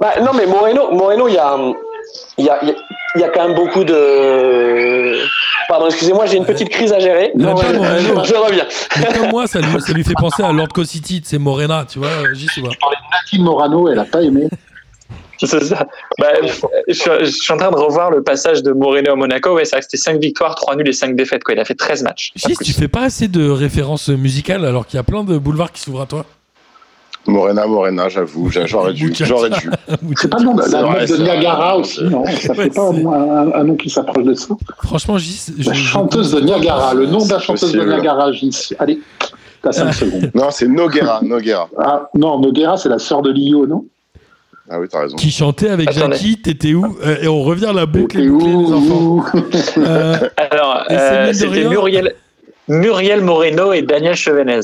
Bah, 0.00 0.14
non, 0.22 0.32
mais 0.34 0.46
Moreno, 0.46 0.90
Moreno, 0.92 1.28
il 1.28 1.34
y 1.34 1.38
a, 1.38 1.56
il 2.38 2.44
y, 2.44 2.48
a, 2.50 2.58
il 2.62 2.68
y 2.68 2.72
a- 2.72 2.76
il 3.14 3.20
y 3.20 3.24
a 3.24 3.28
quand 3.28 3.46
même 3.46 3.54
beaucoup 3.54 3.84
de. 3.84 5.18
Pardon, 5.68 5.86
excusez-moi, 5.86 6.24
j'ai 6.26 6.38
une 6.38 6.46
petite 6.46 6.70
crise 6.70 6.92
à 6.92 6.98
gérer. 6.98 7.30
Non, 7.36 7.54
pas 7.54 7.72
Moreno. 7.72 8.24
Je 8.24 8.34
reviens. 8.34 8.66
Mais 8.98 9.06
comme 9.18 9.28
moi, 9.30 9.46
ça 9.46 9.60
lui, 9.60 9.80
ça 9.80 9.92
lui 9.92 10.02
fait 10.04 10.14
penser 10.18 10.42
à 10.42 10.50
Lord 10.52 10.68
City, 10.84 11.20
c'est 11.24 11.38
Morena, 11.38 11.84
tu 11.88 11.98
vois, 11.98 12.08
j'y 12.32 12.46
suis. 12.48 12.62
Nadine 12.62 13.44
Morano, 13.44 13.88
elle 13.88 13.98
a 13.98 14.04
pas 14.04 14.22
aimé. 14.22 14.48
c'est 15.38 15.62
ça. 15.64 15.86
Bah, 16.18 16.28
je, 16.88 16.92
suis- 16.94 17.10
je 17.20 17.24
suis 17.26 17.52
en 17.52 17.56
train 17.56 17.70
de 17.70 17.76
revoir 17.76 18.10
le 18.10 18.22
passage 18.22 18.62
de 18.62 18.72
Moreno 18.72 19.12
à 19.12 19.16
Monaco. 19.16 19.54
Ouais, 19.54 19.64
c'est 19.64 19.72
vrai 19.76 19.80
que 19.80 19.84
c'était 19.90 19.96
5 20.02 20.20
victoires, 20.20 20.54
3 20.54 20.76
nuls 20.76 20.88
et 20.88 20.92
5 20.92 21.14
défaites. 21.16 21.42
Quoi. 21.44 21.54
Il 21.54 21.60
a 21.60 21.64
fait 21.64 21.74
13 21.74 22.02
matchs. 22.02 22.32
Gis, 22.36 22.54
tu 22.64 22.72
fais 22.72 22.88
pas 22.88 23.02
assez 23.02 23.28
de 23.28 23.50
références 23.50 24.08
musicales 24.08 24.64
alors 24.64 24.86
qu'il 24.86 24.96
y 24.96 25.00
a 25.00 25.02
plein 25.02 25.24
de 25.24 25.36
boulevards 25.38 25.72
qui 25.72 25.80
s'ouvrent 25.82 26.02
à 26.02 26.06
toi? 26.06 26.24
Morena, 27.26 27.66
Morena, 27.66 28.08
j'avoue, 28.08 28.50
j'a- 28.50 28.66
j'aurais 28.66 28.92
dû. 28.92 29.06
Muchacha. 29.08 29.24
J'aurais 29.28 29.50
dû. 29.50 29.70
C'est 30.16 30.28
pas 30.28 30.38
le 30.38 30.44
nom 30.44 30.54
de 30.54 30.62
C'est 30.62 30.72
la 30.72 30.82
vrai, 30.82 30.92
meuf 30.92 31.02
de 31.02 31.06
c'est 31.06 31.22
vrai. 31.22 31.22
Niagara 31.38 31.76
aussi, 31.78 32.02
non 32.04 32.24
Ça 32.26 32.30
Ouais, 32.52 32.64
fait 32.64 32.70
pas 32.74 32.88
un, 32.88 33.06
un- 33.06 33.52
un 33.54 33.64
nom 33.64 33.76
qui 33.76 33.88
s'approche 33.90 34.24
de 34.24 34.34
ça. 34.34 34.54
Franchement, 34.84 35.18
Gis. 35.18 35.52
La 35.64 35.72
chanteuse 35.72 36.32
de 36.32 36.40
Niagara, 36.40 36.94
le 36.94 37.06
nom 37.06 37.24
de 37.24 37.30
la 37.30 37.38
chanteuse 37.38 37.72
de. 37.72 37.80
Niagara, 37.84 38.32
Gis. 38.32 38.70
Allez, 38.78 39.00
t'as 39.62 39.70
5 39.72 39.92
secondes. 39.92 40.30
Non, 40.34 40.48
c'est 40.50 40.66
Noguera, 40.66 41.20
Noguera. 41.22 41.68
Ah, 41.78 42.08
non, 42.14 42.40
Noguera, 42.40 42.76
c'est 42.76 42.88
la 42.88 42.98
sœur 42.98 43.22
de 43.22 43.30
Lio, 43.30 43.66
non 43.68 43.84
Ah 44.68 44.80
oui, 44.80 44.88
t'as 44.90 45.02
raison. 45.02 45.16
Qui 45.16 45.30
chantait 45.30 45.68
avec 45.68 45.90
Attendez. 45.90 46.16
Jackie, 46.16 46.40
t'étais 46.42 46.74
où 46.74 46.96
Euh, 47.04 47.16
Et 47.22 47.28
on 47.28 47.42
revient 47.42 47.66
à 47.66 47.72
la 47.72 47.86
boucle 47.86 48.18
les 48.18 48.28
enfants. 48.30 49.24
Euh, 49.78 50.16
Alors, 50.50 50.82
euh, 50.90 51.32
c'était 51.32 51.64
Muriel, 51.68 52.14
Muriel 52.68 53.20
Moreno 53.22 53.72
et 53.72 53.82
Daniel 53.82 54.14
Chevenez. 54.16 54.60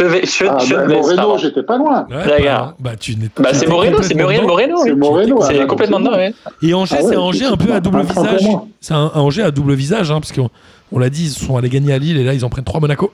Ah, 0.00 0.04
bah, 0.04 0.86
Moreno, 0.86 1.38
j'étais 1.38 1.62
pas 1.62 1.78
loin. 1.78 2.06
ouais, 2.10 2.44
bah, 2.44 2.76
bah, 2.78 2.96
tu 2.96 3.16
n'es 3.16 3.30
Bah, 3.38 3.50
c'est 3.54 3.66
Moreno, 3.66 4.02
c'est 4.02 4.14
complètement 4.14 4.26
Muriel 4.26 4.42
dedans. 4.42 4.48
Moreno. 4.48 4.76
C'est 4.84 4.90
oui. 4.92 4.98
Moreno. 4.98 5.42
C'est 5.42 5.66
complètement 5.66 6.00
dedans, 6.00 6.12
ouais. 6.12 6.34
Et 6.62 6.74
Angers, 6.74 6.96
Ah 6.98 7.02
ouais, 7.02 7.10
c'est 7.10 7.16
Angers 7.16 7.44
un 7.46 7.56
peu 7.56 7.72
à 7.72 7.80
double 7.80 8.02
visage. 8.02 8.46
C'est 8.80 8.94
un, 8.94 9.10
un 9.14 9.20
Angers 9.20 9.42
à 9.42 9.50
double 9.50 9.74
visage, 9.74 10.10
hein, 10.10 10.20
parce 10.20 10.32
qu'on 10.32 10.50
on 10.92 10.98
l'a 10.98 11.08
dit, 11.08 11.24
ils 11.24 11.30
sont 11.30 11.56
allés 11.56 11.70
gagner 11.70 11.92
à 11.94 11.98
Lille 11.98 12.18
et 12.18 12.24
là 12.24 12.34
ils 12.34 12.44
en 12.44 12.50
prennent 12.50 12.64
3 12.64 12.80
Monaco. 12.80 13.12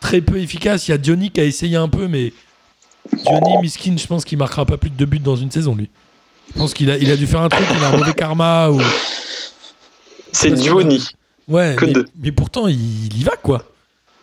Très 0.00 0.22
peu 0.22 0.38
efficace. 0.38 0.88
Il 0.88 0.92
y 0.92 0.94
a 0.94 0.98
Diony 0.98 1.30
qui 1.30 1.40
a 1.40 1.44
essayé 1.44 1.76
un 1.76 1.88
peu, 1.88 2.08
mais 2.08 2.32
Diony, 3.12 3.58
Miskin, 3.60 3.96
je 3.98 4.06
pense 4.06 4.24
qu'il 4.24 4.38
marquera 4.38 4.64
pas 4.64 4.78
plus 4.78 4.90
de 4.90 4.96
deux 4.96 5.06
buts 5.06 5.18
dans 5.18 5.36
une 5.36 5.50
saison, 5.50 5.74
lui. 5.74 5.90
Je 6.54 6.58
pense 6.58 6.72
qu'il 6.74 6.90
a, 6.90 6.96
il 6.96 7.10
a 7.10 7.16
dû 7.16 7.26
faire 7.26 7.42
un 7.42 7.48
truc, 7.48 7.66
il 7.70 7.84
a 7.84 7.88
un 7.88 7.96
mauvais 7.96 8.14
karma. 8.14 8.70
Ou... 8.70 8.80
C'est 10.32 10.50
Diony. 10.52 11.06
Ouais, 11.48 11.76
mais, 12.22 12.32
pourtant 12.32 12.68
il, 12.68 13.06
il 13.06 13.20
y 13.20 13.24
va, 13.24 13.32
quoi. 13.42 13.64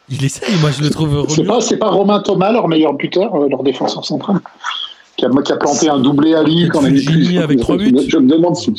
Il 0.10 0.24
essaye, 0.24 0.56
moi 0.62 0.72
je 0.72 0.82
le 0.84 0.90
trouve 0.90 1.26
C'est 1.30 1.44
pas, 1.44 1.60
c'est 1.62 1.78
pas 1.78 1.90
Romain 1.90 2.20
Thomas, 2.22 2.52
leur 2.52 2.68
meilleur 2.68 2.94
buteur, 2.94 3.34
euh, 3.36 3.50
leur 3.50 3.62
défenseur 3.64 4.06
central, 4.06 4.38
qui 5.18 5.26
a, 5.26 5.30
qui 5.30 5.52
a 5.52 5.58
planté 5.58 5.90
un 5.90 6.00
doublé 6.00 6.34
à 6.34 6.44
Lille. 6.44 6.70
Quand 6.72 6.80
on 6.82 6.86
a 6.86 6.90
mis 6.90 7.02
Fulgini 7.02 7.28
plus. 7.36 7.38
avec 7.40 7.60
trois 7.60 7.76
buts. 7.76 7.94
Je 8.08 8.18
me 8.18 8.30
demande 8.30 8.56
si 8.56 8.72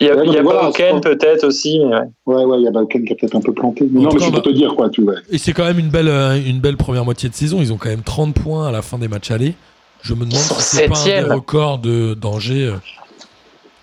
Il 0.00 0.06
y 0.06 0.10
a, 0.10 0.24
il 0.24 0.32
y 0.32 0.36
a 0.36 0.42
voilà, 0.42 0.70
peut-être 0.72 1.44
aussi. 1.44 1.78
mais 1.78 1.84
ouais. 1.94 2.00
Ouais, 2.26 2.44
ouais, 2.44 2.58
il 2.58 2.64
y 2.64 2.66
a 2.66 2.70
Balkan 2.72 3.02
qui 3.06 3.12
a 3.12 3.16
peut-être 3.16 3.36
un 3.36 3.40
peu 3.40 3.52
planté. 3.52 3.86
Mais 3.90 4.00
En 4.00 4.02
non, 4.04 4.10
mais 4.14 4.20
je 4.24 4.30
peux 4.32 4.42
te 4.42 4.48
dire, 4.50 4.74
quoi, 4.74 4.90
tu 4.90 5.02
vois. 5.02 5.14
Et 5.30 5.38
c'est 5.38 5.52
quand 5.52 5.64
même 5.64 5.78
une 5.78 5.90
belle, 5.90 6.08
euh, 6.08 6.36
une 6.44 6.58
belle 6.60 6.76
première 6.76 7.04
moitié 7.04 7.28
de 7.28 7.34
saison. 7.34 7.58
Ils 7.60 7.72
ont 7.72 7.76
quand 7.76 7.90
même 7.90 8.02
30 8.02 8.34
points 8.34 8.66
à 8.66 8.72
la 8.72 8.82
fin 8.82 8.98
des 8.98 9.08
matchs 9.08 9.30
allés. 9.30 9.54
Je 10.02 10.14
me 10.14 10.20
demande 10.24 10.32
si 10.34 10.54
c'est 10.62 10.88
pas 10.88 10.96
un 11.08 11.34
records 11.34 11.78
de 11.78 12.14
d'Angers. 12.14 12.66
euh. 12.66 12.76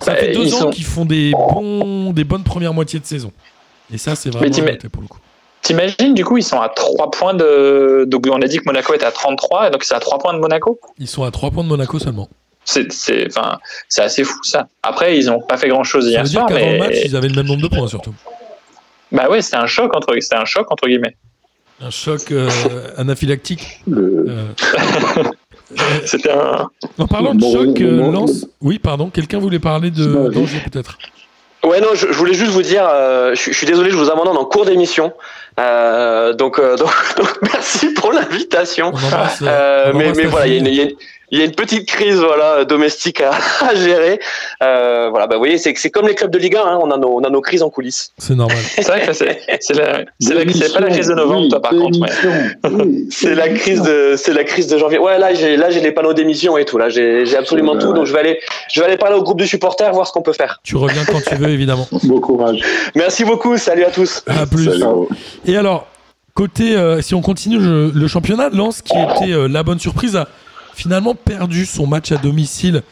Ça 0.01 0.11
Bah, 0.11 0.17
fait 0.17 0.34
deux 0.34 0.43
ils 0.45 0.53
ans 0.55 0.59
sont- 0.59 0.69
qu'ils 0.71 0.84
font 0.84 1.05
des, 1.05 1.32
bons, 1.32 2.11
des 2.11 2.23
bonnes 2.26 2.43
premières 2.43 2.73
moitiés 2.73 2.99
de 2.99 3.05
saison. 3.05 3.32
Et 3.93 3.97
ça, 3.97 4.15
c'est 4.15 4.30
vraiment 4.30 4.51
pour 4.91 5.01
le 5.01 5.07
coup. 5.07 5.19
T'imagines, 5.66 6.13
du 6.13 6.24
coup, 6.24 6.38
ils 6.38 6.43
sont 6.43 6.61
à 6.61 6.70
3 6.70 7.09
points 7.11 7.34
de. 7.34 8.05
Donc, 8.07 8.26
on 8.32 8.39
a 8.41 8.47
dit 8.47 8.57
que 8.59 8.63
Monaco 8.66 8.93
était 8.93 9.05
à 9.05 9.11
33, 9.11 9.68
et 9.68 9.72
donc 9.72 9.84
c'est 9.84 9.95
à 9.95 9.99
3 9.99 10.20
points 10.20 10.34
de 10.34 10.39
Monaco? 10.39 10.80
Ils 10.99 11.07
sont 11.07 11.24
à 11.24 11.32
3 11.32 11.49
points 11.51 11.63
de 11.63 11.70
Monaco 11.70 11.97
seulement. 11.97 12.30
C'est 12.63 12.88
enfin, 13.28 13.57
assez 13.97 14.24
fou, 14.24 14.38
ça. 14.43 14.68
Après, 14.84 15.18
ils 15.18 15.26
n'ont 15.26 15.41
pas 15.41 15.57
fait 15.57 15.68
grand 15.70 15.84
chose 15.84 16.05
Ça 16.05 16.09
hier 16.11 16.24
veut 16.24 16.30
dire 16.30 16.39
soir, 16.41 16.47
qu'avant 16.49 16.66
le 16.66 16.72
mais. 16.74 16.78
match, 16.80 16.95
ils 17.05 17.16
avaient 17.16 17.28
le 17.30 17.36
même 17.36 17.47
nombre 17.47 17.61
de 17.63 17.68
points 17.68 17.88
surtout. 17.88 18.13
Bah 19.11 19.28
ouais, 19.30 19.41
c'était 19.41 19.57
un 19.57 19.66
choc 19.68 19.95
entre, 19.95 20.13
c'était 20.20 20.36
un 20.36 20.45
choc 20.45 20.72
entre 20.72 20.88
guillemets. 20.88 21.16
Un 21.82 21.89
choc 21.89 22.32
euh, 22.32 22.49
anaphylactique. 22.97 23.82
Le- 23.88 24.26
Euh, 24.30 25.24
C'était 26.05 26.32
un. 26.32 26.70
en 26.99 27.07
parlant 27.07 27.34
de 27.34 27.41
choc, 27.41 27.82
euh, 27.82 28.11
Lance. 28.11 28.45
Oui, 28.61 28.78
pardon, 28.80 29.09
quelqu'un 29.09 29.39
voulait 29.39 29.59
parler 29.59 29.89
de 29.91 30.30
danger 30.30 30.59
peut-être. 30.72 30.97
Ouais, 31.66 31.82
non, 31.82 31.89
je, 31.93 32.07
je 32.07 32.13
voulais 32.18 32.34
juste 32.34 32.51
vous 32.51 32.61
dire, 32.61 32.88
euh, 32.88 33.32
je, 33.34 33.39
suis- 33.41 33.51
je 33.53 33.57
suis 33.57 33.68
désolé, 33.68 33.89
je 33.89 33.97
vous 33.97 34.09
abandonne 34.11 34.38
en 34.38 34.45
cours 34.45 34.66
d'émission. 34.66 35.13
Euh, 35.59 36.34
donc, 36.34 36.59
euh, 36.59 36.76
donc, 36.82 36.91
donc, 37.18 37.38
merci 37.53 37.93
pour 37.93 38.11
l'invitation. 38.11 38.91
Euh, 38.93 39.47
Euh, 39.49 39.91
mais 39.95 40.11
mais 40.13 40.24
voilà, 40.26 40.47
il 40.47 40.68
y, 40.68 40.82
y 40.82 40.95
il 41.32 41.39
y 41.39 41.41
a 41.41 41.45
une 41.45 41.55
petite 41.55 41.88
crise 41.88 42.17
voilà 42.17 42.65
domestique 42.65 43.21
à, 43.21 43.32
à 43.65 43.76
gérer. 43.76 44.19
Euh, 44.63 45.09
voilà, 45.09 45.28
bah 45.28 45.36
vous 45.36 45.41
voyez, 45.41 45.57
c'est 45.57 45.73
c'est 45.78 45.89
comme 45.89 46.07
les 46.07 46.15
clubs 46.15 46.32
de 46.32 46.38
Ligue 46.38 46.55
1, 46.55 46.59
hein, 46.59 46.80
on 46.82 46.91
a 46.91 46.97
nos 46.97 47.09
on 47.19 47.23
a 47.23 47.30
nos 47.30 47.41
crises 47.41 47.63
en 47.63 47.69
coulisses. 47.69 48.11
C'est 48.17 48.36
normal. 48.36 48.57
C'est 48.76 48.84
vrai 48.88 49.05
que 49.05 49.13
c'est, 49.13 49.39
c'est 49.59 49.73
la, 49.73 50.03
c'est 50.19 50.34
la- 50.34 50.51
c'est 50.53 50.73
pas 50.73 50.80
la 50.82 50.89
crise 50.89 51.07
de 51.07 51.13
novembre, 51.15 51.41
Oui, 51.43 51.49
toi, 51.49 51.61
par 51.61 51.71
contre. 51.71 51.99
ouais. 51.99 52.07
démission, 52.63 52.86
oui, 52.86 53.07
C'est 53.11 53.36
la 53.36 53.49
crise 53.49 53.82
de 53.82 54.15
c'est 54.17 54.34
la 54.34 54.43
crise 54.43 54.67
de 54.67 54.78
janvier. 54.78 54.99
Ouais, 54.99 55.17
là 55.17 55.34
j'ai 55.34 55.57
là 55.57 55.69
j'ai 55.69 55.80
les 55.82 55.91
panneaux 55.91 56.13
d'émission 56.13 56.57
et 56.57 56.65
tout. 56.65 56.78
Là 56.78 56.89
j'ai 56.89 57.26
j'ai 57.26 57.38
absolument 57.38 57.73
Ouais, 57.73 57.80
tout. 57.80 57.93
Donc 57.93 58.05
je 58.05 58.13
vais 58.13 58.19
aller 58.19 58.39
je 58.71 58.80
vais 58.80 58.86
aller 58.86 58.97
parler 58.97 59.15
au 59.17 59.23
groupe 59.23 59.39
de 59.39 59.45
supporters 59.45 59.91
voir 59.93 60.07
ce 60.07 60.11
qu'on 60.13 60.21
peut 60.21 60.34
faire. 60.34 60.59
Tu 60.63 60.76
reviens 60.76 61.03
quand 61.05 61.21
tu 61.21 61.36
veux, 61.36 61.49
évidemment. 61.49 61.88
Bon 62.03 62.19
courage. 62.19 62.59
Merci 62.95 63.23
beaucoup. 63.26 63.57
Salut 63.57 63.84
à 63.84 63.91
tous. 63.91 64.23
À 64.28 64.45
plus. 64.45 64.65
Salut. 64.65 64.84
Et 65.45 65.55
alors, 65.57 65.88
côté, 66.34 66.76
euh, 66.76 67.01
si 67.01 67.15
on 67.15 67.21
continue 67.21 67.57
le, 67.59 67.91
le 67.93 68.07
championnat, 68.07 68.49
Lens, 68.49 68.82
qui 68.82 68.93
était 68.93 69.34
euh, 69.34 69.47
la 69.47 69.63
bonne 69.63 69.80
surprise, 69.80 70.15
a 70.15 70.28
finalement 70.76 71.15
perdu 71.15 71.65
son 71.65 71.88
match 71.88 72.11
à 72.11 72.17
domicile 72.17 72.84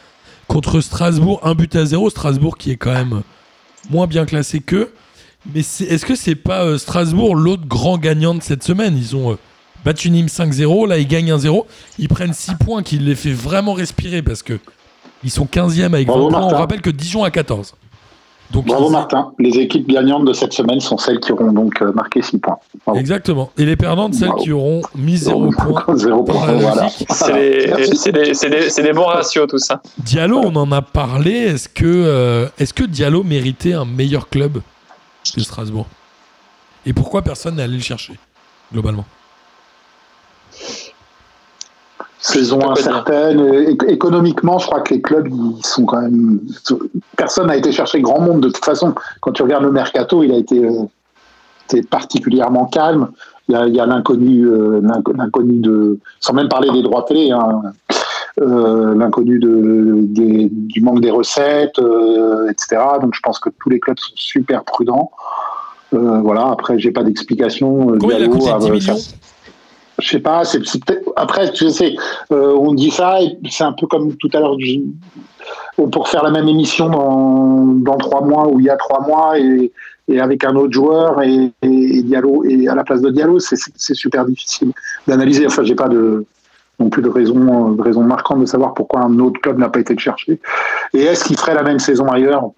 contre 0.48 0.80
Strasbourg, 0.80 1.40
un 1.42 1.54
but 1.54 1.74
à 1.76 1.84
zéro. 1.84 2.10
Strasbourg 2.10 2.56
qui 2.56 2.70
est 2.70 2.76
quand 2.76 2.92
même 2.92 3.22
moins 3.90 4.06
bien 4.06 4.24
classé 4.24 4.60
qu'eux. 4.60 4.92
Mais 5.52 5.60
est-ce 5.60 6.06
que 6.06 6.14
c'est 6.14 6.34
pas 6.34 6.64
euh, 6.64 6.78
Strasbourg 6.78 7.36
l'autre 7.36 7.66
grand 7.66 7.98
gagnant 7.98 8.34
de 8.34 8.42
cette 8.42 8.62
semaine? 8.62 8.96
Ils 8.96 9.14
ont 9.14 9.32
euh, 9.32 9.38
battu 9.84 10.10
Nîmes 10.10 10.26
5-0, 10.26 10.88
là 10.88 10.98
ils 10.98 11.06
gagnent 11.06 11.34
1-0. 11.34 11.64
Ils 11.98 12.08
prennent 12.08 12.32
6 12.32 12.54
points 12.56 12.82
qui 12.82 12.98
les 12.98 13.14
fait 13.14 13.32
vraiment 13.32 13.74
respirer 13.74 14.22
parce 14.22 14.42
que 14.42 14.58
ils 15.22 15.30
sont 15.30 15.44
15e 15.44 15.92
avec 15.92 16.08
20 16.08 16.12
Bravo, 16.14 16.28
points. 16.30 16.42
On 16.42 16.56
rappelle 16.56 16.80
que 16.80 16.90
Dijon 16.90 17.24
a 17.24 17.30
14. 17.30 17.74
Donc 18.50 18.66
Bravo 18.66 18.88
Martin. 18.88 19.32
Les 19.38 19.58
équipes 19.58 19.88
gagnantes 19.88 20.24
de 20.26 20.32
cette 20.32 20.52
semaine 20.52 20.80
sont 20.80 20.96
celles 20.98 21.18
qui 21.18 21.32
auront 21.32 21.52
donc 21.52 21.82
euh, 21.82 21.92
marqué 21.92 22.22
6 22.22 22.38
points. 22.38 22.58
Bravo. 22.84 23.00
Exactement. 23.00 23.50
Et 23.58 23.64
les 23.64 23.76
perdantes, 23.76 24.14
celles 24.14 24.28
Bravo. 24.28 24.42
qui 24.42 24.52
auront 24.52 24.82
mis 24.94 25.16
0 25.16 25.50
points. 25.50 25.84
Voilà. 25.86 26.88
des, 27.32 28.34
c'est 28.34 28.82
des 28.82 28.92
bons 28.92 29.06
ratios, 29.06 29.46
tout 29.48 29.58
ça. 29.58 29.82
Diallo, 29.98 30.38
on 30.44 30.54
en 30.56 30.70
a 30.72 30.82
parlé. 30.82 31.32
Est-ce 31.32 31.68
que, 31.68 31.84
euh, 31.86 32.46
est-ce 32.58 32.72
que 32.74 32.84
Diallo 32.84 33.22
méritait 33.22 33.72
un 33.72 33.84
meilleur 33.84 34.28
club 34.28 34.60
que 35.34 35.40
Strasbourg? 35.40 35.86
Et 36.86 36.92
pourquoi 36.92 37.22
personne 37.22 37.56
n'est 37.56 37.62
allé 37.62 37.76
le 37.76 37.82
chercher, 37.82 38.14
globalement? 38.72 39.04
Saison 42.26 42.70
incertaine. 42.70 43.40
éc- 43.68 43.86
économiquement, 43.88 44.58
je 44.58 44.66
crois 44.66 44.80
que 44.80 44.94
les 44.94 45.02
clubs, 45.02 45.28
ils 45.28 45.66
sont 45.66 45.84
quand 45.84 46.00
même. 46.00 46.40
Personne 47.16 47.48
n'a 47.48 47.56
été 47.56 47.70
chercher 47.70 48.00
grand 48.00 48.20
monde. 48.20 48.40
De 48.40 48.48
toute 48.48 48.64
façon, 48.64 48.94
quand 49.20 49.32
tu 49.32 49.42
regardes 49.42 49.64
le 49.64 49.70
mercato, 49.72 50.22
il 50.22 50.32
a 50.32 50.36
été, 50.36 50.64
euh, 50.64 50.84
été 51.68 51.82
particulièrement 51.82 52.64
calme. 52.66 53.08
Il 53.48 53.54
y 53.74 53.78
a, 53.80 53.84
l'inconnu, 53.84 54.46
euh, 54.46 54.80
l'inco- 54.82 55.12
l'inconnu 55.12 55.58
de. 55.58 55.98
Sans 56.20 56.32
même 56.32 56.48
parler 56.48 56.70
des 56.70 56.82
droits 56.82 57.02
télé, 57.02 57.30
hein, 57.30 57.60
euh, 58.40 58.94
l'inconnu 58.94 59.38
de, 59.38 59.98
des- 60.00 60.48
du 60.50 60.80
manque 60.80 61.00
des 61.02 61.10
recettes, 61.10 61.78
euh, 61.78 62.48
etc. 62.48 62.80
Donc, 63.02 63.14
je 63.14 63.20
pense 63.22 63.38
que 63.38 63.50
tous 63.60 63.68
les 63.68 63.80
clubs 63.80 63.98
sont 63.98 64.12
super 64.14 64.64
prudents. 64.64 65.10
Euh, 65.92 66.20
voilà. 66.22 66.46
Après, 66.50 66.78
j'ai 66.78 66.90
pas 66.90 67.02
d'explication. 67.02 67.90
Euh, 67.90 67.98
Combien 68.00 68.16
il 68.16 68.24
a 68.24 68.26
Diallo 68.28 68.32
coûté 68.38 68.50
a- 68.50 68.58
10 68.58 68.70
millions? 68.70 68.96
Je 69.98 70.08
sais 70.08 70.20
pas, 70.20 70.44
c'est. 70.44 70.60
Après, 71.16 71.50
tu 71.52 71.68
sais, 71.70 71.94
euh, 72.32 72.54
on 72.58 72.72
dit 72.74 72.90
ça, 72.90 73.20
et 73.22 73.38
c'est 73.50 73.64
un 73.64 73.72
peu 73.72 73.86
comme 73.86 74.16
tout 74.16 74.28
à 74.34 74.40
l'heure. 74.40 74.56
on 75.78 75.88
Pour 75.88 76.08
faire 76.08 76.22
la 76.22 76.30
même 76.30 76.48
émission 76.48 76.88
dans, 76.88 77.64
dans 77.66 77.96
trois 77.98 78.22
mois 78.22 78.48
ou 78.48 78.60
il 78.60 78.66
y 78.66 78.70
a 78.70 78.76
trois 78.76 79.00
mois 79.06 79.38
et, 79.38 79.72
et 80.08 80.20
avec 80.20 80.44
un 80.44 80.54
autre 80.56 80.72
joueur 80.72 81.22
et, 81.22 81.52
et, 81.62 81.98
et 81.98 82.02
Diallo 82.02 82.44
et 82.44 82.68
à 82.68 82.74
la 82.74 82.84
place 82.84 83.00
de 83.00 83.10
Diallo, 83.10 83.38
c'est 83.38 83.94
super 83.94 84.24
difficile 84.24 84.72
d'analyser. 85.06 85.46
Enfin, 85.46 85.62
j'ai 85.64 85.74
pas 85.74 85.88
de 85.88 86.24
non 86.80 86.88
plus 86.90 87.02
de 87.02 87.08
raison, 87.08 87.70
de 87.70 87.80
raison 87.82 88.02
marquante 88.02 88.40
de 88.40 88.46
savoir 88.46 88.74
pourquoi 88.74 89.00
un 89.02 89.18
autre 89.20 89.40
club 89.40 89.58
n'a 89.58 89.68
pas 89.68 89.78
été 89.78 89.94
le 89.94 90.00
chercher. 90.00 90.40
Et 90.92 91.02
est-ce 91.02 91.24
qu'il 91.24 91.36
ferait 91.36 91.54
la 91.54 91.62
même 91.62 91.78
saison 91.78 92.06
ailleurs? 92.08 92.50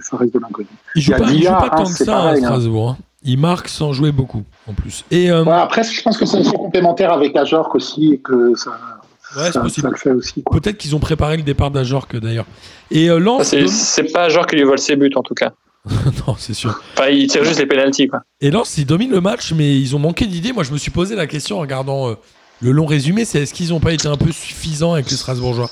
Ça 0.00 0.16
reste 0.16 0.32
de 0.34 0.38
l'inconnu. 0.38 0.68
Il 0.94 1.02
joue 1.02 1.12
Il 1.12 1.12
y 1.12 1.14
a 1.14 1.18
pas, 1.18 1.24
il 1.24 1.34
joue 1.34 1.40
Dia, 1.40 1.52
pas 1.54 1.66
hein, 1.66 1.70
tant 1.78 1.82
que 1.84 1.88
c'est 1.90 2.04
ça 2.04 2.16
à 2.16 2.22
pareil. 2.22 2.42
Strasbourg. 2.42 2.90
hein. 2.90 2.96
Il 3.22 3.38
marque 3.38 3.68
sans 3.68 3.92
jouer 3.92 4.12
beaucoup, 4.12 4.44
en 4.66 4.72
plus. 4.72 5.04
Et 5.10 5.30
euh, 5.30 5.44
Ouais, 5.44 5.52
après, 5.52 5.82
je 5.84 6.02
pense 6.02 6.16
que 6.16 6.24
c'est 6.24 6.38
aussi 6.38 6.52
complémentaire 6.52 7.12
avec 7.12 7.36
Ajorc 7.36 7.74
aussi 7.74 8.14
et 8.14 8.18
que 8.18 8.54
ça, 8.56 8.70
ouais, 9.36 9.42
c'est 9.46 9.52
ça, 9.52 9.60
possible. 9.60 9.86
ça 9.88 9.90
le 9.90 9.96
fait 9.96 10.10
aussi. 10.12 10.42
Peut-être 10.50 10.78
qu'ils 10.78 10.96
ont 10.96 11.00
préparé 11.00 11.36
le 11.36 11.42
départ 11.42 11.70
d'Ajorc 11.70 12.16
d'ailleurs. 12.16 12.46
Et 12.90 13.10
euh, 13.10 13.18
Lens, 13.18 13.42
C'est, 13.48 13.60
donne- 13.60 13.68
c'est 13.68 14.10
pas 14.12 14.28
genre 14.30 14.46
qui 14.46 14.56
lui 14.56 14.62
vole 14.64 14.78
ses 14.78 14.96
buts, 14.96 15.10
en 15.16 15.22
tout 15.22 15.34
cas. 15.34 15.52
non, 16.26 16.34
c'est 16.38 16.54
sûr. 16.54 16.80
Enfin, 16.94 17.08
il 17.08 17.26
tire 17.26 17.44
juste 17.44 17.58
les 17.58 17.66
pénalties, 17.66 18.08
quoi. 18.08 18.20
Et 18.40 18.50
Lens, 18.50 18.76
ils 18.78 18.86
dominent 18.86 19.10
le 19.12 19.20
match, 19.20 19.52
mais 19.52 19.78
ils 19.78 19.94
ont 19.94 19.98
manqué 19.98 20.26
d'idées. 20.26 20.52
Moi, 20.52 20.64
je 20.64 20.72
me 20.72 20.78
suis 20.78 20.90
posé 20.90 21.14
la 21.14 21.26
question 21.26 21.58
en 21.58 21.60
regardant 21.60 22.08
euh, 22.10 22.14
le 22.62 22.70
long 22.72 22.86
résumé, 22.86 23.24
c'est 23.26 23.42
est-ce 23.42 23.52
qu'ils 23.54 23.68
n'ont 23.70 23.80
pas 23.80 23.92
été 23.92 24.08
un 24.08 24.16
peu 24.16 24.32
suffisants 24.32 24.94
avec 24.94 25.10
les 25.10 25.16
Strasbourgeois? 25.16 25.68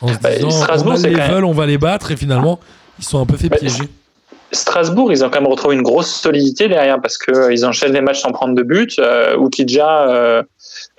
En 0.00 0.08
se 0.08 0.18
Bah, 0.18 0.34
disant, 0.34 0.50
Strasbourg, 0.50 0.94
on 0.96 1.04
a 1.04 1.06
les 1.08 1.12
quand 1.14 1.18
même- 1.18 1.32
veulent, 1.32 1.44
on 1.44 1.52
va 1.52 1.66
les 1.66 1.78
battre, 1.78 2.10
et 2.10 2.16
finalement, 2.16 2.60
ils 2.98 3.04
sont 3.04 3.20
un 3.20 3.26
peu 3.26 3.36
fait 3.36 3.48
Bah, 3.50 3.56
piéger. 3.58 3.88
Strasbourg, 4.54 5.12
ils 5.12 5.24
ont 5.24 5.30
quand 5.30 5.40
même 5.40 5.50
retrouvé 5.50 5.74
une 5.74 5.82
grosse 5.82 6.10
solidité 6.10 6.68
derrière 6.68 7.00
parce 7.00 7.18
que 7.18 7.30
euh, 7.30 7.52
ils 7.52 7.66
enchaînent 7.66 7.92
les 7.92 8.00
matchs 8.00 8.20
sans 8.20 8.32
prendre 8.32 8.54
de 8.54 8.62
but. 8.62 8.98
Euh, 8.98 9.36
Ukija, 9.38 10.08
euh, 10.08 10.42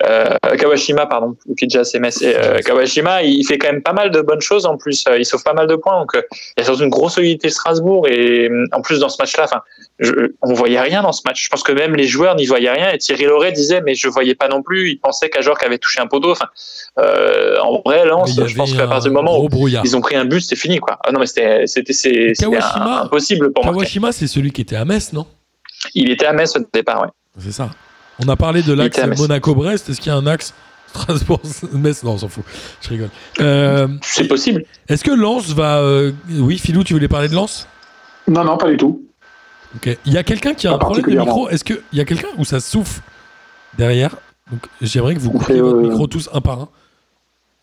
euh, 0.04 0.34
Kawashima, 0.58 1.06
pardon, 1.06 1.36
Ukija, 1.48 1.84
c'est 1.84 2.00
Kawashima, 2.64 3.22
il 3.22 3.44
fait 3.44 3.58
quand 3.58 3.72
même 3.72 3.82
pas 3.82 3.92
mal 3.92 4.10
de 4.10 4.20
bonnes 4.20 4.40
choses 4.40 4.66
en 4.66 4.76
plus. 4.76 5.04
Il 5.18 5.24
sauve 5.24 5.42
pas 5.42 5.54
mal 5.54 5.66
de 5.66 5.76
points. 5.76 5.98
Donc, 5.98 6.12
il 6.14 6.22
y 6.58 6.60
a 6.60 6.64
surtout 6.64 6.82
une 6.82 6.90
grosse 6.90 7.14
solidité 7.14 7.48
Strasbourg. 7.48 8.06
Et 8.08 8.50
en 8.72 8.80
plus, 8.82 9.00
dans 9.00 9.08
ce 9.08 9.16
match-là, 9.20 9.46
on 10.42 10.52
voyait 10.52 10.80
rien 10.80 11.02
dans 11.02 11.12
ce 11.12 11.22
match. 11.26 11.42
Je 11.44 11.48
pense 11.48 11.62
que 11.62 11.72
même 11.72 11.96
les 11.96 12.06
joueurs 12.06 12.36
n'y 12.36 12.46
voyaient 12.46 12.70
rien. 12.70 12.90
Et 12.90 12.98
Thierry 12.98 13.24
Loret 13.24 13.52
disait, 13.52 13.80
mais 13.80 13.94
je 13.94 14.08
voyais 14.08 14.34
pas 14.34 14.48
non 14.48 14.62
plus. 14.62 14.90
Il 14.90 14.98
pensait 14.98 15.30
qu'Ajorc 15.30 15.58
avait 15.64 15.78
touché 15.78 16.00
un 16.00 16.06
poteau. 16.06 16.32
Enfin, 16.32 16.48
en 16.96 17.82
vrai, 17.84 18.04
y 18.04 18.48
je 18.48 18.56
pense 18.56 18.74
qu'à 18.74 18.86
partir 18.86 19.10
du 19.10 19.16
moment 19.16 19.40
où 19.40 19.48
brouillard. 19.48 19.84
ils 19.84 19.96
ont 19.96 20.00
pris 20.00 20.16
un 20.16 20.24
but, 20.24 20.40
c'était 20.40 20.56
fini, 20.56 20.78
quoi. 20.78 20.98
Ah 21.04 21.12
non, 21.12 21.20
mais 21.20 21.26
c'était, 21.26 21.66
c'était, 21.66 21.92
Kawashima- 23.54 24.00
pour 24.06 24.14
c'est 24.14 24.26
celui 24.26 24.50
qui 24.52 24.60
était 24.62 24.76
à 24.76 24.84
Metz, 24.84 25.12
non? 25.12 25.26
Il 25.94 26.10
était 26.10 26.26
à 26.26 26.32
Metz 26.32 26.54
au 26.56 26.60
départ, 26.72 27.02
ouais. 27.02 27.08
C'est 27.38 27.52
ça. 27.52 27.70
On 28.24 28.28
a 28.28 28.36
parlé 28.36 28.62
de 28.62 28.72
l'axe. 28.72 28.98
Monaco-Brest. 29.18 29.88
Est-ce 29.90 30.00
qu'il 30.00 30.10
y 30.10 30.14
a 30.14 30.16
un 30.18 30.26
axe 30.26 30.54
Strasbourg-Metz 30.88 32.02
Non, 32.04 32.12
on 32.12 32.18
s'en 32.18 32.28
fout. 32.28 32.44
Je 32.82 32.88
rigole. 32.88 33.10
Euh, 33.40 33.88
C'est 34.02 34.26
possible. 34.26 34.64
Est-ce 34.88 35.04
que 35.04 35.10
Lens 35.10 35.48
va. 35.50 35.78
euh, 35.78 36.12
Oui, 36.30 36.58
Philou, 36.58 36.82
tu 36.84 36.94
voulais 36.94 37.08
parler 37.08 37.28
de 37.28 37.34
Lens? 37.34 37.68
Non, 38.28 38.44
non, 38.44 38.56
pas 38.56 38.70
du 38.70 38.76
tout. 38.76 39.02
Ok. 39.76 39.96
Il 40.06 40.12
y 40.12 40.16
a 40.16 40.22
quelqu'un 40.22 40.54
qui 40.54 40.66
a 40.66 40.70
Pas 40.70 40.76
un 40.76 40.78
problème 40.78 41.04
de 41.14 41.20
micro? 41.20 41.48
Est-ce 41.50 41.64
qu'il 41.64 41.80
y 41.92 42.00
a 42.00 42.04
quelqu'un 42.04 42.28
où 42.38 42.44
ça 42.44 42.60
souffle 42.60 43.00
derrière? 43.76 44.16
Donc 44.50 44.60
j'aimerais 44.80 45.14
que 45.14 45.20
vous 45.20 45.32
coupiez 45.32 45.56
fait, 45.56 45.60
votre 45.60 45.76
euh, 45.76 45.82
micro 45.88 46.06
tous 46.06 46.30
un 46.32 46.40
par 46.40 46.60
un. 46.60 46.68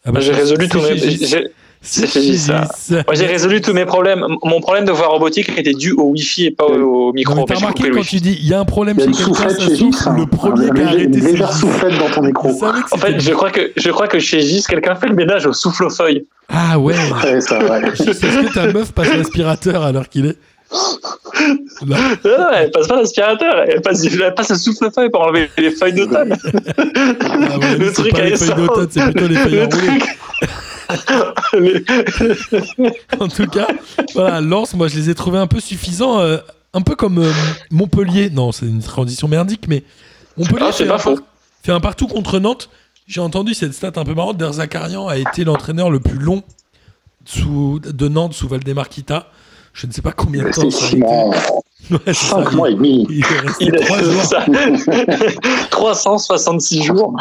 Ah 0.06 0.12
bah, 0.12 0.20
j'ai 0.20 0.34
résolu 0.34 0.68
Gis. 0.98 1.26
j'ai- 1.26 1.48
Gis, 1.84 2.38
ça. 2.38 2.62
Moi, 2.90 3.04
j'ai 3.16 3.26
résolu 3.26 3.60
tous 3.62 3.74
mes 3.74 3.86
problèmes. 3.86 4.26
Mon 4.44 4.62
problème 4.62 4.86
de 4.86 4.92
voix 4.92 5.08
robotique 5.08 5.52
était 5.58 5.74
dû 5.74 5.92
au 5.92 6.04
Wi-Fi 6.12 6.46
et 6.46 6.52
pas 6.52 6.66
au, 6.66 7.10
au 7.10 7.14
micro. 7.14 7.34
Non, 7.36 7.42
mais 7.42 7.46
t'as 7.48 7.56
remarqué 7.56 7.90
quand 7.90 8.02
tu 8.02 8.18
dis 8.22 8.38
il 8.40 8.48
y 8.48 8.54
a 8.54 8.60
un 8.60 8.66
problème 8.66 8.98
chez 9.00 9.06
quelqu'un, 9.12 9.50
ça 9.50 9.68
chez 9.68 9.76
souffle. 9.76 10.08
hein. 10.10 10.16
Le 10.18 10.26
premier 10.26 10.70
qui 10.72 10.82
a 10.82 10.88
arrêté 10.88 11.20
Gis. 11.20 11.60
soufflette 11.60 11.98
dans 12.00 12.10
ton 12.10 12.22
micro. 12.22 12.50
En 12.50 12.98
fait, 12.98 13.08
c'était- 13.08 13.20
je 13.20 13.32
crois 13.32 13.52
que 13.52 13.72
je 13.76 13.90
crois 13.92 14.08
que 14.08 14.20
chez 14.20 14.40
Gis, 14.42 14.64
quelqu'un 14.68 14.96
fait 14.96 15.08
le 15.08 15.16
ménage 15.16 15.46
au 15.46 15.52
souffle-feuille. 15.54 16.26
Ah 16.50 16.80
ouais. 16.80 16.96
Ouais, 17.24 17.42
ça, 17.42 17.60
ouais. 17.60 17.82
Est-ce 17.90 18.12
que 18.48 18.54
ta 18.54 18.68
meuf 18.72 18.92
passe 18.94 19.14
l'aspirateur 19.16 19.84
à 19.84 19.92
l'heure 19.92 20.08
qu'il 20.08 20.26
est? 20.28 20.38
Non. 21.86 21.98
Non, 21.98 21.98
non, 22.26 22.46
elle 22.56 22.72
passe 22.72 22.88
pas 22.88 22.96
l'aspirateur, 22.96 23.56
elle 23.68 23.82
passe, 23.82 24.04
elle 24.06 24.34
passe 24.34 24.50
le 24.50 24.56
souffle-feuille 24.56 25.10
pour 25.12 25.22
enlever 25.22 25.50
les 25.58 25.70
feuilles 25.72 25.94
d'automne. 25.94 26.36
Ah 26.78 27.58
ouais, 27.60 27.78
Le 27.78 27.92
truc 27.94 28.12
pas 28.12 28.20
à 28.20 28.22
les 28.24 28.38
feuilles 28.38 28.56
d'automne, 28.56 28.88
c'est 28.90 29.04
plutôt 29.04 29.28
les 29.28 29.36
feuilles 29.36 29.52
Le 29.56 29.64
enroulées. 29.66 30.00
truc. 30.00 30.04
En 33.20 33.28
tout 33.28 33.48
cas, 33.48 33.68
voilà, 34.14 34.42
Lens, 34.42 34.74
moi 34.74 34.88
je 34.88 34.96
les 34.98 35.10
ai 35.10 35.16
trouvés 35.16 35.38
un 35.38 35.48
peu 35.48 35.60
suffisants, 35.60 36.20
euh, 36.20 36.38
un 36.74 36.82
peu 36.82 36.96
comme 36.96 37.20
euh, 37.20 37.32
Montpellier. 37.72 38.30
Non, 38.30 38.52
c'est 38.52 38.66
une 38.66 38.82
transition 38.82 39.28
merdique, 39.28 39.68
mais 39.68 39.84
Montpellier 40.38 40.66
Ah, 40.70 40.72
fait, 40.72 40.86
pas 40.88 40.96
un 40.96 40.98
faux. 40.98 41.16
par- 41.16 41.24
fait 41.64 41.72
un 41.72 41.80
partout 41.80 42.08
contre 42.08 42.40
Nantes. 42.40 42.70
J'ai 43.08 43.22
entendu 43.22 43.54
cette 43.54 43.74
stat 43.74 43.92
un 43.96 44.06
peu 44.06 44.14
marrante. 44.14 44.38
Derzakarian 44.38 45.08
a 45.08 45.18
été 45.18 45.44
l'entraîneur 45.44 45.90
le 45.92 46.00
plus 46.00 46.18
long 46.20 46.42
sous, 47.26 47.80
de 47.84 48.08
Nantes 48.08 48.34
sous 48.34 48.48
Valdemar-Kita. 48.48 49.28
Je 49.74 49.88
ne 49.88 49.92
sais 49.92 50.02
pas 50.02 50.12
combien 50.14 50.44
de 50.44 50.52
temps 50.52 50.70
C'est 50.70 50.72
ça 50.72 50.86
a 50.86 50.90
six 50.90 50.96
été. 50.98 51.06
Ouais, 51.92 52.14
ça, 52.14 52.44
il- 52.50 52.56
mois 52.58 52.70
et 52.70 52.76
demi. 52.76 53.06
il 53.10 53.20
est 53.20 53.40
resté 53.40 53.66
Il 53.66 53.72
trois 53.86 54.00
est 54.00 54.04
jours. 54.06 54.24
ça. 54.24 54.46
366 55.70 56.84
jours. 56.84 57.16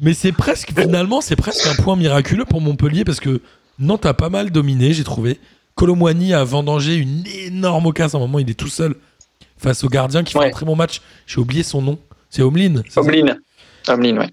Mais 0.00 0.14
c'est 0.14 0.32
presque, 0.32 0.72
finalement, 0.78 1.20
c'est 1.20 1.36
presque 1.36 1.66
un 1.66 1.82
point 1.82 1.96
miraculeux 1.96 2.44
pour 2.44 2.60
Montpellier 2.60 3.04
parce 3.04 3.20
que 3.20 3.40
Nantes 3.78 4.06
a 4.06 4.14
pas 4.14 4.28
mal 4.28 4.50
dominé, 4.50 4.92
j'ai 4.92 5.04
trouvé. 5.04 5.38
Colomboigny 5.74 6.34
a 6.34 6.44
vendangé 6.44 6.96
une 6.96 7.24
énorme 7.46 7.86
occasion. 7.86 8.18
À 8.18 8.22
un 8.22 8.26
moment, 8.26 8.38
il 8.38 8.50
est 8.50 8.54
tout 8.54 8.68
seul 8.68 8.94
face 9.56 9.82
au 9.84 9.88
gardien 9.88 10.22
qui 10.22 10.32
fait 10.34 10.38
Ouais. 10.40 10.48
un 10.48 10.50
très 10.50 10.66
bon 10.66 10.76
match. 10.76 11.00
J'ai 11.26 11.40
oublié 11.40 11.62
son 11.62 11.80
nom. 11.80 11.98
C'est 12.28 12.42
Omlin. 12.42 12.82
Omlin. 12.96 13.36
Omlin, 13.88 14.18
ouais. 14.18 14.28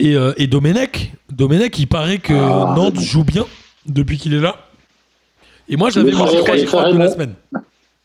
Et, 0.00 0.14
euh, 0.16 0.32
et 0.36 0.46
Domenech. 0.46 1.12
Domenech, 1.30 1.78
il 1.78 1.86
paraît 1.86 2.18
que 2.18 2.34
Ah, 2.34 2.74
Nantes 2.76 3.00
joue 3.00 3.24
bien 3.24 3.46
depuis 3.86 4.18
qu'il 4.18 4.34
est 4.34 4.40
là. 4.40 4.56
Et 5.68 5.76
moi, 5.76 5.88
j'avais 5.90 6.12
mon 6.12 6.26
de 6.26 6.98
la 6.98 7.08
semaine. 7.10 7.34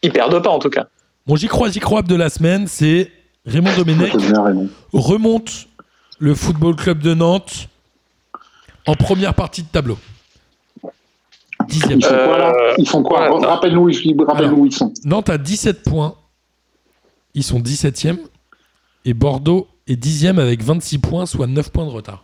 Ils 0.02 0.12
perdent 0.12 0.41
pas 0.41 0.50
en 0.50 0.60
tout 0.60 0.70
cas. 0.70 0.88
Mon 1.28 1.36
j'y 1.36 1.47
crois, 1.47 1.70
j'y 1.70 1.80
crois 1.80 2.02
de 2.02 2.16
la 2.16 2.30
semaine, 2.30 2.68
c'est 2.68 3.12
Raymond 3.45 3.76
Domenech 3.76 4.14
remonte 4.93 5.68
le 6.20 6.36
Football 6.36 6.76
Club 6.76 7.00
de 7.00 7.14
Nantes 7.14 7.68
en 8.88 8.95
première 8.95 9.34
partie 9.34 9.64
de 9.64 9.68
tableau. 9.68 9.97
Dixième. 11.68 12.00
Ils 12.00 12.06
font 12.06 12.26
quoi 12.26 12.38
là 12.38 12.52
Euh, 12.52 12.74
Ils 12.78 12.88
font 12.89 13.04
quoi 13.04 13.20
Rappelle-nous 13.47 13.91
rappelle 14.26 14.54
où 14.54 14.66
ils 14.66 14.74
sont. 14.74 14.93
Nantes 15.04 15.30
a 15.30 15.38
17 15.38 15.84
points. 15.84 16.16
Ils 17.34 17.43
sont 17.43 17.60
17e. 17.60 18.18
Et 19.06 19.14
Bordeaux 19.14 19.68
est 19.88 20.02
10e 20.02 20.39
avec 20.39 20.64
26 20.64 21.00
points, 21.00 21.26
soit 21.26 21.47
9 21.47 21.70
points 21.72 21.86
de 21.86 21.91
retard. 21.91 22.24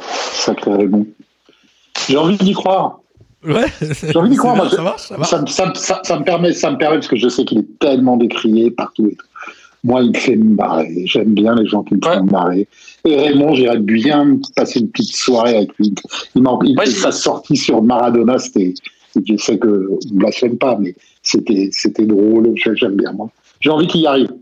Sacré 0.00 0.74
Raymond. 0.74 1.06
J'ai 2.08 2.16
envie 2.16 2.36
d'y 2.36 2.52
croire. 2.52 3.00
Ouais, 3.44 3.66
J'ai 3.80 4.16
envie 4.16 4.30
d'y 4.30 4.36
croire, 4.36 4.56
bien, 4.56 4.68
ça 4.68 4.82
marche, 4.82 5.02
ça 5.08 5.16
marche. 5.16 5.30
Ça, 5.30 5.40
me- 5.42 5.46
ça 5.46 5.66
me- 5.66 5.74
ça- 5.74 6.00
ça 6.02 6.18
me 6.18 6.24
permet, 6.24 6.52
ça 6.52 6.70
me 6.72 6.76
permet, 6.76 6.96
parce 6.96 7.08
que 7.08 7.16
je 7.16 7.28
sais 7.28 7.44
qu'il 7.44 7.58
est 7.58 7.78
tellement 7.78 8.16
décrié 8.16 8.70
partout. 8.70 9.06
et 9.06 9.14
tout. 9.14 9.26
Moi, 9.84 10.02
il 10.02 10.10
me 10.10 10.18
fait 10.18 10.34
marrer. 10.34 11.02
J'aime 11.06 11.34
bien 11.34 11.54
les 11.54 11.66
gens 11.66 11.84
qui 11.84 11.94
me 11.94 12.00
font 12.02 12.24
marrer. 12.24 12.66
Et 13.04 13.14
Raymond, 13.16 13.54
j'irais 13.54 13.78
bien 13.78 14.38
passer 14.56 14.80
une 14.80 14.88
petite 14.90 15.14
soirée 15.16 15.56
avec 15.56 15.70
lui. 15.78 15.94
Il 16.34 16.42
m'a 16.42 16.58
il 16.64 16.76
Ouais, 16.76 16.86
sa 16.86 17.12
sortie 17.12 17.56
sur 17.56 17.80
Maradona, 17.80 18.38
c'était. 18.38 18.74
Je 19.24 19.36
sais 19.36 19.56
que 19.56 19.88
je 20.04 20.12
ne 20.12 20.18
blasphème 20.18 20.58
pas, 20.58 20.76
mais 20.80 20.94
c'était 21.22 21.68
c'était 21.72 22.04
drôle. 22.06 22.52
J'ai- 22.56 22.74
J'aime 22.74 22.96
bien, 22.96 23.12
moi. 23.12 23.30
J'ai 23.60 23.70
envie 23.70 23.86
qu'il 23.86 24.00
y 24.00 24.06
arrive. 24.08 24.32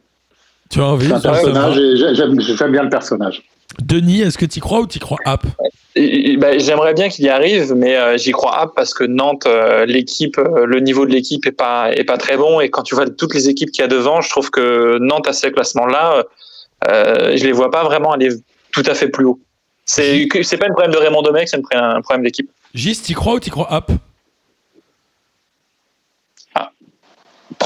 Tu 0.70 0.80
as 0.80 0.86
envie 0.86 1.06
j'aime 2.56 2.72
bien 2.72 2.82
le 2.82 2.88
personnage. 2.90 3.42
Denis, 3.82 4.22
est-ce 4.22 4.38
que 4.38 4.46
tu 4.46 4.60
crois 4.60 4.80
ou 4.80 4.86
tu 4.86 4.98
crois 4.98 5.18
App 5.24 5.44
et- 5.96 6.36
bah, 6.36 6.56
J'aimerais 6.58 6.94
bien 6.94 7.08
qu'il 7.08 7.24
y 7.24 7.28
arrive, 7.28 7.74
mais 7.74 7.96
euh, 7.96 8.16
j'y 8.16 8.30
crois 8.32 8.52
pas 8.52 8.72
parce 8.74 8.94
que 8.94 9.04
Nantes, 9.04 9.46
euh, 9.46 9.84
l'équipe, 9.86 10.38
euh, 10.38 10.64
le 10.66 10.80
niveau 10.80 11.04
de 11.06 11.12
l'équipe 11.12 11.44
est 11.46 11.52
pas 11.52 11.92
est 11.92 12.04
pas 12.04 12.16
très 12.18 12.36
bon. 12.36 12.60
Et 12.60 12.70
quand 12.70 12.82
tu 12.82 12.94
vois 12.94 13.08
toutes 13.08 13.34
les 13.34 13.48
équipes 13.48 13.70
qu'il 13.70 13.82
y 13.82 13.84
a 13.84 13.88
devant, 13.88 14.20
je 14.20 14.30
trouve 14.30 14.50
que 14.50 14.98
Nantes 14.98 15.28
à 15.28 15.32
ces 15.32 15.50
classements-là, 15.52 16.24
euh, 16.88 17.36
je 17.36 17.44
les 17.44 17.52
vois 17.52 17.70
pas 17.70 17.84
vraiment 17.84 18.12
aller 18.12 18.28
tout 18.72 18.82
à 18.86 18.94
fait 18.94 19.08
plus 19.08 19.24
haut. 19.24 19.40
C'est 19.84 20.26
c'est 20.42 20.56
pas 20.56 20.66
un 20.66 20.72
problème 20.72 20.92
de 20.92 20.98
Raymond 20.98 21.22
Domenech, 21.22 21.48
c'est 21.48 21.56
un 21.58 21.62
problème- 21.62 21.84
un 21.96 22.00
problème 22.02 22.24
d'équipe. 22.24 22.50
Gis, 22.74 23.00
tu 23.02 23.14
crois 23.14 23.34
ou 23.34 23.40
tu 23.40 23.50
crois 23.50 23.72
App 23.72 23.90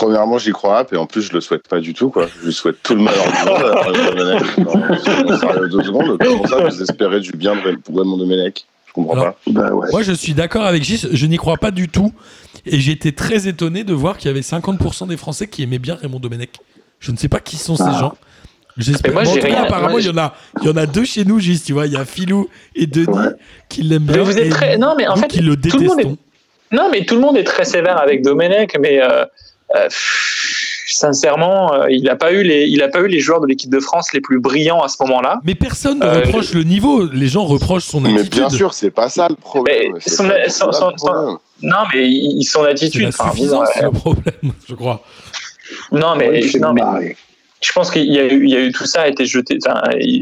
Premièrement, 0.01 0.39
j'y 0.39 0.53
crois 0.53 0.87
et 0.93 0.97
en 0.97 1.05
plus, 1.07 1.21
je 1.21 1.33
le 1.35 1.43
souhaite 1.43 1.69
pas 1.69 1.79
du 1.79 1.93
tout. 1.93 2.11
Je 2.41 2.47
lui 2.47 2.53
souhaite 2.55 2.77
tout 2.83 2.95
le 2.95 3.03
malheur 3.03 3.23
du 3.27 4.63
monde. 4.65 5.69
deux 5.71 5.83
secondes. 5.83 6.19
Comment 6.19 6.69
vous 6.69 6.83
espérez 6.83 7.21
du 7.21 7.33
bien 7.33 7.55
de 7.55 7.61
Raymond 7.61 8.17
Domenech 8.17 8.65
Je 8.87 8.93
comprends 8.95 9.15
pas. 9.17 9.37
Bah. 9.49 9.71
Moi, 9.93 10.03
je 10.03 10.13
suis 10.13 10.33
d'accord 10.33 10.65
avec 10.65 10.83
Gis. 10.83 11.07
Je 11.13 11.27
n'y 11.27 11.37
crois 11.37 11.57
pas 11.59 11.71
du 11.71 11.89
tout. 11.89 12.13
Et 12.65 12.81
j'étais 12.81 13.13
très 13.13 13.47
étonné 13.47 13.85
de 13.85 13.93
voir 13.93 14.17
qu'il 14.17 14.29
y 14.29 14.31
avait 14.31 14.41
50% 14.41 15.07
des 15.09 15.17
Français 15.19 15.47
qui 15.49 15.63
aimaient 15.63 15.79
bien 15.79 15.97
Raymond 15.97 16.19
Domenech. 16.21 16.51
Je 16.99 17.13
ne 17.13 17.17
sais 17.19 17.29
pas 17.29 17.41
qui 17.41 17.57
sont 17.57 17.77
ces 17.77 17.83
Ah. 17.87 17.99
gens. 18.01 18.15
J'espère. 18.79 19.13
Mais 19.15 19.25
moi, 19.25 19.35
Bon, 19.35 19.55
apparemment, 19.65 19.99
il 19.99 20.07
y 20.07 20.11
en 20.11 20.17
a, 20.17 20.35
il 20.63 20.69
y 20.69 20.71
en 20.71 20.77
a 20.77 20.87
deux 20.87 21.05
chez 21.05 21.25
nous, 21.27 21.39
Gis. 21.41 21.61
Tu 21.61 21.73
vois, 21.75 21.87
il 21.87 21.93
y 21.93 21.97
a 21.97 22.05
Philou 22.07 22.49
et 22.75 22.87
Denis 22.87 23.07
qui 23.69 23.83
l'aiment 23.83 24.05
Mais 24.07 24.15
bien. 24.15 24.23
vous 24.23 24.39
êtes 24.39 24.49
très- 24.51 24.79
non, 24.79 24.95
mais 24.97 25.07
en 25.09 25.17
fait, 25.17 25.29
qui 25.29 25.41
le 25.41 25.57
tout 25.61 25.79
le 25.79 25.85
monde 25.87 26.01
est- 26.01 26.05
détestons. 26.05 26.19
Non, 26.73 26.89
mais 26.91 27.05
tout 27.05 27.17
le 27.17 27.21
monde 27.21 27.37
est 27.37 27.45
très 27.45 27.65
sévère 27.65 27.99
avec 28.01 28.23
Domenech, 28.23 28.77
mais 28.81 29.03
euh, 29.03 29.25
euh, 29.77 29.89
sincèrement, 30.87 31.73
euh, 31.75 31.87
il 31.91 32.03
n'a 32.05 32.17
pas 32.17 32.33
eu 32.33 32.43
les 32.43 32.67
il 32.67 32.83
a 32.83 32.89
pas 32.89 33.01
eu 33.01 33.07
les 33.09 33.21
joueurs 33.21 33.41
de 33.41 33.47
l'équipe 33.47 33.71
de 33.71 33.81
France 33.81 34.13
les 34.13 34.21
plus 34.21 34.41
brillants 34.41 34.83
à 34.83 34.89
ce 34.89 34.97
moment-là. 35.03 35.41
Mais 35.45 35.55
personne 35.55 35.99
ne 36.01 36.05
Euh, 36.05 36.21
reproche 36.21 36.53
le 36.55 36.63
niveau. 36.65 37.07
Les 37.13 37.29
gens 37.29 37.45
reprochent 37.45 37.85
son 37.85 38.01
Mais 38.01 38.11
attitude. 38.15 38.31
bien 38.35 38.51
sûr, 38.51 38.75
c'est 38.75 38.91
pas 38.91 39.09
ça 39.09 39.29
le 39.29 39.37
problème. 39.37 39.93
Mais 39.95 40.49
son- 40.49 40.73
son- 40.73 40.97
son-. 40.97 41.39
Non, 41.63 41.85
mais 41.95 42.09
ils 42.09 42.45
son 42.45 42.65
attitude. 42.65 43.03
la 43.03 43.09
enfin, 43.09 43.31
suffisance, 43.31 43.69
bon, 43.81 43.85
le 43.85 43.91
problème, 43.93 44.53
je 44.69 44.75
crois. 44.75 45.03
non, 45.93 46.17
mais, 46.17 46.43
fait 46.43 46.59
non, 46.59 46.73
mais 46.73 46.81
marrer. 46.83 47.17
je 47.61 47.73
pense 47.73 47.91
qu'il 47.91 48.11
y 48.13 48.19
a 48.19 48.25
eu, 48.25 48.45
il 48.45 48.51
y 48.51 48.57
a 48.57 48.61
eu 48.61 48.73
tout 48.73 48.87
ça 48.87 49.03
a 49.03 49.09
été 49.09 49.27
jeté, 49.27 49.59
enfin, 49.65 49.81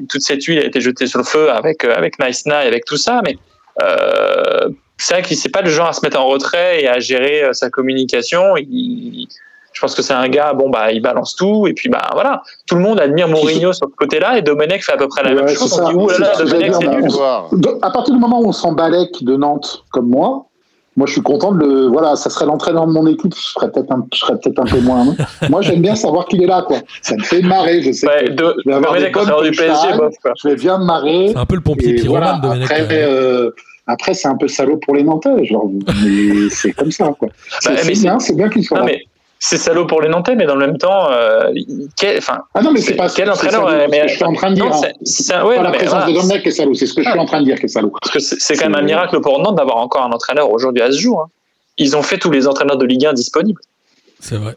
toute 0.09 0.22
cette 0.22 0.42
huile 0.44 0.59
a 0.59 0.64
été 0.64 0.80
jetée 0.80 1.07
sur 1.07 1.20
le 1.20 1.24
feu 1.24 1.51
avec 1.51 1.84
avec 1.84 2.18
Nice 2.18 2.44
Night, 2.44 2.66
avec 2.66 2.84
tout 2.84 2.96
ça, 2.96 3.22
mais 3.24 3.38
euh, 3.82 4.68
c'est 4.99 5.14
vrai 5.14 5.22
qu'il 5.22 5.36
c'est 5.36 5.49
pas 5.49 5.62
le 5.62 5.70
genre 5.70 5.88
à 5.88 5.92
se 5.92 6.01
mettre 6.05 6.20
en 6.20 6.26
retrait 6.26 6.82
et 6.82 6.88
à 6.88 6.99
gérer 7.01 7.42
euh, 7.44 7.53
sa 7.53 7.70
communication. 7.70 8.57
Il- 8.57 9.26
je 9.74 9.80
pense 9.82 9.94
que 9.94 10.03
c'est 10.03 10.14
un 10.14 10.28
gars, 10.28 10.55
bon 10.55 10.70
bah 10.70 10.90
il 10.90 11.01
balance 11.01 11.36
tout 11.36 11.68
et 11.68 11.72
puis 11.72 11.88
bah 11.88 12.09
voilà, 12.12 12.42
tout 12.66 12.74
le 12.74 12.80
monde 12.80 12.99
admire 12.99 13.28
Mourinho 13.28 13.72
sur 13.72 13.86
ce 13.88 13.94
côté-là 13.96 14.36
et 14.36 14.42
Domenech 14.42 14.84
fait 14.84 14.92
à 14.92 14.96
peu 14.96 15.07
près 15.07 15.22
la 15.22 15.30
Ouais, 15.34 15.42
même 15.44 15.49
chose. 15.55 15.70
ça. 15.72 15.84
On 15.84 15.88
dit 15.90 15.94
ouh 15.94 16.09
là 16.09 16.18
là, 16.18 16.32
C'est 16.34 16.38
ce 16.38 16.44
que 16.46 16.51
Domenech 16.51 16.74
c'est 16.80 16.88
nul. 16.88 17.09
on-. 17.53 17.57
Donc, 17.57 17.74
à 17.82 17.90
partir 17.90 18.12
du 18.14 18.18
moment 18.20 18.40
où 18.40 18.49
on 18.49 18.53
s'en 18.53 18.72
balèque 18.72 19.22
de 19.22 19.36
Nantes 19.36 19.84
comme 19.92 20.09
moi, 20.09 20.46
moi 20.96 21.07
je 21.07 21.12
suis 21.12 21.22
content 21.22 21.53
de 21.53 21.59
le. 21.64 21.86
Voilà, 21.86 22.16
ça 22.16 22.28
serait 22.28 22.46
l'entraîneur 22.46 22.88
de 22.88 22.92
mon 22.92 23.07
équipe, 23.07 23.32
je 23.36 23.40
serais 23.40 23.70
peut-être 23.70 23.92
un, 23.92 24.05
je 24.12 24.18
serais 24.18 24.36
peut-être 24.40 24.59
un 24.59 24.64
peu 24.64 24.80
moins. 24.80 25.11
hein. 25.11 25.14
moi 25.49 25.62
j'aime 25.62 25.80
bien 25.80 25.94
savoir 25.94 26.26
qu'il 26.26 26.42
est 26.42 26.46
là, 26.46 26.62
quoi. 26.66 26.78
Ça 27.03 27.14
me 27.14 27.22
fait 27.22 27.42
marrer, 27.42 27.80
je 27.82 27.92
sais. 27.92 28.09
Ouais, 28.09 28.24
que 28.24 28.30
Do- 28.32 28.55
je 28.64 28.68
vais 28.68 28.74
avoir 28.74 28.94
des 28.94 29.51
du 29.51 29.57
PSG, 29.57 29.96
bof 29.96 30.14
quoi. 30.20 30.32
Je 30.42 30.49
vais 30.49 30.57
bien 30.57 30.78
me 30.78 30.86
marrer. 30.86 31.28
C'est 31.28 31.38
un 31.38 31.46
peu 31.46 31.55
le 31.55 31.61
pompier 31.61 31.94
pyromane, 31.94 32.40
voilà, 32.40 32.55
Domenech. 32.55 32.70
après, 32.72 33.05
euh, 33.05 33.51
après 33.89 34.14
c'est 34.14 34.28
un 34.28 34.36
peu 34.36 34.47
salaud 34.49 34.76
pour 34.76 34.95
les 34.95 35.03
Nantais, 35.03 35.45
genre, 35.45 35.68
mais 36.05 36.49
c'est 36.51 36.72
comme 36.72 36.93
ça, 36.93 37.12
quoi. 37.18 37.28
C'est 37.61 37.70
Bah, 37.74 37.80
mais 37.84 37.95
c'est 37.95 38.01
bien, 38.03 38.18
c'est 38.20 38.36
bien 38.36 38.49
qu'il 38.49 38.62
soit 38.64 38.78
Non 38.78 38.86
là. 38.86 38.93
mais 38.93 39.03
c'est 39.41 39.57
salaud 39.59 39.86
pour 39.86 40.01
les 40.03 40.09
Nantais, 40.09 40.34
mais 40.36 40.47
dans 40.47 40.55
le 40.57 40.66
même 40.66 40.78
temps, 40.78 41.11
euh, 41.11 41.53
quel, 41.97 42.18
enfin, 42.18 42.39
Ah 42.55 42.62
non, 42.62 42.72
mais 42.72 42.80
c'est 42.80 42.95
pas 42.95 43.09
quel 43.09 43.26
c'est 43.26 43.32
entraîneur, 43.32 43.68
salaud, 43.68 43.78
c'est 43.80 43.86
ce 43.86 43.91
mais- 43.91 44.01
que 44.03 44.09
je 44.09 44.14
suis 44.16 44.24
en 44.24 44.32
train 44.32 44.51
de 44.51 44.55
dire. 44.57 44.64
non, 44.66 44.72
hein. 44.74 44.80
c'est, 44.80 44.95
c'est 45.26 45.34
un- 45.34 45.45
ouais, 45.47 45.57
pas 45.57 45.62
la 45.64 45.70
mais 45.70 45.76
présence 45.78 45.95
voilà, 46.05 46.07
de 46.12 46.12
Domenech 46.20 46.43
qui 46.43 46.49
est 46.49 46.53
salaud, 46.53 46.74
c'est 46.74 46.86
ce 46.86 46.95
que 46.95 47.03
je 47.03 47.11
suis 47.11 47.18
en 47.18 47.24
train 47.26 47.41
de 47.41 47.45
dire 47.47 47.59
qui 47.59 47.64
est 47.66 47.68
salaud. 47.68 47.93
Parce 48.01 48.12
que 48.12 48.18
c'est 48.20 48.36
c'est 48.41 48.55
quand 48.57 48.68
même 48.68 48.74
un 48.76 48.82
miracle 48.82 49.20
pour 49.20 49.39
Nantes 49.41 49.57
d'avoir 49.57 49.76
encore 49.78 50.05
un 50.05 50.11
entraîneur 50.12 50.51
aujourd'hui 50.53 50.82
à 50.82 50.91
ce 50.93 50.99
jour. 50.99 51.20
hein. 51.22 51.26
Ils 51.78 51.97
ont 51.97 52.03
fait 52.03 52.18
tous 52.18 52.30
les 52.32 52.47
entraîneurs 52.49 52.76
de 52.78 52.84
Ligue 52.84 53.07
1 53.07 53.12
disponibles. 53.12 53.61
C'est 54.20 54.36
vrai. 54.36 54.57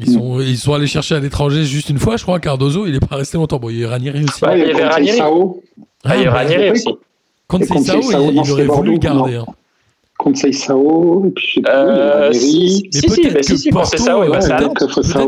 Ils 0.00 0.10
sont, 0.12 0.40
ils 0.40 0.56
sont 0.58 0.72
allés 0.74 0.86
chercher 0.86 1.14
à 1.16 1.20
l'étranger 1.20 1.64
juste 1.64 1.88
une 1.90 1.98
fois, 1.98 2.16
je 2.18 2.22
crois. 2.22 2.38
Cardozo, 2.40 2.86
il 2.86 2.94
est 2.94 3.06
pas 3.06 3.16
resté 3.16 3.36
longtemps. 3.38 3.58
Bon, 3.58 3.68
il 3.70 3.80
y 3.80 3.84
a 3.84 3.88
Ranieri 3.90 4.24
aussi. 4.24 4.42
Ouais, 4.44 4.60
il 4.60 4.68
y 4.68 4.70
avait 4.70 4.84
Ranieri. 4.86 5.20
Ah, 5.20 6.16
il 6.16 6.22
y 6.22 6.26
a 6.26 6.30
mais 6.30 6.38
Ranieri 6.38 6.70
aussi. 6.70 6.88
Contre 7.58 7.78
Sao, 7.84 8.02
Sao, 8.02 8.30
il, 8.30 8.40
il 8.44 8.50
aurait 8.52 8.66
voulu 8.66 8.92
le 8.92 8.98
garder. 8.98 9.36
hein. 9.36 9.46
Conseil 10.18 10.54
Sao, 10.54 11.24
et 11.26 11.30
puis 11.30 11.46
je 11.48 11.52
sais 11.54 11.60
plus, 11.62 11.68
Euh, 11.70 12.32
si, 12.32 12.88
Mais 12.94 13.00
si, 13.00 13.06
peut-être 13.06 13.44
si, 13.44 13.52
que 13.52 13.56
si, 13.56 13.58
si, 13.58 13.70
Porto, 13.70 13.96
ça, 13.98 14.14
bah, 14.14 14.38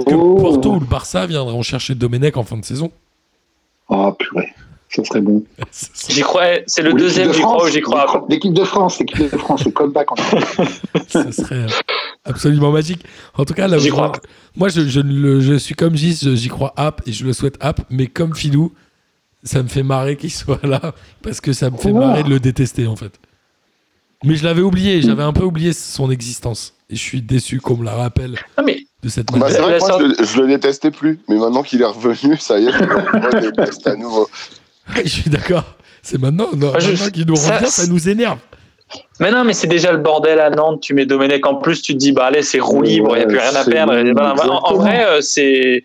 que 0.05 0.41
Porto 0.41 0.71
ou 0.73 0.81
le 0.81 0.87
Barça 0.87 1.27
viendront 1.27 1.63
chercher 1.63 1.95
Domenech 1.95 2.37
en 2.37 2.45
fin 2.45 2.57
de 2.57 2.65
saison. 2.65 2.91
Oh 3.89 4.13
purée, 4.13 4.49
ça 4.89 5.03
serait 5.05 5.21
bon. 5.21 5.43
J'y 6.09 6.21
crois, 6.21 6.45
c'est 6.67 6.83
le 6.83 6.93
Ou 6.93 6.97
deuxième, 6.99 7.29
de 7.29 7.33
j'y 7.35 7.41
crois 7.43 7.65
ou 7.65 7.69
j'y 7.69 7.81
crois. 7.81 8.25
L'équipe 8.29 8.55
de 8.55 8.63
France, 8.65 8.99
l'équipe 9.01 9.19
de 9.31 9.37
France, 9.37 9.65
le 9.65 9.73
comeback 9.73 10.13
en 10.13 10.17
Ce 11.09 11.31
serait 11.33 11.57
euh, 11.65 11.69
absolument 12.25 12.71
magique. 12.71 13.05
En 13.37 13.45
tout 13.45 13.55
cas, 13.55 13.67
là, 13.67 13.79
crois. 13.91 14.13
moi, 14.57 14.69
je, 14.69 15.57
suis 15.59 15.75
comme 15.75 15.97
Gis, 15.97 16.21
j'y 16.37 16.49
crois 16.49 16.73
app 16.77 17.03
et 17.07 17.13
je 17.13 17.25
le 17.27 17.33
souhaite 17.33 17.57
app, 17.61 17.81
mais 17.91 18.07
comme 18.07 18.35
Filou, 18.35 18.73
ça 19.45 19.63
me 19.63 19.69
fait 19.69 19.83
marrer 19.83 20.17
qu'il 20.17 20.33
soit 20.33 20.65
là 20.65 20.81
parce 21.23 21.41
que 21.41 21.53
ça 21.53 21.71
me 21.71 21.77
fait 21.77 21.93
marrer 21.93 22.23
de 22.23 22.31
le 22.31 22.41
détester 22.41 22.87
en 22.87 22.97
fait. 22.97 23.13
Mais 24.25 24.37
je 24.37 24.45
l'avais 24.45 24.63
oublié, 24.63 25.03
j'avais 25.03 25.23
un 25.23 25.33
peu 25.35 25.45
oublié 25.45 25.73
son 25.75 26.11
existence 26.11 26.73
et 26.89 26.97
je 26.97 27.01
suis 27.01 27.21
déçu 27.23 27.61
qu'on 27.61 27.77
me 27.77 27.85
la 27.85 27.95
rappelle 27.95 28.39
Non, 28.57 28.65
mais 28.65 28.79
de 29.03 29.09
cette 29.11 29.27
Bah, 29.31 29.39
manière. 29.39 29.55
c'est 29.57 29.63
vrai 29.63 29.79
que 29.79 29.87
moi, 29.87 29.99
je, 30.01 30.05
le- 30.23 30.27
je 30.27 30.41
le 30.41 30.47
détestais 30.47 30.91
plus. 30.91 31.21
Mais 31.29 31.37
maintenant 31.37 31.63
qu'il 31.63 31.83
est 31.83 31.87
revenu, 31.87 32.37
ça 32.41 32.59
y 32.59 32.67
est, 32.67 32.73
je 32.73 32.79
le 32.79 33.41
déteste 33.53 33.87
à 33.87 33.97
nouveau. 33.97 34.29
je 35.05 35.09
suis 35.09 35.29
d'accord. 35.31 35.77
C'est 36.03 36.19
maintenant, 36.19 36.49
non, 36.57 36.73
je- 36.79 37.11
qu'il 37.11 37.27
nous 37.27 37.37
ça- 37.37 37.57
revient, 37.59 37.71
ça 37.71 37.87
nous 37.87 38.09
énerve. 38.09 38.39
Mais 39.21 39.31
non, 39.31 39.45
mais 39.45 39.53
c'est 39.55 39.67
déjà 39.67 39.93
le 39.93 39.99
bordel 39.99 40.39
à 40.41 40.51
Nantes. 40.51 40.81
Tu 40.81 40.95
mets 40.95 41.05
Domenech 41.05 41.45
en 41.47 41.57
plus, 41.57 41.83
tu 41.83 41.93
te 41.95 41.99
dis, 41.99 42.13
bah 42.13 42.27
allez, 42.27 42.43
c'est 42.43 42.61
roue 42.61 42.81
libre, 42.83 43.17
il 43.17 43.19
n'y 43.21 43.25
a 43.25 43.27
plus 43.27 43.39
rien 43.39 43.55
à 43.55 43.65
perdre. 43.65 43.93
Voilà. 44.13 44.53
En, 44.53 44.75
vrai, 44.75 45.05
euh, 45.07 45.21
c'est. 45.21 45.85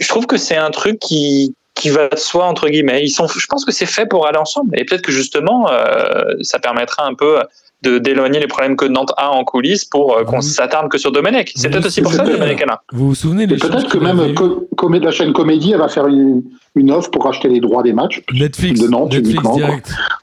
Je 0.00 0.08
trouve 0.08 0.26
que 0.26 0.36
c'est 0.36 0.56
un 0.56 0.70
truc 0.70 0.98
qui, 0.98 1.54
qui 1.74 1.88
va 1.90 2.08
de 2.08 2.16
soi, 2.16 2.44
entre 2.46 2.68
guillemets. 2.68 3.02
Ils 3.04 3.10
sont, 3.10 3.26
je 3.26 3.46
pense 3.46 3.64
que 3.64 3.72
c'est 3.72 3.86
fait 3.86 4.06
pour 4.06 4.26
aller 4.26 4.38
ensemble. 4.38 4.78
Et 4.78 4.84
peut-être 4.84 5.02
que 5.02 5.12
justement, 5.12 5.68
euh, 5.70 6.34
ça 6.42 6.58
permettra 6.58 7.04
un 7.06 7.14
peu 7.14 7.38
de 7.82 7.98
d'éloigner 7.98 8.40
les 8.40 8.46
problèmes 8.46 8.76
que 8.76 8.86
Nantes 8.86 9.12
a 9.18 9.28
en 9.30 9.44
coulisses 9.44 9.84
pour 9.84 10.16
euh, 10.16 10.24
qu'on 10.24 10.36
Oui. 10.38 10.42
s'attarde 10.42 10.88
que 10.90 10.96
sur 10.96 11.12
Domenech. 11.12 11.52
C'est 11.54 11.68
peut-être 11.68 11.86
aussi 11.86 12.00
pour 12.00 12.12
ça 12.12 12.24
que. 12.24 12.30
Domenech 12.30 12.60
est 12.62 12.66
là. 12.66 12.80
Vous 12.92 13.08
vous 13.08 13.14
souvenez 13.14 13.46
les 13.46 13.58
choses 13.58 13.70
peut-être 13.70 13.88
que 13.88 13.98
même 13.98 14.34
comé- 14.76 15.00
la 15.00 15.10
chaîne 15.10 15.32
Comédie, 15.34 15.72
elle 15.72 15.78
va 15.80 15.88
faire 15.88 16.06
une, 16.06 16.42
une 16.76 16.90
offre 16.92 17.10
pour 17.10 17.26
acheter 17.26 17.48
les 17.48 17.60
droits 17.60 17.82
des 17.82 17.92
matchs. 17.92 18.22
Netflix, 18.32 18.80
de 18.80 18.88
Nantes 18.88 19.12
Netflix 19.12 19.42
direct. 19.54 19.90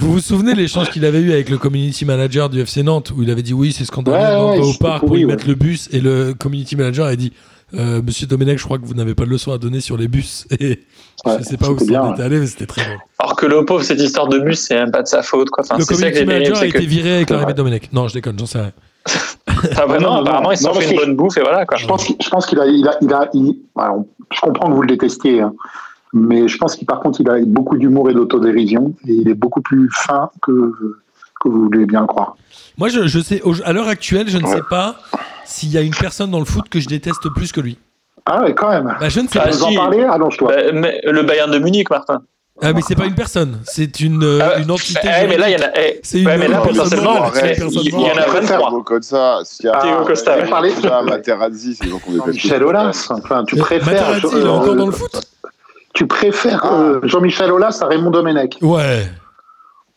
Vous 0.00 0.12
vous 0.14 0.20
souvenez 0.20 0.54
l'échange 0.54 0.90
qu'il 0.90 1.04
avait 1.04 1.20
eu 1.20 1.32
avec 1.32 1.48
le 1.50 1.58
community 1.58 2.04
manager 2.04 2.48
du 2.48 2.60
FC 2.60 2.82
Nantes 2.82 3.12
où 3.16 3.22
il 3.22 3.30
avait 3.30 3.42
dit 3.42 3.52
oui 3.52 3.72
c'est 3.72 3.84
scandaleux 3.84 4.16
Ouais, 4.46 4.58
ouais, 4.58 4.66
au 4.66 4.72
parc 4.80 5.04
pour 5.06 5.16
y 5.16 5.24
ouais. 5.24 5.30
mettre 5.32 5.46
le 5.46 5.54
bus 5.54 5.88
et 5.92 6.00
le 6.00 6.32
community 6.34 6.74
manager 6.76 7.06
a 7.06 7.14
dit 7.14 7.32
euh, 7.74 8.02
Monsieur 8.02 8.26
Domenech 8.26 8.58
je 8.58 8.64
crois 8.64 8.78
que 8.78 8.84
vous 8.86 8.94
n'avez 8.94 9.14
pas 9.14 9.24
de 9.24 9.30
leçon 9.30 9.52
à 9.52 9.58
donner 9.58 9.80
sur 9.80 9.96
les 9.96 10.08
bus 10.08 10.46
et 10.60 10.80
Ouais, 11.24 11.36
je 11.38 11.44
sais 11.44 11.56
pas 11.56 11.70
où 11.70 11.78
ça 11.78 11.84
bien, 11.84 12.02
en 12.02 12.14
est 12.16 12.20
allé 12.20 12.40
mais 12.40 12.46
c'était 12.46 12.66
très 12.66 12.82
drôle. 12.84 12.98
Alors 13.18 13.36
que 13.36 13.46
le 13.46 13.64
pauvre, 13.64 13.82
cette 13.84 14.00
histoire 14.00 14.26
de 14.28 14.38
bus, 14.40 14.58
c'est 14.60 14.74
même 14.74 14.90
pas 14.90 15.02
de 15.02 15.06
sa 15.06 15.22
faute. 15.22 15.50
Quoi. 15.50 15.62
Enfin, 15.64 15.76
le 15.78 15.84
ça 15.84 15.94
community 15.94 16.14
pénible, 16.20 16.32
manager 16.32 16.56
a 16.56 16.60
c'est 16.60 16.70
que- 16.70 16.78
été 16.78 16.86
viré 16.86 17.14
avec 17.16 17.30
l'arrivée 17.30 17.52
de 17.52 17.56
Domenech. 17.58 17.92
Non 17.92 18.08
je 18.08 18.14
déconne 18.14 18.38
j'en 18.38 18.46
sais 18.46 18.58
rien. 18.60 18.72
Ah 19.76 19.86
bah 19.86 19.98
Non, 20.00 20.14
apparemment, 20.16 20.48
non. 20.48 20.52
ils 20.52 20.56
se 20.56 20.64
sont 20.64 20.74
Non, 20.74 20.80
fait 20.80 20.90
une 20.90 20.96
bonne 20.96 21.14
bouffe 21.16 21.36
et 21.36 21.40
voilà 21.40 21.64
quoi. 21.66 21.76
Je 21.76 21.86
pense 21.86 22.04
qu'il 22.04 22.16
je 22.20 22.28
pense 22.28 22.46
qu'il 22.46 22.58
a, 22.58 22.66
il 22.66 22.86
a, 22.88 22.96
il 23.00 23.12
a, 23.12 23.28
il- 23.34 23.58
alors, 23.76 24.04
je 24.32 24.40
comprends 24.40 24.68
que 24.68 24.74
vous 24.74 24.82
le 24.82 24.88
détestiez, 24.88 25.40
hein, 25.42 25.52
mais 26.12 26.48
je 26.48 26.56
pense 26.58 26.74
qu'il 26.76 26.86
par 26.86 26.98
contre 27.00 27.20
il 27.20 27.28
a 27.30 27.36
beaucoup 27.46 27.76
d'humour 27.78 28.10
et 28.10 28.14
d'autodérision 28.14 28.94
et 29.06 29.12
il 29.12 29.28
est 29.28 29.34
beaucoup 29.34 29.60
plus 29.62 29.88
fin 29.92 30.30
que 30.42 30.72
que 31.40 31.48
vous 31.48 31.64
voulez 31.64 31.86
bien 31.86 32.00
le 32.00 32.06
croire. 32.06 32.36
Moi, 32.78 32.88
je, 32.88 33.06
je 33.06 33.18
sais, 33.20 33.40
au- 33.42 33.54
à 33.64 33.72
l'heure 33.72 33.88
actuelle, 33.88 34.28
je 34.28 34.38
ne 34.38 34.46
sais 34.46 34.62
pas 34.70 34.96
s'il 35.44 35.70
y 35.70 35.78
a 35.78 35.80
une 35.80 35.94
personne 35.94 36.30
dans 36.30 36.38
le 36.38 36.44
foot 36.44 36.68
que 36.68 36.80
je 36.80 36.88
déteste 36.88 37.28
plus 37.34 37.52
que 37.52 37.60
lui. 37.60 37.78
Ah 38.26 38.42
ouais, 38.42 38.54
quand 38.54 38.70
même. 38.70 38.94
Bah, 39.00 39.08
je 39.08 39.20
ne 39.20 39.26
sais 39.28 39.38
Ah, 39.40 39.44
pas. 39.44 39.50
Vous 39.50 39.64
en 39.64 39.74
parler 39.74 40.04
Allonge-toi. 40.04 40.48
Bah, 40.54 40.62
mais 40.72 41.00
le 41.04 41.22
Bayern 41.22 41.50
de 41.50 41.58
Munich, 41.58 41.90
Martin. 41.90 42.22
Ah, 42.64 42.72
mais 42.72 42.82
c'est 42.82 42.94
pas 42.94 43.06
une 43.06 43.14
personne, 43.16 43.58
c'est 43.64 43.98
une, 44.00 44.22
euh, 44.22 44.38
Ah 44.40 44.58
une 44.60 44.70
entité. 44.70 45.00
Eh, 45.02 45.26
mais 45.26 45.36
là, 45.36 45.48
il 45.48 45.58
y 45.58 45.60
en 45.60 45.66
a. 45.66 45.70
eh, 45.74 45.98
C'est 46.04 46.20
une 46.20 46.26
ouais, 46.28 46.36
mais 46.38 46.46
là, 46.46 46.60
personne 46.60 46.86
il 46.92 46.96
y 46.96 47.00
en 47.00 47.00
a 47.00 47.02
morale. 47.14 47.30
Je 47.34 47.40
préfère 47.40 48.58
23. 48.60 48.70
beau 48.70 48.82
code 48.84 49.02
ça. 49.02 49.40
S'il 49.42 49.66
y 49.66 49.68
a 49.70 49.78
Théo 49.80 50.04
Costa, 50.04 50.36
ouais. 50.36 50.48
Parler- 50.48 50.72
déjà 50.74 51.02
Materazzi, 51.02 51.74
c'est 51.74 51.88
donc 51.88 52.02
on 52.08 52.14
est 52.14 52.26
Michel 52.30 52.62
Aulas, 52.62 53.08
enfin, 53.10 53.44
tu 53.44 53.56
préfères. 53.56 53.92
Materazzi, 53.92 54.26
il 54.36 54.38
est 54.42 54.44
euh, 54.44 54.50
encore 54.50 54.76
dans 54.76 54.86
le 54.86 54.92
foot 54.92 55.20
Tu 55.94 56.06
préfères 56.06 56.60
Ah. 56.62 56.74
euh, 56.74 57.00
Jean-Michel 57.02 57.50
Aulas 57.50 57.78
à 57.80 57.86
Raymond 57.86 58.10
Domenech. 58.10 58.58
Ouais. 58.60 59.08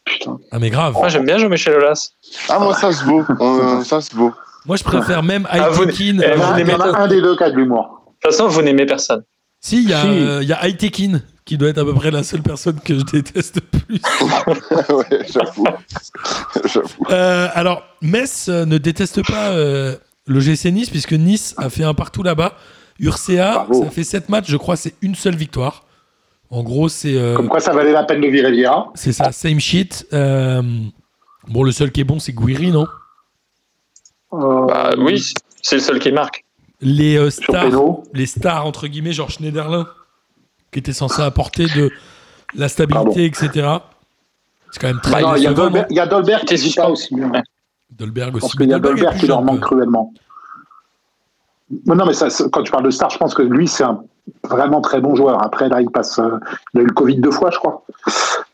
Putain. 0.06 0.38
Ah, 0.52 0.58
mais 0.58 0.70
grave. 0.70 0.94
Moi, 0.94 1.10
j'aime 1.10 1.26
bien 1.26 1.38
Jean-Michel 1.38 1.76
Aulas. 1.76 2.12
Ah, 2.50 2.58
moi, 2.58 2.74
ça 2.74 2.92
se 2.94 3.04
vaut. 3.04 3.24
Euh, 3.42 3.84
ça 3.84 4.02
se 4.02 4.16
vaut. 4.16 4.34
Moi, 4.68 4.78
je 4.78 4.84
préfère 4.84 5.24
même 5.32 5.48
Ah, 5.50 5.70
vous- 5.70 5.84
Aitekin. 5.84 6.20
eh, 6.24 6.34
en 6.34 6.52
vous 6.52 6.58
n'aimez 6.58 6.74
en 6.76 6.80
a 6.80 6.92
pas- 6.92 7.00
un 7.00 7.08
des 7.08 7.22
deux 7.22 7.36
cas 7.36 7.50
de 7.50 7.56
l'humour. 7.56 8.02
De 8.08 8.12
toute 8.30 8.32
façon, 8.38 8.48
vous 8.48 8.62
n'aimez 8.62 8.86
personne. 8.86 9.24
Si, 9.62 9.82
il 9.84 9.90
y 9.90 9.94
a, 9.94 10.02
Si. 10.02 10.08
euh, 10.08 10.44
il 10.44 10.48
y 10.50 10.54
a 10.54 10.68
Aitekin, 10.68 11.22
qui 11.44 11.58
doit 11.58 11.70
être 11.70 11.78
à 11.80 11.86
peu 11.86 11.94
près 11.94 12.12
la 12.12 12.24
seule 12.24 12.42
personne 12.42 12.80
que 12.84 12.98
je 13.00 13.04
déteste 13.04 13.62
plus. 13.72 14.00
ouais, 14.94 15.26
j'avoue. 15.32 15.66
j'avoue. 16.66 17.06
Euh, 17.10 17.48
alors, 17.54 17.84
Metz 18.02 18.48
euh, 18.50 18.66
ne 18.66 18.78
déteste 18.78 19.26
pas 19.26 19.50
euh, 19.50 19.96
le 20.28 20.40
GC 20.40 20.72
Nice, 20.72 20.90
puisque 20.90 21.14
Nice 21.14 21.54
a 21.58 21.70
fait 21.70 21.84
un 21.84 21.94
partout 21.94 22.24
là-bas. 22.24 22.54
Urcea, 23.00 23.66
Bravo. 23.66 23.84
ça 23.84 23.90
fait 23.90 24.04
7 24.04 24.30
matchs, 24.30 24.50
je 24.50 24.58
crois, 24.58 24.76
c'est 24.76 24.96
une 25.02 25.16
seule 25.16 25.36
victoire. 25.36 25.84
En 26.50 26.64
gros, 26.64 26.88
c'est 26.90 27.18
euh, 27.18 27.36
Comme 27.36 27.50
quoi 27.50 27.60
ça 27.60 27.74
valait 27.74 27.92
la 27.92 28.04
peine 28.04 28.22
de 28.22 28.28
virer 28.28 28.52
Vieira. 28.52 28.88
c'est 28.96 29.12
ça, 29.12 29.32
same 29.32 29.60
shit. 29.60 30.06
Euh, 30.14 30.62
bon, 31.48 31.64
le 31.64 31.72
seul 31.72 31.92
qui 31.92 32.02
est 32.02 32.06
bon, 32.06 32.20
c'est 32.20 32.32
Guiri, 32.34 32.72
non? 32.72 32.86
Bah 34.68 34.92
oui, 34.98 35.34
c'est 35.62 35.76
le 35.76 35.82
seul 35.82 36.00
qui 36.00 36.12
marque. 36.12 36.44
Les 36.82 37.18
euh, 37.18 37.30
stars, 37.30 37.72
les 38.14 38.26
stars 38.26 38.66
entre 38.66 38.88
guillemets, 38.88 39.14
genre 39.14 39.30
Schneiderlin, 39.30 39.88
qui 40.72 40.80
était 40.80 40.94
censé 40.94 41.22
apporter 41.22 41.66
de 41.76 41.92
la 42.56 42.68
stabilité, 42.68 43.26
etc. 43.26 43.50
C'est 44.72 44.82
quand 44.82 44.88
même 44.88 45.00
très 45.02 45.14
Bah 45.14 45.22
non, 45.22 45.36
il 45.36 45.44
y 45.44 45.48
a 45.48 45.54
Dolberg, 45.54 45.84
non 45.84 45.88
il 45.90 45.96
y 45.96 46.00
a 46.00 46.08
Dolberg 46.08 46.44
qui 46.46 46.58
sûr 46.58 46.84
pas 46.84 46.90
aussi 46.90 47.16
bien. 47.16 47.32
Dolberg 47.92 48.36
aussi. 48.36 48.58
qu'il 48.58 48.70
y 48.70 48.74
a 48.74 48.80
Dolberg 48.80 49.16
est 49.16 49.20
qui 49.20 49.28
leur 49.28 49.42
manque 49.42 49.62
cruellement. 49.62 50.14
Mais 51.88 51.96
non, 51.96 52.06
mais 52.06 52.14
ça, 52.14 52.28
quand 52.52 52.62
tu 52.62 52.72
parles 52.72 52.84
de 52.84 52.92
star, 52.92 53.10
je 53.10 53.18
pense 53.18 53.34
que 53.34 53.42
lui, 53.42 53.68
c'est 53.68 53.84
un 53.84 54.04
vraiment 54.44 54.82
très 54.82 55.02
bon 55.02 55.16
joueur. 55.16 55.44
Après, 55.44 55.70
là, 55.70 55.82
il 55.82 55.90
passe. 55.90 56.20
euh, 56.20 56.40
il 56.74 56.82
a 56.82 56.84
eu 56.84 56.88
le 56.88 56.94
Covid 56.94 57.18
deux 57.18 57.32
fois, 57.32 57.50
je 57.52 57.58
crois. 57.58 57.84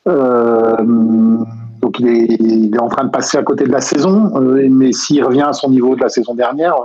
Euh, 0.08 0.78
donc, 1.82 2.00
il 2.00 2.08
est, 2.08 2.28
il 2.40 2.76
est 2.76 2.80
en 2.80 2.88
train 2.90 3.04
de 3.06 3.10
passer 3.10 3.38
à 3.38 3.44
côté 3.44 3.66
de 3.66 3.72
la 3.72 3.82
saison. 3.82 4.32
euh, 4.36 4.68
mais 4.70 4.92
s'il 4.92 5.24
revient 5.24 5.42
à 5.48 5.54
son 5.54 5.70
niveau 5.70 5.96
de 5.96 6.02
la 6.02 6.10
saison 6.10 6.36
dernière, 6.36 6.76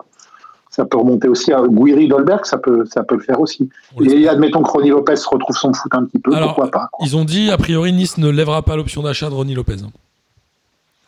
ça 0.70 0.84
peut 0.84 0.98
remonter 0.98 1.28
aussi 1.28 1.52
à 1.52 1.62
Guiri 1.68 2.08
Dolberg, 2.08 2.44
ça 2.44 2.58
peut, 2.58 2.84
ça 2.84 3.02
peut 3.02 3.14
le 3.14 3.22
faire 3.22 3.40
aussi. 3.40 3.68
Et 4.02 4.28
admettons 4.28 4.62
que 4.62 4.70
Ronny 4.70 4.90
Lopez 4.90 5.14
retrouve 5.30 5.56
son 5.56 5.72
foot 5.72 5.92
un 5.94 6.04
petit 6.04 6.18
peu, 6.18 6.34
Alors, 6.34 6.48
pourquoi 6.54 6.70
pas. 6.70 6.88
quoi. 6.92 7.06
Ils 7.06 7.16
ont 7.16 7.24
dit, 7.24 7.50
a 7.50 7.56
priori, 7.56 7.92
Nice 7.92 8.18
ne 8.18 8.28
lèvera 8.28 8.62
pas 8.62 8.76
l'option 8.76 9.02
d'achat 9.02 9.30
de 9.30 9.34
Ronnie 9.34 9.54
Lopez. 9.54 9.76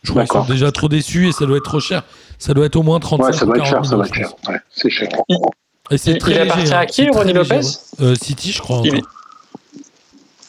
Je 0.05 0.11
crois 0.11 0.24
qu'ils 0.24 0.32
sont 0.41 0.45
déjà 0.47 0.70
trop 0.72 0.89
déçus 0.89 1.28
et 1.28 1.32
ça 1.32 1.45
doit 1.45 1.57
être 1.59 1.64
trop 1.64 1.80
cher. 1.80 2.03
Ça 2.39 2.55
doit 2.55 2.66
être 2.66 2.76
au 2.76 2.82
moins 2.82 3.01
35 3.01 3.26
Ouais, 3.26 3.32
ça 3.32 3.45
doit 3.45 3.57
être 3.57 3.64
40 3.64 3.70
cher, 3.70 3.84
ça 3.84 3.97
doit 3.97 4.05
millions, 4.05 4.14
être 4.28 4.30
cher. 4.45 4.53
Ouais, 4.55 4.61
c'est 4.70 4.91
cher. 4.91 5.09
Et 5.91 5.99
c'est 5.99 6.12
Il- 6.12 6.18
très 6.18 6.32
il 6.32 6.39
appartient 6.41 6.72
hein. 6.74 6.78
à 6.78 6.86
qui, 6.86 7.03
très 7.07 7.18
Ronnie 7.18 7.32
léger, 7.32 7.55
Lopez 7.57 7.66
ouais. 8.01 8.07
Euh, 8.07 8.14
City, 8.14 8.53
je 8.53 8.62
crois. 8.62 8.80
Il. 8.84 9.03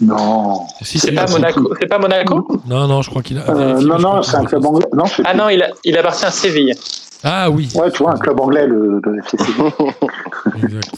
Non. 0.02 0.66
Si, 0.82 0.98
C'est 1.00 1.12
pas. 1.12 1.28
Monaco. 1.28 1.74
C'est 1.80 1.88
pas 1.88 2.00
Monaco? 2.00 2.48
Non, 2.68 2.88
non, 2.88 3.02
je 3.02 3.10
crois 3.10 3.22
qu'il 3.22 3.38
a. 3.38 3.50
Euh, 3.50 3.54
vérifié, 3.74 3.88
non, 3.90 4.00
non, 4.00 4.22
c'est 4.24 4.38
un 4.38 4.46
club 4.46 4.66
anglais. 4.66 4.86
Non, 4.94 5.04
Ah 5.26 5.34
non, 5.34 5.50
il, 5.50 5.62
a- 5.62 5.72
il 5.84 5.98
appartient 5.98 6.26
à 6.26 6.32
Séville. 6.32 6.74
Ah 7.22 7.50
oui. 7.52 7.68
Ouais, 7.76 7.92
tu 7.92 8.02
vois, 8.04 8.14
un 8.14 8.18
club 8.18 8.40
anglais, 8.40 8.66
le, 8.66 9.02
le 9.04 9.20
FC 9.20 9.38
Séville. 9.38 9.72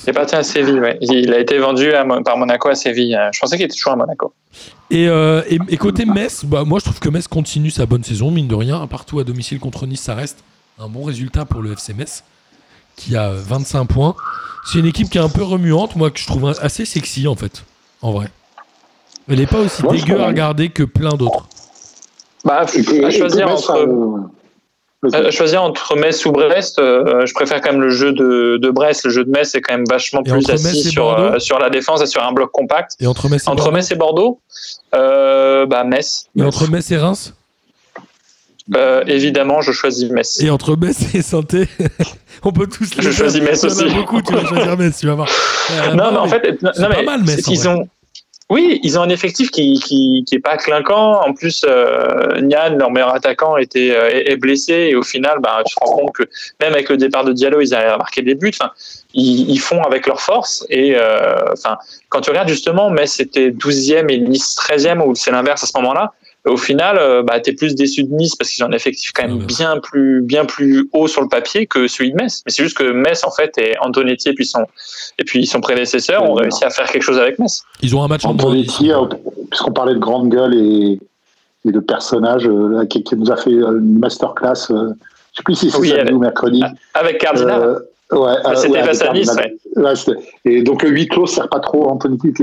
Il 0.04 0.10
appartient 0.12 0.36
à 0.36 0.44
Séville, 0.44 0.80
ouais. 0.80 0.98
Il 1.02 1.34
a 1.34 1.40
été 1.40 1.58
vendu 1.58 1.92
à 1.94 2.06
par 2.24 2.38
Monaco 2.38 2.70
à 2.70 2.76
Séville. 2.76 3.16
Euh, 3.16 3.30
Je 3.34 3.40
pensais 3.40 3.56
qu'il 3.58 3.66
était 3.66 3.74
toujours 3.76 3.94
à 3.94 3.96
Monaco. 3.96 4.32
Et, 4.92 5.08
euh, 5.08 5.42
et, 5.50 5.58
et 5.70 5.78
côté 5.78 6.06
Metz, 6.06 6.46
bah, 6.46 6.64
moi 6.64 6.78
je 6.80 6.86
trouve 6.86 7.00
que 7.00 7.10
Metz 7.10 7.28
continue 7.28 7.72
sa 7.72 7.88
bonne 7.88 8.04
saison, 8.04 8.30
mine 8.30 8.48
de 8.48 8.54
rien. 8.56 8.80
Un 8.80 8.86
partout 8.88 9.20
à 9.20 9.24
domicile 9.24 9.60
contre 9.60 9.88
Nice, 9.88 10.02
ça 10.02 10.14
reste 10.14 10.44
un 10.80 10.88
bon 10.88 11.04
résultat 11.04 11.46
pour 11.46 11.62
le 11.64 11.72
FC 11.74 11.94
Metz, 11.96 12.24
qui 12.96 13.16
a 13.16 13.30
euh, 13.30 13.42
25 13.44 13.86
points. 13.86 14.16
C'est 14.66 14.78
une 14.78 14.86
équipe 14.86 15.10
qui 15.10 15.18
est 15.18 15.22
un 15.22 15.30
peu 15.30 15.44
remuante, 15.44 15.96
moi 15.96 16.12
que 16.12 16.20
je 16.20 16.28
trouve 16.28 16.54
assez 16.62 16.86
sexy 16.86 17.28
en 17.28 17.36
fait, 17.36 17.64
en 18.04 18.12
vrai. 18.12 18.28
Elle 19.30 19.40
n'est 19.40 19.46
pas 19.48 19.60
aussi 19.60 19.82
je 19.84 19.88
dégueu 19.88 20.20
à 20.20 20.28
regarder 20.28 20.70
que 20.70 20.84
plein 20.84 21.12
d'autres. 21.16 21.48
Bah, 22.44 22.66
à 22.66 23.10
choisir 23.12 23.50
entre. 23.50 23.72
euh. 23.78 24.18
À 25.14 25.32
choisir 25.32 25.64
entre 25.64 25.96
Metz 25.96 26.24
ou 26.28 26.32
Brest, 26.32 26.78
euh, 26.78 27.26
je 27.26 27.34
préfère 27.34 27.60
quand 27.60 27.72
même 27.72 27.82
le 27.82 27.90
jeu 27.90 28.12
de, 28.14 28.58
de 28.62 28.70
Brest. 28.70 29.04
Le 29.06 29.10
jeu 29.10 29.24
de 29.24 29.32
Metz 29.32 29.56
est 29.56 29.62
quand 29.62 29.74
même 29.74 29.86
vachement 29.90 30.22
Et 30.24 30.30
plus 30.30 30.48
assis 30.48 30.80
et 30.88 30.92
sur, 30.92 31.10
euh, 31.18 31.40
sur 31.40 31.58
la 31.58 31.72
défense 31.72 32.04
et 32.04 32.06
sur 32.06 32.22
un 32.24 32.32
bloc 32.32 32.52
compact. 32.52 32.92
Et 33.00 33.08
entre 33.08 33.28
Metz 33.28 33.44
et, 33.48 33.50
Entre 33.50 33.64
Bordeaux 33.64 33.72
Metz 33.78 33.92
et 33.92 33.96
Bordeaux, 33.96 34.40
euh, 34.94 35.66
bah 35.66 35.84
Metz. 35.86 36.26
Et 36.38 36.44
entre 36.44 36.70
Metz 36.70 36.92
et 36.92 36.98
Reims 36.98 37.34
Euh, 38.76 39.04
évidemment, 39.08 39.62
je 39.62 39.72
choisis 39.72 40.08
Metz. 40.12 40.40
Et 40.40 40.52
entre 40.52 40.76
Metz 40.76 41.16
et 41.16 41.24
saint 41.24 41.42
on 42.44 42.52
peut 42.52 42.68
tous 42.68 42.96
les 42.96 43.02
Je 43.02 43.10
choisis 43.12 43.42
Metz 43.42 43.64
Il 43.64 43.70
y 43.70 43.72
en 43.72 43.76
a 43.80 43.84
aussi. 43.86 43.96
beaucoup, 43.96 44.22
tu 44.22 44.34
vas 44.34 44.46
choisir 44.46 44.78
Metz, 44.78 45.00
tu 45.00 45.08
vas 45.08 45.16
voir. 45.16 45.30
Euh, 45.72 45.94
non, 45.96 46.12
mais 46.12 46.18
en 46.20 46.28
fait, 46.28 46.62
non, 46.62 46.72
c'est 46.76 46.82
non, 46.84 46.90
pas 46.90 46.96
mais 46.98 47.04
mal, 47.04 47.24
Metz, 47.24 47.48
en 47.48 47.52
ils 47.52 47.58
vrai. 47.60 47.68
ont. 47.70 47.88
Oui, 48.52 48.82
ils 48.84 49.00
ont 49.00 49.02
un 49.02 49.08
effectif 49.08 49.50
qui 49.50 49.80
qui, 49.80 50.26
qui 50.28 50.36
est 50.36 50.40
pas 50.40 50.58
clinquant. 50.58 51.22
En 51.26 51.34
plus, 51.34 51.64
euh, 51.66 52.42
Nian, 52.42 52.76
leur 52.78 52.92
meilleur 52.92 53.16
attaquant, 53.16 53.56
était 53.56 53.92
euh, 53.96 54.10
est 54.26 54.36
blessé 54.36 54.74
et 54.90 54.96
au 54.96 55.04
final, 55.04 55.40
bah, 55.40 55.62
tu 55.66 55.74
te 55.74 55.80
rends 55.80 55.96
compte 55.96 56.12
que 56.14 56.24
même 56.60 56.74
avec 56.74 56.90
le 56.90 56.98
départ 56.98 57.24
de 57.24 57.32
Diallo, 57.32 57.62
ils 57.62 57.74
arrivent 57.74 57.94
à 57.94 57.98
marquer 57.98 58.22
des 58.24 58.36
buts. 58.36 58.52
Enfin, 58.54 58.74
ils, 59.14 59.50
ils 59.50 59.60
font 59.60 59.82
avec 59.84 60.06
leur 60.06 60.20
force 60.20 60.66
et 60.70 60.98
euh, 60.98 61.54
enfin, 61.54 61.78
quand 62.10 62.20
tu 62.20 62.30
regardes 62.30 62.50
justement, 62.50 62.90
Metz 62.90 63.22
était 63.22 63.52
12e 63.52 64.12
et 64.12 64.18
Nice 64.18 64.58
13e 64.58 65.00
ou 65.00 65.16
c'est 65.16 65.32
l'inverse 65.32 65.64
à 65.64 65.68
ce 65.68 65.78
moment-là. 65.78 66.12
Au 66.46 66.58
final, 66.58 66.98
euh, 67.00 67.22
bah, 67.22 67.40
t'es 67.40 67.54
plus 67.54 67.76
déçu 67.76 68.04
de 68.04 68.12
Nice 68.14 68.36
parce 68.36 68.50
qu'ils 68.50 68.64
ont 68.64 68.68
un 68.68 68.72
effectif 68.72 69.12
quand 69.14 69.28
même 69.28 69.38
Ouais. 69.38 69.46
bien 69.46 69.78
plus, 69.78 70.22
bien 70.24 70.46
plus 70.46 70.90
haut 70.92 71.08
sur 71.08 71.22
le 71.22 71.28
papier 71.28 71.68
que 71.68 71.88
celui 71.88 72.12
de 72.12 72.16
Metz. 72.16 72.42
Mais 72.46 72.52
c'est 72.52 72.64
juste 72.64 72.76
que 72.78 72.92
Metz, 72.92 73.24
en 73.24 73.30
fait, 73.32 73.56
et 73.60 73.76
Antonetti 73.80 74.30
et 74.30 74.34
puis 74.34 74.46
son, 74.48 74.66
et 75.20 75.24
puis 75.24 75.46
son 75.46 75.62
prédécesseur 75.62 76.24
ont 76.28 76.34
réussi 76.34 76.64
à 76.66 76.72
faire 76.72 76.88
quelque 76.90 77.04
chose 77.04 77.20
avec 77.20 77.38
Metz. 77.38 77.62
Ils 77.84 77.96
ont 77.96 78.02
un 78.04 78.08
match 78.08 78.26
en. 78.26 78.32
Antonetti, 78.32 78.92
euh, 78.92 79.06
puisqu'on 79.52 79.72
parlait 79.72 79.94
de 79.94 80.00
grande 80.00 80.30
gueule 80.30 80.56
et, 80.56 81.00
et 81.66 81.72
de 81.72 81.80
personnages, 81.80 82.48
euh, 82.48 82.70
là, 82.80 82.86
qui, 82.88 83.04
qui 83.04 83.16
nous 83.16 83.32
a 83.32 83.38
fait 83.38 83.52
une 83.52 84.00
masterclass, 84.00 84.72
euh, 84.72 84.94
je 85.34 85.38
sais 85.38 85.44
plus 85.46 85.54
si 85.56 85.70
c'est 85.70 85.78
Oui, 85.78 85.90
samedi 85.90 86.02
avec- 86.02 86.16
ou 86.16 86.20
mercredi. 86.20 86.64
Avec 86.96 87.20
Cardinal. 87.20 87.82
Euh, 88.14 88.18
ouais, 88.18 88.36
Bah, 88.44 88.52
euh, 88.52 88.56
c'était 88.56 88.74
ouais, 88.74 88.84
face 88.84 89.02
à 89.02 89.14
Nice. 89.14 89.32
Ouais, 89.36 89.96
et 90.46 90.64
donc 90.64 90.84
le 90.84 90.90
huis 90.90 91.08
clos 91.08 91.28
sert 91.28 91.48
pas 91.50 91.60
trop 91.60 91.88
à 91.88 91.92
Antonetti, 91.94 92.34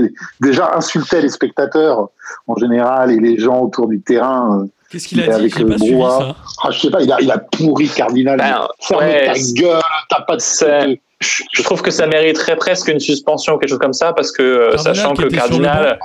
déjà 0.41 0.71
insultait 0.75 1.21
les 1.21 1.29
spectateurs 1.29 2.09
en 2.47 2.55
général 2.55 3.11
et 3.11 3.17
les 3.19 3.37
gens 3.37 3.61
autour 3.61 3.87
du 3.87 4.01
terrain. 4.01 4.61
euh. 4.61 4.65
Qu'est-ce 4.89 5.07
qu'il 5.07 5.21
a 5.21 5.25
dit? 5.27 5.31
avec 5.31 5.55
J'ai 5.55 5.63
le 5.63 5.69
pas 5.69 5.77
suivi 5.77 5.93
brouhaha. 5.93 6.19
ça. 6.19 6.35
Ah, 6.63 6.71
je 6.71 6.79
sais 6.79 6.89
pas, 6.89 7.01
il 7.03 7.11
a, 7.11 7.21
il 7.21 7.29
a 7.31 7.37
pourri 7.37 7.87
Cardinal. 7.89 8.37
Ben, 8.37 8.67
Ferme 8.79 9.01
ouais, 9.03 9.25
ta 9.27 9.33
gueule, 9.53 9.81
t'as 10.09 10.21
pas 10.21 10.35
de. 10.37 10.41
je 10.41 11.43
je 11.53 11.63
trouve 11.63 11.81
que 11.83 11.91
ça 11.91 12.07
mériterait 12.07 12.55
presque 12.55 12.87
une 12.87 12.99
suspension 12.99 13.53
ou 13.53 13.57
quelque 13.59 13.69
chose 13.69 13.77
comme 13.79 13.93
ça 13.93 14.13
parce 14.13 14.31
que 14.31 14.41
euh, 14.41 14.71
Cardinal 14.71 14.95
sachant 14.95 15.13
que 15.13 15.25
était 15.25 15.35
sur 15.35 15.43
le 15.45 15.49
Cardinal 15.63 15.99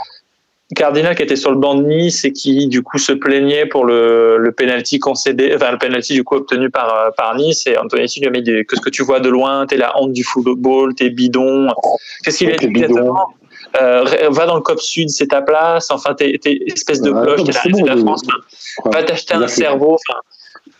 Cardinal 0.75 1.14
qui 1.16 1.22
était 1.22 1.37
sur 1.37 1.51
le 1.51 1.57
banc 1.57 1.75
de 1.77 1.85
Nice 1.85 2.25
et 2.25 2.33
qui 2.33 2.66
du 2.68 2.83
coup 2.83 2.99
se 2.99 3.12
plaignait 3.12 3.66
pour 3.66 3.85
le, 3.85 4.37
le 4.39 4.53
penalty 4.53 4.99
concédé 4.99 5.53
enfin 5.55 5.72
le 5.72 5.79
penalty 5.79 6.14
du 6.14 6.25
coup 6.25 6.37
obtenu 6.37 6.70
par 6.70 6.95
euh, 6.95 7.11
par 7.16 7.35
Nice 7.37 7.66
et 7.66 7.77
Antonetti 7.79 8.20
lui 8.20 8.29
a 8.29 8.31
mis 8.31 8.43
des 8.43 8.64
que 8.64 8.77
ce 8.77 8.81
que 8.81 8.91
tu 8.91 9.03
vois 9.03 9.20
de 9.20 9.29
loin 9.29 9.66
t'es 9.66 9.77
la 9.77 9.99
honte 9.99 10.12
du 10.12 10.25
football 10.25 10.95
t'es 10.95 11.11
bidon 11.11 11.68
qu'est-ce 12.22 12.39
qu'il 12.39 12.51
a 12.51 12.57
dit 12.57 12.66
exactement 12.66 13.29
euh, 13.81 14.05
va 14.31 14.47
dans 14.47 14.57
le 14.57 14.61
COP 14.61 14.81
Sud 14.81 15.09
c'est 15.11 15.29
ta 15.29 15.43
place 15.43 15.91
enfin 15.91 16.14
t'es 16.14 16.39
t'es 16.41 16.59
espèce 16.66 17.01
de 17.01 17.11
cloche 17.11 17.45
t'es 17.45 17.53
la 17.53 17.61
bon, 17.70 17.83
de 17.83 17.89
la. 17.89 17.97
France 17.97 18.22
Ouais. 18.85 18.91
va 18.93 19.03
t'acheter 19.03 19.35
un 19.35 19.47
cerveau. 19.49 19.95
Enfin, 20.09 20.20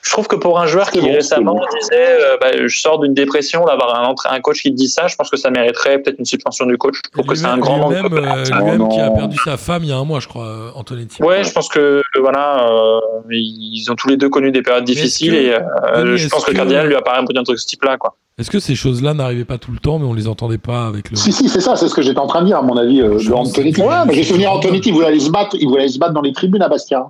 je 0.05 0.11
trouve 0.11 0.29
que 0.29 0.37
pour 0.37 0.61
un 0.61 0.67
joueur 0.67 0.91
qui 0.91 1.01
bon, 1.01 1.07
récemment 1.07 1.59
disait 1.81 2.07
euh, 2.21 2.37
bah, 2.39 2.49
je 2.67 2.79
sors 2.79 2.99
d'une 3.01 3.15
dépression, 3.15 3.65
d'avoir 3.65 4.15
un, 4.31 4.41
coach 4.41 4.61
qui 4.63 4.71
te 4.71 4.77
dit 4.77 4.89
ça, 4.89 5.07
je 5.07 5.17
pense 5.17 5.31
que 5.31 5.39
ça 5.39 5.51
mériterait 5.51 5.99
peut-être 5.99 6.19
une 6.19 6.27
suspension 6.27 6.67
du 6.67 6.77
coach. 6.77 6.97
Je 7.05 7.11
trouve 7.11 7.27
que 7.27 7.35
c'est 7.35 7.47
un 7.47 7.57
grand 7.57 7.79
manque 7.79 7.93
lui-même, 7.95 8.13
euh, 8.13 8.21
compétence. 8.21 8.51
lui-même 8.51 8.83
Oh 8.83 8.89
qui 8.89 9.01
a 9.01 9.11
perdu 9.11 9.37
sa 9.43 9.57
femme 9.57 9.83
il 9.83 9.89
y 9.89 9.93
a 9.93 9.97
un 9.97 10.05
mois, 10.05 10.21
je 10.21 10.29
crois, 10.29 10.47
euh, 10.47 10.71
Antonetti. 10.75 11.23
Ouais, 11.23 11.43
je 11.43 11.53
pense 11.53 11.71
que 11.71 12.03
voilà, 12.21 12.69
euh, 12.71 13.01
ils 13.31 13.87
ont 13.91 13.95
tous 13.95 14.09
les 14.09 14.19
deux 14.19 14.29
connu 14.29 14.53
des 14.53 14.61
périodes 14.61 14.85
difficiles 14.85 15.33
que- 15.33 15.37
et 15.37 15.55
euh, 15.55 16.17
je 16.17 16.29
pense 16.29 16.45
que, 16.45 16.53
que- 16.53 16.57
Cardinal 16.57 16.87
lui 16.87 16.97
apparaît 16.97 17.19
un 17.19 17.25
peu 17.25 17.33
d'un 17.33 17.43
truc 17.43 17.57
de 17.57 17.61
ce 17.61 17.67
type-là, 17.67 17.97
quoi. 17.97 18.17
Est-ce 18.37 18.51
que 18.51 18.59
ces 18.59 18.75
choses-là 18.75 19.15
n'arrivaient 19.15 19.45
pas 19.45 19.59
tout 19.59 19.71
le 19.71 19.79
temps, 19.79 19.99
mais 19.99 20.07
on 20.07 20.13
les 20.13 20.27
entendait 20.29 20.59
pas 20.59 20.87
avec 20.87 21.11
le. 21.11 21.17
Si, 21.17 21.33
si, 21.33 21.49
c'est 21.49 21.61
ça, 21.61 21.77
c'est 21.77 21.89
ce 21.89 21.95
que 21.95 22.03
j'étais 22.03 22.19
en 22.19 22.27
train 22.27 22.43
de 22.43 22.47
dire, 22.47 22.59
à 22.59 22.63
mon 22.63 22.77
avis, 22.77 23.01
euh, 23.01 23.19
Je 23.19 23.31
de 23.31 23.35
Antonetti. 23.35 23.81
Ouais, 23.81 24.05
mais 24.07 24.13
j'ai 24.15 24.25
souvenir 24.25 24.53
Antonetti, 24.53 24.89
il 24.91 24.93
voulait 24.93 25.07
aller 25.07 25.21
se 25.21 25.31
battre, 25.31 25.57
il 25.59 25.67
voulait 25.69 25.83
aller 25.83 25.93
se 25.93 25.99
battre 25.99 26.13
dans 26.13 26.21
les 26.21 26.33
tribunes 26.33 26.63
à 26.63 26.69
Bastia. 26.69 27.07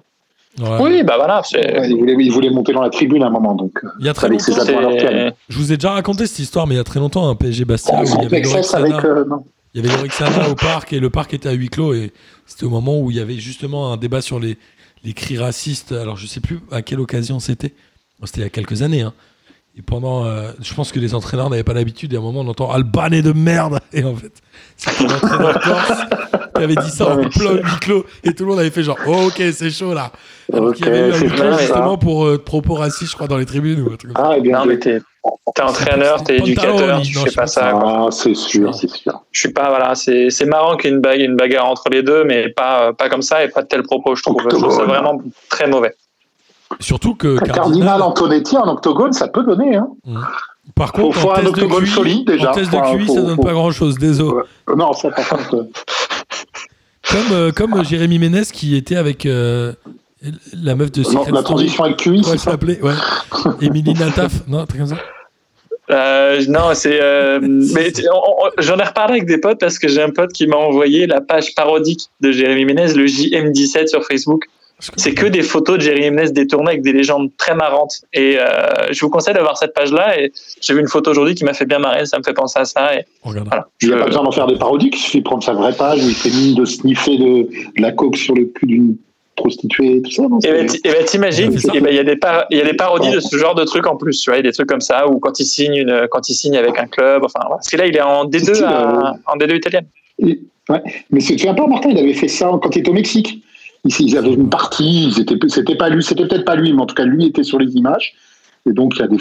Ouais. 0.61 0.79
Oui, 0.81 1.03
bah 1.03 1.15
voilà. 1.17 1.43
c'est- 1.45 1.79
Ouais, 1.81 1.91
il, 1.91 1.97
voulait, 1.97 2.17
il 2.19 2.31
voulait 2.31 2.51
monter 2.51 2.73
dans 2.73 2.83
la 2.83 2.91
tribune 2.91 3.23
à 3.23 3.27
un 3.27 3.31
moment, 3.31 3.55
donc 3.55 3.73
euh, 3.83 3.89
Il 3.99 4.07
y 4.07 4.09
a 4.09 4.15
très 4.15 4.29
longtemps, 4.29 4.45
c'est- 4.45 5.33
je 5.49 5.59
vous 5.59 5.73
ai 5.73 5.77
déjà 5.77 5.91
raconté 5.93 6.27
cette 6.27 6.39
histoire, 6.39 6.67
mais 6.67 6.75
il 6.75 6.79
y 6.79 6.81
a 6.81 6.85
très 6.85 7.01
longtemps, 7.01 7.29
un 7.29 7.35
PSG 7.35 7.65
Bastia, 7.65 8.01
où 8.01 8.05
il 8.05 8.11
y 8.11 8.13
avait 8.27 8.27
Avec 8.75 9.05
euh, 9.05 9.25
non. 9.29 9.45
il 9.75 9.85
y 9.85 9.89
avait 9.89 9.97
Loïc 9.99 10.13
Sana 10.13 10.49
au 10.49 10.55
parc 10.55 10.93
et 10.93 11.01
le 11.01 11.11
parc 11.11 11.35
était 11.35 11.49
à 11.49 11.53
huis 11.53 11.69
clos 11.71 11.93
et 11.95 12.13
c'était 12.47 12.65
au 12.65 12.71
moment 12.71 13.01
où 13.01 13.11
il 13.11 13.17
y 13.17 13.21
avait 13.21 13.35
justement 13.39 13.93
un 13.93 13.97
débat 13.97 14.21
sur 14.21 14.39
les, 14.39 14.57
les 15.03 15.13
cris 15.13 15.39
racistes. 15.39 15.91
Alors 15.93 16.17
je 16.17 16.27
sais 16.27 16.41
plus 16.41 16.61
à 16.71 16.83
quelle 16.83 17.01
occasion 17.01 17.41
c'était. 17.41 17.75
Bon, 18.21 18.27
C'était 18.27 18.41
il 18.43 18.45
y 18.45 18.47
a 18.47 18.51
quelques 18.51 18.83
années. 18.83 19.03
hein. 19.03 19.13
Et 19.77 19.83
pendant, 19.83 20.25
euh, 20.25 20.53
je 20.63 20.73
pense 20.73 20.93
que 20.93 21.01
les 21.01 21.17
entraîneurs 21.17 21.51
n'avaient 21.51 21.65
pas 21.65 21.75
l'habitude. 21.75 22.13
Et 22.13 22.17
à 22.17 22.21
un 22.21 22.23
moment, 22.23 22.43
on 22.43 22.47
entend 22.49 22.71
Albanais 22.71 23.23
de 23.23 23.33
merde. 23.33 23.81
Et 23.93 24.05
en 24.05 24.15
fait, 24.15 24.31
c'était 24.77 25.03
l'entraîneur 25.13 25.59
corse 25.61 26.01
qui 26.55 26.63
avait 26.63 26.75
dit 26.75 26.91
ça 26.91 27.09
en 27.09 27.29
plein 27.29 27.55
huis 27.55 27.81
clos. 27.81 28.05
Et 28.23 28.33
tout 28.33 28.45
le 28.45 28.51
monde 28.51 28.61
avait 28.61 28.71
fait 28.71 28.83
genre, 28.83 28.99
oh, 29.07 29.27
ok, 29.27 29.43
c'est 29.53 29.71
chaud 29.71 29.95
là. 29.95 30.11
Alors 30.53 30.67
Ok, 30.67 30.77
qu'il 30.77 30.87
y 30.87 30.89
avait 30.89 31.09
eu 31.09 31.13
un 31.13 31.15
c'est 31.15 31.27
huis 31.27 31.35
clos 31.35 31.59
justement 31.59 31.99
pour 31.99 32.27
euh, 32.27 32.39
propos 32.39 32.75
racistes, 32.75 33.11
je 33.11 33.17
crois, 33.17 33.29
dans 33.29 33.39
les 33.39 33.47
tribunes 33.47 33.81
ou 33.83 33.93
un 33.93 33.97
truc. 33.97 34.13
Ah, 34.15 34.39
bien 34.41 34.59
Non, 34.59 34.67
mais 34.67 34.79
t'es 34.79 35.01
t'es 35.55 35.63
entraîneur, 35.63 36.23
t'es 36.23 36.39
éducateur, 36.39 37.01
tu 37.03 37.15
fais 37.15 37.33
pas 37.33 37.47
ça. 37.47 37.73
Ah, 37.75 38.09
c'est 38.11 38.35
sûr, 38.35 38.75
c'est 38.75 38.91
sûr. 38.91 39.23
Je 39.31 39.41
suis 39.41 39.53
pas, 39.53 39.69
voilà, 39.69 39.95
c'est 39.95 40.31
c'est 40.31 40.47
marrant 40.47 40.77
qu'il 40.77 40.91
y 40.91 40.93
ait 40.93 40.97
une, 40.97 41.03
bague, 41.03 41.21
une 41.21 41.37
bagarre 41.37 41.67
entre 41.67 41.89
les 41.91 42.03
deux, 42.03 42.25
mais 42.25 42.49
pas, 42.49 42.93
pas 42.93 43.09
comme 43.09 43.23
ça 43.23 43.45
et 43.45 43.49
pas 43.49 43.63
de 43.63 43.69
tels 43.69 43.83
propos, 43.83 44.15
je 44.15 44.23
trouve. 44.23 44.43
Je 44.43 44.49
trouve 44.49 44.73
ça 44.73 44.85
vraiment 44.85 45.21
très 45.49 45.67
mauvais. 45.67 45.95
Surtout 46.81 47.15
que 47.15 47.37
Cardinal 47.39 47.57
Cardinal, 47.57 48.03
Antonetti 48.03 48.57
en 48.57 48.69
octogone, 48.69 49.13
ça 49.13 49.29
peut 49.29 49.45
donner. 49.45 49.77
Hein. 49.77 49.89
Par 50.75 50.93
contre, 50.93 51.19
faut 51.19 51.31
en 51.31 51.35
test 51.35 51.55
de 51.57 51.67
QI, 51.67 51.87
solide, 51.87 52.27
déjà. 52.27 52.51
en 52.51 52.55
test 52.55 52.71
de 52.73 52.77
QI, 52.99 53.07
faut- 53.07 53.15
ça 53.15 53.21
donne 53.23 53.37
faut- 53.37 53.43
pas 53.43 53.53
grand 53.53 53.71
chose. 53.71 53.97
Désolé. 53.99 54.41
Euh, 54.69 54.75
Non, 54.77 54.93
ça 54.93 55.11
par 55.11 55.29
contre. 55.49 55.69
Comme, 57.11 57.33
euh, 57.33 57.53
comme 57.53 57.75
euh, 57.75 57.85
Jérémy 57.85 58.19
Ménez 58.19 58.43
qui 58.53 58.77
était 58.77 58.97
avec 58.97 59.27
euh, 59.27 59.73
la 60.55 60.75
meuf 60.75 60.91
de 60.91 61.03
non, 61.03 61.09
Secret 61.11 61.33
la 61.33 61.41
Story. 61.41 61.45
transition 61.45 61.85
avec 61.85 61.97
QI, 61.99 62.25
c'est 62.25 62.31
ça 62.39 62.53
s'appelait, 62.53 62.81
ouais. 62.83 62.95
Émilie 63.61 63.95
Nataf, 63.95 64.33
non, 64.49 64.61
un 64.61 64.67
truc 64.67 64.81
comme 64.81 64.89
ça. 64.91 64.97
Euh, 65.91 66.43
non, 66.49 66.71
c'est. 66.73 66.99
euh, 67.03 67.39
mais 67.43 67.93
J'en 68.59 68.79
ai 68.79 68.85
reparlé 68.85 69.17
avec 69.17 69.27
des 69.27 69.37
potes 69.37 69.61
parce 69.61 69.79
que 69.79 69.87
j'ai 69.87 70.01
un 70.03 70.09
pote 70.11 70.33
qui 70.33 70.47
m'a 70.47 70.57
envoyé 70.57 71.07
la 71.07 71.21
page 71.21 71.55
parodique 71.55 72.09
de 72.23 72.33
Jérémy 72.33 72.65
Ménez, 72.65 72.95
le 72.95 73.05
JM17 73.07 73.89
sur 73.89 74.03
Facebook. 74.07 74.47
C'est 74.97 75.15
que 75.15 75.27
des 75.27 75.43
photos 75.43 75.77
de 75.79 75.83
Jérémy 75.83 76.11
Ménez 76.11 76.31
détournées 76.33 76.71
avec 76.73 76.83
des 76.83 76.93
légendes 76.93 77.31
très 77.39 77.55
marrantes. 77.55 78.03
Et 78.13 78.37
euh, 78.39 78.45
je 78.91 79.01
vous 79.01 79.09
conseille 79.11 79.33
d'avoir 79.35 79.57
cette 79.57 79.73
page-là. 79.73 80.21
Et 80.21 80.33
j'ai 80.61 80.75
vu 80.75 80.81
une 80.81 80.89
photo 80.89 81.11
aujourd'hui 81.11 81.35
qui 81.35 81.45
m'a 81.45 81.55
fait 81.55 81.65
bien 81.65 81.79
marrer. 81.79 82.05
Ça 82.07 82.19
me 82.19 82.23
fait 82.25 82.35
penser 82.35 82.59
à 82.59 82.65
ça. 82.65 82.95
Et 82.99 83.05
voilà. 83.23 83.69
Il 83.81 83.89
n'y 83.89 83.95
a 83.95 83.99
pas 83.99 84.07
besoin 84.07 84.25
d'en 84.25 84.33
faire 84.33 84.47
des 84.47 84.57
parodiques, 84.59 84.97
il 84.97 85.01
suffit 85.01 85.19
de 85.21 85.25
prendre 85.25 85.43
sa 85.45 85.53
vraie 85.55 85.73
page 85.73 86.05
où 86.05 86.09
il 86.09 86.15
fait 86.15 86.31
mine 86.31 86.55
de 86.55 86.65
sniffer 86.65 87.17
de, 87.17 87.25
de 87.45 87.83
la 87.83 87.93
coke 87.93 88.17
sur 88.17 88.35
le 88.35 88.45
cul 88.47 88.67
d'une 88.67 88.97
prostituée, 89.37 90.01
tout 90.03 90.11
ça. 90.13 90.23
Non, 90.23 90.39
Et 90.45 90.49
ben, 90.53 90.67
ben, 90.85 91.05
t'imagines, 91.07 91.51
ben, 91.51 91.87
il 91.89 91.95
y 91.97 91.99
a 91.99 92.05
des 92.05 92.17
par- 92.17 92.45
il 92.51 92.59
y 92.59 92.61
a 92.61 92.65
des 92.65 92.75
parodies 92.75 93.11
de 93.11 93.19
ce 93.21 93.37
genre 93.37 93.55
de 93.57 93.65
trucs 93.65 93.87
en 93.87 93.97
plus, 93.97 94.21
tu 94.21 94.31
vois, 94.31 94.37
il 94.39 94.45
y 94.45 94.47
a 94.47 94.51
des 94.51 94.55
trucs 94.55 94.69
comme 94.69 94.81
ça, 94.81 95.09
ou 95.09 95.19
quand 95.19 95.41
il 95.41 95.45
signe 95.45 95.75
une, 95.75 96.07
quand 96.11 96.29
il 96.29 96.35
signe 96.35 96.57
avec 96.57 96.79
un 96.79 96.87
club, 96.87 97.25
enfin, 97.25 97.41
voilà. 97.43 97.57
parce 97.57 97.69
que 97.69 97.77
là, 97.77 97.87
il 97.87 97.97
est 97.97 98.01
en 98.01 98.27
D2, 98.27 98.55
C'est, 98.55 98.63
à- 98.63 99.11
euh, 99.11 99.13
en 99.27 99.37
D2 99.37 99.57
italienne. 99.57 99.87
Et- 100.21 100.39
ouais. 100.69 100.81
Mais 101.11 101.19
tu 101.21 101.35
te 101.35 101.41
souviens 101.41 101.55
pas, 101.55 101.67
Martin, 101.67 101.91
il 101.91 101.99
avait 101.99 102.15
fait 102.15 102.29
ça 102.29 102.49
quand 102.63 102.77
il 102.77 102.79
était 102.81 102.91
au 102.91 102.95
Mexique? 102.95 103.43
Ici, 103.85 104.05
ils 104.07 104.17
avaient 104.17 104.33
une 104.33 104.49
partie, 104.49 105.05
ils 105.09 105.21
étaient- 105.21 105.39
c'était 105.49 105.77
pas 105.77 105.89
lui, 105.91 106.03
c'était 106.03 106.27
peut-être 106.27 106.45
pas 106.45 106.57
lui, 106.57 106.73
mais 106.73 106.81
en 106.83 106.87
tout 106.87 106.95
cas, 106.95 107.05
lui 107.05 107.27
était 107.27 107.43
sur 107.43 107.59
les 107.59 107.77
images. 107.77 108.15
Et 108.67 108.73
donc, 108.73 108.95
il 108.97 109.01
y 109.01 109.03
a 109.03 109.09
des, 109.09 109.19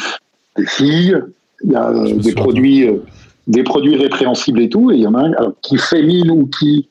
des 0.58 0.66
filles, 0.66 1.18
il 1.66 1.72
y 1.72 1.76
a 1.76 1.90
euh, 1.90 2.16
des 2.16 2.34
produits, 2.34 2.88
euh, 2.88 2.98
des 3.48 3.64
produits 3.64 3.98
répréhensibles 3.98 4.62
et 4.62 4.70
tout. 4.70 4.92
Et 4.92 4.96
il 4.96 5.02
y 5.02 5.08
en 5.08 5.16
a 5.16 5.20
un 5.20 5.34
alors, 5.34 5.54
qui 5.62 5.78
fait 5.78 6.02
mine 6.02 6.32
ou 6.32 6.48
qui, 6.48 6.88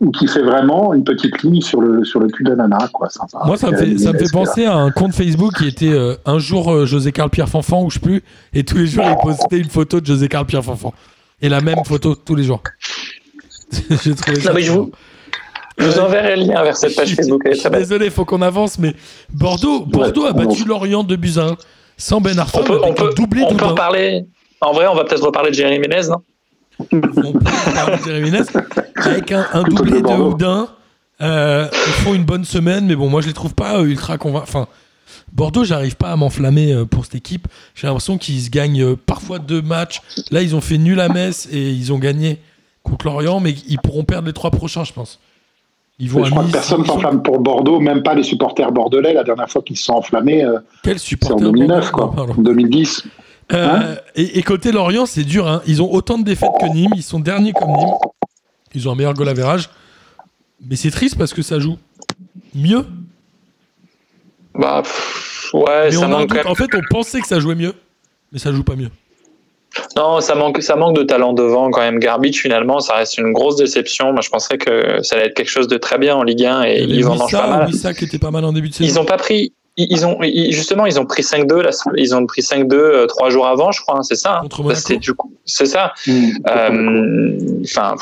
ou 0.00 0.10
qui 0.10 0.26
fait 0.26 0.42
vraiment 0.42 0.92
une 0.92 1.04
petite 1.04 1.40
ligne 1.44 1.60
sur 1.60 1.80
le, 1.80 2.04
sur 2.04 2.18
le 2.18 2.26
cul 2.26 2.42
nana, 2.42 2.88
quoi. 2.92 3.08
Sympa. 3.10 3.42
Moi, 3.46 3.56
ça 3.56 3.70
me 3.70 3.76
fait, 3.76 3.96
ça 3.96 4.12
me 4.12 4.18
fait 4.18 4.32
penser 4.32 4.64
à 4.64 4.74
un 4.74 4.90
compte 4.90 5.14
Facebook 5.14 5.54
qui 5.56 5.68
était 5.68 5.92
euh, 5.92 6.16
un 6.26 6.38
jour 6.40 6.72
euh, 6.72 6.84
José 6.84 7.12
Carl 7.12 7.30
Pierre 7.30 7.48
Fanfan, 7.48 7.84
ou 7.84 7.90
je 7.90 7.94
sais 7.94 8.00
plus, 8.00 8.22
et 8.52 8.64
tous 8.64 8.76
les 8.78 8.86
jours 8.88 9.04
il 9.08 9.16
postait 9.22 9.58
une 9.58 9.70
photo 9.70 10.00
de 10.00 10.06
José 10.06 10.26
Carl 10.28 10.46
Pierre 10.46 10.64
Fanfan. 10.64 10.92
Et 11.40 11.48
la 11.48 11.60
même 11.60 11.84
photo 11.84 12.16
tous 12.16 12.34
les 12.34 12.42
jours. 12.42 12.62
J'ai 14.02 14.14
trouvé 14.16 14.40
ça. 14.40 14.48
Non, 14.50 14.54
mais 14.56 14.62
je 14.62 14.72
vous- 14.72 14.90
Je 15.78 15.86
vous 15.86 15.98
enverrai 15.98 16.36
le 16.36 16.44
lien 16.44 16.62
vers 16.62 16.76
cette 16.76 16.94
page 16.94 17.14
Facebook, 17.14 17.42
elle 17.44 17.52
est 17.52 17.56
très 17.56 17.70
belle. 17.70 17.80
désolé, 17.80 18.10
faut 18.10 18.24
qu'on 18.24 18.42
avance, 18.42 18.78
mais 18.78 18.94
Bordeaux, 19.32 19.80
Bordeaux 19.80 20.24
a 20.24 20.32
battu 20.32 20.64
Lorient 20.64 21.02
de 21.02 21.18
un, 21.40 21.56
sans 21.96 22.20
Ben 22.20 22.38
Arfa, 22.38 22.60
On 22.60 22.64
peut, 22.64 22.80
on 22.82 22.94
peut, 22.94 23.10
doublé 23.16 23.42
on 23.48 23.54
peut 23.54 23.66
reparler. 23.66 24.24
En 24.60 24.72
vrai, 24.72 24.86
on 24.86 24.94
va 24.94 25.04
peut-être 25.04 25.24
reparler 25.24 25.50
de 25.50 25.56
Jérémy 25.56 25.80
Ménez, 25.80 26.08
non? 26.08 26.22
On 26.78 26.84
peut 26.84 27.00
parler 27.74 27.98
de 27.98 28.04
Jérémy 28.04 28.30
Ménez, 28.30 28.44
avec 28.96 29.32
un, 29.32 29.62
doublé 29.64 30.00
de. 30.00 30.08
Houdin. 30.08 30.68
Euh, 31.20 31.68
ils 31.72 31.92
font 31.92 32.14
une 32.14 32.24
bonne 32.24 32.44
semaine, 32.44 32.86
mais 32.86 32.96
bon, 32.96 33.08
moi 33.08 33.20
je 33.20 33.28
les 33.28 33.32
trouve 33.32 33.54
pas 33.54 33.78
euh, 33.78 33.84
ultra 33.84 34.18
convaincants. 34.18 34.42
Enfin, 34.42 34.68
Bordeaux, 35.32 35.64
j'arrive 35.64 35.96
pas 35.96 36.10
à 36.10 36.16
m'enflammer 36.16 36.72
euh, 36.72 36.84
pour 36.84 37.04
cette 37.04 37.14
équipe. 37.14 37.46
J'ai 37.74 37.86
l'impression 37.86 38.18
qu'ils 38.18 38.40
se 38.40 38.50
gagnent 38.50 38.96
parfois 38.96 39.38
deux 39.38 39.62
matchs. 39.62 40.02
Là, 40.30 40.42
ils 40.42 40.56
ont 40.56 40.60
fait 40.60 40.78
nul 40.78 40.98
à 41.00 41.08
Metz 41.08 41.48
et 41.52 41.70
ils 41.70 41.92
ont 41.92 41.98
gagné 41.98 42.38
contre 42.82 43.06
Lorient, 43.06 43.40
mais 43.40 43.54
ils 43.68 43.78
pourront 43.78 44.04
perdre 44.04 44.26
les 44.26 44.32
trois 44.32 44.50
prochains, 44.50 44.84
je 44.84 44.92
pense. 44.92 45.20
Ils 45.98 46.10
vont 46.10 46.24
Je 46.24 46.28
à 46.28 46.30
crois 46.30 46.42
que 46.42 46.46
Nice. 46.48 46.52
personne 46.52 46.84
s'enflamme 46.84 47.22
pour 47.22 47.38
Bordeaux, 47.40 47.78
même 47.80 48.02
pas 48.02 48.14
les 48.14 48.22
supporters 48.24 48.72
bordelais. 48.72 49.12
La 49.14 49.22
dernière 49.24 49.48
fois 49.48 49.62
qu'ils 49.62 49.76
se 49.76 49.84
sont 49.84 49.92
enflammés, 49.94 50.44
euh, 50.44 50.58
Quel 50.82 50.98
c'est 50.98 51.06
supporter 51.06 51.34
en 51.34 51.50
2009, 51.52 51.92
Bordeaux 51.92 52.14
quoi. 52.24 52.34
En 52.36 52.42
2010. 52.42 53.04
Euh, 53.52 53.68
Hein 53.76 53.94
et, 54.16 54.38
et 54.38 54.42
côté 54.42 54.72
Lorient, 54.72 55.06
c'est 55.06 55.22
dur. 55.24 55.46
hein. 55.46 55.62
Ils 55.66 55.82
ont 55.82 55.92
autant 55.92 56.18
de 56.18 56.24
défaites 56.24 56.48
que 56.60 56.66
Nîmes. 56.72 56.90
Ils 56.96 57.02
sont 57.02 57.20
derniers 57.20 57.52
comme 57.52 57.70
Nîmes. 57.72 57.94
Ils 58.74 58.88
ont 58.88 58.92
un 58.92 58.94
meilleur 58.96 59.14
goal 59.14 59.28
average. 59.28 59.68
Mais 60.66 60.76
c'est 60.76 60.90
triste 60.90 61.16
parce 61.18 61.32
que 61.34 61.42
ça 61.42 61.58
joue 61.60 61.76
mieux. 62.54 62.86
Bah, 64.54 64.80
pff, 64.82 65.50
ouais, 65.52 65.86
Mais 65.86 65.90
ça 65.92 66.08
manque. 66.08 66.34
En 66.46 66.54
fait, 66.54 66.70
on 66.74 66.80
pensait 66.90 67.20
que 67.20 67.26
ça 67.26 67.38
jouait 67.38 67.54
mieux. 67.54 67.74
Mais 68.32 68.38
ça 68.38 68.50
joue 68.52 68.64
pas 68.64 68.76
mieux. 68.76 68.90
Non, 69.96 70.20
ça 70.20 70.34
manque, 70.34 70.62
ça 70.62 70.76
manque 70.76 70.96
de 70.96 71.02
talent 71.02 71.32
devant 71.32 71.70
quand 71.70 71.80
même. 71.80 71.98
Garbage, 71.98 72.36
finalement, 72.36 72.80
ça 72.80 72.94
reste 72.94 73.18
une 73.18 73.32
grosse 73.32 73.56
déception. 73.56 74.12
Moi, 74.12 74.20
je 74.22 74.30
penserais 74.30 74.58
que 74.58 75.02
ça 75.02 75.16
allait 75.16 75.26
être 75.26 75.34
quelque 75.34 75.50
chose 75.50 75.68
de 75.68 75.76
très 75.76 75.98
bien 75.98 76.14
en 76.16 76.22
Ligue 76.22 76.44
1 76.44 76.62
et 76.64 76.82
ils 76.82 77.06
en 77.06 77.16
mangent 77.16 77.32
pas 77.32 77.46
mal. 77.46 77.94
Qui 77.96 78.04
était 78.04 78.18
pas 78.18 78.30
mal 78.30 78.44
en 78.44 78.52
début 78.52 78.68
de 78.68 78.74
saison. 78.74 78.88
Ils 78.90 78.98
ont 79.00 79.04
pas 79.04 79.16
pris. 79.16 79.52
Ils 79.76 80.06
ont 80.06 80.18
ils- 80.22 80.52
justement 80.52 80.86
ils 80.86 81.00
ont 81.00 81.04
pris 81.04 81.24
5-2 81.24 81.60
là, 81.60 81.70
ils 81.96 82.14
ont 82.14 82.24
pris 82.26 82.42
5-2 82.42 82.76
euh, 82.76 83.06
trois 83.06 83.28
jours 83.28 83.48
avant 83.48 83.72
je 83.72 83.80
crois 83.80 83.96
hein, 83.98 84.02
c'est 84.04 84.14
ça 84.14 84.36
hein. 84.36 84.46
C'était 84.76 84.98
du 85.00 85.14
coup 85.14 85.32
c'est 85.44 85.66
ça 85.66 85.92
Mmh. 86.06 86.30
Euh, 86.48 87.38
enfin 87.64 87.96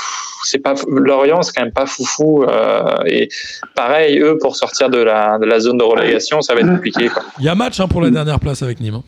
c'est 0.45 0.59
pas 0.59 0.75
Lorient 0.87 1.41
c'est 1.41 1.53
quand 1.55 1.63
même 1.63 1.73
pas 1.73 1.87
foufou 1.87 2.45
euh, 2.45 2.95
et 3.07 3.31
pareil 3.75 4.19
eux 4.19 4.37
pour 4.39 4.55
sortir 4.57 4.91
de 4.91 4.99
la 4.99 5.39
de 5.39 5.47
la 5.47 5.61
zone 5.61 5.79
de 5.79 5.83
relégation 5.85 6.43
ça 6.43 6.53
va 6.55 6.61
être 6.61 6.69
compliqué 6.69 7.09
quoi. 7.09 7.23
Il 7.39 7.47
y 7.47 7.49
a 7.49 7.55
match 7.55 7.81
hein, 7.81 7.89
pour 7.89 8.03
la 8.03 8.11
dernière 8.11 8.39
place 8.39 8.63
avec 8.63 8.79
Nîmes. 8.81 9.01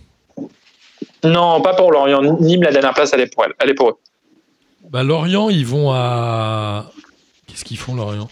Non 1.25 1.61
pas 1.61 1.75
pour 1.75 1.91
Lorient 1.93 2.23
Nîmes 2.41 2.63
la 2.63 2.73
dernière 2.73 2.95
place 2.95 3.11
elle 3.15 3.21
est 3.21 3.33
pour 3.35 3.45
elle 3.45 3.53
elle 3.61 3.71
est 3.71 3.75
pour 3.75 3.89
eux 3.91 3.97
Bah, 4.91 5.03
Lorient, 5.03 5.49
ils 5.49 5.67
vont 5.67 5.91
à. 5.93 6.87
Qu'est-ce 7.47 7.65
qu'ils 7.65 7.79
font, 7.79 7.95
Lorient? 7.95 8.29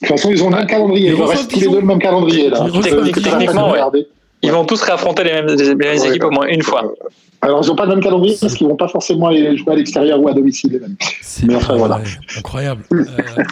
De 0.00 0.06
toute 0.08 0.16
façon, 0.16 0.30
ils 0.30 0.42
ont 0.42 0.50
le 0.50 0.56
même 0.56 0.66
calendrier. 0.66 1.10
Ils 1.10 1.16
Ils 1.16 1.22
restent 1.22 1.50
tous 1.50 1.60
les 1.60 1.68
deux 1.68 1.80
le 1.80 1.86
même 1.86 1.98
calendrier. 1.98 2.50
Là. 2.50 2.66
Ils 2.72 3.12
Techniquement, 3.12 3.70
ouais. 3.70 4.06
ils 4.42 4.50
vont 4.52 4.64
tous 4.64 4.82
réaffronter 4.82 5.22
les 5.24 5.32
mêmes, 5.32 5.46
les 5.46 5.74
mêmes 5.74 5.98
Ouais. 6.00 6.08
équipes 6.08 6.24
au 6.24 6.30
moins 6.30 6.46
une 6.46 6.62
fois 6.62 6.92
Alors, 7.40 7.60
ils 7.62 7.68
n'ont 7.68 7.76
pas 7.76 7.84
le 7.84 7.90
même 7.90 8.02
calendrier 8.02 8.36
parce 8.40 8.54
qu'ils 8.54 8.66
vont 8.66 8.76
pas 8.76 8.88
forcément 8.88 9.26
aller 9.28 9.56
jouer 9.56 9.72
à 9.74 9.76
l'extérieur 9.76 10.20
ou 10.20 10.28
à 10.28 10.32
domicile. 10.32 10.72
les 10.72 10.80
mêmes. 10.80 10.96
C'est 11.20 11.46
Mais 11.46 11.54
enfin, 11.56 11.76
voilà. 11.76 12.00
incroyable. 12.36 12.82
Euh, 12.92 13.04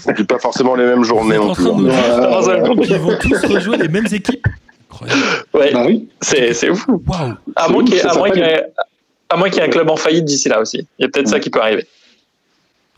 Et 0.08 0.12
puis 0.14 0.24
pas 0.24 0.38
forcément 0.38 0.74
les 0.74 0.84
mêmes 0.86 1.04
journées 1.04 1.36
non 1.36 1.50
en 1.50 1.54
plus. 1.54 1.66
hein. 1.66 2.74
qu'ils 2.82 2.96
vont 2.98 3.16
tous 3.20 3.44
rejouer 3.46 3.76
les 3.78 3.88
mêmes 3.88 4.06
équipes. 4.10 4.46
Ouais 5.54 5.72
Bah 5.72 5.84
oui. 5.86 6.08
c'est 6.20 6.52
c'est 6.54 6.74
fou 6.74 7.02
Waouh. 7.06 7.34
à 7.56 7.66
C'est 7.66 7.72
moins 7.72 7.82
ouf, 7.82 7.84
qu'il 7.86 7.94
y 7.94 7.98
ait- 7.98 8.02
ça 8.02 8.10
à 8.10 8.14
moins 8.16 8.30
qu'il 8.30 8.40
y 8.40 8.42
ait- 8.44 8.64
à 9.28 9.36
moins 9.36 9.48
qu'il 9.48 9.58
y 9.58 9.62
ait 9.62 9.66
un 9.66 9.70
club 9.70 9.88
en 9.90 9.96
faillite 9.96 10.24
d'ici 10.24 10.48
là 10.48 10.60
aussi 10.60 10.86
il 10.98 11.02
y 11.02 11.04
a 11.04 11.08
peut-être 11.08 11.28
ça 11.28 11.38
qui 11.40 11.50
peut 11.50 11.60
arriver 11.60 11.86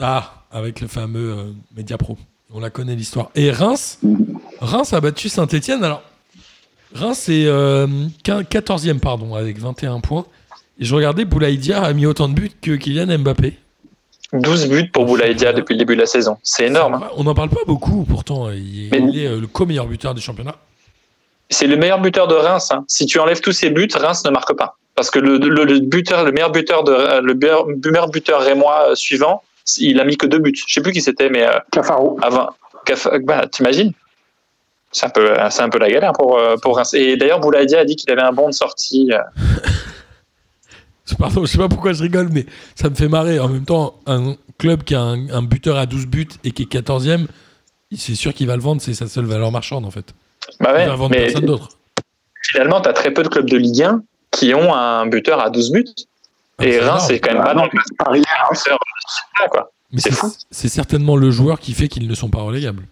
Ah, 0.00 0.44
avec 0.50 0.80
le 0.80 0.88
fameux 0.88 1.30
euh, 1.32 1.44
Mediapro. 1.76 2.16
On 2.54 2.60
la 2.60 2.70
connaît 2.70 2.94
l'histoire. 2.96 3.30
Et 3.34 3.50
Reims, 3.50 3.98
Reims 4.60 4.92
a 4.92 5.00
battu 5.00 5.28
Saint-Etienne. 5.30 5.82
Alors, 5.84 6.02
Reims 6.94 7.28
est 7.30 7.46
euh, 7.46 7.86
14e, 8.24 8.98
pardon, 9.00 9.34
avec 9.34 9.58
21 9.58 10.00
points. 10.00 10.26
Et 10.78 10.84
je 10.84 10.94
regardais, 10.94 11.24
Boulaïdia 11.24 11.82
a 11.82 11.92
mis 11.94 12.04
autant 12.04 12.28
de 12.28 12.34
buts 12.34 12.50
que 12.60 12.72
Kylian 12.72 13.18
Mbappé. 13.18 13.56
12 14.34 14.68
buts 14.68 14.88
pour 14.92 15.06
Boulaïdia 15.06 15.52
depuis 15.54 15.74
le 15.74 15.78
début 15.78 15.94
de 15.94 16.00
la 16.00 16.06
saison. 16.06 16.36
C'est 16.42 16.66
énorme. 16.66 16.94
hein. 16.94 17.08
On 17.16 17.24
n'en 17.24 17.34
parle 17.34 17.48
pas 17.50 17.64
beaucoup, 17.66 18.04
pourtant. 18.04 18.50
Il 18.50 18.86
est, 18.86 18.90
Mais- 19.00 19.08
il 19.12 19.18
est, 19.18 19.26
euh, 19.26 19.40
le 19.40 19.46
co-meilleur 19.46 19.86
buteur 19.86 20.14
du 20.14 20.20
championnat. 20.20 20.56
C'est 21.52 21.66
le 21.66 21.76
meilleur 21.76 22.00
buteur 22.00 22.26
de 22.28 22.34
Reims. 22.34 22.70
hein. 22.72 22.84
Si 22.88 23.06
tu 23.06 23.18
enlèves 23.20 23.40
tous 23.40 23.52
ses 23.52 23.70
buts, 23.70 23.88
Reims 23.94 24.24
ne 24.24 24.30
marque 24.30 24.54
pas. 24.54 24.76
Parce 24.94 25.10
que 25.10 25.18
le, 25.18 25.38
le- 25.38 25.64
le 25.64 25.78
buteur, 25.80 26.24
le 26.24 26.32
meilleur 26.32 26.50
buteur 26.50 26.82
de 26.84 26.92
euh, 26.92 27.20
le 27.20 27.34
meilleur, 27.34 28.08
buteur 28.10 28.40
rémois 28.42 28.90
euh, 28.90 28.94
suivant, 28.94 29.42
il 29.78 30.00
a 30.00 30.04
mis 30.04 30.16
que 30.16 30.26
deux 30.26 30.38
buts. 30.38 30.52
Je 30.66 30.72
sais 30.74 30.80
plus 30.82 30.92
qui 30.92 31.00
c'était, 31.00 31.30
mais 31.30 31.44
euh, 31.46 31.58
Cafaro. 31.70 32.18
avant, 32.22 32.48
Caf- 32.86 33.08
bah, 33.24 33.46
t'imagines? 33.46 33.92
C'est 34.94 35.06
un 35.06 35.10
peu, 35.10 35.30
euh, 35.30 35.48
c'est 35.50 35.62
un 35.62 35.68
peu 35.70 35.78
la 35.78 35.88
galère 35.90 36.12
pour 36.12 36.38
pour 36.62 36.76
Reims. 36.76 36.92
Et 36.94 37.16
d'ailleurs, 37.16 37.40
Boulaïdia 37.40 37.80
a 37.80 37.84
dit 37.84 37.96
qu'il 37.96 38.10
avait 38.10 38.20
un 38.22 38.32
bon 38.32 38.48
de 38.48 38.54
sortie. 38.54 39.10
euh. 39.12 39.18
Pardon, 41.18 41.44
je 41.44 41.50
sais 41.52 41.58
pas 41.58 41.68
pourquoi 41.68 41.92
je 41.92 42.02
rigole, 42.02 42.28
mais 42.32 42.46
ça 42.74 42.88
me 42.88 42.94
fait 42.94 43.08
marrer. 43.08 43.38
En 43.38 43.48
même 43.48 43.64
temps, 43.64 43.94
un 44.06 44.34
club 44.58 44.82
qui 44.84 44.94
a 44.94 45.00
un, 45.00 45.28
un 45.30 45.42
buteur 45.42 45.76
à 45.76 45.84
12 45.86 46.06
buts 46.06 46.28
et 46.44 46.52
qui 46.52 46.62
est 46.62 46.72
14e, 46.72 47.26
c'est 47.96 48.14
sûr 48.14 48.32
qu'il 48.32 48.46
va 48.46 48.56
le 48.56 48.62
vendre, 48.62 48.80
c'est 48.80 48.94
sa 48.94 49.06
seule 49.08 49.26
valeur 49.26 49.50
marchande 49.52 49.84
en 49.84 49.90
fait. 49.90 50.14
Bah 50.60 50.72
ouais, 50.72 50.86
mais 51.10 51.24
personne 51.24 51.46
d'autre. 51.46 51.68
finalement, 52.42 52.80
tu 52.80 52.88
as 52.88 52.92
très 52.92 53.12
peu 53.12 53.22
de 53.22 53.28
clubs 53.28 53.48
de 53.48 53.56
Ligue 53.56 53.82
1 53.82 54.02
qui 54.30 54.54
ont 54.54 54.74
un 54.74 55.06
buteur 55.06 55.40
à 55.40 55.50
12 55.50 55.72
buts. 55.72 55.84
Ah, 56.58 56.66
Et 56.66 56.72
c'est 56.72 56.80
Reims, 56.80 57.04
c'est 57.06 57.18
quand 57.20 57.34
même 57.34 57.42
pas 57.42 57.54
non 57.54 57.68
plus 57.68 57.80
Paris, 57.98 58.22
un 58.22 58.52
buteur. 58.54 58.78
Voilà, 59.36 59.50
quoi. 59.50 59.72
Mais 59.92 60.00
c'est 60.00 60.10
c'est 60.10 60.16
fou. 60.16 60.32
c'est 60.50 60.68
certainement 60.68 61.16
le 61.16 61.30
joueur 61.30 61.60
qui 61.60 61.72
fait 61.72 61.88
qu'ils 61.88 62.08
ne 62.08 62.14
sont 62.14 62.28
pas 62.30 62.40
relégables. 62.40 62.86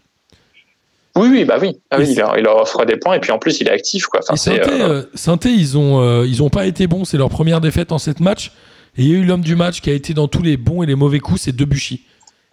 Oui, 1.17 1.29
oui, 1.31 1.45
bah 1.45 1.59
oui. 1.61 1.77
Ah 1.91 1.97
oui 1.99 2.07
il, 2.09 2.17
leur, 2.17 2.39
il 2.39 2.45
leur 2.45 2.57
offre 2.57 2.85
des 2.85 2.97
points 2.97 3.15
et 3.15 3.21
puis 3.21 3.33
en 3.33 3.39
plus, 3.39 3.61
il 3.61 3.69
est 3.69 3.73
actif. 3.73 4.07
Quoi. 4.07 4.21
Enfin, 4.23 4.37
Sainté, 4.37 4.61
euh, 4.71 4.89
euh, 4.89 5.03
Sainté, 5.15 5.51
ils 5.51 5.77
ont, 5.77 6.01
euh, 6.01 6.27
ils 6.27 6.43
ont 6.43 6.51
pas 6.51 6.67
été 6.67 6.87
bons. 6.87 7.05
C'est 7.05 7.17
leur 7.17 7.31
première 7.31 7.61
défaite 7.61 7.91
en 7.91 7.99
sept 7.99 8.21
matchs. 8.21 8.53
Et 8.97 9.03
il 9.03 9.09
y 9.09 9.15
a 9.15 9.19
eu 9.19 9.25
l'homme 9.25 9.41
du 9.41 9.57
match 9.57 9.81
qui 9.81 9.91
a 9.91 9.93
été 9.93 10.15
dans 10.15 10.29
tous 10.29 10.43
les 10.43 10.57
bons 10.57 10.83
et 10.83 10.87
les 10.87 10.95
mauvais 10.95 11.21
coups, 11.21 11.43
c'est 11.43 11.55
Debuchy. 11.55 12.05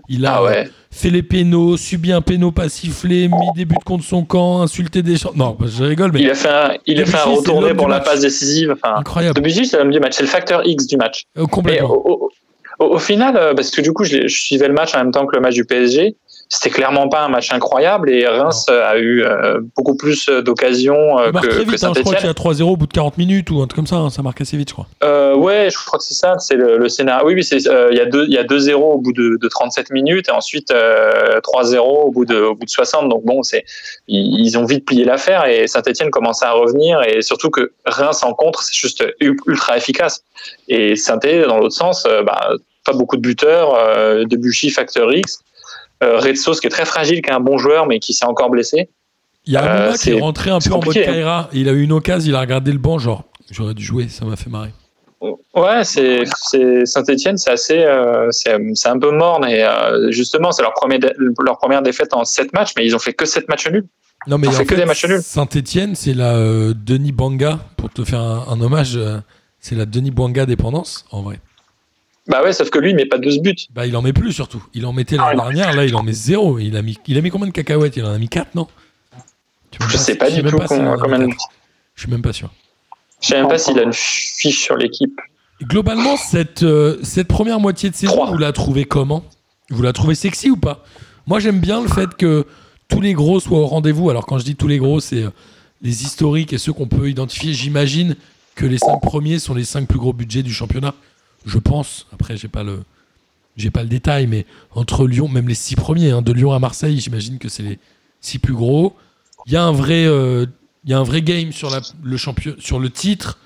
Il 0.09 0.25
a 0.25 0.35
Ah 0.37 0.43
ouais. 0.43 0.69
fait 0.91 1.09
les 1.09 1.23
pénaux, 1.23 1.75
subi 1.77 2.11
un 2.11 2.21
péno 2.21 2.51
pas 2.51 2.69
sifflé, 2.69 3.27
mis 3.27 3.51
des 3.55 3.65
buts 3.65 3.75
contre 3.85 4.03
son 4.05 4.23
camp, 4.23 4.61
insulté 4.61 5.01
des 5.03 5.15
gens. 5.17 5.31
Non, 5.35 5.57
je 5.65 5.83
rigole, 5.83 6.11
mais 6.13 6.21
Il 6.21 6.29
a 6.29 6.35
fait 6.35 6.47
un, 6.49 6.71
il 6.85 7.01
a 7.01 7.05
fait 7.05 7.17
un 7.17 7.19
Debuchy, 7.25 7.41
c'est 7.45 7.51
retourné 7.51 7.73
pour 7.73 7.87
la 7.89 7.97
match. 7.97 8.05
passe 8.07 8.21
décisive. 8.21 8.71
Enfin, 8.71 8.95
incroyable. 8.99 9.35
Debussy, 9.35 9.65
c'est 9.65 9.77
l'homme 9.77 9.91
du 9.91 9.99
match. 9.99 10.13
C'est 10.15 10.23
le 10.23 10.29
facteur 10.29 10.65
X 10.65 10.87
du 10.87 10.95
match. 10.97 11.23
Euh, 11.37 11.43
au, 11.43 12.29
au- 12.79 12.85
au 12.85 12.99
final, 12.99 13.35
euh, 13.37 13.53
parce 13.55 13.71
que 13.71 13.81
du 13.81 13.91
coup, 13.91 14.03
je 14.03 14.27
suivais 14.27 14.67
le 14.67 14.73
match 14.73 14.93
en 14.95 14.99
même 14.99 15.11
temps 15.11 15.25
que 15.25 15.35
le 15.35 15.41
match 15.41 15.55
du 15.55 15.65
PSG, 15.65 16.15
c'était 16.49 16.69
clairement 16.69 17.09
pas 17.09 17.21
un 17.23 17.29
match 17.29 17.51
incroyable 17.51 18.09
et 18.09 18.25
Reims 18.25 18.67
euh, 18.69 18.87
a 18.87 18.97
eu 18.97 19.23
euh, 19.23 19.59
beaucoup 19.75 19.97
plus 19.97 20.29
euh, 20.29 20.41
d'occasions 20.41 21.19
euh, 21.19 21.31
que, 21.31 21.47
que 21.47 21.69
vite, 21.69 21.83
hein, 21.83 21.91
je 21.95 22.01
crois 22.01 22.15
qu'il 22.15 22.25
y 22.25 22.27
Saint-Etienne. 22.27 22.29
a 22.29 22.33
3-0 22.33 22.63
au 22.63 22.77
bout 22.77 22.87
de 22.87 22.93
40 22.93 23.17
minutes 23.17 23.49
ou 23.51 23.61
un 23.61 23.67
truc 23.67 23.75
comme 23.75 23.87
ça. 23.87 23.97
hein, 23.97 24.09
ça 24.09 24.21
marque 24.21 24.39
assez 24.41 24.55
vite, 24.55 24.69
je 24.69 24.73
crois. 24.73 24.87
Euh, 25.03 25.35
ouais, 25.35 25.69
je 25.71 25.77
crois 25.77 25.99
que 25.99 26.05
c'est 26.05 26.13
ça, 26.13 26.37
c'est 26.39 26.55
le, 26.55 26.77
le 26.77 26.87
scénario. 26.89 27.27
Oui, 27.27 27.33
oui, 27.33 27.41
il 27.51 27.97
y 27.97 27.99
a 27.99 28.05
deux, 28.05 28.25
il 28.25 28.33
y 28.33 28.37
a 28.37 28.43
2-0 28.43 28.73
au 28.75 28.97
bout 28.99 29.11
de, 29.13 29.37
de 29.41 29.47
37 29.47 29.89
minutes 29.91 30.29
et 30.29 30.31
ensuite 30.31 30.71
euh, 30.71 31.39
3-0 31.41 31.79
au 31.79 32.11
bout 32.11 32.25
de, 32.25 32.39
au 32.41 32.55
bout 32.55 32.65
de 32.65 32.69
60. 32.69 33.09
Donc 33.09 33.25
bon, 33.25 33.43
c'est, 33.43 33.65
ils, 34.07 34.45
ils 34.45 34.57
ont 34.57 34.65
vite 34.65 34.85
plié 34.85 35.03
l'affaire 35.03 35.45
et 35.47 35.67
Saint-Etienne 35.67 36.11
commençait 36.11 36.45
à 36.45 36.53
revenir 36.53 37.01
et 37.03 37.21
surtout 37.21 37.49
que 37.49 37.71
Reims 37.85 38.23
en 38.23 38.33
contre, 38.33 38.63
c'est 38.63 38.75
juste 38.75 39.03
ultra 39.19 39.75
efficace. 39.77 40.23
Et 40.69 40.95
saint 40.95 41.17
dans 41.17 41.57
l'autre 41.57 41.75
sens, 41.75 42.07
bah, 42.25 42.51
pas 42.85 42.93
beaucoup 42.93 43.17
de 43.17 43.21
buteurs, 43.21 43.75
Debuchy, 44.27 44.69
Factor 44.69 45.11
X, 45.13 45.39
euh, 46.03 46.19
Redsos 46.19 46.59
qui 46.61 46.67
est 46.67 46.71
très 46.71 46.85
fragile, 46.85 47.21
qui 47.21 47.29
est 47.29 47.33
un 47.33 47.39
bon 47.39 47.57
joueur 47.57 47.87
mais 47.87 47.99
qui 47.99 48.13
s'est 48.13 48.25
encore 48.25 48.49
blessé. 48.49 48.89
Il 49.45 49.53
y 49.53 49.57
a 49.57 49.63
Euh, 49.63 49.65
un 49.65 49.83
moment 49.85 49.97
qui 49.97 50.09
est 50.11 50.19
rentré 50.19 50.49
un 50.51 50.59
peu 50.59 50.73
en 50.73 50.81
mode. 50.83 50.93
Kaira. 50.93 51.49
Il 51.53 51.69
a 51.69 51.71
eu 51.71 51.81
une 51.83 51.93
occasion, 51.93 52.29
il 52.31 52.35
a 52.35 52.41
regardé 52.41 52.71
le 52.71 52.77
banc, 52.79 52.99
genre, 52.99 53.23
j'aurais 53.49 53.73
dû 53.73 53.83
jouer, 53.83 54.07
ça 54.09 54.25
m'a 54.25 54.35
fait 54.35 54.49
marrer. 54.49 54.71
Ouais, 55.55 55.83
c'est 55.83 56.23
Saint-Etienne, 56.85 57.37
c'est 57.37 57.49
assez, 57.49 57.79
euh, 57.79 58.29
c'est 58.31 58.51
un 58.89 58.99
peu 58.99 59.09
morne 59.11 59.47
et 59.49 59.63
euh, 59.63 60.11
justement 60.11 60.51
c'est 60.51 60.61
leur 60.61 60.73
premier 60.73 60.99
leur 61.43 61.57
première 61.57 61.81
défaite 61.81 62.13
en 62.13 62.23
sept 62.25 62.53
matchs, 62.53 62.73
mais 62.77 62.85
ils 62.85 62.95
ont 62.95 62.99
fait 62.99 63.13
que 63.13 63.25
sept 63.25 63.47
matchs 63.49 63.67
nuls. 63.71 63.87
Non, 64.27 64.37
mais 64.37 64.47
On 64.47 64.51
en 64.51 64.53
fait 64.53 64.65
que 64.65 64.75
des 64.75 64.85
matchs 64.85 65.05
nuls. 65.05 65.21
Saint-Etienne, 65.23 65.95
c'est 65.95 66.13
la 66.13 66.35
euh, 66.35 66.73
Denis 66.75 67.11
Banga, 67.13 67.59
pour 67.77 67.89
te 67.89 68.03
faire 68.03 68.19
un, 68.19 68.45
un 68.49 68.61
hommage, 68.61 68.95
euh, 68.97 69.17
c'est 69.59 69.75
la 69.75 69.85
Denis 69.87 70.11
Banga 70.11 70.45
dépendance, 70.45 71.05
en 71.11 71.21
vrai. 71.23 71.39
Bah 72.27 72.43
ouais, 72.43 72.51
sauf 72.53 72.69
que 72.69 72.79
lui 72.79 72.89
il 72.91 72.95
met 72.95 73.05
pas 73.05 73.17
12 73.17 73.39
buts. 73.39 73.55
Bah, 73.73 73.85
il 73.87 73.95
en 73.95 74.01
met 74.01 74.13
plus 74.13 74.33
surtout. 74.33 74.63
Il 74.73 74.85
en 74.85 74.93
mettait 74.93 75.17
l'année 75.17 75.35
dernière, 75.35 75.73
là, 75.73 75.85
il 75.85 75.95
en 75.95 76.03
met 76.03 76.13
zéro. 76.13 76.59
Il 76.59 76.75
a 76.75 76.81
mis, 76.81 76.97
il 77.07 77.17
a 77.17 77.21
mis 77.21 77.29
combien 77.29 77.47
de 77.47 77.53
cacahuètes? 77.53 77.95
Il 77.95 78.03
en 78.05 78.13
a 78.13 78.17
mis 78.17 78.29
4, 78.29 78.55
non? 78.55 78.67
Tu 79.71 79.79
Je 79.87 79.97
sais 79.97 80.15
pas 80.15 80.29
sais 80.29 80.35
du 80.35 80.43
même 80.43 80.51
tout 80.51 80.59
combien-. 80.67 81.27
Je 81.95 82.01
suis 82.01 82.11
même 82.11 82.21
pas 82.21 82.33
sûr. 82.33 82.51
Je 83.21 83.27
sais 83.27 83.35
même 83.35 83.47
pas 83.47 83.57
s'il 83.57 83.79
a 83.79 83.83
une 83.83 83.93
fiche 83.93 84.61
sur 84.63 84.75
l'équipe. 84.75 85.19
Globalement, 85.63 86.17
cette, 86.17 86.63
euh, 86.63 86.99
cette 87.01 87.27
première 87.27 87.59
moitié 87.59 87.89
de 87.89 87.95
saison, 87.95 88.25
vous 88.25 88.37
la 88.37 88.51
trouvez 88.51 88.85
comment? 88.85 89.23
Vous 89.69 89.81
la 89.81 89.91
trouvez 89.93 90.13
sexy 90.13 90.51
ou 90.51 90.57
pas? 90.57 90.83
Moi, 91.25 91.39
j'aime 91.39 91.59
bien 91.59 91.81
le 91.81 91.87
fait 91.87 92.13
que 92.15 92.45
tous 92.87 93.01
les 93.01 93.13
gros 93.13 93.39
soient 93.39 93.59
au 93.59 93.65
rendez-vous. 93.65 94.09
Alors, 94.09 94.25
quand 94.25 94.37
je 94.37 94.45
dis 94.45 94.55
tous 94.55 94.67
les 94.67 94.77
gros, 94.77 94.99
c'est 94.99 95.23
euh, 95.23 95.29
les 95.81 96.03
historiques 96.03 96.53
et 96.53 96.57
ceux 96.57 96.73
qu'on 96.73 96.87
peut 96.87 97.09
identifier. 97.09 97.53
J'imagine 97.53 98.15
que 98.55 98.65
les 98.65 98.77
cinq 98.77 98.99
premiers 99.01 99.39
sont 99.39 99.55
les 99.55 99.63
cinq 99.65 99.87
plus 99.87 99.99
gros 99.99 100.13
budgets 100.13 100.43
du 100.43 100.53
championnat. 100.53 100.93
Je 101.47 101.57
pense. 101.59 102.05
Après, 102.13 102.35
j'ai 102.35 102.49
pas 102.49 102.63
le, 102.63 102.83
j'ai 103.55 103.71
pas 103.71 103.81
le 103.81 103.89
détail, 103.89 104.27
mais 104.27 104.45
entre 104.75 105.07
Lyon, 105.07 105.29
même 105.29 105.47
les 105.47 105.55
six 105.55 105.75
premiers, 105.75 106.11
hein, 106.11 106.21
de 106.21 106.33
Lyon 106.33 106.51
à 106.51 106.59
Marseille, 106.59 106.99
j'imagine 106.99 107.39
que 107.39 107.47
c'est 107.47 107.63
les 107.63 107.79
six 108.19 108.37
plus 108.37 108.53
gros. 108.53 108.93
Il 109.45 109.53
y 109.53 109.55
a 109.55 109.63
un 109.63 109.71
vrai, 109.71 110.05
euh, 110.05 110.45
y 110.85 110.93
a 110.93 110.99
un 110.99 111.03
vrai 111.03 111.21
game 111.21 111.53
sur 111.53 111.69
la, 111.69 111.79
le 112.03 112.17
champion, 112.17 112.53
sur 112.59 112.79
le 112.79 112.89
titre. 112.89 113.39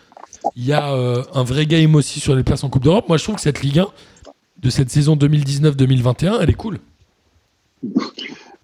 Il 0.56 0.66
y 0.66 0.74
a 0.74 0.94
euh, 0.94 1.24
un 1.36 1.44
vrai 1.44 1.68
game 1.68 1.94
aussi 1.94 2.20
sur 2.20 2.36
les 2.36 2.44
places 2.44 2.64
en 2.64 2.70
Coupe 2.70 2.84
d'Europe. 2.84 3.08
Moi, 3.08 3.18
je 3.18 3.24
trouve 3.24 3.36
que 3.36 3.42
cette 3.42 3.62
Ligue 3.62 3.80
1 3.80 3.88
de 4.64 4.70
cette 4.72 4.90
saison 4.90 5.16
2019-2021, 5.16 6.40
elle 6.42 6.50
est 6.50 6.54
cool. 6.54 6.80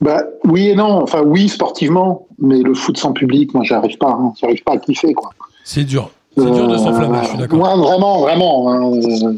Bah, 0.02 0.24
oui 0.46 0.70
et 0.70 0.76
non. 0.76 1.04
Enfin, 1.04 1.22
oui, 1.22 1.48
sportivement, 1.48 2.28
mais 2.40 2.62
le 2.64 2.74
foot 2.74 2.98
sans 2.98 3.14
public, 3.14 3.54
moi, 3.54 3.64
j'arrive 3.64 3.98
pas. 4.00 4.12
Hein. 4.12 4.34
J'arrive 4.40 4.64
pas 4.64 4.74
à 4.74 4.78
kiffer, 4.78 5.14
quoi. 5.14 5.30
C'est 5.64 5.84
dur. 5.84 6.10
C'est 6.38 6.52
dur 6.52 6.68
de 6.68 6.74
Euh, 6.76 6.78
s'enflammer, 6.78 7.20
je 7.24 7.30
suis 7.30 7.38
d'accord. 7.38 7.58
Moi, 7.58 7.76
vraiment, 7.76 8.20
vraiment. 8.22 8.72
hein, 8.72 8.92
euh, 8.94 9.34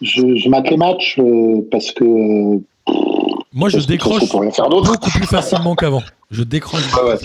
je, 0.00 0.36
je 0.36 0.48
mate 0.48 0.68
les 0.70 0.76
matchs 0.76 1.16
euh, 1.18 1.66
parce 1.70 1.90
que. 1.92 2.04
euh, 2.04 2.60
Moi, 3.52 3.68
je 3.68 3.78
décroche 3.86 4.22
beaucoup 4.30 5.10
plus 5.10 5.26
facilement 5.26 5.74
qu'avant. 5.74 6.02
Je 6.30 6.42
décroche 6.42 6.82
Ah 6.94 7.04
ouais. 7.04 7.18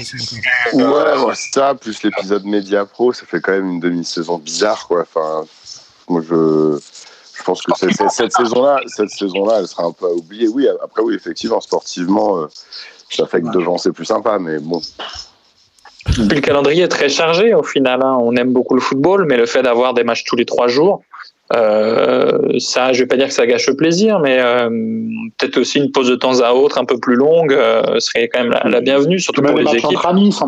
Ouais, 0.74 1.34
ça, 1.36 1.76
plus 1.76 2.02
l'épisode 2.04 2.46
Média 2.46 2.86
Pro, 2.86 3.14
ça 3.14 3.26
fait 3.26 3.42
quand 3.42 3.52
même 3.52 3.70
une 3.70 3.80
demi-saison 3.80 4.38
bizarre, 4.38 4.88
quoi. 4.88 5.02
Enfin, 5.02 5.46
moi, 6.08 6.22
je, 6.28 6.80
je 7.38 7.44
pense 7.44 7.62
que 7.62 7.72
c'est- 7.78 7.92
c'est- 7.92 8.10
cette 8.10 8.32
saison-là, 8.34 8.80
cette 8.88 9.10
saison-là, 9.10 9.58
elle 9.60 9.68
sera 9.68 9.84
un 9.86 9.92
peu 9.92 10.06
à 10.08 10.12
oublier. 10.14 10.48
Oui, 10.48 10.68
après, 10.84 11.02
oui, 11.04 11.16
effectivement, 11.16 11.62
sportivement, 11.62 12.38
euh, 12.38 12.48
ça 13.10 13.26
fait 13.28 13.42
que 13.42 13.52
devant, 13.52 13.78
c'est 13.78 13.92
plus 13.92 14.06
sympa, 14.06 14.38
mais 14.40 14.60
bon. 14.60 14.82
Puis 16.14 16.36
le 16.36 16.42
calendrier 16.42 16.84
est 16.84 16.88
très 16.88 17.10
chargé 17.10 17.54
au 17.54 17.64
final. 17.64 18.02
hein. 18.04 18.18
On 18.22 18.36
aime 18.36 18.52
beaucoup 18.54 18.76
le 18.76 18.82
football, 18.82 19.26
mais 19.28 19.38
le 19.38 19.46
fait 19.46 19.64
d'avoir 19.64 19.94
des 19.94 20.04
matchs 20.04 20.24
tous 20.26 20.36
les 20.36 20.46
trois 20.46 20.68
jours, 20.68 21.02
euh, 21.56 22.58
ça, 22.60 22.94
je 22.94 23.00
vais 23.04 23.08
pas 23.08 23.18
dire 23.18 23.28
que 23.28 23.34
ça 23.34 23.46
gâche 23.46 23.68
le 23.68 23.76
plaisir, 23.76 24.20
mais 24.20 24.40
euh, 24.40 24.70
peut-être 25.38 25.58
aussi 25.58 25.80
une 25.80 25.92
pause 25.92 26.08
de 26.10 26.16
temps 26.16 26.40
à 26.42 26.54
autre 26.54 26.78
un 26.80 26.86
peu 26.86 26.98
plus 26.98 27.16
longue 27.16 27.52
euh, 27.54 28.00
serait 28.00 28.30
quand 28.30 28.42
même 28.44 28.52
la, 28.52 28.64
la 28.70 28.82
bienvenue, 28.82 29.20
surtout 29.20 29.42
pour 29.42 29.52
les 29.58 29.58
les 29.60 29.64
matchs 29.66 29.76
équipes. 29.84 29.98
entre 29.98 30.08
amis, 30.08 30.32
sans, 30.32 30.48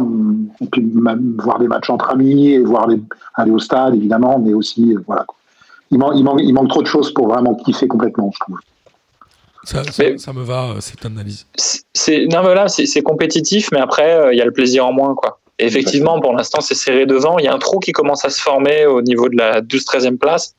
on 0.62 0.66
peut 0.66 0.82
même 0.82 1.36
voir 1.44 1.60
des 1.60 1.68
matchs 1.68 1.90
entre 1.90 2.10
amis 2.12 2.52
et 2.54 2.60
voir 2.60 2.88
les, 2.88 3.00
aller 3.36 3.52
au 3.52 3.60
stade, 3.60 3.96
évidemment, 3.96 4.40
mais 4.40 4.54
aussi, 4.54 4.94
euh, 4.96 5.00
voilà. 5.08 5.26
Il, 5.92 5.98
man- 6.00 6.14
il, 6.16 6.24
manque, 6.24 6.40
il 6.42 6.54
manque 6.54 6.70
trop 6.70 6.82
de 6.82 6.88
choses 6.88 7.14
pour 7.14 7.28
vraiment 7.28 7.54
kiffer 7.56 7.88
complètement, 7.88 8.32
je 8.34 8.40
trouve. 8.40 8.58
Ça, 9.66 9.84
ça- 9.84 10.04
Mais- 10.04 10.18
ça 10.18 10.34
me 10.34 10.42
va, 10.42 10.76
cette 10.80 11.06
analyse. 11.06 11.46
C'est 11.56 12.26
non 12.32 12.44
mais 12.44 12.54
là 12.54 12.68
c'est 12.68 12.86
c'est 12.86 13.02
compétitif, 13.02 13.70
mais 13.72 13.80
après 13.80 14.14
euh, 14.14 14.34
il 14.34 14.38
y 14.38 14.42
a 14.42 14.46
le 14.46 14.52
plaisir 14.52 14.86
en 14.86 14.92
moins 14.92 15.14
quoi. 15.16 15.40
Et 15.60 15.66
effectivement, 15.66 16.20
pour 16.20 16.34
l'instant, 16.34 16.62
c'est 16.62 16.74
serré 16.76 17.06
devant. 17.06 17.38
Il 17.38 17.46
y 17.46 17.48
a 17.48 17.54
un 17.54 17.60
trou 17.60 17.80
qui 17.80 17.92
commence 17.92 18.26
à 18.26 18.30
se 18.30 18.42
former 18.42 18.86
au 18.88 19.02
niveau 19.04 19.30
de 19.30 19.38
la 19.38 19.62
12-13e 19.62 20.18
place. 20.18 20.56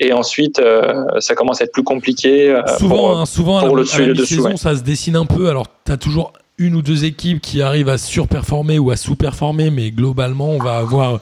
Et 0.00 0.12
ensuite, 0.12 0.58
euh, 0.58 1.04
ça 1.20 1.34
commence 1.36 1.60
à 1.60 1.64
être 1.64 1.72
plus 1.72 1.84
compliqué. 1.84 2.50
euh, 2.50 2.62
souvent, 2.78 2.96
pour- 2.96 3.18
hein, 3.20 3.26
souvent 3.26 3.60
pour 3.60 3.68
à 3.68 3.70
la, 3.70 3.74
le 3.76 3.80
à 3.80 3.84
dessus 3.84 4.00
la 4.00 4.06
le 4.08 4.14
dessous, 4.14 4.34
mi-saison, 4.34 4.48
ouais. 4.50 4.56
ça 4.56 4.74
se 4.76 4.82
dessine 4.82 5.14
un 5.16 5.26
peu. 5.26 5.48
Alors, 5.48 5.66
tu 5.86 5.92
as 5.92 5.96
toujours 5.96 6.32
une 6.58 6.74
ou 6.74 6.82
deux 6.82 7.04
équipes 7.04 7.40
qui 7.40 7.62
arrivent 7.62 7.88
à 7.88 7.96
surperformer 7.98 8.78
ou 8.80 8.90
à 8.90 8.96
sous-performer, 8.96 9.70
mais 9.70 9.90
globalement, 9.92 10.50
on 10.50 10.58
va 10.58 10.78
avoir 10.78 11.20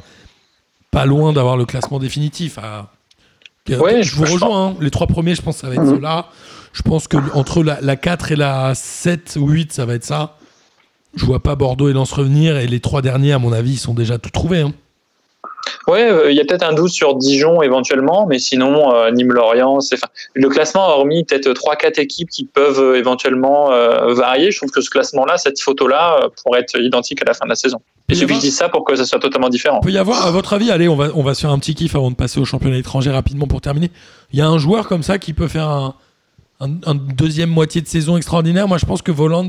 pas 0.90 1.04
loin 1.04 1.32
d'avoir 1.34 1.56
le 1.58 1.64
classement 1.66 1.98
définitif. 1.98 2.58
À... 2.58 2.90
Ouais, 3.78 4.02
je 4.02 4.14
vous 4.16 4.24
rejoins. 4.24 4.68
hein. 4.68 4.74
Les 4.80 4.90
trois 4.90 5.06
premiers, 5.06 5.34
je 5.34 5.42
pense 5.42 5.56
que 5.56 5.60
ça 5.62 5.68
va 5.68 5.74
être 5.74 5.82
Mhm. 5.82 5.96
ceux-là. 5.96 6.26
Je 6.72 6.82
pense 6.82 7.06
que 7.08 7.18
entre 7.34 7.62
la, 7.62 7.78
la 7.82 7.96
4 7.96 8.32
et 8.32 8.36
la 8.36 8.74
7 8.74 9.36
ou 9.38 9.48
8, 9.48 9.72
ça 9.74 9.84
va 9.84 9.94
être 9.94 10.04
ça. 10.04 10.36
Je 11.14 11.24
vois 11.26 11.40
pas 11.40 11.54
Bordeaux 11.56 11.88
et 11.88 11.92
Lens 11.92 12.12
revenir. 12.12 12.56
Et 12.56 12.66
les 12.66 12.80
trois 12.80 13.02
derniers, 13.02 13.32
à 13.32 13.38
mon 13.38 13.52
avis, 13.52 13.72
ils 13.72 13.78
sont 13.78 13.94
déjà 13.94 14.18
tout 14.18 14.30
trouvés. 14.30 14.60
hein. 14.60 14.72
Ouais, 15.88 16.10
euh, 16.10 16.30
il 16.30 16.36
y 16.36 16.40
a 16.40 16.44
peut-être 16.44 16.64
un 16.64 16.72
doute 16.74 16.90
sur 16.90 17.14
Dijon 17.16 17.60
éventuellement, 17.62 18.26
mais 18.26 18.38
sinon, 18.38 18.94
euh, 18.94 19.10
Nîmes-Lorient, 19.10 19.80
c'est. 19.80 19.96
Le 20.34 20.48
classement, 20.48 20.88
hormis 20.88 21.24
peut-être 21.24 21.52
3-4 21.52 22.00
équipes 22.00 22.30
qui 22.30 22.44
peuvent 22.44 22.80
euh, 22.80 22.98
éventuellement 22.98 23.70
varier, 24.14 24.50
je 24.50 24.58
trouve 24.58 24.70
que 24.70 24.80
ce 24.80 24.90
classement-là, 24.90 25.38
cette 25.38 25.60
photo-là, 25.60 26.28
pourrait 26.42 26.60
être 26.60 26.78
identique 26.80 27.20
à 27.22 27.24
la 27.26 27.34
fin 27.34 27.44
de 27.44 27.50
la 27.50 27.54
saison. 27.56 27.78
Et 28.08 28.12
Il 28.12 28.16
suffit 28.16 28.26
que 28.28 28.34
je 28.34 28.40
dise 28.40 28.56
ça 28.56 28.68
pour 28.68 28.84
que 28.84 28.94
ça 28.96 29.04
soit 29.04 29.18
totalement 29.20 29.48
différent. 29.48 29.80
peut 29.80 29.90
y 29.90 29.98
avoir, 29.98 30.26
à 30.26 30.30
votre 30.30 30.52
avis, 30.52 30.70
allez, 30.70 30.88
on 30.88 30.96
va, 30.96 31.08
on 31.14 31.22
va 31.22 31.34
se 31.34 31.42
faire 31.42 31.50
un 31.50 31.58
petit 31.58 31.74
kiff 31.74 31.94
avant 31.94 32.10
de 32.10 32.16
passer 32.16 32.40
au 32.40 32.44
championnat 32.44 32.76
étranger 32.78 33.10
rapidement 33.10 33.46
pour 33.46 33.60
terminer. 33.60 33.90
Il 34.32 34.38
y 34.38 34.42
a 34.42 34.48
un 34.48 34.58
joueur 34.58 34.88
comme 34.88 35.02
ça 35.02 35.18
qui 35.18 35.32
peut 35.32 35.48
faire 35.48 35.68
un, 35.68 35.94
un- 36.60 36.70
un 36.86 36.94
deuxième 36.94 37.50
moitié 37.50 37.80
de 37.80 37.86
saison 37.88 38.16
extraordinaire. 38.16 38.66
Moi, 38.68 38.78
je 38.78 38.86
pense 38.86 39.02
que 39.02 39.12
Voland 39.12 39.48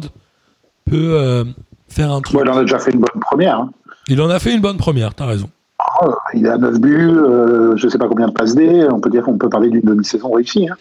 peut 0.85 1.18
euh, 1.19 1.43
faire 1.88 2.11
un 2.11 2.22
truc. 2.22 2.39
Il 2.43 2.49
en 2.49 2.57
a 2.57 2.61
déjà 2.61 2.80
fait 2.80 2.91
une 2.91 2.99
bonne 3.01 3.22
première. 3.22 3.60
hein. 3.60 3.72
Il 4.10 4.22
en 4.22 4.30
a 4.30 4.39
fait 4.39 4.53
une 4.53 4.61
bonne 4.61 4.77
première, 4.77 5.14
t'as 5.14 5.26
raison. 5.26 5.49
Ah, 5.80 6.07
Il 6.34 6.47
a 6.47 6.57
9 6.57 6.80
buts, 6.80 7.10
euh, 7.11 7.76
je 7.77 7.85
ne 7.85 7.91
sais 7.91 7.97
pas 7.97 8.07
combien 8.07 8.27
de 8.27 8.34
passes 8.34 8.55
D. 8.55 8.88
On 8.91 8.99
peut 8.99 9.10
dire 9.10 9.23
qu'on 9.23 9.38
peut 9.38 9.49
parler 9.49 9.69
d'une 9.69 9.81
demi-saison 9.81 10.31
réussie. 10.31 10.68
hein. 10.69 10.76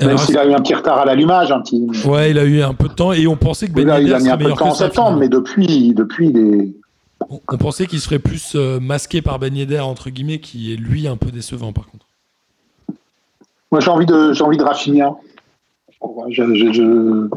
Même 0.00 0.16
s'il 0.18 0.38
a 0.38 0.46
eu 0.46 0.52
un 0.52 0.60
petit 0.60 0.74
retard 0.74 0.98
à 0.98 1.04
l'allumage, 1.04 1.50
un 1.50 1.60
petit. 1.60 1.84
ouais, 2.06 2.30
il 2.30 2.38
a 2.38 2.44
eu 2.44 2.62
un 2.62 2.72
peu 2.72 2.88
de 2.88 2.92
temps 2.94 3.12
et 3.12 3.26
on 3.26 3.36
pensait 3.36 3.66
que 3.66 3.72
Ben 3.72 3.90
a, 3.90 4.00
il 4.00 4.14
a 4.14 4.20
mis 4.20 4.28
un 4.28 4.36
peu 4.38 4.44
de 4.44 4.50
temps 4.50 4.68
en 4.68 4.74
septembre, 4.74 5.08
finalement. 5.08 5.18
mais 5.20 5.28
depuis, 5.28 5.92
depuis, 5.92 6.28
il 6.28 6.38
est. 6.38 6.72
On, 7.30 7.40
on 7.52 7.56
pensait 7.58 7.86
qu'il 7.86 7.98
serait 8.00 8.20
plus 8.20 8.52
euh, 8.54 8.78
masqué 8.78 9.22
par 9.22 9.38
Ben 9.40 9.54
Yedder, 9.56 9.80
entre 9.80 10.08
guillemets, 10.10 10.38
qui 10.38 10.72
est 10.72 10.76
lui 10.76 11.08
un 11.08 11.16
peu 11.16 11.30
décevant 11.32 11.72
par 11.72 11.86
contre. 11.88 12.06
Moi, 13.72 13.80
j'ai 13.80 13.90
envie 13.90 14.06
de, 14.06 14.32
j'ai 14.32 14.44
envie 14.44 14.56
de 14.56 14.62
Rafinha. 14.62 15.14
Je, 16.30 16.54
je, 16.54 16.72
je, 16.72 17.28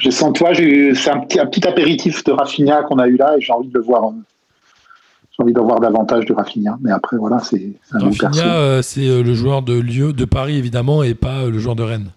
J'ai 0.00 0.10
senti, 0.10 0.40
toi, 0.40 0.50
c'est 0.54 1.10
un 1.10 1.20
petit, 1.20 1.38
un 1.40 1.46
petit 1.46 1.66
apéritif 1.66 2.24
de 2.24 2.32
Rafinha 2.32 2.82
qu'on 2.82 2.98
a 2.98 3.06
eu 3.06 3.16
là 3.16 3.36
et 3.36 3.40
j'ai 3.40 3.52
envie 3.52 3.68
de 3.68 3.74
le 3.74 3.80
voir. 3.84 4.04
euh, 4.06 4.10
J'ai 5.36 5.42
envie 5.44 5.52
d'en 5.52 5.64
voir 5.64 5.80
davantage 5.80 6.26
de 6.26 6.32
Rafinha, 6.34 6.76
mais 6.82 6.90
après 6.90 7.16
voilà, 7.16 7.38
c'est 7.38 7.72
c'est 7.84 7.96
un. 7.96 8.00
Rafinha, 8.06 8.56
euh, 8.56 8.82
c'est 8.82 9.06
euh, 9.08 9.22
le 9.22 9.34
joueur 9.34 9.62
de 9.62 9.78
Lieu, 9.78 10.12
de 10.12 10.24
Paris 10.24 10.56
évidemment, 10.58 11.02
et 11.02 11.14
pas 11.14 11.42
euh, 11.44 11.50
le 11.50 11.58
joueur 11.58 11.76
de 11.76 11.82
Rennes, 11.84 12.10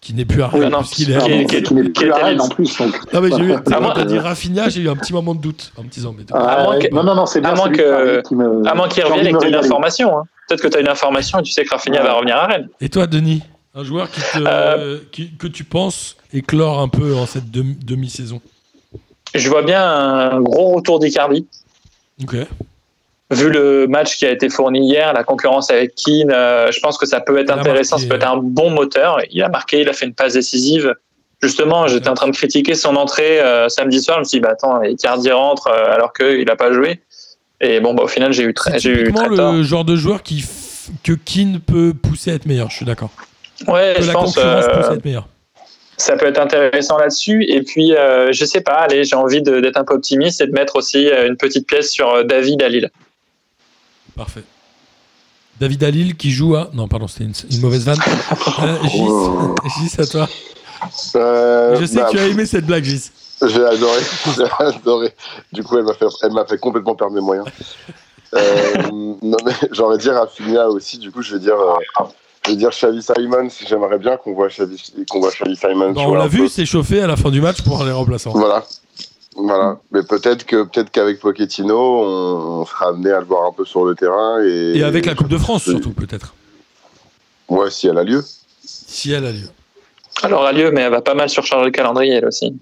qui 0.00 0.14
n'est 0.14 0.24
plus 0.24 0.42
à 0.42 0.48
Rennes. 0.48 0.64
Oui, 0.64 0.70
non, 0.70 0.78
puisqu'il 0.80 1.10
est 1.12 1.16
à 1.16 1.20
qui 1.20 1.30
est- 1.30 1.36
Rennes. 1.36 1.46
qui 1.46 1.56
est- 1.56 1.62
qui 1.62 1.74
n'est 1.74 1.88
plus 1.88 2.10
à 2.12 2.16
Rennes 2.16 2.40
en 2.40 2.48
plus. 2.48 2.76
Donc. 2.76 3.12
Non, 3.14 3.20
mais 3.20 3.30
j'ai 3.30 3.42
eu, 3.44 4.06
dit 4.06 4.18
Rafinha, 4.18 4.68
j'ai 4.68 4.80
eu 4.82 4.88
un 4.88 4.96
petit 4.96 5.12
moment 5.12 5.34
de 5.34 5.40
doute 5.40 5.72
en 5.78 5.84
me 5.84 5.88
disant, 5.88 6.14
mais 6.16 6.24
Ah, 6.32 6.68
ouais. 6.70 6.88
que- 6.88 6.94
non, 6.94 7.04
non, 7.04 7.14
non, 7.14 7.26
c'est 7.26 7.40
bien. 7.40 7.50
à 7.50 7.54
moins 7.54 7.68
qu'il 7.70 7.82
revienne 7.84 9.26
et 9.26 9.32
que 9.32 9.38
tu 9.38 9.44
aies 9.46 9.48
une 9.50 9.54
information. 9.54 10.18
hein. 10.18 10.22
Peut-être 10.48 10.62
que 10.62 10.68
tu 10.68 10.76
as 10.76 10.80
une 10.80 10.88
information 10.88 11.38
et 11.38 11.42
tu 11.42 11.52
sais 11.52 11.64
que 11.64 11.70
Rafinha 11.70 12.02
va 12.02 12.14
revenir 12.14 12.36
à 12.36 12.46
Rennes. 12.46 12.68
Et 12.80 12.88
toi, 12.88 13.06
Denis, 13.06 13.42
un 13.78 13.84
joueur 13.84 14.10
qui 14.10 14.20
te, 14.20 14.38
Euh, 14.44 14.98
qui- 15.12 15.30
que 15.36 15.46
tu 15.46 15.64
penses 15.64 16.16
éclore 16.32 16.80
un 16.80 16.88
peu 16.88 17.14
en 17.14 17.26
cette 17.26 17.50
demi- 17.50 17.76
demi-saison 17.84 18.40
Je 19.34 19.48
vois 19.48 19.62
bien 19.62 19.82
un 19.82 20.40
gros 20.40 20.74
retour 20.76 20.98
d'Icardi. 20.98 21.46
Ok. 22.22 22.36
Vu 23.30 23.50
le 23.50 23.86
match 23.86 24.16
qui 24.16 24.24
a 24.26 24.30
été 24.32 24.48
fourni 24.48 24.88
hier, 24.88 25.12
la 25.12 25.22
concurrence 25.22 25.70
avec 25.70 25.94
Keane, 25.94 26.30
euh, 26.32 26.72
je 26.72 26.80
pense 26.80 26.96
que 26.98 27.06
ça 27.06 27.20
peut 27.20 27.36
être 27.38 27.52
Il 27.54 27.60
intéressant, 27.60 27.96
marqué, 27.96 28.08
ça 28.08 28.14
peut 28.14 28.16
être 28.22 28.28
un 28.32 28.38
bon 28.38 28.70
moteur. 28.70 29.18
Il 29.30 29.42
a 29.42 29.48
marqué, 29.50 29.82
il 29.82 29.88
a 29.88 29.92
fait 29.92 30.06
une 30.06 30.14
passe 30.14 30.32
décisive. 30.32 30.94
Justement, 31.42 31.86
j'étais 31.86 32.08
en 32.08 32.14
train 32.14 32.26
de 32.28 32.34
critiquer 32.34 32.74
son 32.74 32.96
entrée 32.96 33.40
euh, 33.40 33.68
samedi 33.68 34.00
soir. 34.02 34.16
Je 34.16 34.20
me 34.20 34.24
suis 34.24 34.38
dit, 34.38 34.40
bah 34.40 34.50
attends, 34.52 34.82
Icardi 34.82 35.30
rentre 35.30 35.68
euh, 35.68 35.92
alors 35.94 36.12
qu'il 36.14 36.44
n'a 36.46 36.56
pas 36.56 36.72
joué. 36.72 37.00
Et 37.60 37.80
bon, 37.80 37.92
bah, 37.94 38.04
au 38.04 38.08
final, 38.08 38.32
j'ai 38.32 38.44
eu 38.44 38.54
très, 38.54 38.72
C'est 38.72 38.78
j'ai 38.80 38.90
eu 39.08 39.12
très 39.12 39.28
le 39.28 39.36
tort. 39.36 39.62
genre 39.62 39.84
de 39.84 39.94
joueur 39.94 40.22
qui 40.22 40.42
que 41.04 41.12
Keane 41.12 41.60
peut 41.60 41.92
pousser 41.92 42.30
à 42.30 42.34
être 42.34 42.46
meilleur, 42.46 42.70
je 42.70 42.76
suis 42.76 42.86
d'accord. 42.86 43.10
Ouais, 43.66 43.94
Que 43.96 44.02
je 44.02 44.06
la 44.08 44.12
pense. 44.12 44.34
concurrence 44.34 44.64
euh, 44.64 44.76
pousse 44.76 44.86
à 44.86 44.94
être 44.94 45.04
meilleur. 45.04 45.26
ça 45.96 46.16
peut 46.16 46.26
être 46.26 46.40
intéressant 46.40 46.96
là-dessus. 46.98 47.44
Et 47.48 47.62
puis, 47.62 47.94
euh, 47.96 48.30
je 48.32 48.44
sais 48.44 48.60
pas, 48.60 48.74
allez, 48.74 49.04
j'ai 49.04 49.16
envie 49.16 49.42
d'être 49.42 49.76
un 49.76 49.84
peu 49.84 49.94
optimiste 49.94 50.40
et 50.40 50.46
de 50.46 50.52
mettre 50.52 50.76
aussi 50.76 51.08
euh, 51.08 51.26
une 51.26 51.36
petite 51.36 51.66
pièce 51.66 51.90
sur 51.90 52.24
David 52.24 52.62
à 52.62 52.68
Lille. 52.68 52.90
Parfait. 54.16 54.42
David 55.60 55.82
Alil 55.82 56.16
qui 56.16 56.30
joue 56.30 56.54
à. 56.54 56.70
Non, 56.72 56.86
pardon, 56.86 57.08
c'était 57.08 57.24
une, 57.24 57.32
une 57.50 57.60
mauvaise 57.60 57.84
vanne. 57.84 57.98
Euh. 58.62 58.76
Gis, 58.84 59.88
Gis, 59.88 60.00
à 60.00 60.06
toi. 60.06 60.28
Euh, 61.16 61.76
Je 61.80 61.84
sais 61.86 61.96
bah, 61.96 62.04
que 62.04 62.10
tu 62.12 62.18
as 62.18 62.26
aimé 62.26 62.46
cette 62.46 62.64
blague, 62.66 62.84
Gis. 62.84 63.10
J'ai 63.44 63.64
adoré, 63.64 64.00
j'ai 64.36 64.64
adoré. 64.64 65.14
Du 65.52 65.62
coup, 65.64 65.78
elle 65.78 65.84
m'a 65.84 65.94
fait, 65.94 66.06
elle 66.22 66.32
m'a 66.32 66.44
fait 66.46 66.58
complètement 66.58 66.94
perdre 66.94 67.14
mes 67.14 67.20
moyens. 67.20 67.46
Euh, 68.34 68.74
non, 69.22 69.36
mais 69.44 69.52
j'aurais 69.72 69.98
dire 69.98 70.14
Rafinha 70.14 70.68
aussi. 70.68 70.98
Du 70.98 71.10
coup, 71.10 71.22
je 71.22 71.34
vais 71.34 71.40
dire, 71.40 71.54
euh, 71.58 72.04
je 72.44 72.50
vais 72.50 72.56
dire 72.56 72.70
Xavi 72.70 73.02
Simons. 73.02 73.48
J'aimerais 73.66 73.98
bien 73.98 74.16
qu'on 74.16 74.34
voit 74.34 74.48
Xavi, 74.48 74.82
qu'on 75.10 75.20
voit 75.20 75.30
Xavi 75.30 75.56
Simons. 75.56 75.92
Bon, 75.92 76.08
on 76.08 76.14
l'a 76.14 76.28
vu 76.28 76.48
s'échauffer 76.48 77.00
à 77.02 77.06
la 77.06 77.16
fin 77.16 77.30
du 77.30 77.40
match 77.40 77.62
pour 77.62 77.84
les 77.84 77.92
remplaçants. 77.92 78.32
Voilà. 78.32 78.64
Voilà. 79.36 79.78
Mais 79.92 80.02
peut-être 80.02 80.44
que 80.44 80.64
peut-être 80.64 80.90
qu'avec 80.90 81.20
Pochettino, 81.20 81.76
on, 81.76 82.60
on 82.60 82.64
sera 82.66 82.88
amené 82.88 83.10
à 83.10 83.20
le 83.20 83.26
voir 83.26 83.48
un 83.48 83.52
peu 83.52 83.64
sur 83.64 83.84
le 83.84 83.94
terrain 83.94 84.42
et, 84.42 84.78
Et 84.78 84.82
avec 84.82 85.06
la 85.06 85.14
Coupe 85.14 85.28
de 85.28 85.38
France, 85.38 85.64
surtout, 85.64 85.92
peut-être. 85.92 86.34
Ouais, 87.48 87.70
si 87.70 87.86
elle 87.86 87.98
a 87.98 88.04
lieu. 88.04 88.24
Si 88.64 89.12
elle 89.12 89.24
a 89.24 89.32
lieu. 89.32 89.48
Elle 90.24 90.34
aura 90.34 90.52
lieu, 90.52 90.72
mais 90.72 90.80
elle 90.80 90.90
va 90.90 91.00
pas 91.00 91.14
mal 91.14 91.30
surcharger 91.30 91.66
le 91.66 91.70
calendrier, 91.70 92.14
elle 92.14 92.26
aussi. 92.26 92.52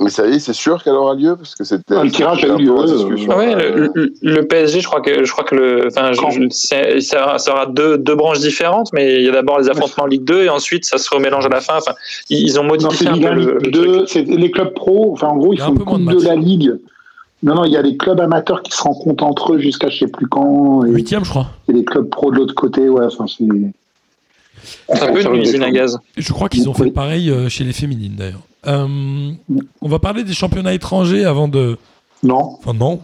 Mais 0.00 0.10
ça 0.10 0.26
y 0.28 0.34
est, 0.34 0.38
c'est 0.38 0.52
sûr 0.52 0.82
qu'elle 0.84 0.94
aura 0.94 1.14
lieu 1.14 1.34
parce 1.36 1.54
que 1.56 1.64
c'était. 1.64 1.82
Ah, 1.96 2.04
le 2.04 2.10
tirage 2.10 2.44
a 2.44 2.48
eu 2.48 2.56
lieu. 2.58 2.70
Ouais, 2.72 3.54
Euh, 3.54 3.74
le, 3.74 3.90
le- 3.94 4.12
le 4.22 4.46
PSG, 4.46 4.80
je 4.80 4.86
crois 4.86 5.00
que 5.00 5.24
je 5.24 5.32
crois 5.32 5.42
que 5.44 5.56
le, 5.56 5.88
enfin, 5.88 6.12
ça, 6.50 7.24
aura- 7.24 7.38
ça 7.38 7.52
aura 7.52 7.66
deux, 7.66 7.98
deux 7.98 8.14
branches 8.14 8.38
différentes, 8.38 8.92
mais 8.92 9.16
il 9.16 9.22
y 9.24 9.28
a 9.28 9.32
d'abord 9.32 9.58
les 9.58 9.68
affrontements 9.68 10.06
Ligue 10.06 10.22
2 10.24 10.44
et 10.44 10.48
ensuite 10.50 10.84
ça 10.84 10.98
se 10.98 11.12
remélange 11.12 11.46
à 11.46 11.48
la 11.48 11.60
fin. 11.60 11.74
Enfin, 11.78 11.92
ils 12.30 12.38
ils 12.46 12.60
ont 12.60 12.64
modifié 12.64 12.96
c'est 12.96 13.08
un 13.08 13.12
Ligue 13.14 13.22
peu 13.24 13.28
1, 13.30 13.34
le, 13.34 13.44
le 13.44 13.58
Ligue 13.58 13.72
truc. 13.72 13.86
2, 13.86 14.06
c'est 14.06 14.22
les 14.22 14.50
clubs 14.52 14.72
pro. 14.72 15.12
Enfin, 15.12 15.28
en 15.28 15.36
gros, 15.36 15.52
Il 15.52 15.56
ils 15.58 15.62
font 15.62 15.72
de 15.98 16.24
la 16.24 16.36
Ligue. 16.36 16.74
Non, 17.42 17.54
non, 17.56 17.64
il 17.64 17.72
y 17.72 17.76
a 17.76 17.82
les 17.82 17.96
clubs 17.96 18.20
amateurs 18.20 18.62
qui 18.62 18.72
se 18.72 18.82
rencontrent 18.82 19.24
entre 19.24 19.54
eux 19.54 19.58
jusqu'à 19.58 19.88
je 19.88 19.98
sais 19.98 20.08
plus 20.08 20.26
quand. 20.28 20.84
Et, 20.84 20.90
Huitième, 20.90 21.24
je 21.24 21.30
crois. 21.30 21.46
et 21.68 21.72
les 21.72 21.84
clubs 21.84 22.08
pro 22.08 22.30
de 22.30 22.36
l'autre 22.36 22.54
côté. 22.54 22.88
Ouais, 22.88 23.04
enfin, 23.04 23.26
c'est. 23.26 23.44
C'est 24.94 25.02
un 25.02 25.12
peu 25.12 25.22
une 25.22 25.36
usine 25.36 25.62
à 25.62 25.70
gaz. 25.70 25.98
Je 26.16 26.32
crois 26.32 26.48
qu'ils 26.48 26.68
ont 26.68 26.74
fait 26.74 26.90
pareil 26.90 27.30
euh, 27.30 27.48
chez 27.48 27.64
les 27.64 27.72
féminines, 27.72 28.14
d'ailleurs. 28.16 28.40
Euh, 28.66 29.32
on 29.80 29.88
va 29.88 29.98
parler 29.98 30.24
des 30.24 30.34
championnats 30.34 30.74
étrangers 30.74 31.24
avant 31.24 31.48
de. 31.48 31.78
Non. 32.22 32.56
Enfin, 32.58 32.74
non. 32.74 33.00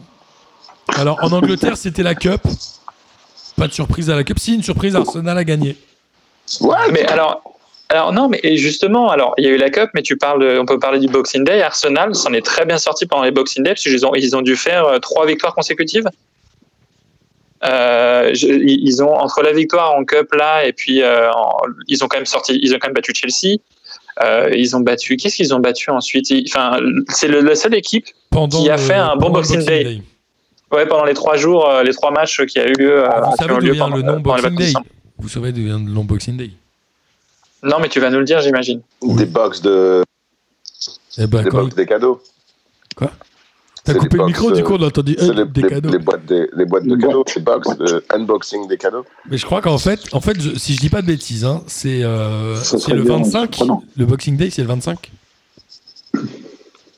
Alors, 0.97 1.19
en 1.23 1.33
Angleterre, 1.33 1.77
c'était 1.77 2.03
la 2.03 2.15
Cup. 2.15 2.43
Pas 3.57 3.69
de 3.69 3.73
surprise 3.73 4.11
à 4.11 4.17
la 4.17 4.25
Cup. 4.25 4.39
Si, 4.39 4.55
une 4.55 4.63
surprise, 4.63 4.97
Arsenal 4.97 5.39
a 5.39 5.45
gagné. 5.45 5.77
Ouais, 6.61 6.91
Mais 6.93 7.05
alors, 7.07 7.43
alors 7.89 8.13
non, 8.13 8.29
mais 8.29 8.41
et 8.43 8.57
justement, 8.57 9.11
alors 9.11 9.35
il 9.39 9.45
y 9.45 9.47
a 9.47 9.51
eu 9.51 9.57
la 9.57 9.71
Cup, 9.71 9.91
mais 9.95 10.03
tu 10.03 10.17
parles, 10.17 10.59
on 10.61 10.67
peut 10.67 10.79
parler 10.79 10.99
du 10.99 11.07
Boxing 11.07 11.45
Day. 11.45 11.63
Arsenal 11.63 12.15
s'en 12.15 12.33
est 12.33 12.45
très 12.45 12.67
bien 12.67 12.79
sorti 12.79 13.07
pendant 13.07 13.23
les 13.23 13.31
Boxing 13.31 13.63
Day 13.63 13.71
parce 13.71 13.83
qu'ils 13.83 14.05
ont, 14.05 14.15
ils 14.15 14.35
ont 14.37 14.43
dû 14.43 14.57
faire 14.57 14.85
euh, 14.87 14.99
trois 14.99 15.25
victoires 15.27 15.55
consécutives. 15.55 16.09
Euh, 17.65 18.31
je- 18.35 18.49
ils 18.49 18.87
ils 18.89 19.03
ont 19.03 19.15
entre 19.15 19.43
la 19.43 19.53
victoire 19.53 19.93
en 19.95 20.05
Cup 20.05 20.33
là 20.35 20.67
et 20.67 20.73
puis 20.75 21.03
euh, 21.03 21.31
en- 21.33 21.57
ils 21.89 22.05
ont 22.05 22.09
quand 22.09 22.19
même 22.19 22.27
sorti, 22.27 22.59
ils 22.63 22.75
ont 22.75 22.79
quand 22.79 22.89
même 22.89 22.95
battu 22.95 23.13
Chelsea. 23.15 23.57
Euh, 24.23 24.51
ils 24.55 24.77
ont 24.77 24.81
battu. 24.81 25.17
Qu'est-ce 25.17 25.37
qu'ils 25.37 25.55
ont 25.55 25.59
battu 25.61 25.91
ensuite 25.91 26.33
Enfin, 26.49 26.79
c'est 27.09 27.27
le- 27.29 27.41
la 27.41 27.57
seule 27.57 27.75
équipe 27.75 28.07
Pendant 28.31 28.63
Qui 28.63 28.71
a 28.71 28.77
le- 28.77 28.83
fait 28.83 28.95
un 28.95 29.17
bon 29.17 29.31
Boxing 29.31 29.65
Day. 29.65 30.01
Ouais, 30.71 30.87
pendant 30.87 31.05
les 31.05 31.15
trois 31.15 31.37
jours, 31.37 31.69
euh, 31.69 31.83
les 31.83 31.93
trois 31.93 32.11
matchs 32.13 32.45
qui 32.47 32.59
a 32.59 32.67
eu 32.67 32.73
lieu. 32.79 33.05
euh, 33.05 33.09
Vous 33.23 33.31
qui 33.33 33.37
savez 33.39 33.53
ont 33.55 33.59
d'où 33.59 33.67
lieu 33.67 33.73
vient 33.73 33.85
pendant- 33.85 33.97
le 33.97 34.03
nom 34.03 34.21
Boxing. 34.21 34.57
Day? 34.57 34.73
Vous 35.19 35.29
savez 35.29 35.53
d'où 35.53 35.63
vient 35.65 35.79
le 35.79 35.91
nom 35.91 36.05
Boxing 36.05 36.37
Day? 36.37 36.51
Non, 37.63 37.79
mais 37.81 37.89
tu 37.89 37.99
vas 38.01 38.11
nous 38.11 38.19
le 38.19 38.25
dire, 38.25 38.41
j'imagine. 38.41 38.83
des 39.03 39.27
box 39.27 39.61
de, 39.63 40.03
Eh 41.19 41.27
ben, 41.27 41.43
des 41.43 41.51
box 41.51 41.75
des 41.75 41.87
cadeaux. 41.87 42.21
T'as 43.85 43.93
c'est 43.93 43.99
coupé 43.99 44.17
les 44.17 44.23
le 44.23 44.27
micro, 44.29 44.51
du 44.51 44.63
coup, 44.65 44.75
on 44.75 44.83
a 44.83 44.87
entendu 44.87 45.15
C'est 45.19 45.29
euh, 45.29 45.33
les, 45.35 45.45
des 45.45 45.63
cadeaux. 45.69 45.91
les 45.91 45.99
boîtes, 45.99 46.25
des, 46.25 46.49
les 46.57 46.65
boîtes 46.65 46.87
de 46.87 46.97
cadeaux, 46.97 47.25
les 47.37 47.43
box 47.43 47.69
unboxing 48.11 48.67
des 48.67 48.79
cadeaux. 48.79 49.05
Mais 49.31 49.37
je 49.37 49.45
crois 49.45 49.61
qu'en 49.61 49.77
fait, 49.79 50.01
en 50.13 50.21
fait 50.23 50.41
je- 50.41 50.57
si 50.59 50.75
je 50.75 50.81
dis 50.81 50.89
pas 50.89 51.03
de 51.03 51.07
bêtises, 51.07 51.45
hein, 51.45 51.63
c'est 51.67 52.01
euh, 52.03 52.57
le 52.89 53.03
bien, 53.03 53.17
25. 53.19 53.55
surprenant. 53.55 53.83
Le 53.97 54.07
Boxing 54.07 54.37
Day, 54.39 54.49
c'est 54.51 54.63
le 54.63 54.69
25 54.69 55.11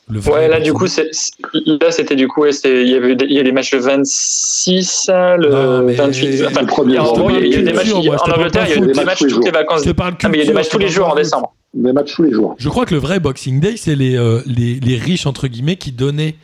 Le 0.09 0.21
vrai 0.21 0.33
Ouais, 0.33 0.49
là, 0.49 0.61
du 0.61 0.73
coup, 0.73 0.85
là, 0.87 1.91
c'était 1.91 2.15
du 2.15 2.29
coup, 2.29 2.43
ouais, 2.43 2.51
il 2.65 2.89
y 2.89 2.95
avait 2.95 3.09
eu 3.13 3.17
des, 3.17 3.25
il 3.25 3.33
y 3.33 3.41
a 3.41 3.43
des 3.43 3.51
matchs 3.51 3.73
le 3.75 3.81
26, 3.81 5.11
le 5.11 5.51
Non, 5.51 5.83
mais- 5.83 5.95
28. 5.95 6.45
Enfin, 6.47 6.61
Le 6.61 6.67
premier 6.69 6.93
il 6.93 6.95
y 6.95 6.99
a- 6.99 7.03
en 7.03 7.29
il 7.31 7.49
y 7.49 7.57
a- 7.57 7.59
a 7.59 7.63
des 7.63 7.73
matchs, 7.73 7.93
en 7.93 8.31
Angleterre, 8.31 8.67
il 8.69 8.71
y 8.71 8.75
a 8.75 8.77
eu 8.77 8.81
des 8.87 8.95
matchs 8.95 9.05
matchs 9.07 9.19
tous 9.19 9.25
les 9.25 9.31
toutes 9.33 9.45
les 9.45 9.51
jours. 9.51 9.53
vacances. 9.59 9.81
Je 9.85 9.91
te 9.91 9.95
parle 9.97 10.15
Ah, 10.23 10.29
mais 10.29 10.39
il 10.39 10.41
y 10.41 10.45
a 10.45 10.47
des 10.47 10.53
matchs 10.53 10.69
tous 10.69 10.79
les 10.79 10.89
jours 10.89 11.09
en 11.09 11.17
décembre. 11.17 11.53
Des 11.75 11.93
matchs 11.93 12.15
tous 12.15 12.23
les 12.23 12.31
jours. 12.33 12.55
Je 12.59 12.69
crois 12.69 12.87
que 12.87 12.95
le 12.95 13.01
vrai 13.01 13.19
Boxing 13.19 13.59
Day, 13.59 13.75
c'est 13.77 13.97
les, 13.97 14.17
euh, 14.17 14.41
les, 14.47 14.79
les 14.79 14.97
riches, 14.97 15.27
entre 15.27 15.49
guillemets, 15.49 15.77
qui 15.77 15.91
donnaient 15.91 16.37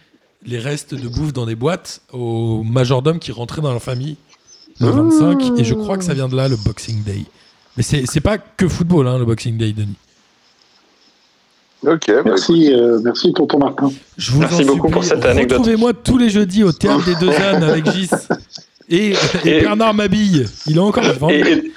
les 0.47 0.59
restes 0.59 0.95
de 0.95 1.09
bouffe 1.09 1.33
dans 1.33 1.47
des 1.47 1.55
boîtes 1.55 2.01
aux 2.13 2.63
majordomes 2.63 3.19
qui 3.19 3.33
rentraient 3.33 3.61
dans 3.63 3.71
leur 3.73 3.83
famille 3.83 4.17
le 4.81 4.89
25. 4.89 5.59
Et 5.59 5.65
je 5.65 5.75
crois 5.75 5.97
que 5.99 6.05
ça 6.05 6.15
vient 6.15 6.29
de 6.29 6.37
là, 6.37 6.49
le 6.49 6.57
Boxing 6.57 7.03
Day. 7.05 7.25
Mais 7.77 7.83
c'est 7.83 8.05
c'est 8.07 8.21
pas 8.21 8.39
que 8.39 8.69
football, 8.69 9.07
hein, 9.07 9.19
le 9.19 9.25
Boxing 9.25 9.57
Day, 9.57 9.73
Denis. 9.73 9.95
Ok, 11.85 12.05
bah, 12.09 12.23
Merci, 12.25 12.73
euh, 12.73 13.01
merci, 13.03 13.33
tonton 13.33 13.59
Martin. 13.59 13.91
Je 14.17 14.31
vous 14.31 14.41
Merci 14.41 14.63
en 14.63 14.67
beaucoup 14.67 14.77
supplie, 14.87 14.93
pour 14.93 15.05
cette 15.05 15.25
anecdote. 15.25 15.59
Retrouvez-moi 15.59 15.93
tous 15.95 16.17
les 16.17 16.31
jeudis 16.31 16.63
au 16.63 16.71
Théâtre 16.73 17.05
des 17.05 17.15
Deux 17.17 17.31
Ânes 17.41 17.65
avec 17.65 17.91
Gis. 17.91 18.09
Et, 18.89 19.09
et 19.09 19.15
Et- 19.45 19.61
Bernard 19.63 19.95
Mabille. 19.95 20.47
Il 20.67 20.77
est 20.77 20.81
encore 20.81 21.03
vivant. 21.03 21.29
Et, 21.31 21.73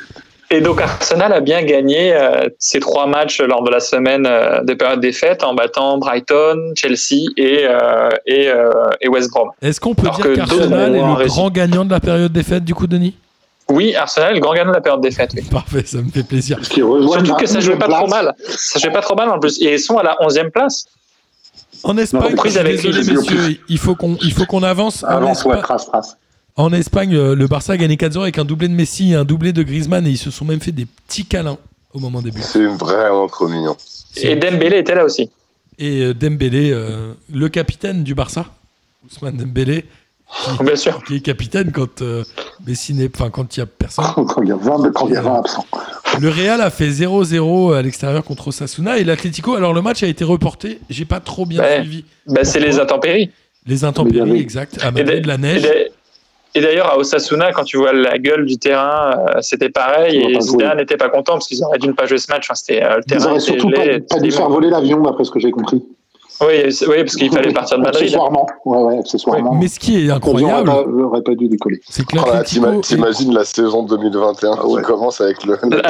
et- 0.51 0.61
donc, 0.61 0.81
Arsenal 0.81 1.33
a 1.33 1.39
bien 1.41 1.63
gagné 1.63 2.13
euh, 2.13 2.47
ces 2.59 2.79
trois 2.79 3.07
matchs 3.07 3.41
lors 3.41 3.63
de 3.63 3.69
la 3.71 3.79
semaine 3.79 4.25
euh, 4.27 4.61
de 4.63 4.73
période 4.73 4.99
des 4.99 5.11
fêtes 5.11 5.43
en 5.43 5.53
battant 5.53 5.97
Brighton, 5.97 6.73
Chelsea 6.75 7.25
et, 7.37 7.65
euh, 7.65 8.09
et, 8.25 8.47
euh, 8.49 8.71
et 9.01 9.07
West 9.07 9.31
Brom. 9.31 9.49
Est-ce 9.61 9.79
qu'on 9.79 9.95
peut 9.95 10.03
Alors 10.07 10.15
dire 10.17 10.25
que 10.25 10.35
qu'Arsenal 10.35 10.93
d'autres 10.93 11.19
est 11.19 11.23
le 11.23 11.27
grand 11.27 11.49
gagnant 11.49 11.85
de 11.85 11.91
la 11.91 11.99
période 11.99 12.31
des 12.31 12.43
fêtes, 12.43 12.63
du 12.65 12.73
coup, 12.75 12.87
Denis? 12.87 13.15
Oui, 13.69 13.95
Arsenal 13.95 14.31
est 14.31 14.35
le 14.35 14.41
grand 14.41 14.53
gagnant 14.53 14.69
de 14.71 14.75
la 14.75 14.81
période 14.81 15.01
des 15.01 15.11
fêtes. 15.11 15.31
oui. 15.35 15.41
Parfait, 15.51 15.83
ça 15.85 15.97
me 15.97 16.09
fait 16.09 16.23
plaisir. 16.23 16.57
Rejoignent 16.59 17.25
Surtout 17.25 17.35
que 17.41 17.45
ça 17.47 17.59
jouait 17.59 17.77
pas 17.77 17.87
trop 17.87 18.07
mal. 18.07 18.33
Ça 18.47 18.79
jouait 18.79 18.91
pas 18.91 19.01
trop 19.01 19.15
mal 19.15 19.29
en 19.29 19.39
plus. 19.39 19.59
Et 19.61 19.73
ils 19.73 19.79
sont 19.79 19.97
à 19.97 20.03
la 20.03 20.15
11e 20.21 20.51
place. 20.51 20.85
En 21.83 21.97
Espagne, 21.97 22.35
Non, 22.35 22.43
je 22.43 22.49
suis 22.49 22.59
avec 22.59 22.81
désolé, 22.81 22.99
messieurs, 22.99 23.57
il 23.69 23.77
faut 23.77 23.95
qu'on 23.95 24.17
il 24.23 24.31
faut 24.33 24.45
qu'on 24.45 24.63
avance. 24.63 25.03
Avance, 25.03 25.43
ouais, 25.45 25.59
trace, 25.61 25.85
trace. 25.87 26.17
En 26.57 26.71
Espagne, 26.73 27.13
euh, 27.15 27.35
le 27.35 27.47
Barça 27.47 27.73
a 27.73 27.77
gagné 27.77 27.95
4-0 27.95 28.21
avec 28.21 28.37
un 28.37 28.45
doublé 28.45 28.67
de 28.67 28.73
Messi 28.73 29.11
et 29.11 29.15
un 29.15 29.25
doublé 29.25 29.51
de 29.53 29.61
Griezmann 29.63 30.05
et 30.07 30.11
ils 30.11 30.17
se 30.17 30.31
sont 30.31 30.45
même 30.45 30.61
fait 30.61 30.71
des 30.71 30.85
petits 30.85 31.25
câlins 31.25 31.57
au 31.93 31.99
moment 31.99 32.21
des 32.21 32.31
buts. 32.31 32.41
c'est 32.43 32.65
vraiment 32.65 33.27
trop 33.27 33.47
mignon. 33.47 33.75
Et 34.17 34.35
Dembélé 34.35 34.77
était 34.79 34.95
là 34.95 35.03
aussi. 35.05 35.29
Et 35.77 36.01
euh, 36.01 36.13
Dembélé, 36.13 36.71
euh, 36.71 37.13
le 37.33 37.49
capitaine 37.49 38.03
du 38.03 38.15
Barça, 38.15 38.45
Ousmane 39.09 39.35
Dembélé, 39.37 39.85
Bien 40.63 40.75
sûr. 40.75 41.03
qui 41.03 41.17
est 41.17 41.19
capitaine 41.19 41.71
quand 41.71 42.01
euh, 42.01 42.23
Messi 42.65 42.93
n'est, 42.93 43.09
enfin 43.13 43.29
quand 43.29 43.55
il 43.55 43.59
y 43.59 43.63
a 43.63 43.65
personne. 43.65 44.05
Quand 44.15 44.41
il 44.41 44.47
y 44.49 44.51
a 44.51 44.55
20, 44.55 44.91
quand 44.93 45.07
il 45.07 45.13
y 45.13 45.17
a 45.17 45.21
20 45.21 45.35
absents. 45.39 45.65
Le 46.19 46.29
Real 46.29 46.61
a 46.61 46.69
fait 46.71 46.89
0-0 46.89 47.75
à 47.75 47.81
l'extérieur 47.81 48.23
contre 48.23 48.47
Osasuna 48.47 48.97
et 48.97 49.03
l'Atlético. 49.03 49.55
Alors 49.55 49.73
le 49.73 49.81
match 49.81 50.01
a 50.03 50.07
été 50.07 50.23
reporté. 50.23 50.79
J'ai 50.89 51.05
pas 51.05 51.19
trop 51.19 51.45
bien 51.45 51.61
suivi 51.81 52.05
Bah, 52.25 52.43
c'est 52.43 52.59
les 52.59 52.79
intempéries. 52.79 53.29
les 53.67 53.83
intempéries, 53.83 54.39
exact. 54.39 54.79
À 54.81 54.91
Madrid, 54.91 55.21
des- 55.21 55.27
la 55.27 55.35
Et 55.35 55.37
neige. 55.37 55.67
Et 56.55 56.61
d'ailleurs, 56.61 56.91
à 56.91 56.97
Osasuna, 56.97 57.51
quand 57.51 57.63
tu 57.65 57.77
vois 57.77 57.93
la 57.93 58.17
gueule 58.17 58.45
du 58.45 58.57
terrain, 58.57 59.11
euh, 59.35 59.41
c'était 59.41 59.69
pareil. 59.69 60.23
Ils 60.29 60.37
Et 60.37 60.41
Zidane 60.41 60.77
n'était 60.77 60.97
pas 60.97 61.09
content 61.09 61.33
parce 61.33 61.47
qu'ils 61.47 61.63
auraient 61.63 61.77
dû 61.79 61.87
ne 61.89 61.93
pas 61.93 62.05
jouer 62.05 62.17
ce 62.17 62.31
match. 62.31 62.45
Enfin, 62.45 62.55
c'était 62.55 62.83
euh, 62.83 62.95
le 62.95 63.01
Ils 63.01 63.11
terrain. 63.11 63.25
auraient 63.25 63.33
était 63.35 63.39
surtout 63.45 63.69
pas, 63.69 63.83
gelé, 63.83 63.99
pas 63.99 64.19
dû 64.19 64.31
faire 64.31 64.49
voler 64.49 64.69
l'avion, 64.69 65.01
d'après 65.01 65.23
ce 65.25 65.31
que 65.31 65.39
j'ai 65.39 65.51
compris. 65.51 65.83
Oui, 66.41 66.47
oui, 66.89 66.95
parce 66.97 67.15
qu'il 67.15 67.31
fallait 67.31 67.53
partir 67.53 67.77
de 67.77 67.83
Madrid. 67.83 68.01
Accessoirement. 68.03 68.45
Ouais, 68.65 68.77
ouais, 68.83 68.99
accessoirement. 68.99 69.53
Mais 69.53 69.69
ce 69.69 69.79
qui 69.79 70.05
est 70.05 70.11
incroyable, 70.11 70.69
aurait 70.69 71.21
pas, 71.21 71.31
pas 71.31 71.35
dû 71.35 71.47
décoller. 71.47 71.79
c'est 71.89 72.05
que 72.05 72.17
Oh 72.19 72.43
t'ima- 72.43 72.75
est- 72.75 72.81
T'imagines 72.81 73.33
la 73.33 73.45
saison 73.45 73.83
2021 73.83 74.51
Ah 74.59 74.67
ouais. 74.67 74.81
qui 74.81 74.85
commence 74.85 75.21
avec 75.21 75.45
le, 75.45 75.57
le- 75.63 75.77
Ouais. 75.77 75.81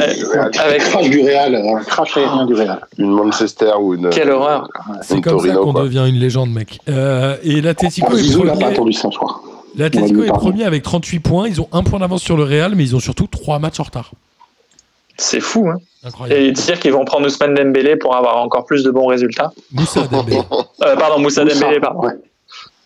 Le 0.53 0.59
Avec 0.61 0.81
crash 0.83 1.09
du 1.09 1.21
Real, 1.21 1.55
un 1.55 1.79
crash 1.83 2.15
aérien 2.15 2.45
du 2.45 2.53
Real. 2.53 2.79
une 2.99 3.09
Manchester 3.09 3.71
ou 3.81 3.95
une. 3.95 4.09
quelle 4.11 4.29
horreur. 4.29 4.67
c'est 5.01 5.19
comme 5.19 5.39
ça 5.39 5.45
Torino, 5.47 5.63
qu'on 5.63 5.73
quoi. 5.73 5.81
devient 5.81 6.05
une 6.07 6.19
légende, 6.19 6.51
mec. 6.51 6.77
Euh, 6.89 7.37
et 7.43 7.61
l'Atlético 7.61 8.11
Bon, 8.11 8.15
est 8.17 8.19
Zizou 8.21 8.43
n'a 8.43 8.55
pas 8.55 8.67
attendu 8.67 8.93
ça, 8.93 9.09
je 9.11 9.17
crois. 9.17 9.41
L'Atlético 9.77 10.23
est 10.23 10.27
premier 10.27 10.63
avec 10.63 10.83
38 10.83 11.19
points. 11.19 11.47
Ils 11.47 11.61
ont 11.61 11.67
un 11.71 11.83
point 11.83 11.99
d'avance 11.99 12.23
sur 12.23 12.37
le 12.37 12.43
Real, 12.43 12.75
mais 12.75 12.83
ils 12.83 12.95
ont 12.95 12.99
surtout 12.99 13.27
trois 13.27 13.59
matchs 13.59 13.79
en 13.79 13.83
retard. 13.83 14.11
C'est 15.17 15.39
fou. 15.39 15.67
Hein. 15.69 15.77
Incroyable. 16.03 16.41
Et 16.41 16.51
dire 16.51 16.79
qu'ils 16.79 16.91
vont 16.91 17.05
prendre 17.05 17.25
Ousmane 17.25 17.53
Dembélé 17.55 17.95
pour 17.95 18.15
avoir 18.15 18.37
encore 18.37 18.65
plus 18.65 18.83
de 18.83 18.91
bons 18.91 19.07
résultats. 19.07 19.51
Moussa 19.71 20.07
Dembélé. 20.07 20.39
Euh, 20.83 20.95
pardon, 20.97 21.19
Moussa 21.19 21.43
Moussa, 21.45 21.59
Dembélé, 21.59 21.79
pardon. 21.79 22.01
ouais. 22.01 22.13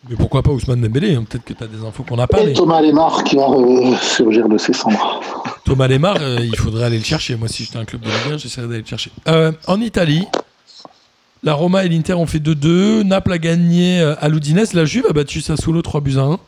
Mais 0.10 0.16
pourquoi 0.16 0.42
pas 0.42 0.52
Ousmane 0.52 0.80
Dembélé 0.80 1.16
hein 1.16 1.26
Peut-être 1.28 1.44
que 1.44 1.54
tu 1.54 1.64
as 1.64 1.68
des 1.68 1.84
infos 1.86 2.04
qu'on 2.04 2.16
n'a 2.16 2.28
pas. 2.28 2.40
Et 2.42 2.46
Mais 2.48 2.54
Thomas 2.54 2.82
Lemar 2.82 3.24
qui 3.24 3.36
va 3.36 3.50
euh, 3.50 3.96
surgir 3.98 4.48
de 4.48 4.58
ses 4.58 4.74
cendres. 4.74 5.22
Thomas 5.66 5.88
Lemar, 5.88 6.18
euh, 6.22 6.38
il 6.42 6.56
faudrait 6.56 6.86
aller 6.86 7.00
le 7.00 7.04
chercher. 7.04 7.36
Moi, 7.36 7.48
si 7.48 7.66
j'étais 7.66 7.78
un 7.78 7.86
club 7.86 8.02
de 8.02 8.08
Ligue 8.08 8.34
1, 8.34 8.38
j'essaierais 8.38 8.68
d'aller 8.68 8.82
le 8.82 8.88
chercher. 8.88 9.12
Euh, 9.28 9.52
en 9.68 9.82
Italie, 9.82 10.26
la 11.44 11.54
Roma 11.54 11.84
et 11.84 11.90
l'Inter 11.90 12.14
ont 12.14 12.28
fait 12.28 12.40
2-2. 12.40 13.04
Naples 13.04 13.34
a 13.34 13.38
gagné 13.40 14.02
à 14.02 14.30
l'Udinese. 14.30 14.74
La 14.74 14.86
Juve 14.86 15.06
a 15.10 15.14
battu 15.14 15.42
Sassuolo 15.42 15.82
3 15.82 16.00
buts 16.00 16.18
à 16.18 16.22
1. 16.22 16.40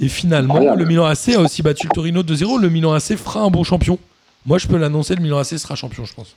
Et 0.00 0.08
finalement, 0.08 0.54
Incroyable. 0.56 0.80
le 0.82 0.84
Milan 0.88 1.06
AC 1.06 1.30
a 1.36 1.40
aussi 1.40 1.62
battu 1.62 1.86
le 1.86 1.92
Torino 1.94 2.22
2-0. 2.22 2.58
Le 2.60 2.68
Milan 2.68 2.92
AC 2.92 3.16
fera 3.16 3.40
un 3.40 3.48
bon 3.50 3.64
champion. 3.64 3.98
Moi, 4.44 4.58
je 4.58 4.66
peux 4.68 4.76
l'annoncer, 4.76 5.14
le 5.14 5.22
Milan 5.22 5.38
AC 5.38 5.58
sera 5.58 5.74
champion, 5.74 6.04
je 6.04 6.14
pense. 6.14 6.34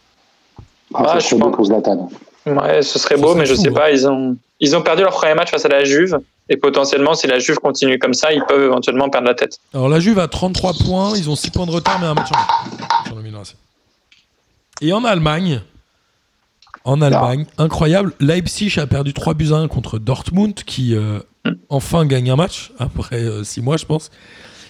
Ah, 0.94 1.04
Ah, 1.06 1.08
ça 1.14 1.20
je 1.20 1.36
pense- 1.36 1.56
pour 1.56 1.66
Zlatan. 1.66 2.10
Ouais, 2.46 2.82
ce 2.82 2.98
serait 2.98 3.18
beau, 3.18 3.36
mais 3.36 3.46
je 3.46 3.54
fou, 3.54 3.62
sais 3.62 3.68
hein. 3.70 3.74
pas. 3.74 3.92
Ils 3.92 4.08
ont, 4.08 4.38
ils 4.60 4.76
ont 4.76 4.82
perdu 4.82 5.04
leur 5.04 5.12
premier 5.14 5.34
match 5.36 5.52
face 5.52 5.66
à 5.66 5.70
la 5.70 5.84
Juve. 5.84 6.18
Et 6.52 6.58
potentiellement, 6.58 7.14
si 7.14 7.28
la 7.28 7.38
Juve 7.38 7.58
continue 7.58 8.00
comme 8.00 8.16
ça, 8.16 8.34
ils 8.34 8.44
peuvent 8.48 8.64
éventuellement 8.64 9.10
perdre 9.10 9.28
la 9.28 9.36
tête. 9.36 9.60
Alors 9.74 9.88
la 9.88 10.00
Juve 10.00 10.18
a 10.18 10.28
33 10.28 10.74
points, 10.74 11.14
ils 11.16 11.30
ont 11.30 11.36
6 11.36 11.52
points 11.52 11.68
de 11.68 11.72
retard 11.72 12.00
mais 12.00 12.08
un 12.08 12.16
match 12.16 12.30
en 12.34 13.06
sur 13.06 13.16
le 13.16 13.22
Milan 13.22 13.42
AC. 13.42 13.56
Et 14.82 14.92
en 14.94 15.04
Allemagne, 15.04 15.62
en 16.90 17.02
Allemagne, 17.02 17.46
incroyable, 17.58 18.14
Leipzig 18.20 18.80
a 18.80 18.88
perdu 18.88 19.14
3 19.14 19.34
buts 19.34 19.52
à 19.52 19.58
1 19.58 19.68
contre 19.68 20.00
Dortmund 20.00 20.54
qui 20.54 20.96
euh, 20.96 21.20
enfin 21.70 22.06
gagne 22.06 22.32
un 22.32 22.36
match 22.36 22.72
après 22.80 23.24
6 23.44 23.62
mois 23.62 23.78
je 23.78 23.86
pense. 23.86 24.10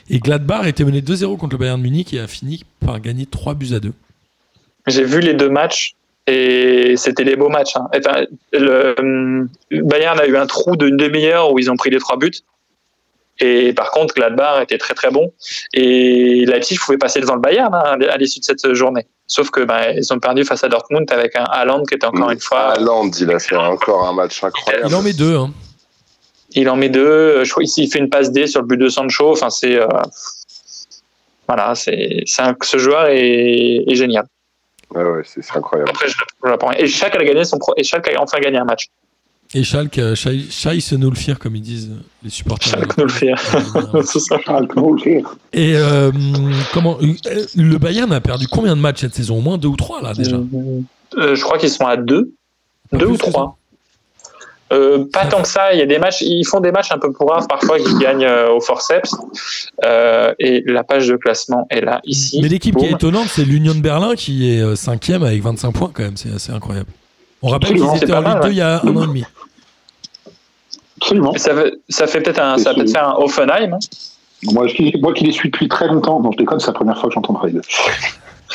Et 0.10 0.20
Gladbach 0.20 0.68
était 0.68 0.84
mené 0.84 1.02
2-0 1.02 1.38
contre 1.38 1.54
le 1.54 1.60
Bayern 1.60 1.80
de 1.80 1.84
Munich 1.84 2.14
et 2.14 2.20
a 2.20 2.28
fini 2.28 2.64
par 2.86 3.00
gagner 3.00 3.26
3 3.26 3.54
buts 3.54 3.74
à 3.74 3.80
2. 3.80 3.94
J'ai 4.88 5.04
vu 5.04 5.20
les 5.20 5.34
deux 5.34 5.50
matchs 5.50 5.96
et 6.26 6.96
c'était 6.98 7.24
les 7.24 7.36
beaux 7.36 7.50
matchs. 7.50 7.76
hein. 7.76 7.88
Enfin, 7.96 8.26
le 8.54 8.96
hum, 9.00 9.50
Bayern 9.72 10.20
a 10.20 10.26
eu 10.28 10.36
un 10.36 10.46
trou 10.48 10.76
d'une 10.76 10.98
demi-heure 10.98 11.52
où 11.52 11.60
ils 11.60 11.70
ont 11.72 11.76
pris 11.76 11.90
les 11.90 12.00
trois 12.00 12.18
buts. 12.18 12.32
Et 13.40 13.74
par 13.74 13.92
contre, 13.92 14.14
Gladbach 14.16 14.62
était 14.64 14.78
très 14.78 14.94
très 14.94 15.12
bon. 15.12 15.32
Et 15.74 16.46
Leipzig 16.46 16.78
pouvait 16.78 16.98
passer 16.98 17.22
devant 17.22 17.36
le 17.36 17.42
Bayern 17.42 17.74
hein, 17.74 17.98
à 18.10 18.18
l'issue 18.18 18.40
de 18.40 18.46
cette 18.46 18.74
journée. 18.74 19.06
Sauf 19.32 19.52
que 19.52 19.62
bah, 19.62 19.92
ils 19.92 20.12
ont 20.12 20.20
perdu 20.20 20.44
face 20.44 20.64
à 20.64 20.70
Dortmund 20.70 21.10
avec 21.12 21.36
un 21.36 21.44
Haaland 21.44 21.84
qui 21.84 21.94
était 21.94 22.08
encore 22.08 22.32
une 22.32 22.40
fois. 22.40 22.72
Haaland, 22.74 23.12
il 23.22 23.30
a 23.32 23.38
fait 23.38 23.56
encore 23.56 24.08
un 24.08 24.14
match 24.14 24.44
incroyable. 24.44 24.88
Il 24.90 24.96
en 24.96 25.04
met 25.04 25.14
deux. 25.14 25.38
Hein. 25.38 25.52
Il 26.54 26.68
en 26.68 26.76
met 26.76 26.90
deux. 26.90 27.44
Je 27.44 27.52
crois 27.52 27.62
ici 27.64 27.84
il 27.84 27.92
fait 27.92 28.00
une 28.00 28.10
passe 28.10 28.32
D 28.32 28.48
sur 28.48 28.62
le 28.62 28.66
but 28.68 28.78
de 28.78 28.90
Sancho. 28.90 29.32
Enfin, 29.32 29.52
c'est 29.52 29.76
euh, 29.80 29.88
voilà, 31.48 31.76
c'est 31.76 32.24
ce 32.26 32.78
joueur 32.80 33.06
est, 33.06 33.84
est 33.88 33.96
génial. 33.96 34.26
Ouais, 34.96 35.04
ouais, 35.04 35.22
c'est 35.24 35.56
incroyable. 35.56 35.92
Après, 35.92 36.08
je 36.08 36.16
je 36.44 36.50
l'apprends. 36.50 36.72
Et 36.72 36.88
Schalke 36.88 37.16
a 37.16 37.24
gagné 37.24 37.44
son 37.44 37.60
pro- 37.60 37.76
et 37.78 37.84
Schalke 37.84 38.08
a 38.16 38.20
enfin 38.22 38.40
gagné 38.40 38.58
un 38.58 38.66
match. 38.66 38.88
Et 39.56 39.64
Schalke, 39.64 39.98
euh, 39.98 40.14
le 40.14 41.16
firent 41.16 41.40
comme 41.40 41.56
ils 41.56 41.62
disent 41.62 41.90
euh, 41.92 42.04
les 42.24 42.30
supporters. 42.30 42.72
Schalke 42.72 42.98
nous 42.98 43.04
le 43.06 43.10
fait. 43.10 43.34
C'est 44.06 44.20
ça. 44.20 44.38
Le 44.38 44.98
faire 45.00 45.36
Et 45.54 45.74
euh, 45.76 46.12
comment 46.74 46.98
euh, 47.02 47.46
le 47.56 47.78
Bayern 47.78 48.12
a 48.14 48.22
perdu 48.22 48.48
combien 48.48 48.76
de 48.76 48.82
matchs 48.82 49.02
cette 49.02 49.16
saison? 49.16 49.38
Au 49.38 49.42
moins 49.42 49.58
deux 49.58 49.70
ou 49.70 49.76
trois 49.76 50.02
là 50.02 50.14
déjà. 50.14 50.38
Euh, 51.18 51.36
je 51.36 51.42
crois 51.42 51.58
qu'ils 51.58 51.72
sont 51.72 51.88
à 51.88 51.98
deux, 51.98 52.32
Pas 52.92 52.98
deux 52.98 53.08
ou 53.08 53.18
trois. 53.18 53.58
Euh, 54.72 55.06
pas 55.12 55.26
tant 55.26 55.42
que 55.42 55.48
ça. 55.48 55.74
Il 55.74 55.80
y 55.80 55.82
a 55.82 55.86
des 55.86 55.98
matchs. 55.98 56.22
Ils 56.22 56.46
font 56.46 56.60
des 56.60 56.72
matchs 56.72 56.92
un 56.92 57.00
peu 57.00 57.12
pour 57.12 57.32
rares 57.32 57.48
parfois 57.48 57.80
qui 57.80 57.98
gagnent 57.98 58.26
euh, 58.26 58.52
au 58.52 58.62
forceps. 58.62 59.16
Euh, 59.84 60.34
et 60.38 60.62
la 60.68 60.84
page 60.84 61.08
de 61.08 61.16
classement 61.16 61.66
est 61.70 61.82
là 61.82 62.02
ici. 62.04 62.40
Mais 62.42 62.50
l'équipe 62.50 62.76
qui 62.76 62.86
est 62.86 62.92
étonnante, 62.92 63.28
c'est 63.30 63.46
l'Union 63.46 63.74
de 63.74 63.82
Berlin 63.82 64.14
qui 64.16 64.54
est 64.54 64.62
euh, 64.62 64.76
cinquième 64.76 65.24
avec 65.24 65.42
25 65.42 65.72
points 65.72 65.92
quand 65.94 66.04
même. 66.04 66.18
C'est 66.18 66.34
assez 66.34 66.52
incroyable. 66.52 66.90
On 67.42 67.50
rappelle 67.50 67.74
qu'ils 67.74 67.96
étaient 67.96 68.14
en 68.14 68.20
Ligue 68.20 68.28
mal, 68.28 68.40
2 68.42 68.48
ouais. 68.48 68.54
il 68.54 68.58
y 68.58 68.62
a 68.62 68.82
un 68.84 68.96
an 68.96 69.04
et 69.04 69.08
demi. 69.08 69.24
Absolument. 71.02 71.34
Ça, 71.38 71.54
fait- 71.56 71.74
ça 71.90 72.08
fait 72.08 72.22
peut-être 72.22 72.40
un, 72.42 72.58
ça 72.58 72.74
peut-être 72.74 72.92
faire 72.92 73.10
un 73.10 73.16
Offenheim. 73.16 73.74
hein. 73.74 73.80
Moi, 74.52 74.68
je, 74.68 74.98
moi 75.00 75.14
qui 75.14 75.26
les 75.26 75.32
suis 75.34 75.50
depuis 75.50 75.68
très 75.68 75.88
longtemps, 75.88 76.22
non, 76.22 76.32
je 76.32 76.38
déconne, 76.38 76.60
c'est 76.60 76.68
la 76.68 76.74
première 76.74 76.98
fois 76.98 77.10
que 77.10 77.14
j'entends 77.16 77.34
parler 77.34 77.54
d'eux. 77.54 77.62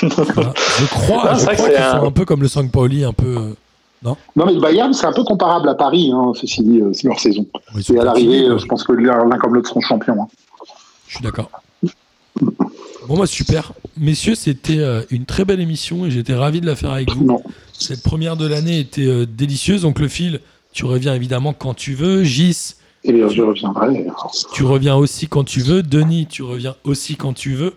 Voilà. 0.01 0.53
Je 0.79 0.85
crois, 0.87 1.33
Non, 1.33 1.39
je 1.39 1.45
crois 1.45 1.55
que 1.55 1.75
qu'ils 1.75 1.85
sont 2.01 2.07
un- 2.07 2.11
peu 2.11 2.25
comme 2.25 2.43
le 2.43 2.49
St. 2.49 2.71
Pauli, 2.73 3.05
un 3.05 3.13
peu. 3.13 3.37
euh, 3.37 3.55
Non, 4.03 4.17
mais 4.47 4.53
le 4.55 4.61
Bayern, 4.61 4.93
c'est 4.93 5.07
un 5.07 5.13
peu 5.13 5.25
comparable 5.25 5.69
à 5.69 5.75
Paris, 5.75 6.11
hein, 6.13 6.33
ceci 6.35 6.63
dit, 6.63 6.81
euh, 6.81 6.93
c'est 6.93 7.07
leur 7.07 7.21
saison. 7.21 7.47
sont 7.81 7.95
Et 7.95 7.99
à 7.99 8.05
l'arrivée, 8.05 8.45
euh, 8.49 8.59
je 8.59 8.67
pense 8.67 8.83
que 8.83 8.93
l'un 8.93 9.29
comme 9.39 9.55
l'autre 9.55 9.69
seront 9.69 9.81
champions. 9.83 10.23
hein. 10.23 10.27
Je 11.07 11.17
suis 11.17 11.23
d'accord. 11.25 11.51
Bon, 13.07 13.19
bah 13.19 13.27
super. 13.27 13.73
Messieurs, 13.99 14.35
c'était 14.35 14.81
une 15.11 15.27
très 15.27 15.45
belle 15.45 15.61
émission 15.61 16.07
et 16.07 16.11
j'étais 16.11 16.35
ravi 16.35 16.61
de 16.61 16.67
la 16.67 16.75
faire 16.75 16.91
avec 16.91 17.13
vous. 17.15 17.25
Non. 17.25 17.43
Cette 17.73 18.03
première 18.03 18.37
de 18.37 18.47
l'année 18.49 18.81
était 18.81 19.27
délicieuse. 19.27 19.83
Donc, 19.83 19.99
le 20.01 20.09
fil, 20.09 20.41
tu 20.75 20.85
reviens 20.85 21.15
évidemment 21.15 21.55
quand 21.55 21.73
tu 21.73 21.95
veux. 21.95 22.25
Gis, 22.25 22.75
Et 23.05 23.13
euh, 23.13 23.29
je 23.31 23.41
reviendrai. 23.41 24.07
tu 24.53 24.65
reviens 24.65 24.97
aussi 24.97 25.29
quand 25.29 25.45
tu 25.45 25.61
veux. 25.61 25.83
Denis, 25.83 26.27
tu 26.27 26.43
reviens 26.43 26.75
aussi 26.83 27.15
quand 27.17 27.33
tu 27.33 27.55
veux. 27.55 27.75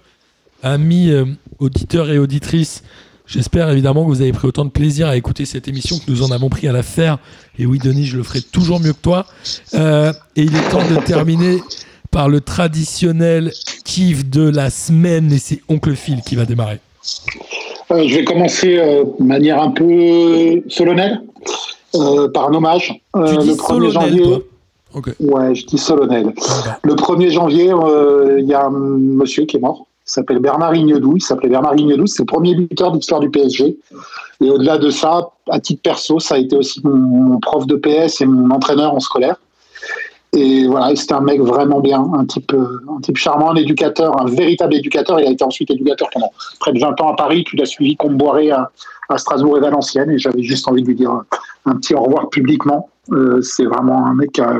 Amis 0.63 1.11
euh, 1.11 1.25
auditeurs 1.59 2.09
et 2.09 2.17
auditrices, 2.17 2.83
j'espère 3.27 3.69
évidemment 3.69 4.03
que 4.03 4.09
vous 4.09 4.21
avez 4.23 4.31
pris 4.31 4.47
autant 4.47 4.65
de 4.65 4.71
plaisir 4.71 5.07
à 5.07 5.15
écouter 5.15 5.45
cette 5.45 5.67
émission 5.67 5.99
que 5.99 6.09
nous 6.09 6.23
en 6.23 6.31
avons 6.31 6.49
pris 6.49 6.67
à 6.67 6.71
la 6.71 6.81
faire. 6.81 7.19
Et 7.59 7.67
oui, 7.67 7.77
Denis, 7.77 8.05
je 8.05 8.17
le 8.17 8.23
ferai 8.23 8.41
toujours 8.41 8.79
mieux 8.79 8.93
que 8.93 9.01
toi. 9.01 9.27
Euh, 9.75 10.11
et 10.35 10.41
il 10.41 10.55
est 10.55 10.69
temps 10.69 10.79
de 10.89 10.95
terminer 11.05 11.59
par 12.09 12.29
le 12.29 12.41
traditionnel 12.41 13.51
kiff 13.85 14.27
de 14.27 14.49
la 14.49 14.71
semaine. 14.71 15.31
Et 15.31 15.37
c'est 15.37 15.61
Oncle 15.69 15.95
Phil 15.95 16.21
qui 16.25 16.35
va 16.35 16.45
démarrer. 16.45 16.79
Euh, 17.91 18.07
je 18.07 18.15
vais 18.15 18.23
commencer 18.23 18.75
de 18.75 19.23
manière 19.23 19.61
un 19.61 19.69
peu 19.69 20.63
solennelle, 20.67 21.21
euh, 22.01 22.27
par 22.29 22.49
un 22.49 22.53
hommage. 22.53 23.01
Euh, 23.15 23.33
tu 23.33 23.37
dis 23.37 23.49
le 23.49 23.53
1er 23.55 23.67
solennel, 23.67 23.91
janvier. 23.91 24.23
toi. 24.23 25.13
Ouais, 25.19 25.55
je 25.55 25.65
dis 25.65 25.77
solennel. 25.77 26.33
Ah. 26.47 26.79
Le 26.83 26.95
1er 26.95 27.29
janvier, 27.29 27.71
euh, 27.71 28.37
il 28.39 28.45
y 28.45 28.53
a 28.53 28.65
un 28.65 28.71
monsieur 28.71 29.45
qui 29.45 29.57
est 29.57 29.59
mort. 29.59 29.87
Il 30.05 30.11
s'appelle 30.11 30.39
Bernard 30.39 30.73
Ignedou. 30.73 31.17
Il 31.17 31.21
s'appelait 31.21 31.49
Bernard. 31.49 31.73
C'est 32.05 32.19
le 32.19 32.25
premier 32.25 32.55
buteur 32.55 32.91
de 32.91 32.97
l'histoire 32.97 33.19
du 33.19 33.29
PSG. 33.29 33.77
Et 34.41 34.49
au-delà 34.49 34.77
de 34.77 34.89
ça, 34.89 35.31
à 35.49 35.59
titre 35.59 35.81
perso, 35.81 36.19
ça 36.19 36.35
a 36.35 36.37
été 36.37 36.55
aussi 36.55 36.81
mon 36.83 37.39
prof 37.39 37.65
de 37.67 37.75
PS 37.75 38.21
et 38.21 38.25
mon 38.25 38.49
entraîneur 38.51 38.93
en 38.93 38.99
scolaire. 38.99 39.35
Et 40.39 40.68
voilà, 40.68 40.95
c'était 40.95 41.14
un 41.14 41.22
mec 41.22 41.41
vraiment 41.41 41.80
bien, 41.80 42.05
un 42.15 42.26
type, 42.26 42.53
euh, 42.53 42.80
un 42.95 43.01
type 43.01 43.18
charmant, 43.18 43.51
un 43.51 43.55
éducateur, 43.55 44.22
un 44.22 44.26
véritable 44.26 44.76
éducateur. 44.76 45.19
Il 45.19 45.27
a 45.27 45.31
été 45.31 45.43
ensuite 45.43 45.72
éducateur 45.72 46.09
pendant 46.14 46.31
près 46.59 46.72
de 46.73 46.80
20 46.80 46.99
ans 47.01 47.09
à 47.11 47.15
Paris. 47.15 47.43
Tu 47.45 47.55
l'as 47.55 47.65
suivi 47.65 47.95
Comboiré 47.95 48.51
à, 48.51 48.69
à 49.09 49.18
Strasbourg 49.18 49.57
et 49.57 49.61
Valenciennes. 49.61 50.11
Et 50.11 50.19
j'avais 50.19 50.43
juste 50.43 50.68
envie 50.68 50.84
de 50.84 50.88
lui 50.88 50.95
dire 50.95 51.09
un, 51.11 51.26
un 51.65 51.76
petit 51.77 51.95
au 51.95 52.01
revoir 52.03 52.30
publiquement. 52.30 52.89
Euh, 53.11 53.41
c'est 53.41 53.65
vraiment 53.65 54.05
un 54.05 54.14
mec 54.14 54.38
a, 54.38 54.53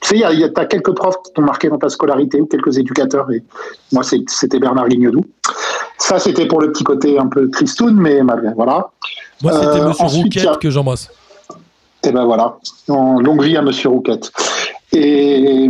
tu 0.00 0.08
sais, 0.08 0.14
il 0.16 0.20
y 0.20 0.24
a, 0.24 0.32
il 0.32 0.40
y 0.40 0.44
a- 0.44 0.48
t'as 0.48 0.64
quelques 0.64 0.92
profs 0.94 1.16
qui 1.24 1.32
t'ont 1.34 1.42
marqué 1.42 1.68
dans 1.68 1.78
ta 1.78 1.88
scolarité 1.88 2.40
ou 2.40 2.46
quelques 2.46 2.76
éducateurs. 2.78 3.30
Et 3.30 3.42
moi, 3.92 4.02
c'était 4.02 4.58
Bernard 4.58 4.86
Lignodou. 4.86 5.24
Ça, 5.98 6.18
c'était 6.18 6.46
pour 6.46 6.60
le 6.60 6.72
petit 6.72 6.82
côté 6.84 7.16
un 7.18 7.26
peu 7.28 7.48
tristoun, 7.50 7.94
mais 7.94 8.22
malgré, 8.22 8.52
voilà. 8.54 8.88
Moi, 9.42 9.52
c'était 9.52 9.66
Euh, 9.80 9.88
Monsieur 9.88 10.06
Rouquette 10.06 10.42
il 10.42 10.48
a- 10.48 10.56
que 10.56 10.70
j'embrasse. 10.70 11.10
Et 12.04 12.10
ben 12.10 12.24
voilà, 12.24 12.56
en 12.88 13.20
longue 13.20 13.42
vie 13.44 13.56
à 13.56 13.62
Monsieur 13.62 13.88
Rouquette. 13.90 14.32
Et, 14.92 15.64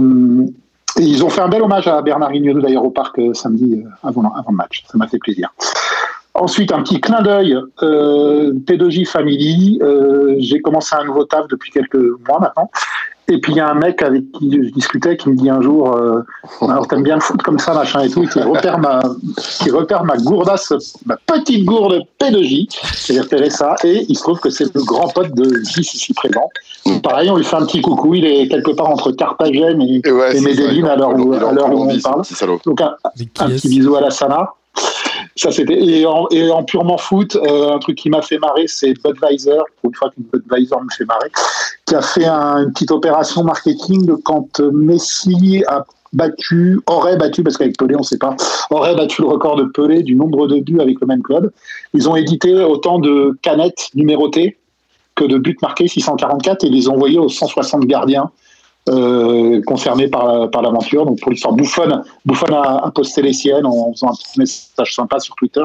et 0.99 1.03
ils 1.03 1.25
ont 1.25 1.31
fait 1.31 1.41
un 1.41 1.49
bel 1.49 1.63
hommage 1.63 1.87
à 1.87 2.03
Bernard 2.03 2.35
Hinault 2.35 2.61
d'ailleurs 2.61 2.85
au 2.85 2.91
parc 2.91 3.19
euh, 3.19 3.33
samedi 3.33 3.83
euh, 3.85 4.09
avant, 4.09 4.23
le 4.23 4.55
match. 4.55 4.85
Ça 4.91 4.99
m'a 4.99 5.07
fait 5.07 5.19
plaisir. 5.19 5.53
Ensuite, 6.35 6.73
un 6.73 6.83
petit 6.83 7.01
clin 7.01 7.23
d'œil, 7.23 7.57
euh, 7.83 8.53
P2J 8.53 9.07
Family. 9.07 9.79
Euh, 9.83 10.35
J'ai 10.39 10.61
commencé 10.61 10.95
un 10.97 11.05
nouveau 11.05 11.25
taf 11.25 11.47
depuis 11.49 11.71
quelques 11.71 11.95
mois 12.27 12.41
maintenant. 12.41 12.71
Et 13.33 13.39
puis 13.39 13.53
il 13.55 13.57
y 13.57 13.61
a 13.61 13.71
un 13.71 13.75
mec 13.75 14.03
avec 14.03 14.31
qui 14.33 14.53
je 14.53 14.71
discutais 14.73 15.17
qui 15.17 15.31
me 15.31 15.37
dit 15.37 15.49
un 15.49 15.63
jour, 15.63 15.97
euh, 15.97 16.21
alors 16.61 16.87
t'aimes 16.87 17.03
bien 17.03 17.15
le 17.15 17.23
foot 17.23 17.41
comme 17.43 17.59
ça, 17.59 17.73
machin 17.73 18.01
et 18.03 18.11
tout, 18.11 18.27
qui 18.27 18.41
repère 18.41 18.79
ma, 18.79 19.01
qui 19.61 19.71
repère 19.71 20.05
ma 20.05 20.19
gourdasse, 20.19 20.73
ma 21.07 21.17
petite 21.17 21.65
gourde 21.65 22.03
P2J, 22.21 22.69
j'ai 23.07 23.21
repéré 23.21 23.49
ça, 23.49 23.75
et 23.85 24.05
il 24.07 24.17
se 24.17 24.23
trouve 24.23 24.39
que 24.39 24.51
c'est 24.51 24.75
le 24.75 24.83
grand 24.83 25.09
pote 25.09 25.35
de 25.35 25.63
J 25.65 25.81
ici 25.81 26.13
présent. 26.13 26.49
Pareil, 27.03 27.31
on 27.31 27.37
lui 27.37 27.45
fait 27.45 27.57
un 27.57 27.65
petit 27.65 27.81
coucou, 27.81 28.15
il 28.15 28.27
est 28.27 28.49
quelque 28.49 28.73
part 28.73 28.91
entre 28.91 29.13
Carthagène 29.13 29.81
et, 29.81 30.03
Et 30.05 30.13
ouais, 30.13 30.39
Medellin 30.41 30.89
à 30.89 30.97
l'heure 30.97 31.15
où, 31.15 31.33
où 31.33 31.35
on 31.35 31.99
parle. 32.01 32.23
Donc 32.67 32.81
un, 32.83 32.95
un 33.41 33.49
petit 33.49 33.69
bisou 33.69 33.97
à 33.97 34.03
la 34.03 34.11
Sana. 34.11 34.53
Ça 35.37 35.51
c'était 35.51 35.79
et 35.83 36.05
en, 36.07 36.63
purement 36.65 36.99
foot, 36.99 37.37
euh, 37.37 37.73
un 37.73 37.79
truc 37.79 37.97
qui 37.97 38.11
m'a 38.11 38.21
fait 38.23 38.39
marrer, 38.39 38.65
c'est 38.67 38.93
Budweiser. 39.03 39.59
Pour 39.81 39.91
une 39.91 39.95
fois 39.95 40.11
qu'une 40.11 40.25
Budweiser 40.33 40.75
me 40.77 40.91
fait 40.95 41.05
marrer, 41.07 41.31
qui 41.87 41.95
a 41.95 42.03
fait 42.03 42.27
un- 42.27 42.65
une 42.65 42.73
petite 42.73 42.91
opération 42.91 43.43
marketing 43.43 44.11
quand 44.25 44.61
euh, 44.61 44.71
Messi 44.73 45.65
a 45.69 45.85
battu, 46.13 46.81
aurait 46.87 47.17
battu, 47.17 47.43
parce 47.43 47.57
qu'avec 47.57 47.79
Pelé 47.79 47.97
on 47.97 48.03
sait 48.03 48.19
pas, 48.19 48.37
aurait 48.71 48.95
battu 48.95 49.23
le 49.23 49.29
record 49.29 49.57
de 49.57 49.65
Pelé 49.65 50.03
du 50.03 50.15
nombre 50.15 50.47
de 50.47 50.61
buts 50.61 50.81
avec 50.81 51.01
le 51.01 51.07
même 51.07 51.23
club. 51.23 51.51
Ils 51.95 52.09
ont 52.11 52.17
édité 52.17 52.53
autant 52.63 52.99
de 52.99 53.37
canettes 53.41 53.89
numérotées 53.95 54.59
que 55.15 55.25
de 55.25 55.39
buts 55.39 55.57
marqués, 55.63 55.89
644, 55.89 56.65
et 56.65 56.69
les 56.69 56.89
ont 56.89 56.95
envoyés 56.95 57.19
aux 57.19 57.29
160 57.31 57.85
gardiens 57.87 58.31
concernés 59.67 60.09
par, 60.09 60.51
par 60.51 60.63
l'aventure. 60.63 61.07
Donc 61.07 61.21
pour 61.21 61.31
l'histoire, 61.31 61.55
Bouffon, 61.55 62.03
Bouffon 62.25 62.47
a, 62.55 62.87
a 62.87 62.91
posté 62.91 63.23
les 63.23 63.33
siennes 63.33 63.65
en 63.67 63.93
faisant 63.93 64.09
un 64.09 64.15
petit 64.15 64.39
message 64.39 64.95
sympa 64.95 65.21
sur 65.21 65.35
Twitter. 65.37 65.63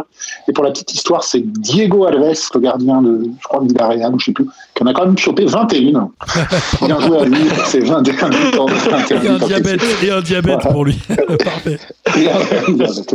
Et 0.47 0.53
pour 0.53 0.63
la 0.63 0.71
petite 0.71 0.93
histoire, 0.93 1.23
c'est 1.23 1.41
Diego 1.41 2.05
Alves, 2.05 2.37
le 2.53 2.59
gardien 2.59 3.01
de, 3.01 3.23
je 3.41 3.47
crois, 3.47 3.61
de 3.61 3.67
Villarreal, 3.67 4.13
ou 4.13 4.19
je 4.19 4.25
sais 4.25 4.31
plus, 4.33 4.45
qui 4.75 4.83
en 4.83 4.87
a 4.87 4.93
quand 4.93 5.05
même 5.05 5.17
chopé 5.17 5.45
21. 5.45 6.09
Bien 6.85 6.99
joué 6.99 7.17
à 7.19 7.25
lui, 7.25 7.39
c'est 7.65 7.79
21 7.79 8.29
buts 8.29 8.57
en 8.59 8.65
21 8.65 9.21
Et 9.23 9.27
un 9.27 9.37
diabète, 9.39 9.81
et 10.03 10.11
un 10.11 10.21
diabète 10.21 10.59
Voilà. 10.61 10.71
pour 10.71 10.85
lui. 10.85 10.97
Parfait. 11.43 11.79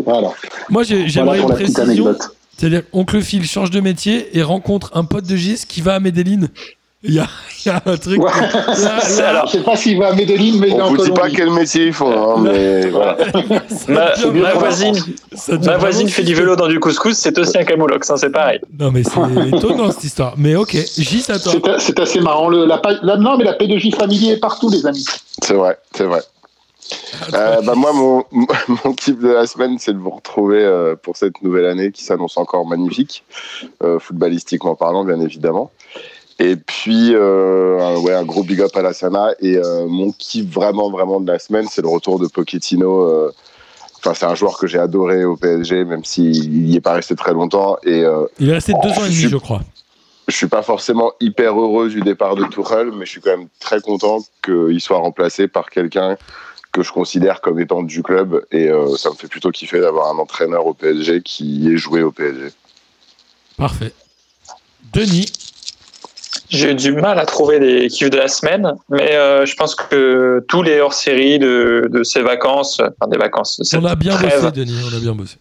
Voilà, 0.05 0.29
Moi, 0.69 0.83
j'ai- 0.83 1.09
j'aimerais 1.09 1.39
voilà 1.41 1.61
une 1.61 1.73
précision. 1.73 2.15
C'est-à-dire, 2.57 2.83
Oncle 2.93 3.21
Phil 3.23 3.45
change 3.45 3.71
de 3.71 3.81
métier 3.81 4.37
et 4.37 4.43
rencontre 4.43 4.91
un 4.95 5.05
pote 5.05 5.27
de 5.27 5.35
Gis 5.37 5.65
qui 5.67 5.81
va 5.81 5.95
à 5.95 6.01
Medellin. 6.01 6.47
Il 7.05 7.15
y 7.15 7.19
a, 7.19 7.27
il 7.65 7.69
y 7.69 7.71
a 7.71 7.83
un 7.85 7.97
truc. 7.97 8.23
Ouais. 8.23 8.31
Là, 8.55 9.29
alors, 9.29 9.47
Je 9.47 9.53
sais 9.53 9.63
pas 9.63 9.77
s'il 9.77 9.99
va 9.99 10.09
à 10.09 10.15
Medellin, 10.15 10.59
mais 10.61 10.69
il 10.69 10.75
On 10.81 10.91
vous 10.91 11.05
dit 11.05 11.11
pas 11.11 11.31
quel 11.31 11.51
métier 11.51 11.87
ils 11.87 11.93
font, 11.93 12.37
hein, 12.37 12.41
mais 12.41 12.89
voilà. 12.91 13.17
ma, 13.89 14.55
voisine, 14.55 14.95
ça 15.35 15.59
ma 15.59 15.79
fait 15.81 16.23
du 16.23 16.35
vélo 16.35 16.55
dans 16.55 16.69
du 16.69 16.79
couscous, 16.79 17.17
c'est 17.17 17.37
aussi 17.39 17.59
un 17.59 17.65
camoulox, 17.65 18.09
hein, 18.09 18.17
c'est 18.17 18.31
pareil. 18.31 18.61
Non, 18.79 18.93
mais 18.93 19.03
c'est 19.03 19.49
étonnant 19.57 19.91
cette 19.91 20.05
histoire. 20.05 20.35
Mais 20.37 20.55
ok, 20.55 20.77
Gis 20.97 21.27
à 21.29 21.41
toi. 21.41 21.77
C'est 21.79 21.99
assez 21.99 22.21
marrant. 22.21 22.49
Le, 22.49 22.67
la, 22.67 22.81
la- 23.03 23.17
non, 23.17 23.37
mais 23.37 23.45
la 23.45 23.55
P2J 23.55 23.97
familier 23.97 24.33
est 24.33 24.41
partout, 24.41 24.71
les 24.71 24.87
amis. 24.87 25.05
C'est 25.43 25.55
vrai, 25.55 25.79
c'est 25.95 26.05
vrai. 26.05 26.21
Euh, 27.35 27.63
bah 27.63 27.75
moi, 27.75 27.93
mon, 27.93 28.25
mon 28.85 28.93
kiff 28.93 29.19
de 29.19 29.29
la 29.29 29.47
semaine, 29.47 29.79
c'est 29.79 29.93
de 29.93 29.99
vous 29.99 30.11
retrouver 30.11 30.63
euh, 30.63 30.95
pour 30.95 31.17
cette 31.17 31.43
nouvelle 31.43 31.67
année 31.67 31.91
qui 31.91 32.05
s'annonce 32.05 32.37
encore 32.37 32.67
magnifique, 32.67 33.25
euh, 33.83 33.99
footballistiquement 33.99 34.75
parlant, 34.75 35.05
bien 35.05 35.21
évidemment. 35.21 35.71
Et 36.39 36.57
puis, 36.57 37.15
euh, 37.15 37.79
un- 37.81 37.99
ouais, 38.01 38.15
un 38.15 38.25
gros 38.25 38.43
big 38.43 38.61
up 38.61 38.75
à 38.77 38.83
la 38.83 38.93
Sana. 38.93 39.31
Et 39.41 39.57
euh, 39.57 39.87
mon 39.87 40.13
kiff 40.13 40.47
vraiment, 40.47 40.91
vraiment 40.91 41.21
de 41.21 41.31
la 41.31 41.39
semaine, 41.39 41.67
c'est 41.71 41.83
le 41.83 41.89
retour 41.89 42.19
de 42.19 42.27
Pochettino. 42.27 43.03
euh, 43.09 43.33
Enfin, 44.05 44.15
c'est 44.15 44.27
un 44.27 44.35
joueur 44.35 44.59
que 44.59 44.67
j'ai 44.67 44.81
adoré 44.81 45.25
au 45.25 45.37
PSG, 45.37 45.85
même 45.85 46.05
s'il 46.05 46.51
n'y 46.65 46.75
est 46.75 46.81
pas 46.81 46.95
resté 46.95 47.15
très 47.15 47.33
longtemps. 47.33 47.77
Et 47.85 48.03
euh, 48.05 48.27
Il 48.41 48.49
est 48.49 48.55
resté 48.55 48.73
deux 48.83 48.89
ans 48.91 49.05
et 49.05 49.11
demi, 49.11 49.15
Je- 49.15 49.37
crois. 49.37 49.61
je 50.27 50.35
suis 50.37 50.49
pas 50.49 50.63
forcément 50.63 51.13
hyper 51.21 51.57
heureux 51.61 51.89
du 51.89 52.01
départ 52.01 52.35
de 52.35 52.45
Tuchel, 52.47 52.91
mais 52.91 53.07
je 53.07 53.11
suis 53.13 53.21
quand 53.21 53.37
même 53.37 53.47
très 53.61 53.81
content 53.81 54.19
qu'il 54.45 54.81
soit 54.81 54.99
remplacé 54.99 55.47
par 55.47 55.71
quelqu'un 55.71 56.17
que 56.73 56.83
je 56.83 56.91
considère 56.91 57.41
comme 57.41 57.61
étant 57.61 57.85
du 57.85 58.03
club. 58.03 58.45
Et 58.51 58.69
euh, 58.71 58.97
ça 58.97 59.11
me 59.11 59.15
fait 59.15 59.29
plutôt 59.29 59.53
kiffer 59.53 59.79
d'avoir 59.81 60.13
un 60.13 60.19
entraîneur 60.19 60.67
au 60.67 60.75
PSG 60.75 61.23
qui 61.23 61.73
est 61.73 61.77
joué 61.77 62.03
au 62.03 62.11
PSG. 62.11 62.49
Parfait. 63.57 63.93
Denis, 64.93 65.27
J'ai 66.53 66.73
eu 66.73 66.75
du 66.75 66.93
mal 66.93 67.19
à 67.19 67.25
trouver 67.25 67.59
des 67.59 67.89
kiffs 67.89 68.11
de 68.11 68.19
la 68.19 68.29
semaine, 68.29 68.75
mais 68.91 69.17
euh, 69.17 69.47
je 69.47 69.57
pense 69.57 69.75
que 69.75 70.45
tous 70.49 70.63
les 70.63 70.81
hors-séries 70.81 71.39
de, 71.39 71.89
de 71.91 72.03
ces 72.03 72.21
vacances, 72.21 72.79
enfin 72.79 73.11
des 73.11 73.17
vacances, 73.17 73.59
de 73.59 73.79
on 73.79 73.85
a 73.87 73.95
bien 73.95 74.15
trêve, 74.17 74.43
bossé, 74.43 74.53
Denis. 74.53 74.79
On 74.93 74.95
a 74.95 75.01
bien 75.01 75.13
bossé. 75.15 75.37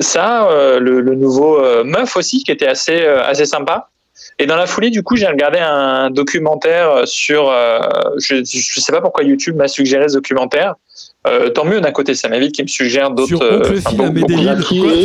ça, 0.00 0.48
euh, 0.48 0.80
le, 0.80 1.02
le 1.02 1.14
nouveau 1.14 1.58
euh, 1.62 1.84
Meuf 1.84 2.16
aussi, 2.16 2.42
qui 2.42 2.50
était 2.50 2.66
assez, 2.66 3.02
euh, 3.02 3.22
assez 3.22 3.44
sympa. 3.44 3.90
Et 4.38 4.46
dans 4.46 4.56
la 4.56 4.66
foulée, 4.66 4.88
du 4.88 5.02
coup, 5.02 5.16
j'ai 5.16 5.26
regardé 5.26 5.58
un 5.58 6.10
documentaire 6.10 7.06
sur. 7.06 7.50
je 8.18 8.36
ne 8.36 8.44
sais 8.44 8.92
pas 8.92 9.00
pourquoi 9.02 9.24
YouTube 9.24 9.56
m'a 9.56 9.68
suggéré 9.68 10.08
ce 10.08 10.14
documentaire. 10.14 10.74
Euh, 11.26 11.50
tant 11.50 11.66
mieux 11.66 11.82
d'un 11.82 11.90
côté, 11.92 12.14
ça 12.14 12.28
m'évite 12.30 12.54
qu'il 12.54 12.64
me 12.64 12.68
suggère 12.68 13.10
d'autres. 13.10 13.28
Euh, 13.44 13.58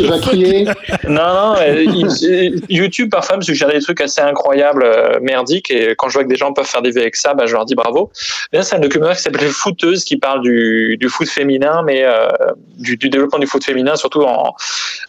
enfin, 0.07 0.19
crier. 0.21 0.63
non, 1.09 1.13
non, 1.33 1.55
il- 1.67 2.61
YouTube 2.69 3.09
parfois 3.11 3.35
me 3.35 3.41
suggère 3.41 3.67
des 3.67 3.81
trucs 3.81 3.99
assez 3.99 4.21
incroyables, 4.21 4.83
euh, 4.85 5.19
merdiques, 5.21 5.71
et 5.71 5.93
quand 5.97 6.07
je 6.07 6.13
vois 6.13 6.23
que 6.23 6.29
des 6.29 6.37
gens 6.37 6.53
peuvent 6.53 6.65
faire 6.65 6.81
des 6.81 6.91
vues 6.91 7.01
avec 7.01 7.17
ça, 7.17 7.33
bah, 7.33 7.45
je 7.47 7.51
leur 7.53 7.65
dis 7.65 7.75
bravo. 7.75 8.11
Là, 8.53 8.63
c'est 8.63 8.77
un 8.77 8.79
documentaire 8.79 9.17
qui 9.17 9.23
s'appelle 9.23 9.49
Footeuse, 9.49 10.05
qui 10.05 10.15
parle 10.15 10.41
du, 10.41 10.95
du 10.97 11.09
foot 11.09 11.27
féminin, 11.27 11.81
mais 11.85 12.03
euh, 12.05 12.29
du, 12.77 12.95
du 12.95 13.09
développement 13.09 13.39
du 13.39 13.47
foot 13.47 13.65
féminin, 13.65 13.97
surtout 13.97 14.21
en, 14.23 14.55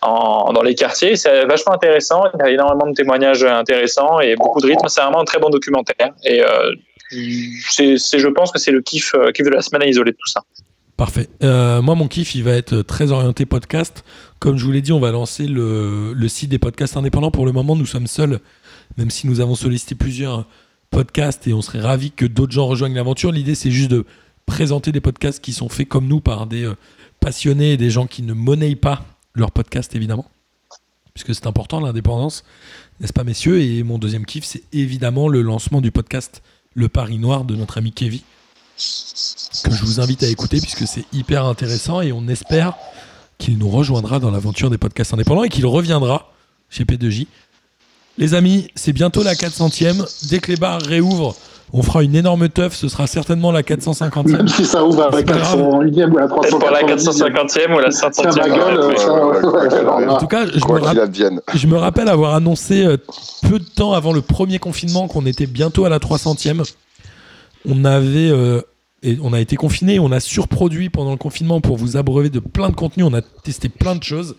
en- 0.03 0.53
dans 0.53 0.63
les 0.63 0.75
quartiers. 0.75 1.15
C'est 1.15 1.45
vachement 1.45 1.73
intéressant, 1.75 2.25
il 2.35 2.41
y 2.41 2.49
a 2.49 2.51
énormément 2.51 2.89
de 2.91 2.95
témoignages 2.95 3.45
intéressants 3.45 4.19
et 4.19 4.35
beaucoup 4.35 4.61
de 4.61 4.67
rythme. 4.67 4.89
C'est 4.89 5.03
vraiment 5.03 5.21
un 5.21 5.25
très 5.25 5.39
bon 5.39 5.51
documentaire. 5.51 6.11
Et 6.25 6.43
euh, 6.43 6.73
c'est, 7.71 7.97
je 8.19 8.27
pense 8.29 8.51
que 8.51 8.59
c'est 8.59 8.73
le 8.73 8.83
kiff, 8.83 9.15
euh, 9.15 9.31
kiff 9.31 9.45
de 9.47 9.51
la 9.51 9.63
semaine 9.63 9.83
à 9.83 9.87
isoler 9.87 10.11
de 10.11 10.17
tout 10.17 10.27
ça. 10.27 10.41
Parfait. 10.97 11.29
Euh, 11.43 11.83
moi, 11.83 11.95
mon 11.95 12.09
kiff, 12.09 12.35
il 12.35 12.43
va 12.43 12.53
être 12.53 12.81
très 12.81 13.13
orienté 13.13 13.45
podcast. 13.45 14.03
Comme 14.39 14.57
je 14.57 14.65
vous 14.65 14.73
l'ai 14.73 14.81
dit, 14.81 14.93
on 14.93 15.01
va 15.01 15.11
lancer 15.11 15.47
le, 15.47 16.15
site 16.29 16.49
des 16.49 16.59
podcasts 16.59 16.97
indépendants. 16.97 17.31
Pour 17.31 17.45
le 17.45 17.53
moment, 17.53 17.77
nous 17.77 17.85
sommes 17.85 18.07
seuls, 18.07 18.41
même 18.97 19.11
si 19.11 19.27
nous 19.27 19.41
avons 19.41 19.55
sollicité 19.55 19.95
plusieurs 19.95 20.47
podcasts 20.91 21.47
et 21.47 21.53
on 21.53 21.61
serait 21.61 21.81
ravis 21.81 22.13
que 22.13 22.25
d'autres 22.25 22.53
gens 22.53 22.67
rejoignent 22.67 22.95
l'aventure. 22.95 23.31
L'idée, 23.31 23.55
c'est 23.55 23.71
juste 23.71 23.91
de 23.91 24.07
présenter 24.47 24.91
des 24.91 25.03
podcasts 25.03 25.45
qui 25.45 25.53
sont 25.53 25.69
faits 25.69 25.89
comme 25.89 26.07
nous 26.07 26.21
par 26.21 26.47
des 26.47 26.65
euh, 26.65 26.77
passionnés 27.21 27.73
et 27.73 27.77
des 27.77 27.91
gens 27.91 28.07
qui 28.07 28.23
ne 28.23 28.33
monnaient 28.33 28.75
pas 28.75 29.05
leur 29.35 29.51
podcast, 29.51 29.95
évidemment. 29.95 30.25
Puisque 31.13 31.35
c'est 31.35 31.47
important, 31.47 31.81
l'indépendance, 31.81 32.43
n'est-ce 33.01 33.13
pas, 33.13 33.25
messieurs? 33.25 33.61
Et 33.61 33.83
mon 33.83 33.99
deuxième 33.99 34.25
kiff, 34.25 34.45
c'est 34.45 34.63
évidemment 34.73 35.29
le 35.29 35.43
lancement 35.43 35.83
du 35.83 35.91
podcast 35.91 36.43
Le 36.75 36.89
Paris 36.89 37.19
Noir 37.19 37.45
de 37.45 37.55
notre 37.55 37.77
ami 37.77 37.93
Kevin 37.93 38.21
que 39.65 39.71
je 39.73 39.85
vous 39.85 40.01
invite 40.01 40.23
à 40.23 40.29
écouter 40.29 40.61
puisque 40.61 40.87
c'est 40.87 41.05
hyper 41.13 41.45
intéressant 41.47 42.01
et 42.01 42.13
on 42.13 42.29
espère 42.29 42.75
qu'il 43.39 43.59
nous 43.59 43.69
rejoindra 43.69 44.19
dans 44.19 44.31
l'aventure 44.31 44.71
des 44.71 44.79
podcasts 44.79 45.15
indépendants 45.15 45.45
et 45.45 45.49
qu'il 45.49 45.67
reviendra 45.67 46.31
chez 46.71 46.85
P2J. 46.85 47.27
Les 48.19 48.35
amis, 48.35 48.69
c'est 48.75 48.93
bientôt 48.93 49.23
la 49.23 49.35
400e. 49.35 50.29
Dès 50.31 50.39
que 50.39 50.51
les 50.51 50.57
bars 50.57 50.81
réouvrent, 50.81 51.37
on 51.73 51.83
fera 51.83 52.03
une 52.03 52.15
énorme 52.15 52.49
teuf. 52.49 52.75
Ce 52.75 52.89
sera 52.89 53.07
certainement 53.07 53.53
la 53.53 53.63
450e. 53.63 54.37
Même 54.37 54.49
si 54.49 54.65
ça 54.65 54.83
ouvre 54.85 55.03
à 55.03 55.11
la 55.11 55.19
C'est 55.19 55.25
pas 55.25 55.33
grave. 55.35 55.61
401e 55.61 56.11
ou 56.11 56.19
à 56.19 56.21
la 56.23 56.29
Peut-être 56.29 56.59
pour 56.59 56.71
la 56.71 56.83
350e. 56.83 56.97
450e 56.97 57.75
ou 57.75 57.79
la 57.79 57.89
Tiens, 57.91 58.11
500e. 58.11 58.39
ma 58.39 58.49
gueule, 58.49 58.81
ouais, 58.87 58.97
ça, 58.97 59.13
ouais, 59.13 59.21
ouais, 59.21 59.45
ouais, 59.45 59.45
ouais, 59.45 59.85
ouais, 59.85 59.85
ouais. 59.85 60.07
En 60.09 60.19
tout 60.19 60.27
cas, 60.27 60.47
je 60.47 60.65
me, 60.65 60.81
rappelle, 60.81 61.11
je 61.55 61.67
me 61.67 61.77
rappelle 61.77 62.09
avoir 62.09 62.35
annoncé 62.35 62.87
euh, 62.87 62.97
peu 63.43 63.59
de 63.59 63.65
temps 63.65 63.93
avant 63.93 64.13
le 64.13 64.23
premier 64.23 64.59
confinement 64.59 65.09
qu'on 65.09 65.27
était 65.27 65.47
bientôt 65.47 65.85
à 65.85 65.91
la 65.91 65.99
300e. 65.99 66.65
On 67.69 67.85
avait 67.85 68.31
euh, 68.31 68.63
et 69.03 69.19
on 69.23 69.33
a 69.33 69.41
été 69.41 69.57
confiné, 69.57 69.99
on 69.99 70.11
a 70.11 70.21
surproduit 70.21 70.89
pendant 70.89 71.13
le 71.13 71.17
confinement 71.17 71.61
pour 71.61 71.77
vous 71.77 71.97
abreuver 71.97 72.31
de 72.31 72.41
plein 72.41 72.71
de 72.71 72.75
contenu. 72.75 73.03
On 73.03 73.15
a 73.15 73.23
testé 73.23 73.69
plein 73.69 73.95
de 73.95 74.03
choses 74.03 74.37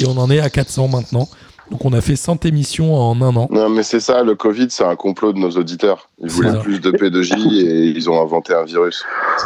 et 0.00 0.06
on 0.06 0.16
en 0.18 0.30
est 0.30 0.40
à 0.40 0.50
400 0.50 0.88
maintenant. 0.88 1.28
Donc 1.70 1.84
on 1.84 1.92
a 1.92 2.00
fait 2.00 2.16
100 2.16 2.46
émissions 2.46 2.94
en 2.94 3.20
un 3.20 3.36
an. 3.36 3.46
Non, 3.50 3.68
mais 3.68 3.82
c'est 3.82 4.00
ça, 4.00 4.22
le 4.22 4.34
Covid, 4.34 4.68
c'est 4.70 4.84
un 4.84 4.96
complot 4.96 5.32
de 5.34 5.38
nos 5.38 5.50
auditeurs. 5.50 6.08
Ils 6.22 6.30
voulaient 6.30 6.52
ça. 6.52 6.58
plus 6.58 6.80
de 6.80 6.90
P2J 6.90 7.52
et 7.52 7.86
ils 7.94 8.08
ont 8.08 8.20
inventé 8.22 8.54
un 8.54 8.64
virus. 8.64 9.04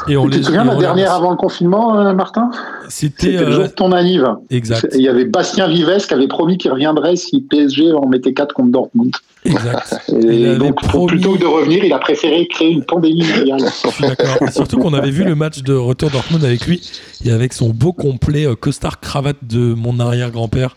Et 0.09 0.17
on 0.17 0.25
Tu 0.29 0.37
les 0.37 0.41
te 0.41 0.47
souviens 0.47 0.63
et 0.65 0.69
la 0.69 0.75
dernière 0.77 1.13
avant 1.13 1.31
le 1.31 1.37
confinement, 1.37 1.99
euh, 1.99 2.13
Martin? 2.15 2.51
C'était 2.89 3.27
C'était 3.27 3.33
le 3.39 3.47
euh, 3.49 3.53
jour 3.53 3.63
de 3.65 3.69
ton 3.69 3.91
anniv. 3.93 4.25
exact, 4.51 4.87
il 4.95 5.03
y 5.03 5.09
avait 5.09 5.25
Bastien 5.25 5.67
Vives 5.67 6.07
qui 6.07 6.15
avait 6.15 6.29
promis 6.29 6.59
qu'il 6.59 6.71
reviendrait 6.71 7.17
si 7.17 7.41
PSG 7.41 7.93
en 7.93 8.07
mettait 8.07 8.33
4 8.33 8.55
contre 8.55 8.71
Dortmund. 8.71 9.11
exact. 9.45 10.01
Et 10.23 10.55
donc, 10.57 10.77
promis- 10.81 11.07
plutôt 11.09 11.33
que 11.35 11.41
de 11.41 11.47
revenir, 11.47 11.85
il 11.85 11.93
a 11.93 11.99
préféré 11.99 12.47
créer 12.47 12.71
une 12.71 12.85
pandémie 12.85 13.25
mondiale. 13.37 13.61
Je 13.85 13.89
suis 13.91 14.05
d'accord. 14.07 14.37
Et 14.49 14.53
surtout 14.53 14.79
qu'on 14.79 14.95
avait 14.95 15.11
vu 15.11 15.25
le 15.25 15.35
match 15.35 15.63
de 15.63 15.75
retour 15.75 16.11
Dortmund 16.11 16.45
avec 16.45 16.67
lui 16.67 16.81
et 17.25 17.33
avec 17.33 17.53
son 17.53 17.71
beau 17.71 17.93
complet 17.93 18.47
euh, 18.47 18.55
costard 18.55 19.01
cravate 19.01 19.39
de 19.43 19.75
mon 19.75 19.99
arrière-grand-père 19.99 20.77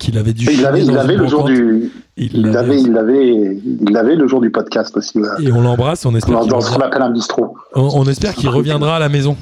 qu'il 0.00 0.16
avait 0.18 0.32
dû 0.32 0.48
Et 0.48 0.52
il 0.52 0.54
chier 0.56 0.64
l'avait, 0.64 0.80
dans 0.84 0.92
il 0.92 0.94
l'avait 0.96 1.14
une 1.14 1.20
le 1.20 1.28
jour 1.28 1.44
du, 1.44 1.92
Il 2.16 2.34
il 2.36 2.50
l'avait. 2.50 2.80
il 2.80 2.92
l'avait, 2.92 3.26
il 3.64 3.92
l'avait 3.92 4.16
le 4.16 4.26
jour 4.28 4.40
du 4.40 4.50
podcast 4.50 4.96
aussi. 4.96 5.18
Et 5.42 5.52
on 5.52 5.60
l'embrasse 5.60 6.04
on 6.06 6.14
espère 6.14 6.34
Dans, 6.34 6.40
qu'il 6.42 6.50
dans 6.50 6.60
ce 6.60 6.66
qu'on 6.68 6.74
reviendra, 6.74 6.86
appelle 6.96 7.02
un 7.02 7.10
bistrot. 7.10 7.56
on, 7.74 7.88
on 8.00 8.04
espère 8.06 8.34
qu'il 8.34 8.48
reviendra 8.58 8.96
à 8.96 8.98
la 8.98 9.08
maison. 9.08 9.36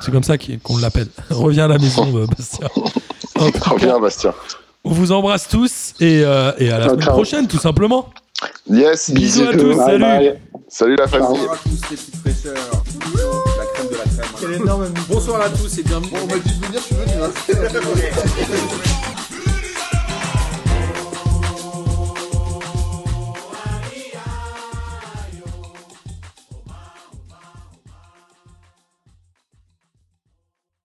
C'est 0.00 0.10
comme 0.12 0.22
ça 0.24 0.36
qu'on 0.38 0.78
l'appelle. 0.78 1.08
Reviens 1.30 1.64
à 1.64 1.68
la 1.68 1.78
maison, 1.78 2.06
euh, 2.16 2.26
Bastien. 2.26 2.68
Reviens, 3.36 3.98
Bastien. 4.00 4.32
on 4.84 4.90
vous 4.90 5.12
embrasse 5.12 5.48
tous 5.48 5.94
et, 6.00 6.22
euh, 6.24 6.52
et 6.58 6.70
à 6.70 6.78
la 6.78 6.84
Ciao, 6.84 6.90
semaine 6.92 7.04
ciao. 7.04 7.14
prochaine, 7.14 7.46
tout 7.48 7.58
simplement. 7.58 8.08
Yes. 8.70 9.10
Bisous 9.10 9.44
à 9.48 9.52
tous, 9.56 9.74
Bye 9.76 9.86
salut. 9.86 10.00
bye. 10.00 10.38
Salut 10.68 10.96
la 10.96 11.06
famille. 11.08 11.26
Bonsoir 11.28 11.52
à 11.54 11.56
tous 11.56 11.68
les 11.90 11.96
petites 11.96 12.16
fraîcheurs. 12.16 12.54
La 13.58 13.64
crème 13.74 13.88
de 13.88 13.96
la 13.96 14.04
crème. 14.04 14.30
Quel 14.40 14.52
énorme 14.62 14.84
Bonsoir 15.08 15.40
à 15.40 15.48
tous 15.48 15.78
et 15.78 15.82
bienvenue. 15.82 16.10
Bon, 16.12 16.18
on 16.22 16.26
m'a 16.26 16.38
dit 16.38 16.58
de 16.60 16.66
venir, 16.66 16.80
je 16.80 16.84
suis 16.84 16.94
venu. 17.54 18.85